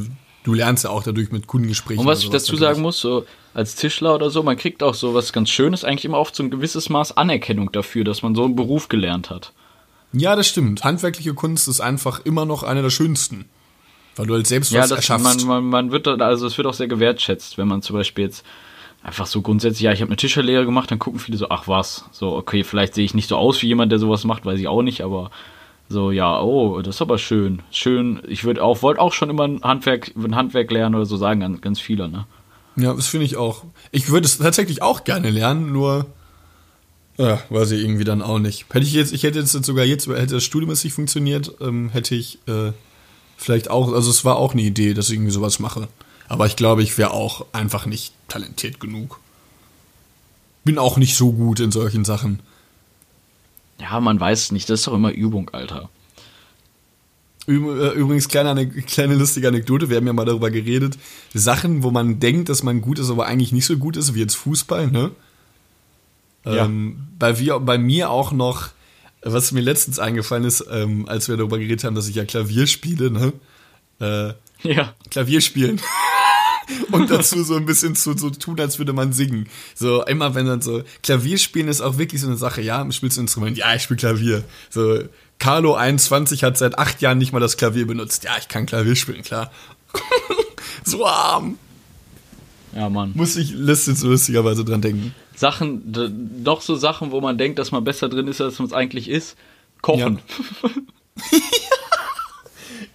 Du 0.44 0.54
lernst 0.54 0.84
ja 0.84 0.90
auch 0.90 1.02
dadurch 1.02 1.32
mit 1.32 1.48
Kundengesprächen. 1.48 2.00
Und 2.00 2.06
was 2.06 2.22
ich 2.22 2.30
dazu 2.30 2.56
sagen 2.56 2.80
muss, 2.80 3.00
so 3.00 3.26
als 3.52 3.74
Tischler 3.74 4.14
oder 4.14 4.30
so, 4.30 4.44
man 4.44 4.56
kriegt 4.56 4.82
auch 4.82 4.94
so 4.94 5.12
was 5.12 5.32
ganz 5.32 5.50
Schönes, 5.50 5.82
eigentlich 5.82 6.04
immer 6.04 6.18
oft 6.18 6.36
so 6.36 6.44
ein 6.44 6.50
gewisses 6.50 6.88
Maß 6.88 7.16
Anerkennung 7.16 7.72
dafür, 7.72 8.04
dass 8.04 8.22
man 8.22 8.36
so 8.36 8.44
einen 8.44 8.54
Beruf 8.54 8.88
gelernt 8.88 9.30
hat. 9.30 9.52
Ja, 10.12 10.36
das 10.36 10.46
stimmt. 10.46 10.84
Handwerkliche 10.84 11.34
Kunst 11.34 11.66
ist 11.66 11.80
einfach 11.80 12.20
immer 12.24 12.44
noch 12.44 12.62
eine 12.62 12.82
der 12.82 12.90
schönsten. 12.90 13.46
Weil 14.16 14.26
du 14.26 14.34
halt 14.34 14.46
selbst 14.46 14.72
Ja, 14.72 14.82
was 14.82 14.88
das, 14.88 14.98
erschaffst. 14.98 15.46
man, 15.46 15.46
man, 15.46 15.64
man 15.70 15.92
wird 15.92 16.06
da, 16.06 16.14
also 16.16 16.46
es 16.46 16.56
wird 16.56 16.66
auch 16.66 16.74
sehr 16.74 16.88
gewertschätzt, 16.88 17.58
wenn 17.58 17.68
man 17.68 17.82
zum 17.82 17.94
Beispiel 17.94 18.24
jetzt 18.24 18.44
einfach 19.02 19.26
so 19.26 19.42
grundsätzlich, 19.42 19.82
ja, 19.82 19.92
ich 19.92 20.00
habe 20.00 20.08
eine 20.08 20.16
Tischlerlehre 20.16 20.64
gemacht, 20.64 20.90
dann 20.90 20.98
gucken 20.98 21.20
viele 21.20 21.38
so, 21.38 21.48
ach 21.50 21.68
was, 21.68 22.06
so, 22.12 22.34
okay, 22.34 22.64
vielleicht 22.64 22.94
sehe 22.94 23.04
ich 23.04 23.14
nicht 23.14 23.28
so 23.28 23.36
aus 23.36 23.62
wie 23.62 23.66
jemand, 23.68 23.92
der 23.92 23.98
sowas 23.98 24.24
macht, 24.24 24.44
weiß 24.44 24.58
ich 24.58 24.68
auch 24.68 24.82
nicht, 24.82 25.02
aber 25.02 25.30
so, 25.88 26.10
ja, 26.10 26.40
oh, 26.40 26.80
das 26.82 26.96
ist 26.96 27.02
aber 27.02 27.18
schön. 27.18 27.62
Schön, 27.70 28.20
ich 28.26 28.42
würde 28.42 28.64
auch, 28.64 28.82
wollte 28.82 29.00
auch 29.00 29.12
schon 29.12 29.30
immer 29.30 29.44
ein 29.44 29.62
Handwerk, 29.62 30.10
ein 30.16 30.34
Handwerk 30.34 30.70
lernen 30.72 30.96
oder 30.96 31.06
so 31.06 31.16
sagen, 31.16 31.40
ganz, 31.40 31.60
ganz 31.60 31.78
viele, 31.78 32.08
ne? 32.08 32.26
Ja, 32.74 32.92
das 32.92 33.06
finde 33.06 33.26
ich 33.26 33.36
auch. 33.36 33.64
Ich 33.92 34.10
würde 34.10 34.26
es 34.26 34.38
tatsächlich 34.38 34.82
auch 34.82 35.04
gerne 35.04 35.30
lernen, 35.30 35.72
nur 35.72 36.06
ja, 37.18 37.40
weiß 37.48 37.70
ich 37.70 37.82
irgendwie 37.82 38.04
dann 38.04 38.20
auch 38.20 38.38
nicht. 38.38 38.66
Hätte 38.70 38.84
ich 38.84 38.92
jetzt, 38.92 39.12
ich 39.12 39.22
hätte 39.22 39.38
jetzt 39.38 39.52
sogar 39.52 39.84
jetzt, 39.84 40.06
hätte 40.08 40.34
das 40.34 40.44
Studium 40.44 40.70
jetzt 40.70 40.84
nicht 40.84 40.92
funktioniert, 40.92 41.52
ähm, 41.60 41.88
hätte 41.90 42.14
ich 42.14 42.38
äh, 42.46 42.72
vielleicht 43.36 43.70
auch, 43.70 43.92
also 43.92 44.10
es 44.10 44.24
war 44.24 44.36
auch 44.36 44.52
eine 44.52 44.62
Idee, 44.62 44.94
dass 44.94 45.08
ich 45.08 45.14
irgendwie 45.14 45.32
sowas 45.32 45.58
mache. 45.58 45.88
Aber 46.28 46.46
ich 46.46 46.56
glaube, 46.56 46.82
ich 46.82 46.98
wäre 46.98 47.12
auch 47.12 47.46
einfach 47.52 47.86
nicht 47.86 48.12
talentiert 48.28 48.80
genug. 48.80 49.20
Bin 50.64 50.78
auch 50.78 50.96
nicht 50.96 51.16
so 51.16 51.32
gut 51.32 51.60
in 51.60 51.70
solchen 51.70 52.04
Sachen. 52.04 52.40
Ja, 53.80 54.00
man 54.00 54.18
weiß 54.18 54.52
nicht, 54.52 54.68
das 54.68 54.80
ist 54.80 54.86
doch 54.86 54.94
immer 54.94 55.12
Übung, 55.12 55.50
Alter. 55.50 55.88
Äh, 57.46 57.52
Übrigens, 57.52 58.28
kleine, 58.28 58.68
kleine 58.68 59.14
lustige 59.14 59.48
Anekdote, 59.48 59.88
wir 59.88 59.96
haben 59.96 60.06
ja 60.06 60.12
mal 60.12 60.24
darüber 60.24 60.50
geredet. 60.50 60.98
Sachen, 61.32 61.82
wo 61.82 61.90
man 61.90 62.18
denkt, 62.18 62.48
dass 62.48 62.62
man 62.62 62.80
gut 62.80 62.98
ist, 62.98 63.10
aber 63.10 63.26
eigentlich 63.26 63.52
nicht 63.52 63.66
so 63.66 63.76
gut 63.76 63.96
ist, 63.96 64.14
wie 64.14 64.20
jetzt 64.20 64.34
Fußball, 64.36 64.90
ne? 64.90 65.12
Ja. 66.44 66.64
Ähm, 66.64 67.08
bei, 67.18 67.38
wir, 67.38 67.58
bei 67.60 67.78
mir 67.78 68.10
auch 68.10 68.32
noch, 68.32 68.70
was 69.32 69.52
mir 69.52 69.60
letztens 69.60 69.98
eingefallen 69.98 70.44
ist, 70.44 70.64
ähm, 70.70 71.08
als 71.08 71.28
wir 71.28 71.36
darüber 71.36 71.58
geredet 71.58 71.84
haben, 71.84 71.94
dass 71.94 72.08
ich 72.08 72.14
ja 72.16 72.24
Klavier 72.24 72.66
spiele, 72.66 73.10
ne? 73.10 73.32
Äh, 74.00 74.34
Ja. 74.68 74.94
Klavier 75.10 75.40
spielen. 75.40 75.80
Und 76.90 77.10
dazu 77.10 77.44
so 77.44 77.54
ein 77.56 77.64
bisschen 77.64 77.94
zu 77.94 78.16
so 78.18 78.30
tun, 78.30 78.58
als 78.58 78.78
würde 78.78 78.92
man 78.92 79.12
singen. 79.12 79.48
So 79.74 80.04
immer 80.04 80.34
wenn 80.34 80.46
dann 80.46 80.62
so 80.62 80.82
Klavier 81.02 81.38
spielen 81.38 81.68
ist 81.68 81.80
auch 81.80 81.96
wirklich 81.98 82.20
so 82.20 82.26
eine 82.26 82.36
Sache. 82.36 82.60
Ja, 82.60 82.84
spielst 82.90 83.16
du 83.16 83.20
ein 83.20 83.24
Instrument? 83.24 83.56
Ja, 83.56 83.74
ich 83.74 83.82
spiele 83.82 83.98
Klavier. 83.98 84.42
So 84.68 85.00
Carlo 85.38 85.74
21 85.74 86.42
hat 86.42 86.58
seit 86.58 86.78
acht 86.78 87.00
Jahren 87.02 87.18
nicht 87.18 87.32
mal 87.32 87.38
das 87.40 87.56
Klavier 87.56 87.86
benutzt. 87.86 88.24
Ja, 88.24 88.32
ich 88.38 88.48
kann 88.48 88.66
Klavier 88.66 88.96
spielen, 88.96 89.22
klar. 89.22 89.52
so 90.84 91.06
arm. 91.06 91.58
Ja, 92.76 92.90
Mann. 92.90 93.12
Muss 93.14 93.36
ich 93.36 93.52
lässt 93.52 93.88
jetzt 93.88 94.00
so 94.00 94.08
lustigerweise 94.08 94.62
dran 94.62 94.82
denken. 94.82 95.14
Sachen, 95.34 95.82
doch 96.44 96.60
so 96.60 96.76
Sachen, 96.76 97.10
wo 97.10 97.22
man 97.22 97.38
denkt, 97.38 97.58
dass 97.58 97.72
man 97.72 97.84
besser 97.84 98.10
drin 98.10 98.28
ist, 98.28 98.42
als 98.42 98.58
man 98.58 98.66
es 98.66 98.74
eigentlich 98.74 99.08
ist. 99.08 99.36
Kochen. 99.80 100.18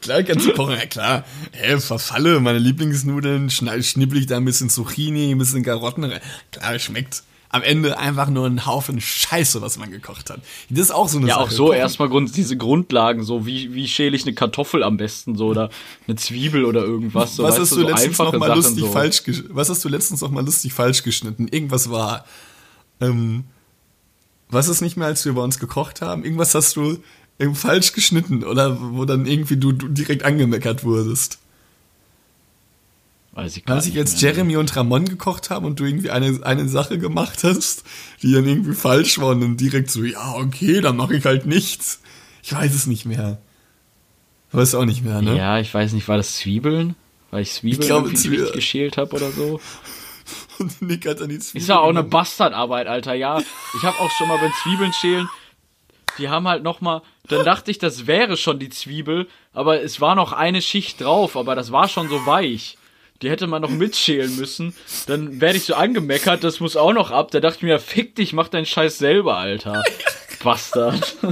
Klar, 0.01 0.23
kannst 0.23 0.47
du 0.47 0.53
kochen, 0.53 0.73
ja 0.73 0.85
klar. 0.87 1.25
Hä, 1.51 1.79
verfalle 1.79 2.39
meine 2.39 2.57
Lieblingsnudeln, 2.57 3.51
schnippel 3.51 4.17
ich 4.17 4.25
da 4.25 4.37
ein 4.37 4.45
bisschen 4.45 4.69
Zucchini, 4.69 5.31
ein 5.31 5.37
bisschen 5.37 5.63
Karotten 5.63 6.03
rein. 6.03 6.21
Klar, 6.51 6.79
schmeckt. 6.79 7.23
Am 7.53 7.63
Ende 7.63 7.97
einfach 7.99 8.29
nur 8.29 8.45
ein 8.45 8.65
Haufen 8.65 9.01
Scheiße, 9.01 9.61
was 9.61 9.77
man 9.77 9.91
gekocht 9.91 10.29
hat. 10.29 10.39
Das 10.69 10.79
ist 10.79 10.91
auch 10.91 11.09
so 11.09 11.17
eine 11.17 11.27
Ja, 11.27 11.33
Sache. 11.35 11.43
auch 11.45 11.51
so 11.51 11.73
erstmal 11.73 12.07
Grund, 12.07 12.35
diese 12.37 12.55
Grundlagen, 12.55 13.23
so 13.23 13.45
wie, 13.45 13.73
wie 13.73 13.87
schäle 13.87 14.15
ich 14.15 14.23
eine 14.23 14.33
Kartoffel 14.33 14.83
am 14.83 14.95
besten, 14.97 15.35
so 15.35 15.47
oder 15.47 15.69
eine 16.07 16.15
Zwiebel 16.15 16.63
oder 16.63 16.81
irgendwas. 16.81 17.35
So, 17.35 17.43
was 17.43 17.59
hast 17.59 17.71
du, 17.71 17.75
so 17.75 17.87
letztens 17.87 18.17
noch 18.19 18.31
mal 18.33 18.47
Sachen, 18.47 18.55
lustig 18.55 18.83
so. 18.85 18.91
falsch 18.91 19.23
Was 19.49 19.69
hast 19.69 19.83
du 19.83 19.89
letztens 19.89 20.21
noch 20.21 20.31
mal 20.31 20.45
lustig 20.45 20.73
falsch 20.73 21.03
geschnitten? 21.03 21.47
Irgendwas 21.49 21.89
war. 21.89 22.25
Ähm, 23.01 23.43
was 24.49 24.67
ist 24.67 24.81
nicht 24.81 24.95
mehr, 24.97 25.07
als 25.07 25.25
wir 25.25 25.33
bei 25.33 25.41
uns 25.41 25.59
gekocht 25.59 26.01
haben? 26.01 26.23
Irgendwas 26.23 26.55
hast 26.55 26.75
du 26.75 26.97
ähm, 27.39 27.55
falsch 27.55 27.93
geschnitten 27.93 28.43
oder 28.43 28.77
wo 28.79 29.05
dann 29.05 29.25
irgendwie 29.25 29.57
du, 29.57 29.71
du 29.71 29.87
direkt 29.87 30.23
angemeckert 30.23 30.83
wurdest. 30.83 31.39
Weiß 33.33 33.55
ich 33.55 33.65
gar 33.65 33.77
Als 33.77 33.85
ich 33.85 33.93
jetzt 33.93 34.21
mehr. 34.21 34.31
Jeremy 34.31 34.57
und 34.57 34.75
Ramon 34.75 35.05
gekocht 35.05 35.49
haben 35.49 35.65
und 35.65 35.79
du 35.79 35.85
irgendwie 35.85 36.09
eine, 36.09 36.39
eine 36.43 36.67
Sache 36.67 36.99
gemacht 36.99 37.43
hast, 37.43 37.83
die 38.21 38.33
dann 38.33 38.45
irgendwie 38.45 38.73
falsch 38.73 39.19
war 39.19 39.29
und 39.29 39.41
dann 39.41 39.57
direkt 39.57 39.89
so, 39.89 40.03
ja, 40.03 40.33
okay, 40.35 40.81
dann 40.81 40.97
mache 40.97 41.15
ich 41.15 41.25
halt 41.25 41.45
nichts. 41.45 42.01
Ich 42.43 42.53
weiß 42.53 42.73
es 42.73 42.87
nicht 42.87 43.05
mehr. 43.05 43.39
Weiß 44.51 44.75
auch 44.75 44.85
nicht 44.85 45.03
mehr, 45.03 45.21
ne? 45.21 45.37
Ja, 45.37 45.59
ich 45.59 45.73
weiß 45.73 45.93
nicht, 45.93 46.09
war 46.09 46.17
das 46.17 46.35
Zwiebeln? 46.35 46.95
Weil 47.29 47.43
ich 47.43 47.53
Zwiebeln 47.53 47.81
Ich 47.81 47.87
glaube, 47.87 48.11
richtig 48.11 48.51
geschält 48.51 48.97
habe 48.97 49.15
oder 49.15 49.31
so. 49.31 49.61
Und 50.59 50.81
Nick 50.81 51.07
hat 51.07 51.21
dann 51.21 51.29
die 51.29 51.39
Zwiebeln 51.39 51.61
Ist 51.61 51.69
ja 51.69 51.79
auch 51.79 51.89
eine. 51.89 52.03
Bastardarbeit, 52.03 52.87
Alter, 52.87 53.13
ja. 53.13 53.39
Ich 53.77 53.83
habe 53.83 53.97
auch 53.99 54.11
schon 54.11 54.27
mal 54.27 54.37
beim 54.37 54.51
Zwiebeln 54.61 54.91
schälen, 54.91 55.29
die 56.17 56.29
haben 56.29 56.47
halt 56.47 56.63
noch 56.63 56.81
mal, 56.81 57.01
dann 57.29 57.45
dachte 57.45 57.71
ich, 57.71 57.79
das 57.79 58.05
wäre 58.07 58.35
schon 58.35 58.59
die 58.59 58.69
Zwiebel, 58.69 59.27
aber 59.53 59.81
es 59.81 60.01
war 60.01 60.15
noch 60.15 60.33
eine 60.33 60.61
Schicht 60.61 60.99
drauf, 60.99 61.37
aber 61.37 61.55
das 61.55 61.71
war 61.71 61.87
schon 61.87 62.09
so 62.09 62.25
weich. 62.25 62.77
Die 63.21 63.29
hätte 63.29 63.47
man 63.47 63.61
noch 63.61 63.69
mitschälen 63.69 64.35
müssen. 64.35 64.73
Dann 65.07 65.39
werde 65.41 65.57
ich 65.57 65.65
so 65.65 65.75
angemeckert, 65.75 66.43
das 66.43 66.59
muss 66.59 66.75
auch 66.75 66.93
noch 66.93 67.11
ab. 67.11 67.31
Da 67.31 67.39
dachte 67.39 67.57
ich 67.57 67.63
mir, 67.63 67.79
fick 67.79 68.15
dich, 68.15 68.33
mach 68.33 68.47
deinen 68.47 68.65
Scheiß 68.65 68.97
selber, 68.97 69.37
Alter. 69.37 69.83
Bastard. 70.43 71.15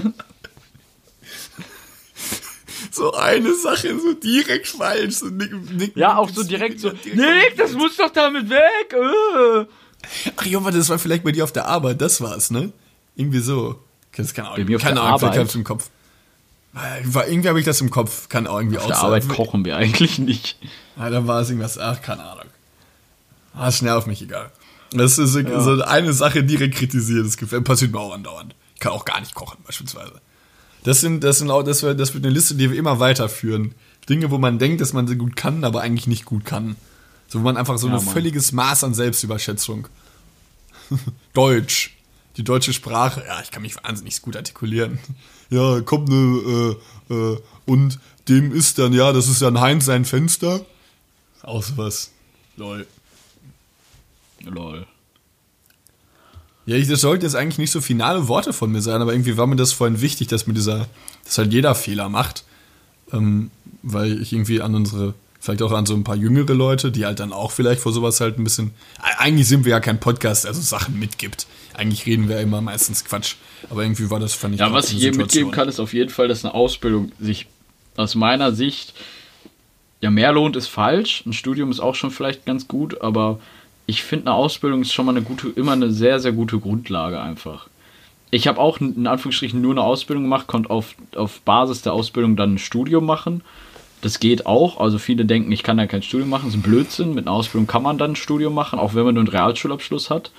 So 2.92 3.14
eine 3.14 3.54
Sache, 3.56 3.98
so 4.00 4.14
direkt 4.14 4.68
falsch. 4.68 5.16
So 5.16 5.28
Nick, 5.28 5.52
Nick, 5.72 5.96
Ja, 5.96 6.18
auch 6.18 6.30
so 6.30 6.44
direkt 6.44 6.80
so, 6.80 6.90
direkt 6.90 7.16
Nick, 7.18 7.58
das 7.58 7.74
muss 7.74 7.96
doch 7.98 8.10
damit 8.10 8.50
weg. 8.50 8.94
Äh. 8.94 9.66
Ach, 10.36 10.46
Junge, 10.46 10.72
das 10.72 10.90
war 10.90 11.00
vielleicht 11.00 11.24
bei 11.24 11.32
dir 11.32 11.44
auf 11.44 11.52
der 11.52 11.68
Arbeit, 11.68 12.02
das 12.02 12.20
war's, 12.22 12.52
ne? 12.52 12.72
Irgendwie 13.16 13.40
so. 13.40 13.80
Das 14.16 14.34
kann 14.34 14.48
auch, 14.48 14.56
Bei 14.58 14.64
mir 14.66 14.78
auf 14.78 14.82
keine 14.82 15.02
Ahnung, 15.02 15.22
Arbeit. 15.24 15.56
im 15.56 15.64
Kopf. 15.64 15.90
Irgendwie 16.74 17.50
habe 17.50 17.60
ich 17.60 17.66
das 17.66 17.82
im 17.82 17.90
Kopf. 17.90 18.30
Kann 18.30 18.48
auch 18.48 18.60
irgendwie 18.60 18.78
Auf 18.78 18.88
der. 18.88 18.98
Arbeit 19.00 19.28
kochen 19.28 19.66
wir 19.66 19.76
eigentlich 19.76 20.20
nicht. 20.20 20.58
Ja, 20.98 21.10
da 21.10 21.26
war 21.28 21.42
es 21.42 21.50
irgendwas, 21.50 21.78
ach, 21.78 22.02
keine 22.02 22.24
Ahnung. 22.24 22.46
Ah, 23.54 23.68
ist 23.70 23.78
schnell 23.78 23.94
auf 23.94 24.06
mich 24.06 24.22
egal. 24.22 24.52
Das 24.92 25.18
ist 25.18 25.34
so, 25.34 25.84
eine 25.84 26.14
Sache 26.14 26.44
direkt 26.44 26.76
kritisiert. 26.76 27.26
Das 27.26 27.38
gefällt, 27.38 27.64
passiert 27.64 27.92
mir 27.92 28.00
auch 28.00 28.14
andauernd. 28.14 28.56
Ich 28.76 28.80
kann 28.80 28.92
auch 28.92 29.06
gar 29.06 29.20
nicht 29.20 29.36
kochen, 29.36 29.58
beispielsweise. 29.66 30.22
Das 30.84 31.02
sind, 31.02 31.24
das 31.24 31.40
sind 31.40 31.52
auch, 31.52 31.64
das 31.64 31.84
wird, 31.84 32.00
das 32.00 32.14
wird 32.14 32.24
eine 32.24 32.34
Liste, 32.34 32.56
die 32.56 32.72
wir 32.72 32.78
immer 32.78 33.00
weiterführen. 33.00 33.76
Dinge, 34.08 34.32
wo 34.32 34.38
man 34.38 34.58
denkt, 34.60 34.80
dass 34.82 34.94
man 34.94 35.08
sie 35.08 35.18
gut 35.18 35.36
kann, 35.36 35.64
aber 35.64 35.82
eigentlich 35.82 36.08
nicht 36.08 36.26
gut 36.26 36.46
kann. 36.46 36.76
So, 37.28 37.40
wo 37.40 37.44
man 37.44 37.58
einfach 37.58 37.78
so 37.78 37.88
Ja, 37.88 37.98
ein 37.98 38.06
Mann. 38.06 38.14
völliges 38.14 38.52
Maß 38.52 38.84
an 38.84 38.94
Selbstüberschätzung. 38.94 39.88
Deutsch. 41.34 41.96
Die 42.38 42.44
deutsche 42.44 42.74
Sprache. 42.74 43.24
Ja, 43.28 43.42
ich 43.42 43.52
kann 43.52 43.62
mich 43.64 43.76
wahnsinnig 43.84 44.22
gut 44.22 44.36
artikulieren. 44.38 45.00
Ja, 45.50 45.82
kommt 45.82 46.10
ne, 46.10 46.76
äh, 47.10 47.14
äh, 47.14 47.38
und 47.66 48.00
dem 48.28 48.52
ist 48.52 48.78
dann, 48.78 48.94
ja, 48.94 49.12
das 49.12 49.28
ist 49.28 49.42
dann 49.42 49.60
Heinz 49.60 49.86
sein 49.86 50.06
Fenster. 50.06 50.66
Auch 51.42 51.64
sowas. 51.64 52.12
Lol. 52.58 52.86
Lol. 54.44 54.86
Ja, 56.66 56.76
ich, 56.76 56.88
das 56.88 57.02
sollte 57.02 57.26
jetzt 57.26 57.36
eigentlich 57.36 57.58
nicht 57.58 57.72
so 57.72 57.82
finale 57.82 58.28
Worte 58.28 58.54
von 58.54 58.72
mir 58.72 58.82
sein, 58.82 59.02
aber 59.02 59.14
irgendwie 59.14 59.38
war 59.38 59.48
mir 59.48 59.56
das 59.56 59.74
vorhin 59.74 60.02
wichtig, 60.02 60.28
dass 60.28 60.46
mir 60.46 60.54
dieser, 60.54 60.88
dass 61.26 61.38
halt 61.40 61.52
jeder 61.52 61.74
Fehler 61.74 62.10
macht. 62.10 62.44
Ähm, 63.12 63.50
weil 63.82 64.22
ich 64.22 64.34
irgendwie 64.34 64.62
an 64.62 64.76
unsere, 64.76 65.16
vielleicht 65.40 65.62
auch 65.62 65.72
an 65.72 65.86
so 65.86 65.94
ein 65.94 66.04
paar 66.04 66.16
jüngere 66.16 66.54
Leute, 66.54 66.92
die 66.92 67.06
halt 67.06 67.20
dann 67.20 67.32
auch 67.32 67.52
vielleicht 67.52 67.82
vor 67.82 67.94
sowas 67.94 68.20
halt 68.20 68.38
ein 68.38 68.44
bisschen, 68.44 68.72
eigentlich 69.18 69.48
sind 69.48 69.66
wir 69.66 69.72
ja 69.72 69.80
kein 69.80 70.00
Podcast, 70.00 70.46
der 70.46 70.54
so 70.54 70.62
Sachen 70.62 71.00
mitgibt. 71.00 71.48
Eigentlich 71.74 72.06
reden 72.06 72.28
wir 72.28 72.36
ja 72.38 72.42
immer 72.42 72.62
meistens 72.62 73.06
Quatsch. 73.06 73.36
Aber 73.70 73.84
irgendwie 73.84 74.10
war 74.10 74.20
das, 74.20 74.34
fand 74.34 74.56
ich, 74.56 74.60
Ja, 74.60 74.74
was 74.74 74.92
ich 74.92 75.00
jedem 75.00 75.22
mitgeben 75.22 75.52
kann, 75.52 75.70
ist 75.70 75.80
auf 75.80 75.94
jeden 75.94 76.10
Fall, 76.10 76.28
dass 76.28 76.44
eine 76.44 76.54
Ausbildung 76.54 77.12
sich 77.20 77.48
aus 77.96 78.16
meiner 78.16 78.52
Sicht 78.52 78.94
ja 80.02 80.10
mehr 80.10 80.32
lohnt, 80.32 80.56
ist 80.56 80.68
falsch. 80.68 81.24
Ein 81.26 81.34
Studium 81.34 81.72
ist 81.72 81.80
auch 81.80 81.96
schon 81.96 82.12
vielleicht 82.12 82.46
ganz 82.46 82.68
gut, 82.68 83.02
aber 83.02 83.40
ich 83.86 84.04
finde, 84.04 84.28
eine 84.28 84.36
Ausbildung 84.36 84.82
ist 84.82 84.94
schon 84.94 85.06
mal 85.06 85.16
eine 85.16 85.24
gute, 85.24 85.50
immer 85.50 85.72
eine 85.72 85.92
sehr, 85.92 86.20
sehr 86.20 86.32
gute 86.32 86.60
Grundlage 86.60 87.22
einfach. 87.22 87.68
Ich 88.32 88.48
habe 88.48 88.60
auch 88.60 88.80
in 88.80 89.08
Anführungsstrichen 89.08 89.60
nur 89.60 89.72
eine 89.72 89.82
Ausbildung 89.82 90.24
gemacht, 90.24 90.48
konnte 90.48 90.70
auf, 90.70 90.94
auf 91.16 91.42
Basis 91.42 91.82
der 91.82 91.94
Ausbildung 91.94 92.36
dann 92.36 92.56
ein 92.56 92.58
Studium 92.60 93.06
machen. 93.06 93.42
Das 94.02 94.20
geht 94.20 94.46
auch. 94.46 94.80
Also 94.80 94.98
viele 94.98 95.26
denken, 95.26 95.52
ich 95.52 95.64
kann 95.64 95.78
da 95.78 95.88
kein 95.88 96.02
Studium 96.02 96.30
machen. 96.30 96.46
Das 96.46 96.54
ist 96.54 96.60
ein 96.60 96.70
Blödsinn. 96.70 97.14
Mit 97.14 97.28
einer 97.28 97.36
Ausbildung 97.36 97.68
kann 97.68 97.84
man 97.84 97.98
dann 97.98 98.12
ein 98.12 98.16
Studium 98.16 98.54
machen, 98.54 98.80
auch 98.80 98.94
wenn 98.94 99.04
man 99.04 99.14
nur 99.16 99.24
einen 99.24 99.34
Realschulabschluss 99.34 100.10
hat. 100.10 100.32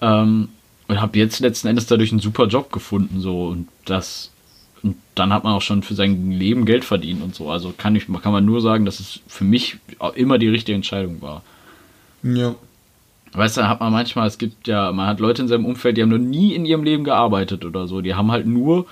Ähm, 0.00 0.48
und 0.86 1.00
habe 1.00 1.18
jetzt 1.18 1.40
letzten 1.40 1.68
Endes 1.68 1.86
dadurch 1.86 2.12
einen 2.12 2.20
super 2.20 2.46
Job 2.46 2.70
gefunden. 2.70 3.20
So. 3.20 3.48
Und 3.48 3.68
das 3.84 4.30
und 4.84 4.96
dann 5.14 5.32
hat 5.32 5.44
man 5.44 5.54
auch 5.54 5.62
schon 5.62 5.82
für 5.82 5.94
sein 5.94 6.30
Leben 6.30 6.66
Geld 6.66 6.84
verdient 6.84 7.22
und 7.22 7.34
so. 7.34 7.50
Also 7.50 7.72
kann, 7.76 7.96
ich, 7.96 8.06
kann 8.22 8.32
man 8.32 8.44
nur 8.44 8.60
sagen, 8.60 8.84
dass 8.84 9.00
es 9.00 9.20
für 9.26 9.44
mich 9.44 9.78
auch 9.98 10.14
immer 10.14 10.36
die 10.36 10.48
richtige 10.48 10.76
Entscheidung 10.76 11.22
war. 11.22 11.42
Ja. 12.22 12.54
Weißt 13.32 13.56
du, 13.56 13.66
hat 13.66 13.80
man 13.80 13.92
manchmal, 13.92 14.26
es 14.26 14.36
gibt 14.36 14.68
ja, 14.68 14.92
man 14.92 15.06
hat 15.06 15.20
Leute 15.20 15.40
in 15.40 15.48
seinem 15.48 15.64
Umfeld, 15.64 15.96
die 15.96 16.02
haben 16.02 16.10
noch 16.10 16.18
nie 16.18 16.54
in 16.54 16.66
ihrem 16.66 16.84
Leben 16.84 17.02
gearbeitet 17.02 17.64
oder 17.64 17.88
so. 17.88 18.02
Die 18.02 18.14
haben 18.14 18.30
halt 18.30 18.46
nur 18.46 18.84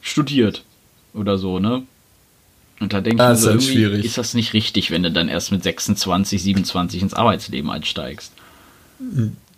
studiert 0.00 0.64
oder 1.12 1.36
so, 1.36 1.58
ne? 1.58 1.82
Und 2.84 2.92
da 2.92 3.00
denke 3.00 3.22
ich 3.22 3.28
mir 3.28 3.32
ist 3.32 3.40
so, 3.40 3.48
halt 3.48 3.62
irgendwie 3.62 3.72
schwierig. 3.72 4.04
ist 4.04 4.18
das 4.18 4.34
nicht 4.34 4.52
richtig, 4.52 4.90
wenn 4.90 5.02
du 5.02 5.10
dann 5.10 5.28
erst 5.28 5.50
mit 5.52 5.62
26, 5.62 6.42
27 6.42 7.00
ins 7.00 7.14
Arbeitsleben 7.14 7.70
einsteigst. 7.70 8.30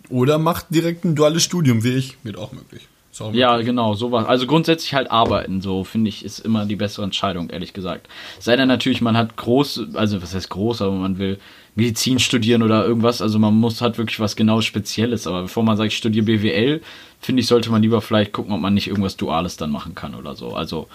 Oder 0.07 0.37
macht 0.37 0.67
direkt 0.69 1.03
ein 1.03 1.13
duales 1.13 1.43
Studium, 1.43 1.83
wie 1.83 1.95
ich. 1.95 2.17
Wird 2.23 2.37
auch 2.37 2.53
möglich. 2.53 2.87
Ja, 3.33 3.57
genau, 3.57 3.95
sowas. 3.95 4.27
Also 4.27 4.47
grundsätzlich 4.47 4.93
halt 4.93 5.11
arbeiten, 5.11 5.59
so 5.59 5.83
finde 5.83 6.07
ich, 6.07 6.23
ist 6.23 6.39
immer 6.39 6.65
die 6.65 6.77
bessere 6.77 7.03
Entscheidung, 7.03 7.49
ehrlich 7.49 7.73
gesagt. 7.73 8.07
Sei 8.39 8.55
denn 8.55 8.69
natürlich, 8.69 9.01
man 9.01 9.17
hat 9.17 9.35
groß, 9.35 9.95
also 9.95 10.21
was 10.21 10.33
heißt 10.33 10.49
groß, 10.49 10.83
aber 10.83 10.93
man 10.93 11.17
will 11.17 11.37
Medizin 11.75 12.19
studieren 12.19 12.63
oder 12.63 12.85
irgendwas, 12.85 13.21
also 13.21 13.39
man 13.39 13.55
muss 13.55 13.81
hat 13.81 13.97
wirklich 13.97 14.21
was 14.21 14.37
genau 14.37 14.61
Spezielles. 14.61 15.27
Aber 15.27 15.41
bevor 15.41 15.63
man 15.63 15.75
sagt, 15.75 15.91
ich 15.91 15.97
studiere 15.97 16.25
BWL, 16.25 16.81
finde 17.19 17.41
ich, 17.41 17.47
sollte 17.47 17.71
man 17.71 17.81
lieber 17.81 18.01
vielleicht 18.01 18.31
gucken, 18.31 18.53
ob 18.53 18.61
man 18.61 18.73
nicht 18.73 18.87
irgendwas 18.87 19.17
Duales 19.17 19.57
dann 19.57 19.71
machen 19.71 19.95
kann 19.95 20.15
oder 20.15 20.35
so. 20.35 20.53
Also 20.53 20.87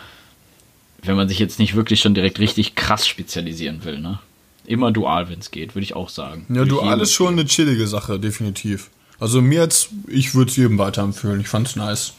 wenn 1.02 1.16
man 1.16 1.28
sich 1.28 1.38
jetzt 1.38 1.58
nicht 1.58 1.74
wirklich 1.74 2.00
schon 2.00 2.14
direkt 2.14 2.38
richtig 2.38 2.74
krass 2.74 3.06
spezialisieren 3.06 3.84
will, 3.84 3.98
ne? 3.98 4.18
Immer 4.64 4.92
dual, 4.92 5.28
wenn 5.28 5.40
es 5.40 5.50
geht, 5.50 5.74
würde 5.74 5.84
ich 5.84 5.96
auch 5.96 6.08
sagen. 6.08 6.46
Ja, 6.48 6.56
Würde 6.56 6.70
dual 6.70 7.00
ist 7.00 7.12
schon 7.12 7.32
eine 7.32 7.44
chillige 7.46 7.88
Sache, 7.88 8.20
definitiv. 8.20 8.90
Also 9.18 9.42
mir 9.42 9.60
jetzt, 9.60 9.88
ich 10.06 10.34
würde 10.34 10.50
es 10.50 10.56
jedem 10.56 10.78
weiterempfehlen. 10.78 11.40
Ich 11.40 11.48
fand's 11.48 11.74
nice. 11.74 12.12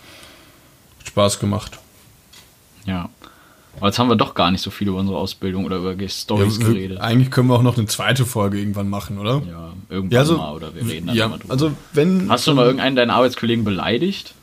Hat 1.00 1.08
Spaß 1.08 1.40
gemacht. 1.40 1.80
Ja. 2.86 3.10
Aber 3.78 3.88
jetzt 3.88 3.98
haben 3.98 4.10
wir 4.10 4.16
doch 4.18 4.36
gar 4.36 4.52
nicht 4.52 4.62
so 4.62 4.70
viel 4.72 4.88
über 4.90 5.00
unsere 5.00 5.18
Ausbildung 5.18 5.66
oder 5.66 5.78
über 5.78 5.94
Ja, 5.94 6.08
Stories 6.10 6.60
wir- 6.60 6.68
geredet. 6.68 7.00
eigentlich 7.00 7.32
können 7.32 7.48
wir 7.50 7.56
auch 7.56 7.64
noch 7.64 7.78
eine 7.78 7.88
zweite 7.88 8.26
Folge 8.26 8.60
irgendwann 8.60 8.90
machen, 8.90 9.18
oder? 9.18 9.42
Ja, 9.48 9.74
irgendwann 9.90 10.12
Ja, 10.12 10.20
also, 10.20 10.38
mal 10.38 10.54
oder 10.54 10.76
wir 10.76 10.86
reden 10.88 11.08
dann 11.08 11.16
ja, 11.16 11.28
drüber. 11.30 11.46
also 11.52 11.72
wenn. 11.94 12.30
Hast 12.30 12.46
du 12.46 12.54
mal 12.54 12.66
irgendeinen 12.66 12.96
deiner 12.96 13.16
Arbeitskollegen 13.16 13.64
beleidigt? 13.64 14.34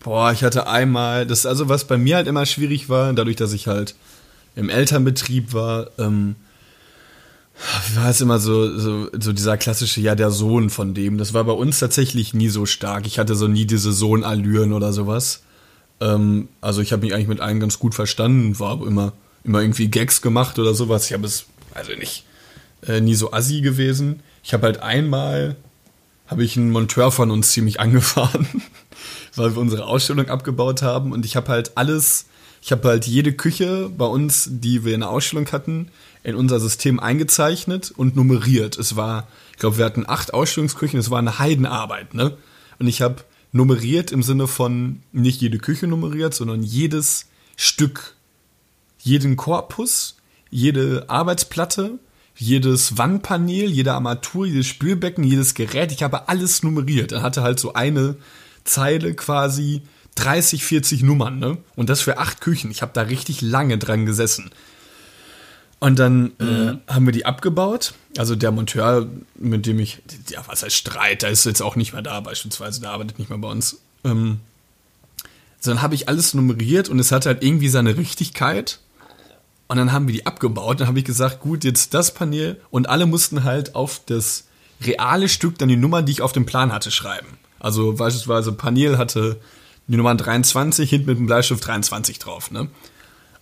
Boah, 0.00 0.32
ich 0.32 0.42
hatte 0.42 0.66
einmal, 0.66 1.26
das 1.26 1.46
also 1.46 1.68
was 1.68 1.86
bei 1.86 1.98
mir 1.98 2.16
halt 2.16 2.26
immer 2.26 2.46
schwierig 2.46 2.88
war, 2.88 3.12
dadurch, 3.12 3.36
dass 3.36 3.52
ich 3.52 3.66
halt 3.66 3.94
im 4.56 4.68
Elternbetrieb 4.68 5.52
war, 5.52 5.90
ähm, 5.98 6.36
war 7.94 8.08
es 8.08 8.20
immer 8.20 8.38
so, 8.38 8.78
so, 8.78 9.08
so 9.18 9.32
dieser 9.32 9.58
klassische, 9.58 10.00
ja, 10.00 10.14
der 10.14 10.30
Sohn 10.30 10.70
von 10.70 10.94
dem. 10.94 11.18
Das 11.18 11.34
war 11.34 11.44
bei 11.44 11.52
uns 11.52 11.78
tatsächlich 11.78 12.32
nie 12.32 12.48
so 12.48 12.64
stark. 12.64 13.06
Ich 13.06 13.18
hatte 13.18 13.34
so 13.34 13.48
nie 13.48 13.66
diese 13.66 13.92
Sohnallüren 13.92 14.72
oder 14.72 14.92
sowas. 14.92 15.42
Ähm, 16.00 16.48
also 16.60 16.80
ich 16.80 16.92
habe 16.92 17.02
mich 17.02 17.14
eigentlich 17.14 17.28
mit 17.28 17.40
allen 17.40 17.60
ganz 17.60 17.78
gut 17.78 17.94
verstanden, 17.94 18.58
war 18.58 18.80
immer, 18.86 19.12
immer 19.44 19.60
irgendwie 19.60 19.88
Gags 19.88 20.22
gemacht 20.22 20.58
oder 20.58 20.74
sowas. 20.74 21.06
Ich 21.06 21.12
habe 21.12 21.26
es, 21.26 21.44
also 21.74 21.92
nicht, 21.92 22.24
äh, 22.86 23.00
nie 23.00 23.14
so 23.14 23.32
assi 23.32 23.60
gewesen. 23.60 24.20
Ich 24.42 24.54
habe 24.54 24.66
halt 24.66 24.80
einmal, 24.80 25.56
habe 26.26 26.44
ich 26.44 26.56
einen 26.56 26.70
Monteur 26.70 27.12
von 27.12 27.30
uns 27.30 27.52
ziemlich 27.52 27.78
angefahren, 27.80 28.46
weil 29.36 29.54
wir 29.54 29.60
unsere 29.60 29.86
Ausstellung 29.86 30.28
abgebaut 30.28 30.82
haben 30.82 31.12
und 31.12 31.24
ich 31.24 31.36
habe 31.36 31.48
halt 31.48 31.76
alles, 31.76 32.26
ich 32.62 32.72
habe 32.72 32.88
halt 32.88 33.06
jede 33.06 33.32
Küche 33.32 33.90
bei 33.96 34.06
uns, 34.06 34.48
die 34.50 34.84
wir 34.84 34.94
in 34.94 35.00
der 35.00 35.10
Ausstellung 35.10 35.50
hatten, 35.52 35.88
in 36.22 36.34
unser 36.34 36.60
System 36.60 37.00
eingezeichnet 37.00 37.90
und 37.90 38.16
nummeriert. 38.16 38.78
Es 38.78 38.96
war, 38.96 39.26
ich 39.52 39.58
glaube, 39.58 39.78
wir 39.78 39.84
hatten 39.84 40.04
acht 40.06 40.34
Ausstellungsküchen, 40.34 40.98
es 40.98 41.10
war 41.10 41.18
eine 41.18 41.38
Heidenarbeit, 41.38 42.14
ne? 42.14 42.36
Und 42.78 42.86
ich 42.86 43.02
habe 43.02 43.24
nummeriert 43.52 44.12
im 44.12 44.22
Sinne 44.22 44.46
von 44.46 45.02
nicht 45.12 45.40
jede 45.40 45.58
Küche 45.58 45.86
nummeriert, 45.86 46.34
sondern 46.34 46.62
jedes 46.62 47.26
Stück, 47.56 48.14
jeden 48.98 49.36
Korpus, 49.36 50.16
jede 50.50 51.04
Arbeitsplatte, 51.08 51.98
jedes 52.36 52.96
Wandpanel, 52.96 53.68
jede 53.70 53.92
Armatur, 53.92 54.46
jedes 54.46 54.66
Spülbecken, 54.66 55.24
jedes 55.24 55.54
Gerät. 55.54 55.92
Ich 55.92 56.02
habe 56.02 56.28
alles 56.28 56.62
nummeriert. 56.62 57.12
Er 57.12 57.22
hatte 57.22 57.42
halt 57.42 57.60
so 57.60 57.74
eine 57.74 58.16
Zeile 58.64 59.14
quasi 59.14 59.82
30, 60.16 60.64
40 60.64 61.02
Nummern, 61.02 61.38
ne? 61.38 61.58
Und 61.76 61.88
das 61.88 62.00
für 62.00 62.18
acht 62.18 62.40
Küchen. 62.40 62.70
Ich 62.70 62.82
habe 62.82 62.92
da 62.94 63.02
richtig 63.02 63.40
lange 63.40 63.78
dran 63.78 64.06
gesessen. 64.06 64.50
Und 65.78 65.98
dann 65.98 66.32
äh, 66.38 66.92
haben 66.92 67.06
wir 67.06 67.12
die 67.12 67.24
abgebaut. 67.24 67.94
Also 68.18 68.36
der 68.36 68.50
Monteur, 68.50 69.08
mit 69.36 69.64
dem 69.64 69.78
ich, 69.78 70.02
ja, 70.28 70.42
was 70.46 70.62
heißt 70.62 70.76
Streit, 70.76 71.22
der 71.22 71.30
ist 71.30 71.46
jetzt 71.46 71.62
auch 71.62 71.74
nicht 71.74 71.94
mehr 71.94 72.02
da, 72.02 72.20
beispielsweise, 72.20 72.82
der 72.82 72.90
arbeitet 72.90 73.18
nicht 73.18 73.30
mehr 73.30 73.38
bei 73.38 73.48
uns. 73.48 73.78
Ähm, 74.04 74.40
so, 75.58 75.70
dann 75.70 75.80
habe 75.80 75.94
ich 75.94 76.08
alles 76.08 76.34
nummeriert 76.34 76.90
und 76.90 76.98
es 76.98 77.12
hatte 77.12 77.30
halt 77.30 77.42
irgendwie 77.42 77.70
seine 77.70 77.96
Richtigkeit. 77.96 78.78
Und 79.68 79.78
dann 79.78 79.92
haben 79.92 80.06
wir 80.06 80.14
die 80.14 80.26
abgebaut. 80.26 80.80
Dann 80.80 80.88
habe 80.88 80.98
ich 80.98 81.04
gesagt, 81.04 81.40
gut, 81.40 81.64
jetzt 81.64 81.94
das 81.94 82.12
Panel. 82.12 82.60
Und 82.70 82.88
alle 82.88 83.06
mussten 83.06 83.44
halt 83.44 83.74
auf 83.74 84.02
das 84.04 84.44
reale 84.82 85.28
Stück 85.28 85.58
dann 85.58 85.68
die 85.68 85.76
Nummer, 85.76 86.02
die 86.02 86.12
ich 86.12 86.22
auf 86.22 86.32
dem 86.32 86.44
Plan 86.44 86.72
hatte, 86.72 86.90
schreiben. 86.90 87.38
Also 87.60 87.92
beispielsweise 87.92 88.52
Panel 88.52 88.98
hatte 88.98 89.38
die 89.86 89.96
Nummer 89.96 90.14
23, 90.14 90.90
hinten 90.90 91.06
mit 91.06 91.18
dem 91.18 91.26
Bleistift 91.26 91.66
23 91.66 92.18
drauf, 92.18 92.50
ne? 92.50 92.68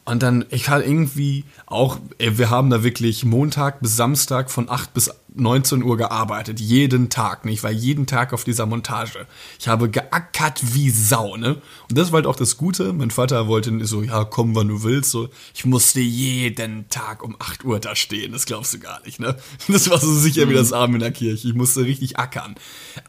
Und 0.09 0.23
dann, 0.23 0.47
ich 0.49 0.71
hatte 0.71 0.85
irgendwie 0.85 1.45
auch, 1.67 1.99
ey, 2.17 2.39
wir 2.39 2.49
haben 2.49 2.71
da 2.71 2.83
wirklich 2.83 3.27
Montag 3.27 3.81
bis 3.81 3.95
Samstag 3.95 4.51
von 4.51 4.71
8 4.71 4.95
bis 4.95 5.11
19 5.35 5.83
Uhr 5.83 5.99
gearbeitet. 5.99 6.61
Jeden 6.61 7.11
Tag. 7.11 7.45
Ne? 7.45 7.53
Ich 7.53 7.63
war 7.63 7.71
jeden 7.71 8.07
Tag 8.07 8.33
auf 8.33 8.43
dieser 8.43 8.65
Montage. 8.65 9.27
Ich 9.59 9.69
habe 9.69 9.91
geackert 9.91 10.63
wie 10.73 10.89
Sau, 10.89 11.37
ne? 11.37 11.61
Und 11.91 11.99
das 11.99 12.11
war 12.11 12.21
halt 12.21 12.27
auch 12.27 12.37
das 12.37 12.57
Gute. 12.57 12.95
Mein 12.95 13.11
Vater 13.11 13.49
wollte 13.49 13.85
so, 13.85 14.03
ja, 14.03 14.25
komm, 14.25 14.55
wann 14.55 14.69
du 14.69 14.83
willst. 14.83 15.11
So, 15.11 15.29
ich 15.55 15.67
musste 15.67 16.01
jeden 16.01 16.89
Tag 16.89 17.23
um 17.23 17.37
8 17.39 17.67
Uhr 17.67 17.79
da 17.79 17.95
stehen. 17.95 18.33
Das 18.33 18.47
glaubst 18.47 18.73
du 18.73 18.79
gar 18.79 19.05
nicht, 19.05 19.21
ne? 19.21 19.37
Das 19.69 19.91
war 19.91 19.99
so 19.99 20.15
sicher 20.15 20.49
wie 20.49 20.55
das 20.55 20.73
Abend 20.73 20.95
in 20.95 21.01
der 21.01 21.13
Kirche. 21.13 21.49
Ich 21.49 21.55
musste 21.55 21.85
richtig 21.85 22.19
ackern. 22.19 22.55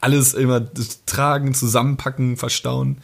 Alles 0.02 0.34
immer 0.34 0.68
tragen, 1.06 1.54
zusammenpacken, 1.54 2.36
verstauen. 2.36 2.98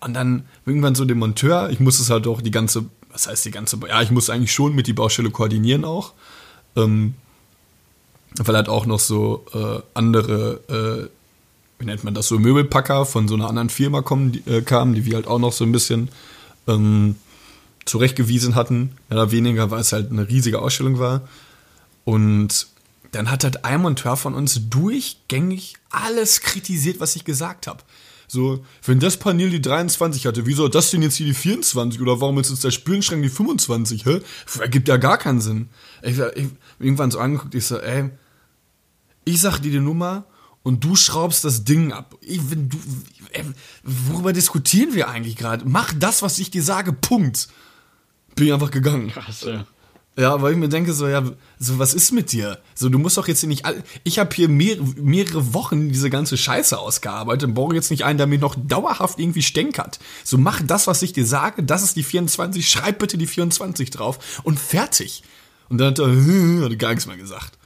Und 0.00 0.14
dann 0.14 0.44
irgendwann 0.64 0.94
so 0.94 1.04
den 1.04 1.18
Monteur, 1.18 1.70
ich 1.70 1.80
musste 1.80 2.02
es 2.02 2.10
halt 2.10 2.26
auch 2.26 2.40
die 2.40 2.52
ganze, 2.52 2.84
was 3.18 3.26
heißt 3.26 3.44
die 3.44 3.50
ganze, 3.50 3.78
ja, 3.88 4.00
ich 4.00 4.10
musste 4.10 4.32
eigentlich 4.32 4.52
schon 4.52 4.74
mit 4.74 4.86
die 4.86 4.92
Baustelle 4.92 5.30
koordinieren 5.30 5.84
auch. 5.84 6.12
Ähm, 6.76 7.14
weil 8.36 8.54
halt 8.54 8.68
auch 8.68 8.86
noch 8.86 9.00
so 9.00 9.44
äh, 9.54 9.80
andere 9.94 11.10
wie 11.78 11.84
nennt 11.84 12.04
man 12.04 12.14
das, 12.14 12.28
so 12.28 12.38
Möbelpacker 12.38 13.06
von 13.06 13.28
so 13.28 13.34
einer 13.34 13.48
anderen 13.48 13.70
Firma 13.70 14.02
kommen, 14.02 14.32
die, 14.32 14.50
äh, 14.50 14.62
kamen, 14.62 14.94
die 14.94 15.04
wir 15.04 15.14
halt 15.14 15.26
auch 15.26 15.38
noch 15.38 15.52
so 15.52 15.64
ein 15.64 15.72
bisschen 15.72 16.08
ähm, 16.66 17.16
zurechtgewiesen 17.84 18.54
hatten, 18.54 18.96
mehr 19.08 19.20
oder 19.20 19.30
weniger, 19.30 19.70
weil 19.70 19.80
es 19.80 19.92
halt 19.92 20.10
eine 20.10 20.28
riesige 20.28 20.60
Ausstellung 20.60 20.98
war. 20.98 21.22
Und 22.04 22.66
dann 23.12 23.30
hat 23.30 23.44
halt 23.44 23.64
ein 23.64 23.80
Monteur 23.80 24.16
von 24.16 24.34
uns 24.34 24.68
durchgängig 24.68 25.74
alles 25.90 26.40
kritisiert, 26.40 27.00
was 27.00 27.16
ich 27.16 27.24
gesagt 27.24 27.66
habe. 27.66 27.82
So, 28.30 28.62
wenn 28.84 29.00
das 29.00 29.16
Panel 29.16 29.48
die 29.48 29.62
23 29.62 30.26
hatte, 30.26 30.44
wieso 30.44 30.68
das 30.68 30.90
denn 30.90 31.00
jetzt 31.00 31.16
hier 31.16 31.26
die 31.26 31.34
24? 31.34 32.00
Oder 32.00 32.20
warum 32.20 32.38
ist 32.38 32.50
jetzt 32.50 32.62
der 32.62 32.70
Spülenschrank 32.70 33.22
die 33.22 33.30
25? 33.30 34.04
Hä? 34.04 34.20
Das 34.44 34.58
ergibt 34.58 34.86
ja 34.86 34.98
gar 34.98 35.16
keinen 35.16 35.40
Sinn. 35.40 35.70
Ich, 36.02 36.18
ich 36.18 36.48
irgendwann 36.78 37.10
so 37.10 37.18
angeguckt, 37.18 37.54
ich 37.54 37.64
so, 37.64 37.78
ey, 37.78 38.10
ich 39.24 39.40
sag 39.40 39.60
dir 39.60 39.70
die 39.70 39.80
Nummer 39.80 40.26
und 40.62 40.84
du 40.84 40.94
schraubst 40.94 41.42
das 41.44 41.64
Ding 41.64 41.92
ab. 41.92 42.16
Ich, 42.20 42.50
wenn 42.50 42.68
du, 42.68 42.76
ey, 43.32 43.44
worüber 43.82 44.34
diskutieren 44.34 44.94
wir 44.94 45.08
eigentlich 45.08 45.36
gerade? 45.36 45.64
Mach 45.66 45.94
das, 45.98 46.20
was 46.20 46.38
ich 46.38 46.50
dir 46.50 46.62
sage, 46.62 46.92
Punkt. 46.92 47.48
Bin 48.34 48.46
ich 48.46 48.52
einfach 48.52 48.70
gegangen. 48.70 49.08
Krass, 49.08 49.42
ja. 49.42 49.66
Ja, 50.18 50.42
weil 50.42 50.50
ich 50.50 50.58
mir 50.58 50.68
denke, 50.68 50.92
so, 50.94 51.06
ja, 51.06 51.22
so, 51.60 51.78
was 51.78 51.94
ist 51.94 52.10
mit 52.10 52.32
dir? 52.32 52.58
So, 52.74 52.88
du 52.88 52.98
musst 52.98 53.16
doch 53.16 53.28
jetzt 53.28 53.38
hier 53.38 53.48
nicht 53.48 53.64
all, 53.64 53.84
Ich 54.02 54.18
habe 54.18 54.34
hier 54.34 54.48
mehr, 54.48 54.76
mehrere 54.96 55.54
Wochen 55.54 55.90
diese 55.90 56.10
ganze 56.10 56.36
Scheiße 56.36 56.76
ausgearbeitet 56.76 57.48
und 57.48 57.54
brauche 57.54 57.76
jetzt 57.76 57.92
nicht 57.92 58.04
einen, 58.04 58.18
der 58.18 58.26
mir 58.26 58.40
noch 58.40 58.56
dauerhaft 58.58 59.20
irgendwie 59.20 59.42
stänkert. 59.42 60.00
So, 60.24 60.36
mach 60.36 60.60
das, 60.60 60.88
was 60.88 61.02
ich 61.02 61.12
dir 61.12 61.24
sage, 61.24 61.62
das 61.62 61.84
ist 61.84 61.94
die 61.94 62.02
24, 62.02 62.68
schreib 62.68 62.98
bitte 62.98 63.16
die 63.16 63.28
24 63.28 63.90
drauf 63.90 64.40
und 64.42 64.58
fertig. 64.58 65.22
Und 65.68 65.78
dann 65.78 65.90
hat 65.90 66.00
er, 66.00 66.08
hat 66.64 66.70
er 66.72 66.76
gar 66.76 66.90
nichts 66.90 67.06
mehr 67.06 67.16
gesagt. 67.16 67.57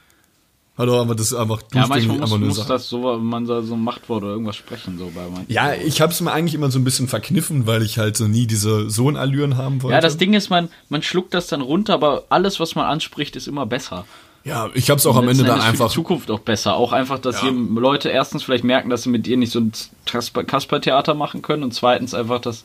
Er 0.75 0.87
aber 0.87 1.13
das 1.13 1.33
einfach 1.35 1.61
Ja, 1.73 1.85
durchgängig 1.85 2.07
manchmal 2.19 2.29
muss, 2.29 2.39
muss 2.39 2.47
gesagt. 2.55 2.69
das 2.71 2.89
so, 2.89 3.17
man 3.19 3.45
soll 3.45 3.61
so 3.63 3.75
ein 3.75 3.83
Machtwort 3.83 4.23
oder 4.23 4.31
irgendwas 4.31 4.55
sprechen, 4.55 4.97
so 4.97 5.11
bei 5.13 5.21
manchen. 5.31 5.51
Ja, 5.51 5.73
ich 5.75 6.01
hab's 6.01 6.19
mir 6.19 6.31
eigentlich 6.31 6.55
immer 6.55 6.71
so 6.71 6.79
ein 6.79 6.83
bisschen 6.83 7.07
verkniffen, 7.07 7.67
weil 7.67 7.83
ich 7.83 7.99
halt 7.99 8.17
so 8.17 8.27
nie 8.27 8.47
diese 8.47 8.89
Sohnallüren 8.89 9.55
haben 9.57 9.83
wollte. 9.83 9.93
Ja, 9.93 10.01
das 10.01 10.17
Ding 10.17 10.33
ist, 10.33 10.49
man, 10.49 10.69
man 10.89 11.03
schluckt 11.03 11.35
das 11.35 11.45
dann 11.45 11.61
runter, 11.61 11.93
aber 11.93 12.23
alles, 12.29 12.59
was 12.59 12.73
man 12.73 12.85
anspricht, 12.85 13.35
ist 13.35 13.47
immer 13.47 13.67
besser. 13.67 14.05
Ja, 14.45 14.69
ich 14.73 14.89
hab's 14.89 15.05
auch 15.05 15.15
am 15.15 15.27
Ende 15.29 15.43
dann 15.43 15.51
Endes 15.53 15.63
für 15.65 15.69
einfach. 15.71 15.87
die 15.89 15.93
Zukunft 15.93 16.29
auch 16.31 16.39
besser. 16.39 16.75
Auch 16.75 16.91
einfach, 16.91 17.19
dass 17.19 17.35
Ja. 17.43 17.49
hier 17.49 17.51
Leute 17.53 18.09
erstens 18.09 18.41
vielleicht 18.43 18.63
merken, 18.65 18.89
dass 18.89 19.03
sie 19.03 19.09
mit 19.09 19.25
dir 19.27 19.37
nicht 19.37 19.51
so 19.53 19.59
ein 19.59 19.71
Kasper- 20.05 20.43
Kasper-Theater 20.43 21.13
machen 21.13 21.41
können 21.43 21.63
und 21.63 21.73
zweitens 21.73 22.13
einfach, 22.13 22.41
dass 22.41 22.63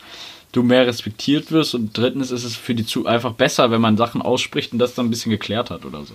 du 0.53 0.63
mehr 0.63 0.87
respektiert 0.87 1.53
wirst 1.53 1.75
und 1.75 1.97
drittens 1.97 2.31
ist 2.31 2.45
es 2.45 2.57
für 2.57 2.75
die 2.75 2.87
zu 2.87 3.07
einfach 3.07 3.35
besser, 3.35 3.71
wenn 3.71 3.81
man 3.81 3.97
Sachen 3.97 4.23
ausspricht 4.23 4.73
und 4.73 4.79
das 4.79 4.95
dann 4.95 5.07
ein 5.07 5.11
bisschen 5.11 5.31
geklärt 5.31 5.71
hat 5.71 5.85
oder 5.85 6.05
so. 6.05 6.15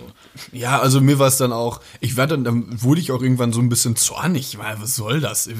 Ja, 0.51 0.79
also 0.79 1.01
mir 1.01 1.19
war 1.19 1.27
es 1.27 1.37
dann 1.37 1.51
auch, 1.51 1.81
ich 1.99 2.17
war 2.17 2.27
dann, 2.27 2.43
dann 2.43 2.81
wurde 2.81 3.01
ich 3.01 3.11
auch 3.11 3.21
irgendwann 3.21 3.53
so 3.53 3.61
ein 3.61 3.69
bisschen 3.69 3.95
zornig, 3.95 4.57
weil 4.57 4.81
was 4.81 4.95
soll 4.95 5.19
das? 5.19 5.47
Ich, 5.47 5.57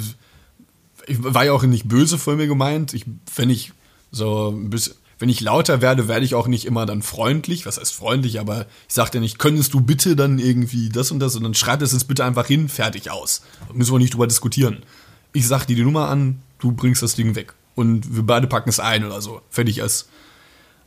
ich 1.08 1.24
war 1.24 1.46
ja 1.46 1.54
auch 1.54 1.64
nicht 1.64 1.88
böse 1.88 2.18
von 2.18 2.38
mir 2.38 2.48
gemeint. 2.48 2.94
Ich, 2.94 3.06
wenn 3.36 3.50
ich 3.50 3.74
so 4.12 4.50
ein 4.50 4.70
bisschen, 4.70 4.96
wenn 5.20 5.30
ich 5.30 5.42
lauter 5.42 5.82
werde, 5.82 6.08
werde 6.08 6.26
ich 6.26 6.36
auch 6.36 6.48
nicht 6.48 6.66
immer 6.66 6.86
dann 6.86 7.02
freundlich. 7.02 7.66
Was 7.66 7.80
heißt 7.80 7.94
freundlich? 7.94 8.40
Aber 8.40 8.66
ich 8.88 8.94
sagte 8.94 9.20
nicht, 9.20 9.40
könntest 9.40 9.74
du 9.74 9.82
bitte 9.82 10.16
dann 10.16 10.40
irgendwie 10.40 10.90
das 10.90 11.12
und 11.12 11.20
das 11.20 11.36
und 11.36 11.44
dann 11.44 11.54
schreib 11.54 11.80
das 11.80 11.94
jetzt 11.94 12.08
bitte 12.08 12.26
einfach 12.26 12.48
hin, 12.48 12.68
fertig 12.70 13.12
aus. 13.12 13.42
Müssen 13.74 13.94
wir 13.94 14.00
nicht 14.00 14.14
drüber 14.14 14.28
diskutieren. 14.28 14.80
Ich 15.32 15.48
sag 15.48 15.66
dir 15.66 15.76
die 15.76 15.84
Nummer 15.84 16.10
an, 16.10 16.40
du 16.60 16.72
bringst 16.72 17.04
das 17.04 17.16
Ding 17.16 17.36
weg. 17.36 17.54
Und 17.76 18.16
wir 18.16 18.24
beide 18.24 18.48
packen 18.48 18.70
es 18.70 18.80
ein 18.80 19.04
oder 19.04 19.22
so. 19.22 19.42
Fertig 19.50 19.80
ist. 19.80 20.10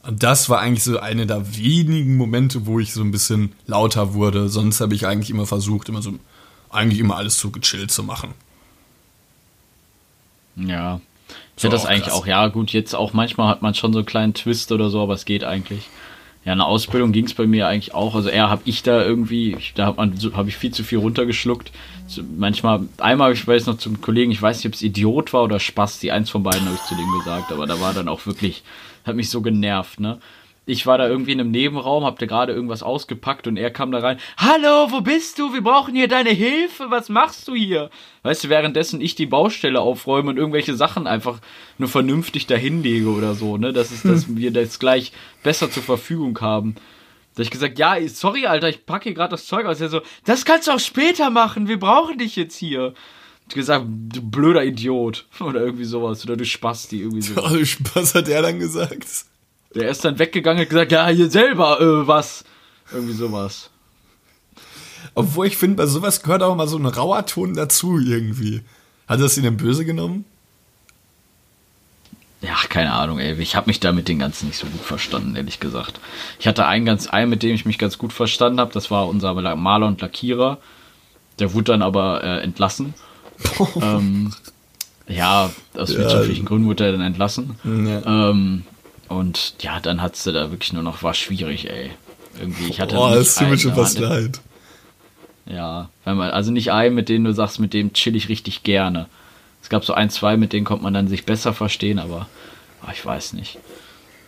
Und 0.02 0.22
das 0.22 0.48
war 0.48 0.60
eigentlich 0.60 0.84
so 0.84 1.00
eine 1.00 1.26
der 1.26 1.56
wenigen 1.56 2.16
Momente, 2.16 2.66
wo 2.66 2.78
ich 2.78 2.92
so 2.92 3.02
ein 3.02 3.10
bisschen 3.10 3.52
lauter 3.66 4.14
wurde. 4.14 4.48
Sonst 4.48 4.80
habe 4.80 4.94
ich 4.94 5.06
eigentlich 5.06 5.30
immer 5.30 5.46
versucht, 5.46 5.88
immer 5.88 6.00
so, 6.00 6.14
eigentlich 6.70 7.00
immer 7.00 7.16
alles 7.16 7.38
so 7.40 7.50
gechillt 7.50 7.90
zu 7.90 8.04
machen. 8.04 8.34
Ja. 10.54 11.00
Ich 11.56 11.62
finde 11.62 11.76
das 11.76 11.86
eigentlich 11.86 12.04
krass. 12.04 12.14
auch, 12.14 12.26
ja 12.26 12.46
gut, 12.48 12.72
jetzt 12.72 12.94
auch 12.94 13.12
manchmal 13.14 13.48
hat 13.48 13.62
man 13.62 13.74
schon 13.74 13.92
so 13.92 13.98
einen 13.98 14.06
kleinen 14.06 14.34
Twist 14.34 14.70
oder 14.70 14.90
so, 14.90 15.02
aber 15.02 15.14
es 15.14 15.24
geht 15.24 15.42
eigentlich. 15.42 15.88
Ja, 16.46 16.52
eine 16.52 16.64
Ausbildung 16.64 17.10
ging 17.10 17.26
es 17.26 17.34
bei 17.34 17.44
mir 17.44 17.66
eigentlich 17.66 17.92
auch. 17.92 18.14
Also 18.14 18.28
eher 18.28 18.48
habe 18.48 18.62
ich 18.66 18.84
da 18.84 19.04
irgendwie, 19.04 19.56
ich, 19.56 19.74
da 19.74 19.86
habe 19.86 20.12
hab 20.36 20.46
ich 20.46 20.56
viel 20.56 20.70
zu 20.70 20.84
viel 20.84 20.98
runtergeschluckt. 20.98 21.72
Manchmal, 22.38 22.82
einmal, 22.98 23.32
ich 23.32 23.44
weiß 23.44 23.66
noch 23.66 23.78
zum 23.78 24.00
Kollegen, 24.00 24.30
ich 24.30 24.40
weiß 24.40 24.58
nicht, 24.58 24.66
ob 24.66 24.74
es 24.74 24.82
Idiot 24.82 25.32
war 25.32 25.42
oder 25.42 25.58
Spaß, 25.58 25.98
die 25.98 26.12
eins 26.12 26.30
von 26.30 26.44
beiden 26.44 26.64
habe 26.64 26.76
ich 26.76 26.84
zu 26.84 26.94
dem 26.94 27.10
gesagt, 27.18 27.50
aber 27.50 27.66
da 27.66 27.80
war 27.80 27.94
dann 27.94 28.06
auch 28.06 28.26
wirklich, 28.26 28.62
hat 29.04 29.16
mich 29.16 29.28
so 29.28 29.42
genervt, 29.42 29.98
ne? 29.98 30.20
Ich 30.68 30.84
war 30.84 30.98
da 30.98 31.06
irgendwie 31.06 31.30
in 31.30 31.38
einem 31.38 31.52
Nebenraum, 31.52 32.04
hab 32.04 32.18
da 32.18 32.26
gerade 32.26 32.52
irgendwas 32.52 32.82
ausgepackt 32.82 33.46
und 33.46 33.56
er 33.56 33.70
kam 33.70 33.92
da 33.92 34.00
rein. 34.00 34.18
Hallo, 34.36 34.90
wo 34.90 35.00
bist 35.00 35.38
du? 35.38 35.54
Wir 35.54 35.62
brauchen 35.62 35.94
hier 35.94 36.08
deine 36.08 36.30
Hilfe. 36.30 36.86
Was 36.90 37.08
machst 37.08 37.46
du 37.46 37.54
hier? 37.54 37.88
Weißt 38.24 38.42
du, 38.42 38.48
währenddessen 38.48 39.00
ich 39.00 39.14
die 39.14 39.26
Baustelle 39.26 39.80
aufräume 39.80 40.30
und 40.30 40.38
irgendwelche 40.38 40.74
Sachen 40.74 41.06
einfach 41.06 41.38
nur 41.78 41.88
vernünftig 41.88 42.48
dahinlege 42.48 43.10
oder 43.10 43.34
so, 43.34 43.56
ne? 43.56 43.72
Das 43.72 43.92
ist, 43.92 44.04
dass 44.04 44.34
wir 44.34 44.50
das 44.50 44.80
gleich 44.80 45.12
besser 45.44 45.70
zur 45.70 45.84
Verfügung 45.84 46.40
haben. 46.40 46.74
Da 47.36 47.44
ich 47.44 47.50
gesagt, 47.52 47.78
ja, 47.78 47.96
sorry, 48.08 48.46
Alter, 48.46 48.68
ich 48.68 48.86
packe 48.86 49.04
hier 49.04 49.14
gerade 49.14 49.30
das 49.30 49.46
Zeug 49.46 49.66
aus. 49.66 49.80
Er 49.80 49.88
so, 49.88 50.00
das 50.24 50.44
kannst 50.44 50.66
du 50.66 50.72
auch 50.72 50.80
später 50.80 51.30
machen. 51.30 51.68
Wir 51.68 51.78
brauchen 51.78 52.18
dich 52.18 52.34
jetzt 52.34 52.56
hier. 52.56 52.92
Ich 53.48 53.54
gesagt, 53.54 53.86
du 53.86 54.20
blöder 54.20 54.64
Idiot. 54.64 55.26
Oder 55.40 55.60
irgendwie 55.60 55.84
sowas. 55.84 56.24
Oder 56.24 56.36
du 56.36 56.44
Spasti, 56.44 57.02
irgendwie 57.02 57.22
so. 57.22 57.40
Also 57.40 57.64
Spaß 57.64 58.16
hat 58.16 58.28
er 58.28 58.42
dann 58.42 58.58
gesagt. 58.58 59.06
Der 59.76 59.88
ist 59.90 60.04
dann 60.04 60.18
weggegangen 60.18 60.58
und 60.58 60.62
hat 60.64 60.70
gesagt, 60.70 60.90
ja, 60.92 61.06
hier 61.08 61.30
selber, 61.30 61.80
äh, 61.80 62.06
was. 62.08 62.44
Irgendwie 62.92 63.12
sowas. 63.12 63.70
Obwohl 65.14 65.46
ich 65.46 65.56
finde, 65.56 65.76
bei 65.76 65.86
sowas 65.86 66.22
gehört 66.22 66.42
auch 66.42 66.56
mal 66.56 66.66
so 66.68 66.76
ein 66.78 66.86
rauer 66.86 67.24
Ton 67.26 67.54
dazu 67.54 67.98
irgendwie. 67.98 68.62
Hat 69.06 69.20
das 69.20 69.36
ihn 69.36 69.44
denn 69.44 69.56
böse 69.56 69.84
genommen? 69.84 70.24
Ja, 72.42 72.54
keine 72.68 72.92
Ahnung, 72.92 73.18
ey. 73.18 73.34
Ich 73.40 73.56
habe 73.56 73.66
mich 73.68 73.80
da 73.80 73.92
mit 73.92 74.08
den 74.08 74.18
ganzen 74.18 74.46
nicht 74.46 74.58
so 74.58 74.66
gut 74.66 74.80
verstanden, 74.82 75.34
ehrlich 75.36 75.58
gesagt. 75.58 76.00
Ich 76.38 76.46
hatte 76.46 76.66
einen 76.66 76.84
ganz 76.84 77.06
einen, 77.06 77.30
mit 77.30 77.42
dem 77.42 77.54
ich 77.54 77.64
mich 77.64 77.78
ganz 77.78 77.98
gut 77.98 78.12
verstanden 78.12 78.60
habe. 78.60 78.72
Das 78.72 78.90
war 78.90 79.08
unser 79.08 79.34
Maler 79.56 79.86
und 79.86 80.00
Lackierer. 80.00 80.58
Der 81.38 81.54
wurde 81.54 81.72
dann 81.72 81.82
aber 81.82 82.22
äh, 82.22 82.40
entlassen. 82.42 82.94
ähm, 83.80 84.32
ja, 85.08 85.50
aus 85.76 85.92
Ja. 85.92 85.98
wirtschaftlichen 85.98 86.44
Gründen 86.44 86.66
wurde 86.66 86.84
er 86.86 86.92
dann 86.92 87.00
entlassen. 87.00 87.56
Ja. 87.64 88.30
Ähm, 88.30 88.64
und 89.08 89.54
ja, 89.60 89.80
dann 89.80 90.02
hat's 90.02 90.24
da 90.24 90.32
wirklich 90.50 90.72
nur 90.72 90.82
noch, 90.82 91.02
war 91.02 91.14
schwierig, 91.14 91.70
ey. 91.70 91.90
Irgendwie, 92.38 92.68
ich 92.68 92.80
hatte 92.80 92.96
Boah, 92.96 93.14
das 93.14 93.34
tut 93.34 93.48
mir 93.48 93.58
schon 93.58 93.74
fast 93.74 93.98
leid. 93.98 94.40
Ja, 95.46 95.90
wenn 96.04 96.16
man, 96.16 96.30
also 96.30 96.50
nicht 96.50 96.72
einen, 96.72 96.94
mit 96.94 97.08
denen 97.08 97.24
du 97.24 97.32
sagst, 97.32 97.60
mit 97.60 97.72
dem 97.72 97.92
chill 97.92 98.16
ich 98.16 98.28
richtig 98.28 98.62
gerne. 98.62 99.06
Es 99.62 99.68
gab 99.68 99.84
so 99.84 99.94
ein, 99.94 100.10
zwei, 100.10 100.36
mit 100.36 100.52
denen 100.52 100.64
konnte 100.64 100.84
man 100.84 100.94
dann 100.94 101.08
sich 101.08 101.24
besser 101.24 101.52
verstehen, 101.52 101.98
aber 101.98 102.28
ah, 102.82 102.90
ich 102.92 103.04
weiß 103.04 103.32
nicht. 103.34 103.58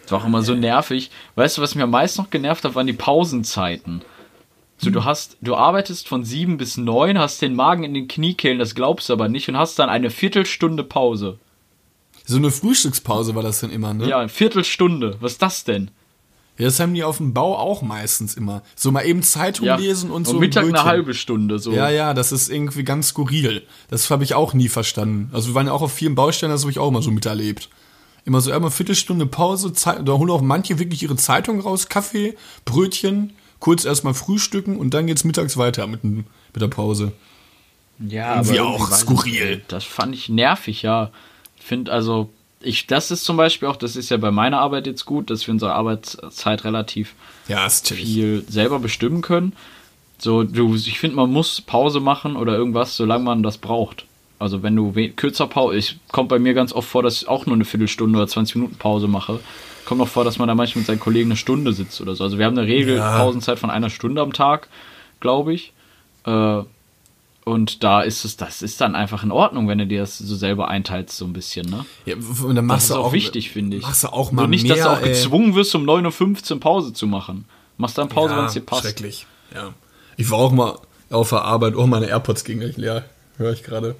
Es 0.04 0.12
war 0.12 0.20
auch 0.20 0.26
immer 0.26 0.42
so 0.42 0.54
nervig. 0.54 1.10
Weißt 1.34 1.58
du, 1.58 1.62
was 1.62 1.74
mich 1.74 1.84
am 1.84 1.90
meisten 1.90 2.22
noch 2.22 2.30
genervt 2.30 2.64
hat, 2.64 2.74
waren 2.74 2.86
die 2.86 2.92
Pausenzeiten. 2.92 4.02
So, 4.78 4.90
du 4.90 5.04
hast, 5.04 5.36
du 5.40 5.56
arbeitest 5.56 6.06
von 6.06 6.24
sieben 6.24 6.56
bis 6.56 6.76
neun, 6.76 7.18
hast 7.18 7.42
den 7.42 7.56
Magen 7.56 7.82
in 7.82 7.94
den 7.94 8.06
Kniekehlen, 8.06 8.60
das 8.60 8.76
glaubst 8.76 9.08
du 9.08 9.12
aber 9.12 9.28
nicht, 9.28 9.48
und 9.48 9.58
hast 9.58 9.78
dann 9.78 9.90
eine 9.90 10.10
Viertelstunde 10.10 10.84
Pause. 10.84 11.38
So 12.28 12.36
eine 12.36 12.50
Frühstückspause 12.50 13.34
war 13.34 13.42
das 13.42 13.60
dann 13.60 13.70
immer, 13.70 13.94
ne? 13.94 14.06
Ja, 14.06 14.18
eine 14.18 14.28
Viertelstunde. 14.28 15.16
Was 15.20 15.32
ist 15.32 15.42
das 15.42 15.64
denn? 15.64 15.90
Ja, 16.58 16.66
das 16.66 16.78
haben 16.78 16.92
die 16.92 17.02
auf 17.02 17.16
dem 17.16 17.32
Bau 17.32 17.56
auch 17.56 17.80
meistens 17.80 18.34
immer. 18.34 18.62
So 18.74 18.90
mal 18.92 19.06
eben 19.06 19.22
Zeitung 19.22 19.64
Ja, 19.64 19.76
lesen 19.76 20.10
und 20.10 20.26
so. 20.26 20.32
Und 20.34 20.40
Mittag 20.40 20.64
Brötchen. 20.64 20.76
eine 20.78 20.88
halbe 20.88 21.14
Stunde, 21.14 21.58
so. 21.58 21.72
Ja, 21.72 21.88
ja, 21.88 22.12
das 22.12 22.30
ist 22.32 22.50
irgendwie 22.50 22.84
ganz 22.84 23.08
skurril. 23.08 23.62
Das 23.88 24.10
habe 24.10 24.24
ich 24.24 24.34
auch 24.34 24.52
nie 24.52 24.68
verstanden. 24.68 25.30
Also 25.32 25.48
wir 25.48 25.54
waren 25.54 25.68
ja 25.68 25.72
auch 25.72 25.80
auf 25.80 25.92
vielen 25.92 26.14
Baustellen, 26.16 26.52
das 26.52 26.62
habe 26.62 26.70
ich 26.70 26.78
auch 26.78 26.88
immer 26.88 27.00
so 27.00 27.10
miterlebt. 27.10 27.70
Immer 28.26 28.42
so 28.42 28.52
einmal 28.52 28.72
Viertelstunde 28.72 29.24
Pause, 29.24 29.72
Zeit, 29.72 30.06
da 30.06 30.12
holen 30.12 30.30
auch 30.30 30.42
manche 30.42 30.78
wirklich 30.78 31.02
ihre 31.02 31.16
Zeitung 31.16 31.60
raus, 31.60 31.88
Kaffee, 31.88 32.36
Brötchen, 32.66 33.32
kurz 33.58 33.86
erstmal 33.86 34.12
frühstücken 34.12 34.76
und 34.76 34.92
dann 34.92 35.06
geht's 35.06 35.24
mittags 35.24 35.56
weiter 35.56 35.86
mit, 35.86 36.04
mit 36.04 36.26
der 36.54 36.68
Pause. 36.68 37.12
Ja, 38.00 38.34
Irgendwie 38.34 38.58
aber 38.58 38.68
auch 38.68 38.72
irgendwie 38.74 38.92
weiß 38.92 39.00
skurril. 39.00 39.62
Das 39.68 39.84
fand 39.84 40.14
ich 40.14 40.28
nervig, 40.28 40.82
ja. 40.82 41.10
Ich 41.68 41.70
finde 41.70 41.92
also, 41.92 42.30
ich, 42.62 42.86
das 42.86 43.10
ist 43.10 43.24
zum 43.24 43.36
Beispiel 43.36 43.68
auch, 43.68 43.76
das 43.76 43.94
ist 43.94 44.08
ja 44.08 44.16
bei 44.16 44.30
meiner 44.30 44.58
Arbeit 44.58 44.86
jetzt 44.86 45.04
gut, 45.04 45.28
dass 45.28 45.46
wir 45.46 45.52
unsere 45.52 45.74
Arbeitszeit 45.74 46.64
relativ 46.64 47.12
Ja, 47.46 47.68
viel 47.68 48.42
selber 48.48 48.78
bestimmen 48.78 49.20
können. 49.20 49.52
So, 50.16 50.44
du, 50.44 50.74
ich 50.74 50.98
finde, 50.98 51.16
man 51.16 51.30
muss 51.30 51.60
Pause 51.60 52.00
machen 52.00 52.36
oder 52.36 52.56
irgendwas, 52.56 52.96
solange 52.96 53.22
man 53.24 53.42
das 53.42 53.58
braucht. 53.58 54.06
Also 54.38 54.62
wenn 54.62 54.74
du 54.76 54.94
kürzer 55.14 55.46
Pause, 55.46 55.76
ich 55.76 55.98
kommt 56.10 56.30
bei 56.30 56.38
mir 56.38 56.54
ganz 56.54 56.72
oft 56.72 56.88
vor, 56.88 57.02
dass 57.02 57.20
ich 57.20 57.28
auch 57.28 57.44
nur 57.44 57.54
eine 57.54 57.66
Viertelstunde 57.66 58.18
oder 58.18 58.26
20 58.26 58.56
Minuten 58.56 58.76
Pause 58.76 59.06
mache. 59.06 59.38
Kommt 59.84 60.00
noch 60.00 60.08
vor, 60.08 60.24
dass 60.24 60.38
man 60.38 60.48
da 60.48 60.54
manchmal 60.54 60.80
mit 60.80 60.86
seinen 60.86 61.00
Kollegen 61.00 61.28
eine 61.28 61.36
Stunde 61.36 61.74
sitzt 61.74 62.00
oder 62.00 62.14
so. 62.14 62.24
Also 62.24 62.38
wir 62.38 62.46
haben 62.46 62.56
eine 62.56 62.66
Regel 62.66 62.96
Ja. 62.96 63.18
Pausenzeit 63.18 63.58
von 63.58 63.68
einer 63.68 63.90
Stunde 63.90 64.22
am 64.22 64.32
Tag, 64.32 64.68
glaube 65.20 65.52
ich. 65.52 65.74
Äh, 66.24 66.62
und 67.48 67.82
da 67.82 68.02
ist 68.02 68.24
es, 68.24 68.36
das 68.36 68.62
ist 68.62 68.80
dann 68.80 68.94
einfach 68.94 69.22
in 69.24 69.30
Ordnung, 69.32 69.66
wenn 69.68 69.78
du 69.78 69.86
dir 69.86 70.00
das 70.00 70.18
so 70.18 70.36
selber 70.36 70.68
einteilst, 70.68 71.16
so 71.16 71.24
ein 71.24 71.32
bisschen, 71.32 71.66
ne? 71.68 71.84
Ja, 72.06 72.14
und 72.16 72.54
dann 72.54 72.56
Das 72.56 72.64
machst 72.64 72.82
ist 72.84 72.90
du 72.90 72.94
auch, 72.96 73.06
auch 73.06 73.12
wichtig, 73.12 73.50
finde 73.50 73.76
ich. 73.78 73.82
Machst 73.82 74.04
du 74.04 74.08
auch 74.08 74.30
mal 74.32 74.46
nicht, 74.46 74.64
mehr, 74.66 74.76
dass 74.76 74.84
du 74.84 74.90
auch 74.90 75.00
ey. 75.00 75.08
gezwungen 75.08 75.54
wirst, 75.54 75.74
um 75.74 75.84
9.15 75.88 76.52
Uhr 76.52 76.60
Pause 76.60 76.92
zu 76.92 77.06
machen. 77.06 77.44
Machst 77.76 77.96
dann 77.98 78.08
Pause, 78.08 78.36
wenn 78.36 78.44
es 78.44 78.52
dir 78.52 78.60
passt. 78.60 78.82
Schrecklich. 78.82 79.26
Ja. 79.54 79.72
Ich 80.16 80.30
war 80.30 80.38
auch 80.38 80.52
mal 80.52 80.78
auf 81.10 81.30
der 81.30 81.42
Arbeit, 81.42 81.74
oh, 81.76 81.86
meine 81.86 82.06
AirPods 82.06 82.44
gingen 82.44 82.60
gleich 82.60 82.76
leer, 82.76 83.04
höre 83.36 83.52
ich 83.52 83.62
gerade. 83.62 83.94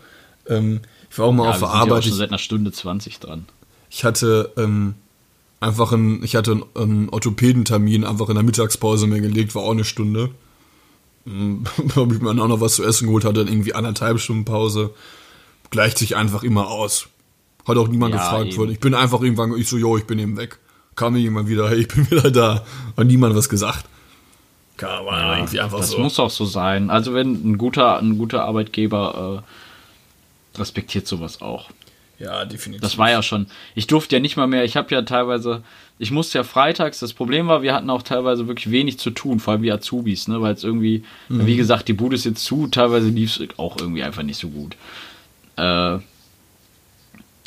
Ähm, 0.48 0.80
ich 1.10 1.18
war 1.18 1.26
auch 1.26 1.32
mal 1.32 1.44
Ja, 1.44 1.50
auf 1.50 1.58
der 1.60 1.68
sind 1.68 1.74
ja 1.76 1.80
auch 1.80 1.86
Arbeit. 1.86 2.04
schon 2.04 2.12
Ich, 2.12 2.18
seit 2.18 2.28
einer 2.30 2.38
Stunde 2.38 2.72
20 2.72 3.18
dran. 3.20 3.46
ich 3.90 4.04
hatte 4.04 4.52
ähm, 4.56 4.94
einfach 5.60 5.92
einen, 5.92 6.22
ich 6.22 6.36
hatte 6.36 6.52
einen, 6.52 6.64
einen 6.74 7.08
Orthopädentermin 7.08 8.04
einfach 8.04 8.28
in 8.28 8.34
der 8.34 8.44
Mittagspause 8.44 9.06
mir 9.06 9.20
gelegt, 9.20 9.54
war 9.54 9.62
auch 9.62 9.70
eine 9.72 9.84
Stunde. 9.84 10.30
Habe 11.96 12.14
ich 12.14 12.20
mir 12.20 12.28
dann 12.28 12.40
auch 12.40 12.48
noch 12.48 12.60
was 12.60 12.76
zu 12.76 12.84
essen 12.84 13.06
geholt, 13.06 13.24
hatte 13.24 13.44
dann 13.44 13.48
irgendwie 13.48 13.74
anderthalb 13.74 14.18
Stunden 14.20 14.44
Pause. 14.44 14.90
Gleicht 15.70 15.98
sich 15.98 16.16
einfach 16.16 16.42
immer 16.42 16.68
aus. 16.68 17.08
Hat 17.66 17.76
auch 17.76 17.88
niemand 17.88 18.14
Ja, 18.14 18.20
gefragt 18.20 18.56
worden. 18.56 18.70
Ich 18.72 18.80
bin 18.80 18.94
einfach 18.94 19.20
irgendwann, 19.20 19.54
ich 19.56 19.68
so, 19.68 19.76
jo, 19.76 19.98
ich 19.98 20.04
bin 20.06 20.18
eben 20.18 20.36
weg. 20.38 20.58
Kam 20.96 21.12
mir 21.12 21.18
jemand 21.18 21.48
wieder, 21.48 21.68
hey, 21.68 21.80
ich 21.80 21.88
bin 21.88 22.10
wieder 22.10 22.30
da. 22.30 22.64
Hat 22.96 23.06
niemand 23.06 23.36
was 23.36 23.48
gesagt. 23.48 23.84
War 24.80 25.04
Ja, 25.06 25.36
irgendwie 25.36 25.60
einfach 25.60 25.78
das 25.78 25.90
so. 25.90 25.98
muss 25.98 26.18
auch 26.18 26.30
so 26.30 26.44
sein. 26.46 26.88
Also 26.88 27.12
wenn 27.12 27.32
ein 27.52 27.58
guter, 27.58 27.98
ein 27.98 28.16
guter 28.16 28.44
Arbeitgeber 28.44 29.42
äh, 30.56 30.58
respektiert 30.58 31.06
sowas 31.06 31.42
auch. 31.42 31.68
ja, 32.18 32.44
definitiv. 32.44 32.82
Das 32.82 32.96
war 32.96 33.10
ja 33.10 33.22
schon. 33.22 33.48
Ich 33.74 33.86
durfte 33.86 34.16
ja 34.16 34.20
nicht 34.20 34.36
mal 34.36 34.46
mehr. 34.46 34.64
Ich 34.64 34.76
habe 34.76 34.92
ja 34.94 35.02
teilweise. 35.02 35.62
Ich 35.98 36.10
musste 36.10 36.38
ja 36.38 36.44
freitags. 36.44 37.00
Das 37.00 37.12
Problem 37.12 37.48
war, 37.48 37.62
wir 37.62 37.74
hatten 37.74 37.90
auch 37.90 38.02
teilweise 38.02 38.46
wirklich 38.46 38.70
wenig 38.70 38.98
zu 38.98 39.10
tun, 39.10 39.40
vor 39.40 39.52
allem 39.52 39.62
wie 39.62 39.72
Azubis, 39.72 40.28
ne? 40.28 40.40
Weil 40.40 40.54
es 40.54 40.64
irgendwie, 40.64 41.04
wie 41.28 41.56
gesagt, 41.56 41.88
die 41.88 41.92
Bude 41.92 42.14
ist 42.14 42.24
jetzt 42.24 42.44
zu. 42.44 42.68
Teilweise 42.68 43.08
lief 43.08 43.40
es 43.40 43.58
auch 43.58 43.76
irgendwie 43.78 44.02
einfach 44.02 44.22
nicht 44.22 44.38
so 44.38 44.48
gut. 44.48 44.76
Äh, 45.56 45.98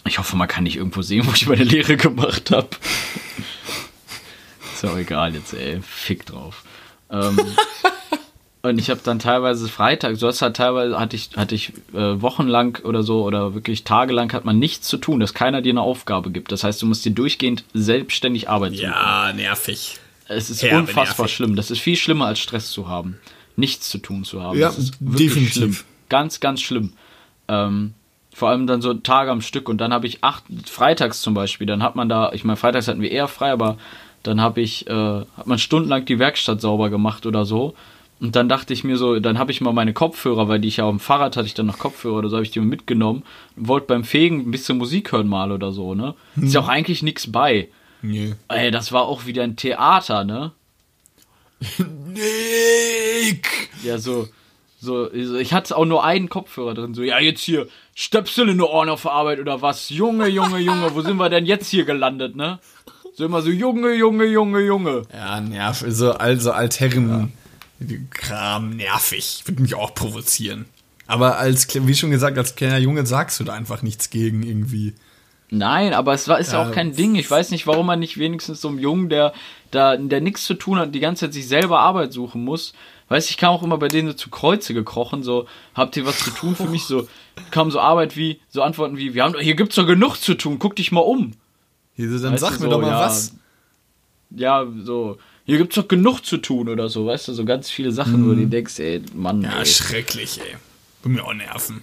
ich 0.06 0.20
hoffe, 0.20 0.36
man 0.36 0.48
kann 0.48 0.64
nicht 0.64 0.78
irgendwo 0.78 1.02
sehen, 1.02 1.26
wo 1.28 1.32
ich 1.34 1.48
meine 1.48 1.64
Lehre 1.64 1.96
gemacht 1.96 2.52
habe. 2.52 2.70
ist 4.74 4.84
ja 4.84 4.92
auch 4.92 4.98
egal 4.98 5.34
jetzt, 5.34 5.54
ey. 5.54 5.80
Fick 5.82 6.26
drauf. 6.26 6.64
Ähm, 7.10 7.38
und 8.64 8.78
ich 8.78 8.90
habe 8.90 9.02
dann 9.04 9.20
teilweise 9.20 9.68
Freitag, 9.68 10.18
so 10.18 10.28
hast 10.28 10.42
halt 10.42 10.56
teilweise 10.56 11.00
hatte 11.00 11.16
ich, 11.16 11.30
hatte 11.36 11.56
ich 11.56 11.74
äh, 11.94 12.22
wochenlang 12.22 12.78
oder 12.84 13.02
so 13.02 13.24
oder 13.24 13.56
wirklich 13.56 13.84
tagelang 13.84 14.32
hat 14.34 14.46
man 14.46 14.60
nichts 14.60 14.88
zu 14.88 14.98
tun, 14.98 15.20
dass 15.20 15.34
keiner 15.34 15.62
dir 15.62 15.72
eine 15.72 15.82
Aufgabe 15.82 16.30
gibt. 16.30 16.52
Das 16.52 16.64
heißt, 16.64 16.82
du 16.82 16.86
musst 16.86 17.04
dir 17.04 17.12
durchgehend 17.12 17.64
selbstständig 17.74 18.50
Arbeit 18.50 18.74
suchen. 18.74 18.84
ja, 18.84 19.34
nervig. 19.34 20.00
Es 20.28 20.50
ist 20.50 20.62
herbe 20.62 20.82
unfassbar 20.82 21.26
nervig. 21.26 21.36
schlimm. 21.36 21.56
Das 21.56 21.72
ist 21.72 21.80
viel 21.80 21.96
schlimmer 21.96 22.28
als 22.28 22.40
Stress 22.40 22.72
zu 22.72 22.88
haben. 22.88 23.20
Nichts 23.56 23.90
zu 23.90 23.98
tun 23.98 24.24
zu 24.24 24.42
haben. 24.42 24.58
Ja, 24.58 24.68
das 24.68 24.78
ist 24.78 24.94
wirklich 25.00 25.30
definitiv. 25.30 25.54
schlimm. 25.54 25.78
Ganz, 26.10 26.40
ganz 26.40 26.62
schlimm. 26.62 26.94
Ähm, 27.48 27.94
vor 28.34 28.50
allem 28.50 28.68
dann 28.68 28.82
so 28.82 28.94
Tage 28.94 29.32
am 29.32 29.42
Stück 29.42 29.68
und 29.68 29.80
dann 29.80 29.92
habe 29.92 30.08
ich 30.08 30.24
acht, 30.24 30.44
freitags 30.66 31.22
zum 31.22 31.34
Beispiel, 31.34 31.68
dann 31.68 31.84
hat 31.84 31.96
man 31.96 32.08
da, 32.08 32.32
ich 32.32 32.44
meine, 32.44 32.58
freitags 32.58 32.88
hatten 32.88 33.02
wir 33.02 33.12
eher 33.12 33.28
frei, 33.28 33.52
aber 33.52 33.78
dann 34.24 34.40
habe 34.40 34.62
ich, 34.62 34.88
äh, 34.88 34.94
hat 35.36 35.48
man 35.48 35.58
stundenlang 35.58 36.06
die 36.06 36.20
Werkstatt 36.20 36.62
sauber 36.62 36.90
gemacht 36.90 37.26
oder 37.26 37.44
so. 37.44 37.76
Und 38.22 38.36
dann 38.36 38.48
dachte 38.48 38.72
ich 38.72 38.84
mir 38.84 38.98
so, 38.98 39.20
dann 39.20 39.40
habe 39.40 39.52
ich 39.52 39.62
mal 39.62 39.74
meine 39.74 39.94
Kopfhörer, 39.94 40.48
weil 40.48 40.60
die 40.60 40.68
ich 40.68 40.78
ja 40.78 40.86
auf 40.86 40.92
dem 40.92 41.00
Fahrrad 41.00 41.36
hatte 41.36 41.48
ich 41.48 41.56
dann 41.56 41.66
noch 41.66 41.80
Kopfhörer 41.80 42.18
oder 42.18 42.30
so, 42.30 42.36
habe 42.36 42.46
ich 42.46 42.52
die 42.52 42.60
mal 42.60 42.68
mitgenommen 42.68 43.24
und 43.58 43.68
wollte 43.68 43.88
beim 43.88 44.04
Fegen 44.04 44.42
ein 44.42 44.52
bisschen 44.52 44.78
Musik 44.78 45.12
hören 45.12 45.28
mal 45.28 45.52
oder 45.52 45.72
so, 45.72 45.96
ne? 45.96 46.14
Ist 46.40 46.54
ja 46.54 46.62
auch 46.62 46.68
eigentlich 46.68 47.02
nichts 47.02 47.32
bei. 47.32 47.70
Nee. 48.04 48.36
Ey, 48.48 48.70
das 48.70 48.92
war 48.92 49.06
auch 49.06 49.26
wieder 49.26 49.42
ein 49.42 49.56
Theater, 49.56 50.24
ne? 50.24 50.52
Nick! 52.08 53.48
Ja, 53.84 53.98
so, 53.98 54.28
so, 54.80 55.12
ich 55.12 55.52
hatte 55.52 55.76
auch 55.76 55.86
nur 55.86 56.04
einen 56.04 56.30
Kopfhörer 56.30 56.76
drin, 56.76 56.94
so, 56.94 57.02
ja, 57.02 57.20
jetzt 57.20 57.42
hier, 57.42 57.68
Stöpsel 57.96 58.50
in 58.50 58.60
den 58.60 58.68
Ohren 58.68 58.90
auf 58.90 59.02
der 59.02 59.14
Arbeit 59.14 59.40
oder 59.40 59.64
was? 59.64 59.90
Junge, 59.90 60.28
Junge, 60.28 60.60
Junge, 60.60 60.94
wo 60.94 61.02
sind 61.02 61.18
wir 61.18 61.30
denn 61.30 61.48
jetzt 61.48 61.70
hier 61.70 61.86
gelandet, 61.86 62.36
ne? 62.36 62.60
So 63.16 63.26
immer 63.26 63.42
so, 63.42 63.50
Junge, 63.50 63.96
Junge, 63.96 64.26
Junge, 64.26 64.60
Junge. 64.60 65.02
Ja, 65.12 65.42
nerv, 65.42 65.84
so, 65.88 66.12
also 66.12 66.52
Altherren 66.52 67.34
Kram 68.12 68.72
nervig. 68.72 69.44
Würde 69.46 69.62
mich 69.62 69.76
auch 69.76 69.94
provozieren. 69.94 70.66
Aber 71.08 71.38
als, 71.38 71.68
wie 71.74 71.96
schon 71.96 72.12
gesagt, 72.12 72.38
als 72.38 72.56
kleiner 72.56 72.78
Junge 72.78 73.06
sagst 73.06 73.40
du 73.40 73.44
da 73.44 73.54
einfach 73.54 73.82
nichts 73.82 74.10
gegen 74.10 74.44
irgendwie. 74.44 74.94
Nein, 75.50 75.94
aber 75.94 76.14
es 76.14 76.30
war, 76.30 76.40
ist 76.40 76.54
ja 76.54 76.64
auch 76.64 76.72
kein 76.72 76.96
Ding. 76.96 77.16
Ich 77.16 77.30
weiß 77.30 77.52
nicht, 77.52 77.68
warum 77.68 77.86
man 77.86 78.00
nicht 78.00 78.18
wenigstens 78.18 78.62
so 78.62 78.70
einem 78.70 78.80
Jungen, 78.80 79.10
der 79.10 79.34
da, 79.70 79.98
der 79.98 80.22
nichts 80.22 80.46
zu 80.46 80.54
tun 80.54 80.80
hat, 80.80 80.96
die 80.96 81.02
ganze 81.02 81.26
Zeit 81.26 81.34
sich 81.34 81.48
selber 81.48 81.80
Arbeit 81.80 82.14
suchen 82.14 82.46
muss. 82.46 82.74
Weißt 83.10 83.28
du, 83.28 83.32
ich 83.32 83.38
kam 83.38 83.50
auch 83.50 83.62
immer 83.62 83.78
bei 83.78 83.90
denen 83.90 84.08
so 84.08 84.14
zu 84.14 84.30
Kreuze 84.30 84.74
gekrochen, 84.74 85.22
so, 85.22 85.46
habt 85.74 85.98
ihr 85.98 86.06
was 86.06 86.20
zu 86.20 86.32
tun 86.32 86.56
für 86.56 86.68
mich? 86.68 86.86
So, 86.86 87.10
kam 87.52 87.70
so 87.70 87.82
Arbeit 87.82 88.16
wie, 88.16 88.40
so 88.48 88.62
Antworten 88.62 88.96
wie, 88.96 89.14
wir 89.14 89.26
haben, 89.26 89.38
hier 89.38 89.56
gibt's 89.56 89.76
doch 89.76 89.86
genug 89.86 90.16
zu 90.16 90.36
tun, 90.36 90.60
guck 90.60 90.78
dich 90.78 90.94
mal 90.94 91.02
um. 91.02 91.34
Hier, 91.96 92.08
dann 92.08 92.32
Weißt 92.32 92.40
sag 92.40 92.52
mir 92.54 92.68
so, 92.68 92.70
doch 92.70 92.80
mal 92.80 92.92
ja, 92.92 93.00
was. 93.02 93.36
Ja, 94.30 94.66
so, 94.86 95.18
hier 95.52 95.58
gibt's 95.58 95.76
doch 95.76 95.88
genug 95.90 96.22
zu 96.26 96.38
tun 96.38 96.70
oder 96.70 96.88
so, 96.88 97.06
weißt 97.06 97.28
du, 97.28 97.34
so 97.34 97.44
ganz 97.44 97.70
viele 97.70 97.92
Sachen, 97.92 98.26
wo 98.30 98.34
du 98.34 98.48
denkst, 98.48 98.80
ey, 98.80 99.02
Mann, 99.14 99.40
Mhm. 99.40 99.44
Ja, 99.44 99.60
ey. 99.60 99.66
schrecklich, 99.66 100.40
ey. 100.40 100.56
Will 101.04 101.12
mir 101.12 101.26
auch 101.26 101.34
nerven. 101.34 101.82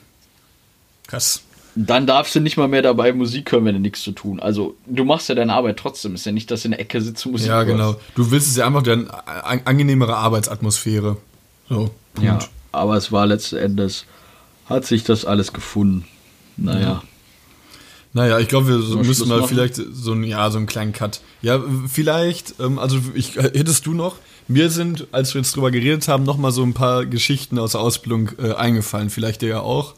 Krass. 1.06 1.42
Dann 1.74 2.06
darfst 2.06 2.34
du 2.34 2.40
nicht 2.40 2.56
mal 2.56 2.66
mehr 2.66 2.82
dabei 2.82 3.12
Musik 3.12 3.52
hören, 3.52 3.64
wenn 3.66 3.74
du 3.74 3.80
nichts 3.80 4.02
zu 4.02 4.12
tun. 4.12 4.40
Also, 4.40 4.76
du 4.86 5.04
machst 5.04 5.28
ja 5.28 5.34
deine 5.34 5.52
Arbeit 5.52 5.76
trotzdem. 5.76 6.14
Ist 6.14 6.26
ja 6.26 6.32
nicht, 6.32 6.50
dass 6.50 6.62
du 6.62 6.68
in 6.68 6.72
der 6.72 6.80
Ecke 6.80 7.00
sitzt 7.00 7.24
und 7.26 7.32
Musik 7.32 7.48
Ja, 7.48 7.56
hörst. 7.56 7.68
genau. 7.68 8.00
Du 8.16 8.30
willst 8.30 8.48
es 8.48 8.56
ja 8.56 8.66
einfach 8.66 8.82
eine 8.84 9.06
an- 9.44 9.60
angenehmere 9.64 10.16
Arbeitsatmosphäre. 10.16 11.18
So, 11.68 11.90
Punkt. 12.14 12.26
Ja, 12.26 12.38
aber 12.72 12.96
es 12.96 13.12
war 13.12 13.26
letzten 13.26 13.56
Endes, 13.56 14.06
hat 14.66 14.86
sich 14.86 15.04
das 15.04 15.24
alles 15.24 15.52
gefunden. 15.52 16.04
Naja. 16.56 17.02
Naja, 18.14 18.38
ich 18.38 18.48
glaube, 18.48 18.68
wir 18.68 18.78
so 18.80 18.96
wir 18.98 19.04
müssen 19.06 19.28
mal 19.28 19.38
machen? 19.40 19.48
vielleicht 19.48 19.74
so 19.92 20.12
einen, 20.12 20.24
ja, 20.24 20.50
so 20.50 20.58
einen 20.58 20.66
kleinen 20.66 20.92
Cut. 20.92 21.20
Ja, 21.42 21.62
vielleicht, 21.86 22.54
ähm, 22.58 22.78
also 22.78 22.98
ich, 23.14 23.36
hättest 23.36 23.86
du 23.86 23.92
noch, 23.94 24.16
mir 24.48 24.70
sind, 24.70 25.06
als 25.12 25.34
wir 25.34 25.42
jetzt 25.42 25.54
drüber 25.54 25.70
geredet 25.70 26.08
haben, 26.08 26.24
noch 26.24 26.38
mal 26.38 26.50
so 26.50 26.62
ein 26.62 26.72
paar 26.74 27.04
Geschichten 27.04 27.58
aus 27.58 27.72
der 27.72 27.82
Ausbildung 27.82 28.30
äh, 28.42 28.54
eingefallen. 28.54 29.10
Vielleicht 29.10 29.42
dir 29.42 29.48
ja 29.50 29.60
auch. 29.60 29.94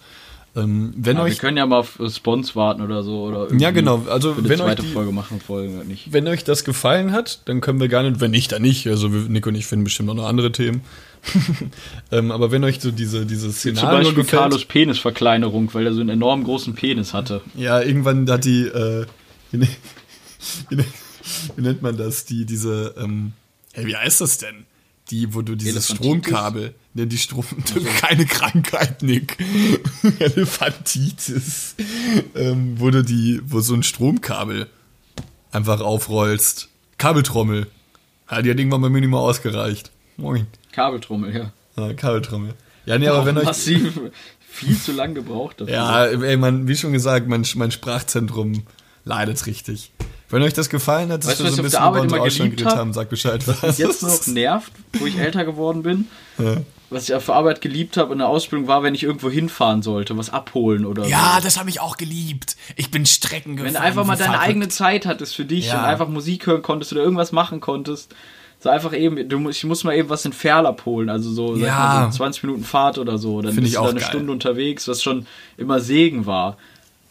Ähm, 0.56 0.92
wenn 0.96 1.16
Ja, 1.16 1.22
wir 1.22 1.30
euch, 1.30 1.38
können 1.38 1.56
ja 1.56 1.64
mal 1.64 1.78
auf 1.78 2.00
Spons 2.12 2.56
warten 2.56 2.82
oder 2.82 3.04
so. 3.04 3.22
Oder 3.22 3.46
Ja, 3.54 3.70
genau. 3.70 4.02
Also, 4.10 4.34
wenn 4.36 4.60
euch 4.60 4.74
die- 4.74 4.88
Folge 4.88 5.12
machen, 5.12 5.40
Folgen 5.40 5.76
oder 5.76 5.84
nicht. 5.84 6.12
wenn 6.12 6.26
euch 6.26 6.42
das 6.42 6.64
gefallen 6.64 7.12
hat, 7.12 7.42
dann 7.44 7.60
können 7.60 7.78
wir 7.78 7.86
gerne, 7.86 8.20
wenn 8.20 8.32
nicht, 8.32 8.50
dann 8.50 8.62
nicht. 8.62 8.88
Also 8.88 9.12
wir- 9.12 9.20
Nico 9.28 9.50
und 9.50 9.54
ich 9.54 9.66
finden 9.66 9.84
bestimmt 9.84 10.12
noch 10.12 10.26
andere 10.26 10.50
Themen. 10.50 10.80
ähm, 12.10 12.30
aber 12.30 12.50
wenn 12.50 12.64
euch 12.64 12.80
so 12.80 12.90
diese, 12.90 13.26
diese 13.26 13.50
Zum 13.50 13.52
Szenario 13.52 13.98
Beispiel 13.98 14.14
gefällt, 14.24 14.40
Carlos 14.42 14.64
Penisverkleinerung, 14.64 15.72
weil 15.74 15.86
er 15.86 15.92
so 15.94 16.00
einen 16.00 16.10
enorm 16.10 16.44
großen 16.44 16.74
Penis 16.74 17.12
hatte. 17.14 17.42
Ja, 17.54 17.80
irgendwann 17.80 18.28
hat 18.30 18.44
die, 18.44 18.62
äh, 18.62 19.06
wie, 19.50 19.58
ne- 19.58 19.68
wie, 20.68 20.76
ne- 20.76 20.84
wie 21.56 21.62
nennt 21.62 21.82
man 21.82 21.96
das? 21.96 22.24
Die, 22.24 22.46
diese, 22.46 22.94
ähm, 22.98 23.32
hey, 23.72 23.86
wie 23.86 23.96
heißt 23.96 24.20
das 24.22 24.38
denn? 24.38 24.64
Die, 25.10 25.34
wo 25.34 25.42
du 25.42 25.56
dieses? 25.56 25.88
Stromkabel, 25.88 26.72
ne, 26.94 27.06
die 27.06 27.18
Strom, 27.18 27.44
keine 28.00 28.26
Krankheit, 28.26 29.02
Nick. 29.02 29.36
Elefantitis. 30.18 31.74
Ähm, 32.34 32.74
wo 32.78 32.90
du 32.90 33.02
die, 33.02 33.40
wo 33.44 33.60
so 33.60 33.74
ein 33.74 33.82
Stromkabel 33.82 34.68
einfach 35.52 35.80
aufrollst. 35.80 36.68
Kabeltrommel. 36.98 37.66
Ja, 38.30 38.42
die 38.42 38.50
hat 38.50 38.58
irgendwann 38.58 38.82
bei 38.82 38.88
mir 38.88 39.00
nicht 39.00 39.10
mal 39.10 39.18
ausgereicht. 39.18 39.90
Moin. 40.16 40.46
Kabeltrommel, 40.72 41.34
ja. 41.34 41.50
Ja, 41.76 41.92
Kabeltrommel. 41.94 42.54
Ja, 42.86 42.98
nee, 42.98 43.08
aber 43.08 43.26
wenn 43.26 43.38
euch, 43.38 43.44
Massiv, 43.44 44.00
viel 44.40 44.76
zu 44.78 44.92
lang 44.92 45.14
gebraucht 45.14 45.60
dafür. 45.60 45.74
ja, 45.74 46.04
ey, 46.06 46.36
man, 46.36 46.66
wie 46.68 46.76
schon 46.76 46.92
gesagt, 46.92 47.28
mein, 47.28 47.44
mein 47.54 47.70
Sprachzentrum 47.70 48.64
leidet 49.04 49.46
richtig. 49.46 49.92
Wenn 50.28 50.42
euch 50.42 50.52
das 50.54 50.68
gefallen 50.70 51.10
hat, 51.10 51.22
dass 51.24 51.30
Weißt 51.30 51.40
wir 51.40 51.46
was 51.46 51.54
so 51.56 51.62
ein 51.62 51.64
bisschen 51.64 51.78
der 51.80 51.82
Arbeit 51.86 52.04
über 52.04 52.12
unsere 52.14 52.22
Ausstellung 52.22 52.50
geliebt 52.50 52.58
geredet 52.60 52.72
hab? 52.72 52.78
haben, 52.80 52.92
sagt 52.92 53.10
Bescheid. 53.10 53.46
Was 53.48 53.62
was 53.62 53.78
jetzt 53.78 54.02
noch 54.02 54.26
nervt, 54.28 54.72
wo 54.92 55.06
ich 55.06 55.18
älter 55.18 55.44
geworden 55.44 55.82
bin, 55.82 56.06
was 56.88 57.08
ich 57.08 57.14
auf 57.14 57.26
der 57.26 57.34
Arbeit 57.34 57.60
geliebt 57.60 57.96
habe 57.96 58.12
in 58.12 58.18
der 58.18 58.28
Ausbildung 58.28 58.68
war, 58.68 58.82
wenn 58.84 58.94
ich 58.94 59.02
irgendwo 59.02 59.28
hinfahren 59.28 59.82
sollte, 59.82 60.16
was 60.16 60.30
abholen 60.30 60.84
oder 60.86 61.04
so. 61.04 61.10
Ja, 61.10 61.40
das 61.42 61.58
habe 61.58 61.68
ich 61.68 61.80
auch 61.80 61.96
geliebt. 61.96 62.56
Ich 62.76 62.90
bin 62.92 63.06
Strecken 63.06 63.56
gefahren. 63.56 63.74
Wenn 63.74 63.80
du 63.80 63.86
einfach 63.86 64.04
mal 64.04 64.16
deine 64.16 64.32
verrückt. 64.32 64.48
eigene 64.48 64.68
Zeit 64.68 65.04
hattest 65.06 65.34
für 65.34 65.44
dich 65.44 65.66
Ja. 65.66 65.80
und 65.80 65.84
einfach 65.84 66.08
Musik 66.08 66.46
hören 66.46 66.62
konntest 66.62 66.92
oder 66.92 67.02
irgendwas 67.02 67.32
machen 67.32 67.60
konntest. 67.60 68.14
So 68.62 68.68
einfach 68.68 68.92
eben, 68.94 69.26
du, 69.28 69.48
ich 69.48 69.64
muss 69.64 69.84
mal 69.84 69.94
eben 69.96 70.10
was 70.10 70.24
in 70.26 70.32
Ferl 70.34 70.66
abholen, 70.66 71.08
also 71.08 71.30
so, 71.32 71.56
Ja. 71.56 71.76
mal, 71.78 72.12
so 72.12 72.18
20 72.18 72.42
Minuten 72.44 72.62
Fahrt 72.64 72.98
oder 72.98 73.16
so. 73.16 73.40
Dann 73.40 73.52
Find 73.54 73.62
bist 73.64 73.72
ich 73.72 73.76
du 73.76 73.80
auch 73.80 73.84
da 73.86 73.90
eine 73.90 74.00
geil. 74.00 74.08
Stunde 74.08 74.32
unterwegs, 74.32 74.86
was 74.86 75.02
schon 75.02 75.26
immer 75.56 75.80
Segen 75.80 76.26
war. 76.26 76.58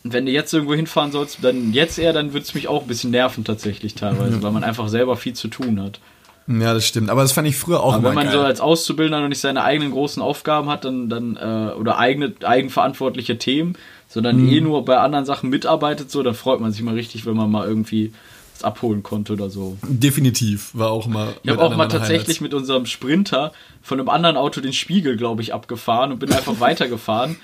Und 0.04 0.14
wenn 0.14 0.26
du 0.28 0.32
jetzt 0.32 0.54
irgendwo 0.54 0.76
hinfahren 0.76 1.12
sollst, 1.12 1.44
dann 1.44 1.74
jetzt 1.74 1.98
eher, 1.98 2.14
dann 2.14 2.34
würde 2.34 2.44
es 2.44 2.54
mich 2.54 2.68
auch 2.68 2.84
ein 2.84 2.88
bisschen 2.88 3.12
nerven 3.12 3.44
tatsächlich 3.44 3.96
teilweise, 3.96 4.42
weil 4.44 4.52
man 4.52 4.64
einfach 4.64 4.88
selber 4.90 5.18
viel 5.18 5.34
zu 5.34 5.48
tun 5.48 5.82
hat. 5.82 6.00
Ja, 6.48 6.74
das 6.74 6.86
stimmt. 6.86 7.10
Aber 7.10 7.22
das 7.24 7.32
fand 7.32 7.48
ich 7.48 7.56
früher 7.58 7.82
auch 7.84 7.94
Aber 7.94 8.00
immer 8.00 8.10
wenn 8.10 8.16
man 8.16 8.24
geil. 8.28 8.34
so 8.34 8.40
als 8.42 8.62
Auszubildender 8.62 9.22
noch 9.22 9.28
nicht 9.28 9.40
seine 9.42 9.64
eigenen 9.64 9.92
großen 9.92 10.22
Aufgaben 10.22 10.70
hat, 10.70 10.86
dann, 10.86 11.10
dann 11.10 11.36
äh, 11.36 11.74
oder 11.74 11.98
eigene 12.00 12.32
eigenverantwortliche 12.44 13.38
Themen, 13.38 13.76
sondern 14.08 14.38
Mhm. 14.44 14.50
eh 14.50 14.62
nur 14.62 14.86
bei 14.86 14.98
anderen 14.98 15.26
Sachen 15.26 15.50
mitarbeitet, 15.50 16.10
so, 16.12 16.24
dann 16.24 16.34
freut 16.36 16.60
man 16.60 16.72
sich 16.72 16.82
mal 16.82 16.94
richtig, 16.96 17.26
wenn 17.26 17.36
man 17.36 17.52
mal 17.52 17.68
irgendwie 17.68 18.14
was 18.60 18.64
abholen 18.64 19.04
konnte 19.04 19.34
oder 19.34 19.50
so. 19.50 19.78
Definitiv. 19.84 20.72
War 20.74 20.92
auch 20.92 21.08
mal. 21.08 21.36
Ich 21.44 21.50
habe 21.50 21.62
auch 21.62 21.76
mal 21.76 21.88
tatsächlich 21.88 22.42
mit 22.42 22.54
unserem 22.54 22.86
Sprinter 22.86 23.54
von 23.82 24.00
einem 24.00 24.10
anderen 24.10 24.38
Auto 24.38 24.62
den 24.62 24.74
Spiegel, 24.74 25.18
glaube 25.18 25.42
ich, 25.42 25.54
abgefahren 25.54 26.12
und 26.12 26.20
bin 26.20 26.32
einfach 26.32 26.60
weitergefahren. 26.60 27.38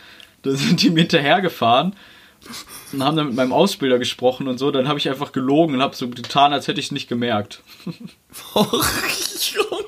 Da 0.43 0.51
sind 0.51 0.81
die 0.81 0.89
mir 0.89 1.01
hinterhergefahren 1.01 1.95
und 2.91 3.03
haben 3.03 3.17
dann 3.17 3.27
mit 3.27 3.35
meinem 3.35 3.53
Ausbilder 3.53 3.97
gesprochen 3.97 4.47
und 4.47 4.57
so. 4.57 4.71
Dann 4.71 4.87
habe 4.87 4.99
ich 4.99 5.09
einfach 5.09 5.31
gelogen 5.31 5.75
und 5.75 5.81
habe 5.81 5.95
so 5.95 6.09
getan, 6.09 6.53
als 6.53 6.67
hätte 6.67 6.79
ich 6.79 6.87
es 6.87 6.91
nicht 6.91 7.07
gemerkt. 7.07 7.63
Och, 8.55 8.85
Junge. 9.53 9.85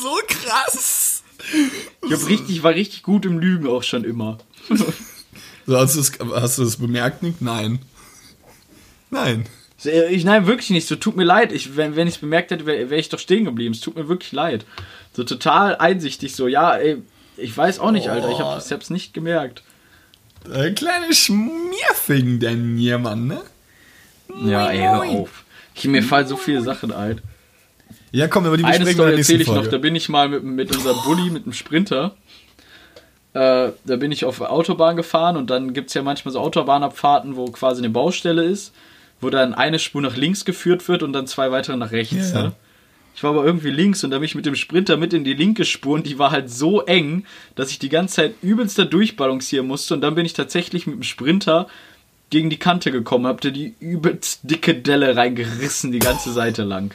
so 0.00 0.18
krass. 0.26 1.22
Ich 2.04 2.12
hab 2.12 2.28
richtig, 2.28 2.62
war 2.62 2.72
richtig 2.72 3.02
gut 3.02 3.26
im 3.26 3.38
Lügen 3.38 3.66
auch 3.66 3.82
schon 3.82 4.04
immer. 4.04 4.38
So, 5.66 5.78
hast, 5.78 5.94
du 5.94 6.00
es, 6.00 6.12
hast 6.34 6.58
du 6.58 6.64
das 6.64 6.76
bemerkt, 6.76 7.22
Nick? 7.22 7.40
Nein. 7.40 7.78
Nein. 9.12 9.46
Ich, 9.84 10.24
nein, 10.24 10.46
wirklich 10.46 10.70
nicht. 10.70 10.88
So 10.88 10.96
tut 10.96 11.16
mir 11.16 11.24
leid. 11.24 11.52
Ich, 11.52 11.76
wenn 11.76 11.96
wenn 11.96 12.08
ich 12.08 12.14
es 12.14 12.20
bemerkt 12.20 12.50
hätte, 12.50 12.66
wäre 12.66 12.88
wär 12.90 12.98
ich 12.98 13.08
doch 13.08 13.18
stehen 13.18 13.44
geblieben. 13.44 13.74
Es 13.74 13.80
tut 13.80 13.96
mir 13.96 14.08
wirklich 14.08 14.32
leid. 14.32 14.64
So 15.12 15.22
total 15.22 15.76
einsichtig. 15.76 16.34
So, 16.34 16.48
ja, 16.48 16.76
ey, 16.76 17.02
ich 17.36 17.56
weiß 17.56 17.78
auch 17.78 17.90
nicht, 17.90 18.08
Alter. 18.08 18.30
Ich, 18.30 18.38
hab, 18.38 18.64
ich 18.64 18.72
hab's 18.72 18.90
nicht 18.90 19.12
gemerkt. 19.12 19.62
Ein 20.50 20.74
kleines 20.74 21.18
Schmierfing, 21.18 22.40
denn 22.40 22.78
jemand, 22.78 23.26
ne? 23.26 23.42
Ja, 24.44 24.70
ey, 24.70 24.78
hör 24.78 25.02
auf. 25.02 25.44
Ich, 25.74 25.84
mir 25.84 26.02
fallen 26.02 26.26
so 26.26 26.36
viele 26.36 26.62
Sachen 26.62 26.92
ein. 26.92 27.20
Ja, 28.12 28.28
komm, 28.28 28.46
aber 28.46 28.56
die 28.56 28.64
Eine 28.64 28.86
Story 28.86 29.10
der 29.10 29.18
erzähle 29.18 29.42
ich 29.42 29.48
noch. 29.48 29.54
Folge. 29.54 29.70
Da 29.70 29.78
bin 29.78 29.94
ich 29.94 30.08
mal 30.08 30.28
mit, 30.28 30.42
mit 30.42 30.74
unserem 30.74 31.02
Bulli, 31.04 31.30
mit 31.30 31.44
einem 31.44 31.52
Sprinter. 31.52 32.14
Äh, 33.34 33.72
da 33.84 33.96
bin 33.96 34.12
ich 34.12 34.24
auf 34.24 34.38
der 34.38 34.52
Autobahn 34.52 34.96
gefahren 34.96 35.36
und 35.36 35.48
dann 35.48 35.72
gibt 35.72 35.88
es 35.88 35.94
ja 35.94 36.02
manchmal 36.02 36.32
so 36.32 36.40
Autobahnabfahrten, 36.40 37.36
wo 37.36 37.46
quasi 37.46 37.80
eine 37.80 37.90
Baustelle 37.90 38.44
ist, 38.44 38.74
wo 39.22 39.30
dann 39.30 39.54
eine 39.54 39.78
Spur 39.78 40.02
nach 40.02 40.16
links 40.16 40.44
geführt 40.44 40.86
wird 40.88 41.02
und 41.02 41.12
dann 41.12 41.26
zwei 41.26 41.50
weitere 41.50 41.76
nach 41.76 41.92
rechts. 41.92 42.32
Ja. 42.32 42.42
Ne? 42.42 42.52
Ich 43.14 43.22
war 43.22 43.30
aber 43.30 43.44
irgendwie 43.44 43.70
links 43.70 44.02
und 44.04 44.10
da 44.10 44.18
bin 44.18 44.24
ich 44.24 44.34
mit 44.34 44.46
dem 44.46 44.56
Sprinter 44.56 44.96
mit 44.96 45.12
in 45.12 45.24
die 45.24 45.34
linke 45.34 45.64
Spur 45.64 45.94
und 45.94 46.06
die 46.06 46.18
war 46.18 46.30
halt 46.30 46.50
so 46.50 46.82
eng, 46.82 47.24
dass 47.54 47.70
ich 47.70 47.78
die 47.78 47.88
ganze 47.88 48.16
Zeit 48.16 48.34
übelst 48.42 48.78
da 48.78 48.84
durchbalancieren 48.84 49.66
musste 49.66 49.94
und 49.94 50.00
dann 50.00 50.14
bin 50.14 50.26
ich 50.26 50.32
tatsächlich 50.32 50.86
mit 50.86 50.96
dem 50.96 51.02
Sprinter 51.02 51.68
gegen 52.30 52.48
die 52.48 52.58
Kante 52.58 52.90
gekommen, 52.90 53.26
hab 53.26 53.42
da 53.42 53.50
die 53.50 53.74
übelst 53.78 54.40
dicke 54.44 54.74
Delle 54.74 55.14
reingerissen, 55.14 55.92
die 55.92 55.98
ganze 55.98 56.32
Seite 56.32 56.62
lang. 56.62 56.94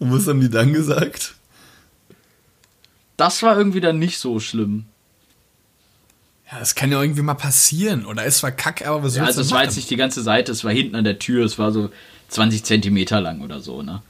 Und 0.00 0.12
was 0.12 0.26
haben 0.26 0.40
die 0.40 0.50
dann 0.50 0.72
gesagt? 0.72 1.36
Das 3.16 3.42
war 3.42 3.56
irgendwie 3.56 3.80
dann 3.80 3.98
nicht 3.98 4.18
so 4.18 4.40
schlimm. 4.40 4.86
Ja, 6.50 6.58
das 6.60 6.74
kann 6.74 6.90
ja 6.90 7.00
irgendwie 7.00 7.22
mal 7.22 7.34
passieren. 7.34 8.06
Oder 8.06 8.24
es 8.24 8.42
war 8.42 8.50
kacke, 8.50 8.88
aber 8.88 9.02
was 9.02 9.16
Ja, 9.16 9.24
also 9.24 9.40
es 9.42 9.50
war 9.50 9.64
jetzt 9.64 9.76
nicht 9.76 9.90
die 9.90 9.96
ganze 9.96 10.22
Seite, 10.22 10.52
es 10.52 10.64
war 10.64 10.72
hinten 10.72 10.94
an 10.96 11.04
der 11.04 11.18
Tür, 11.18 11.44
es 11.44 11.58
war 11.58 11.72
so 11.72 11.90
20 12.28 12.64
Zentimeter 12.64 13.20
lang 13.20 13.42
oder 13.42 13.60
so, 13.60 13.82
ne? 13.82 14.02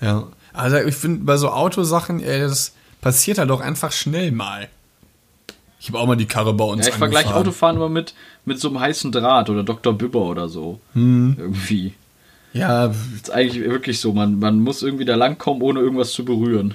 Ja. 0.00 0.26
Also 0.52 0.76
ich 0.78 0.94
finde, 0.94 1.24
bei 1.24 1.36
so 1.36 1.50
Autosachen, 1.50 2.20
ey, 2.20 2.40
das 2.40 2.72
passiert 3.00 3.38
halt 3.38 3.50
auch 3.50 3.60
einfach 3.60 3.92
schnell 3.92 4.30
mal. 4.32 4.68
Ich 5.80 5.88
habe 5.88 5.98
auch 5.98 6.06
mal 6.06 6.16
die 6.16 6.24
Karre 6.26 6.54
bei 6.54 6.64
uns 6.64 6.86
Ja, 6.86 6.92
ich 6.92 6.98
vergleiche. 6.98 7.34
Autofahren 7.34 7.76
immer 7.76 7.90
mit, 7.90 8.14
mit 8.46 8.58
so 8.58 8.68
einem 8.68 8.80
heißen 8.80 9.12
Draht 9.12 9.50
oder 9.50 9.62
Dr. 9.62 9.92
Bibber 9.92 10.20
oder 10.22 10.48
so. 10.48 10.80
Irgendwie. 10.94 11.92
Ja, 12.54 12.88
Das 12.88 12.96
ist 13.14 13.30
eigentlich 13.30 13.62
wirklich 13.64 14.00
so, 14.00 14.12
man, 14.14 14.38
man 14.38 14.60
muss 14.60 14.82
irgendwie 14.82 15.04
da 15.04 15.16
langkommen, 15.16 15.60
ohne 15.60 15.80
irgendwas 15.80 16.12
zu 16.12 16.24
berühren. 16.24 16.74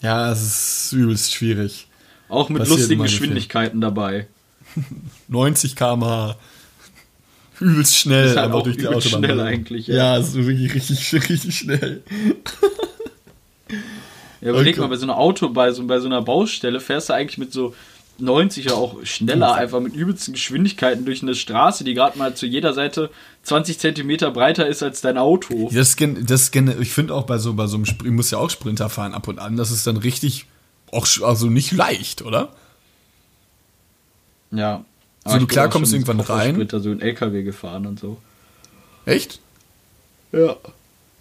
ja, 0.00 0.32
es 0.32 0.42
ist 0.42 0.92
übelst 0.92 1.32
schwierig. 1.34 1.86
Auch 2.30 2.48
mit 2.48 2.60
Passiert 2.60 2.78
lustigen. 2.78 3.02
Geschwindigkeiten 3.02 3.80
dabei. 3.80 4.26
90 5.28 5.76
km/h. 5.76 6.36
Übelst 7.58 7.96
schnell, 7.96 8.24
Ist 8.26 8.36
halt 8.36 8.46
einfach 8.46 8.60
auch 8.60 8.62
durch 8.62 8.78
die 8.78 8.86
Autobahn. 8.86 9.02
schnell 9.24 9.40
eigentlich, 9.40 9.86
ja. 9.88 9.96
Ja, 9.96 10.16
ist 10.16 10.34
wirklich 10.34 10.72
richtig, 10.74 11.12
richtig 11.28 11.58
schnell. 11.58 12.02
Ja, 14.40 14.50
überleg 14.50 14.74
Okay. 14.74 14.80
mal, 14.80 14.88
bei 14.88 14.96
so 14.96 15.04
einer 15.04 15.18
Auto, 15.18 15.48
bei 15.50 15.70
so, 15.72 15.86
bei 15.86 16.00
so 16.00 16.06
einer 16.06 16.22
Baustelle 16.22 16.80
fährst 16.80 17.10
du 17.10 17.12
eigentlich 17.12 17.36
mit 17.38 17.52
so 17.52 17.74
90 18.18 18.66
oder 18.66 18.76
auch 18.76 18.96
schneller, 19.04 19.54
einfach 19.54 19.80
mit 19.80 19.94
übelsten 19.94 20.32
Geschwindigkeiten 20.34 21.04
durch 21.04 21.22
eine 21.22 21.34
Straße, 21.34 21.84
die 21.84 21.94
gerade 21.94 22.18
mal 22.18 22.34
zu 22.34 22.46
jeder 22.46 22.72
Seite 22.74 23.10
20 23.44 23.78
Zentimeter 23.78 24.30
breiter 24.30 24.66
ist 24.66 24.82
als 24.82 25.00
dein 25.00 25.18
Auto. 25.18 25.70
Das, 25.72 25.96
das, 25.96 26.50
ich 26.80 26.90
finde 26.90 27.14
auch 27.14 27.24
bei 27.24 27.38
so, 27.38 27.54
bei 27.54 27.66
so 27.66 27.76
einem 27.76 27.86
Spr 27.86 28.06
ich 28.06 28.12
muss 28.12 28.30
ja 28.30 28.38
auch 28.38 28.50
Sprinter 28.50 28.88
fahren 28.88 29.14
ab 29.14 29.28
und 29.28 29.38
an, 29.38 29.56
das 29.56 29.70
ist 29.70 29.86
dann 29.86 29.96
richtig, 29.98 30.46
auch, 30.92 31.06
also 31.22 31.46
nicht 31.46 31.72
leicht, 31.72 32.22
oder? 32.22 32.52
Ja. 34.50 34.84
So, 35.24 35.30
du 35.30 35.36
ich 35.36 35.38
bin 35.40 35.48
klar 35.48 35.68
kommst 35.68 35.92
irgendwann 35.92 36.20
rein? 36.20 36.54
Sprinter, 36.54 36.80
so 36.80 36.90
ein 36.90 37.00
LKW 37.00 37.42
gefahren 37.42 37.86
und 37.86 38.00
so. 38.00 38.18
Echt? 39.04 39.40
Ja. 40.32 40.56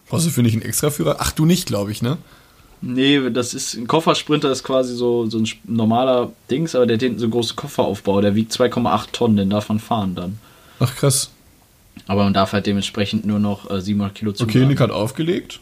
Brauchst 0.08 0.26
du 0.26 0.32
für 0.32 0.42
nicht 0.42 0.54
einen 0.54 0.64
Extraführer? 0.64 1.18
Ach, 1.20 1.32
du 1.32 1.46
nicht, 1.46 1.68
glaube 1.68 1.92
ich, 1.92 2.02
ne? 2.02 2.18
Nee, 2.82 3.30
das 3.30 3.54
ist 3.54 3.76
ein 3.76 3.88
Koffersprinter 3.88 4.50
ist 4.52 4.64
quasi 4.64 4.96
so, 4.96 5.30
so 5.30 5.40
ein 5.40 5.48
normaler 5.66 6.32
Dings, 6.50 6.76
aber 6.76 6.86
der 6.86 6.96
hat 6.96 7.02
hinten 7.02 7.20
so 7.20 7.26
einen 7.26 7.32
großen 7.32 7.56
Kofferaufbau, 7.56 8.22
der 8.22 8.36
wiegt 8.36 8.54
2,8 8.54 9.12
Tonnen, 9.12 9.36
den 9.36 9.50
darf 9.50 9.68
man 9.68 9.80
fahren 9.80 10.16
dann. 10.16 10.40
Ach, 10.80 10.96
krass. 10.96 11.30
Aber 12.08 12.24
man 12.24 12.34
darf 12.34 12.54
halt 12.54 12.66
dementsprechend 12.66 13.26
nur 13.26 13.40
noch 13.40 13.70
äh, 13.70 13.82
700 13.82 14.16
Kilo 14.16 14.32
zu 14.32 14.46
Okay, 14.46 14.66
Nick 14.66 14.80
hat 14.80 14.92
aufgelegt. 14.92 15.60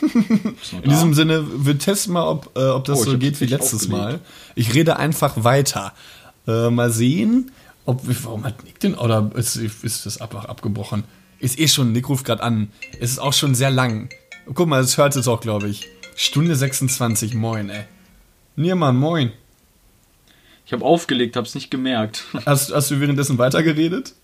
In 0.82 0.90
diesem 0.90 1.14
Sinne, 1.14 1.44
wir 1.64 1.78
testen 1.78 2.12
mal, 2.14 2.26
ob, 2.26 2.56
äh, 2.56 2.68
ob 2.68 2.84
das 2.84 3.00
Oh, 3.00 3.04
so 3.04 3.18
geht 3.18 3.40
wie 3.40 3.46
letztes. 3.46 3.88
Mal. 3.88 4.20
Ich 4.54 4.74
rede 4.74 4.96
einfach 4.96 5.44
weiter. 5.44 5.92
Äh, 6.46 6.70
mal 6.70 6.90
sehen, 6.90 7.52
ob 7.86 8.02
warum 8.24 8.44
hat 8.44 8.64
Nick 8.64 8.80
denn 8.80 8.94
oder 8.94 9.30
ist, 9.34 9.56
ist 9.56 10.06
das 10.06 10.20
ab, 10.20 10.34
abgebrochen? 10.48 11.04
Ist 11.38 11.58
eh 11.58 11.68
schon, 11.68 11.92
Nick 11.92 12.08
ruft 12.08 12.24
gerade 12.24 12.42
an. 12.42 12.70
Es 13.00 13.12
ist 13.12 13.18
auch 13.18 13.32
schon 13.32 13.54
sehr 13.54 13.70
lang. 13.70 14.08
Guck 14.52 14.68
mal, 14.68 14.82
das 14.82 14.96
hört 14.98 15.16
es 15.16 15.28
auch, 15.28 15.40
glaube 15.40 15.68
ich. 15.68 15.88
Stunde 16.16 16.54
26, 16.54 17.34
moin, 17.34 17.70
ey. 17.70 17.84
Niermann, 18.56 18.96
moin. 18.96 19.32
Ich 20.66 20.72
habe 20.72 20.84
aufgelegt, 20.84 21.36
hab's 21.36 21.54
nicht 21.54 21.70
gemerkt. 21.70 22.24
Hast, 22.46 22.72
hast 22.72 22.90
du 22.90 23.00
währenddessen 23.00 23.38
weitergeredet? 23.38 24.14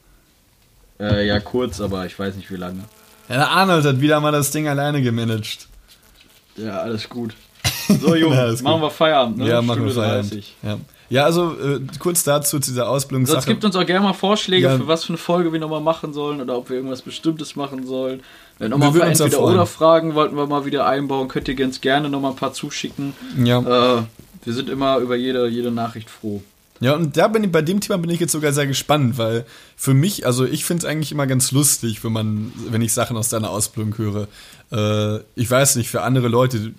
äh, 0.99 1.27
ja, 1.27 1.41
kurz, 1.41 1.81
aber 1.81 2.07
ich 2.07 2.19
weiß 2.19 2.37
nicht 2.37 2.51
wie 2.51 2.57
lange. 2.57 2.85
Ja, 3.31 3.47
Arnold 3.49 3.85
hat 3.85 4.01
wieder 4.01 4.21
mal 4.21 4.33
das 4.33 4.51
Ding 4.51 4.67
alleine 4.69 5.01
gemanagt. 5.03 5.69
Ja, 6.57 6.79
alles 6.81 7.09
gut. 7.09 7.35
So, 8.01 8.15
Jungs, 8.15 8.37
Ja, 8.37 8.47
machen 8.63 8.81
gut. 8.81 8.83
wir 8.83 8.91
Feierabend, 8.91 9.39
ne? 9.39 9.49
Ja, 9.49 9.63
machen 9.63 9.85
wir 9.85 9.91
Feierabend. 9.93 10.31
30. 10.33 10.55
Ja. 10.63 10.77
ja, 11.09 11.25
also 11.25 11.55
äh, 11.59 11.81
kurz 11.99 12.23
dazu 12.23 12.61
zu 12.61 12.71
dieser 12.71 12.89
Ausbildungssache. 12.89 13.35
Sonst 13.39 13.47
gibt 13.47 13.65
uns 13.65 13.75
auch 13.75 13.85
gerne 13.85 14.05
mal 14.07 14.13
Vorschläge, 14.13 14.69
Ja. 14.69 14.77
für 14.77 14.87
was 14.87 15.03
für 15.05 15.09
eine 15.09 15.19
Folge 15.19 15.53
wir 15.53 15.59
nochmal 15.59 15.81
machen 15.81 16.13
sollen 16.13 16.41
oder 16.41 16.57
ob 16.57 16.69
wir 16.71 16.77
irgendwas 16.77 17.03
Bestimmtes 17.03 17.57
machen 17.57 17.85
sollen. 17.87 18.23
Wenn 18.59 18.71
Wir 18.71 18.79
nochmal 18.79 18.93
da 18.97 19.07
entweder 19.07 19.41
oder 19.43 19.67
Fragen 19.67 20.15
wollten 20.15 20.37
wir 20.37 20.47
mal 20.47 20.65
wieder 20.65 20.87
einbauen, 20.87 21.27
könnt 21.27 21.49
ihr 21.49 21.57
ganz 21.57 21.81
gerne 21.81 22.09
nochmal 22.09 22.31
ein 22.31 22.37
paar 22.37 22.53
zuschicken. 22.53 23.13
ja. 23.43 23.99
Äh, 23.99 24.03
wir 24.45 24.53
sind 24.55 24.71
immer 24.71 24.99
über 24.99 25.17
jede, 25.17 25.49
jede 25.49 25.71
Nachricht 25.73 26.09
froh. 26.09 26.43
Ja, 26.81 26.95
und 26.95 27.17
da 27.17 27.29
bin 27.29 27.45
ich, 27.45 27.53
bei 27.53 27.63
dem 27.63 27.81
Thema 27.81 27.99
bin 27.99 28.11
ich 28.11 28.21
jetzt 28.21 28.33
sogar 28.33 28.53
sehr 28.53 28.67
gespannt, 28.67 29.19
weil 29.19 29.45
für 29.77 29.93
mich, 29.93 30.25
also 30.27 30.47
ich 30.47 30.65
finde 30.65 30.85
es 30.85 30.91
eigentlich 30.91 31.13
immer 31.13 31.27
ganz 31.27 31.53
lustig, 31.53 32.03
wenn 32.03 32.13
man, 32.13 32.53
wenn 32.71 32.81
ich 32.81 32.95
Sachen 32.95 33.17
aus 33.19 33.29
deiner 33.29 33.51
Ausbildung 33.51 33.97
höre. 33.99 34.29
Äh, 34.73 35.23
ich 35.35 35.51
weiß 35.51 35.77
nicht, 35.77 35.91
für 35.91 36.03
andere 36.03 36.29
Leute 36.29 36.73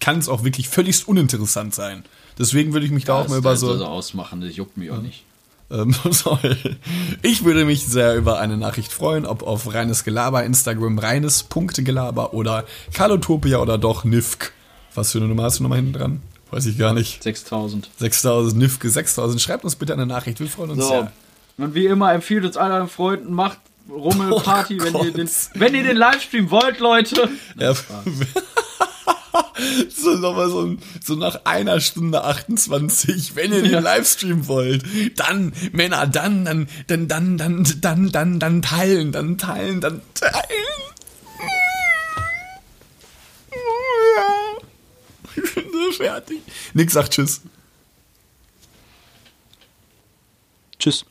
kann 0.00 0.18
es 0.18 0.28
auch 0.28 0.42
wirklich 0.42 0.68
völligst 0.68 1.06
uninteressant 1.06 1.74
sein. 1.74 2.02
Deswegen 2.38 2.72
würde 2.72 2.84
ich 2.84 2.92
mich 2.92 3.04
da 3.04 3.14
auch 3.14 3.28
mal 3.28 3.38
über 3.38 3.50
das 3.50 3.60
so. 3.60 3.68
soll 3.68 3.78
so 3.78 3.86
ausmachen, 3.86 4.40
das 4.40 4.56
juckt 4.56 4.76
mich 4.76 4.90
auch 4.90 5.00
nicht. 5.00 5.24
Ähm. 5.70 5.94
Ich 7.22 7.44
würde 7.44 7.64
mich 7.64 7.86
sehr 7.86 8.16
über 8.16 8.40
eine 8.40 8.56
Nachricht 8.56 8.92
freuen, 8.92 9.26
ob 9.26 9.42
auf 9.42 9.72
reines 9.72 10.04
Gelaber, 10.04 10.44
Instagram 10.44 10.98
reines 10.98 11.44
Punktegelaber 11.44 12.34
oder 12.34 12.64
Kalotopia 12.92 13.58
oder 13.58 13.78
doch 13.78 14.04
Nifk. 14.04 14.52
Was 14.94 15.12
für 15.12 15.18
eine 15.18 15.28
Nummer 15.28 15.44
hast 15.44 15.60
du 15.60 15.62
nochmal 15.62 15.78
hinten 15.78 15.92
dran? 15.94 16.22
Weiß 16.52 16.66
ich 16.66 16.76
gar 16.78 16.92
nicht. 16.92 17.22
6000. 17.22 17.88
6000, 17.98 18.56
Nifke 18.58 18.90
6000. 18.90 19.40
Schreibt 19.40 19.64
uns 19.64 19.74
bitte 19.74 19.94
eine 19.94 20.04
Nachricht, 20.06 20.38
wir 20.38 20.48
freuen 20.48 20.70
uns 20.72 20.82
So. 20.82 20.88
sehr. 20.88 21.10
Und 21.56 21.74
wie 21.74 21.86
immer 21.86 22.12
empfiehlt 22.12 22.44
uns 22.44 22.56
allen 22.58 22.88
Freunden, 22.88 23.32
macht 23.34 23.58
Rummelparty, 23.90 24.76
Oh 24.80 24.84
wenn, 24.84 24.94
ihr 25.06 25.12
den, 25.12 25.30
wenn 25.54 25.74
ihr 25.74 25.82
den 25.82 25.96
Livestream 25.96 26.50
wollt, 26.50 26.78
Leute. 26.78 27.28
Ja. 27.58 27.74
so 29.88 30.10
nochmal 30.16 30.50
so, 30.50 30.76
so 31.02 31.14
nach 31.14 31.40
einer 31.44 31.80
Stunde 31.80 32.22
28, 32.22 33.34
wenn 33.34 33.52
ihr 33.52 33.62
den 33.62 33.72
Ja. 33.72 33.78
Livestream 33.80 34.46
wollt, 34.46 34.84
dann, 35.16 35.52
Männer, 35.72 36.06
dann, 36.06 36.44
dann, 36.44 36.68
dann, 36.86 37.08
dann, 37.08 37.38
dann, 37.38 37.64
dann, 37.80 38.12
dann, 38.12 38.38
dann 38.38 38.62
teilen, 38.62 39.10
dann 39.12 39.38
teilen, 39.38 39.80
dann 39.80 40.02
teilen. 40.14 40.42
Ich 45.36 45.54
bin 45.54 45.64
so 45.72 45.92
fertig. 45.92 46.42
Nick 46.74 46.90
sagt 46.90 47.12
Tschüss. 47.12 47.40
Tschüss. 50.78 51.04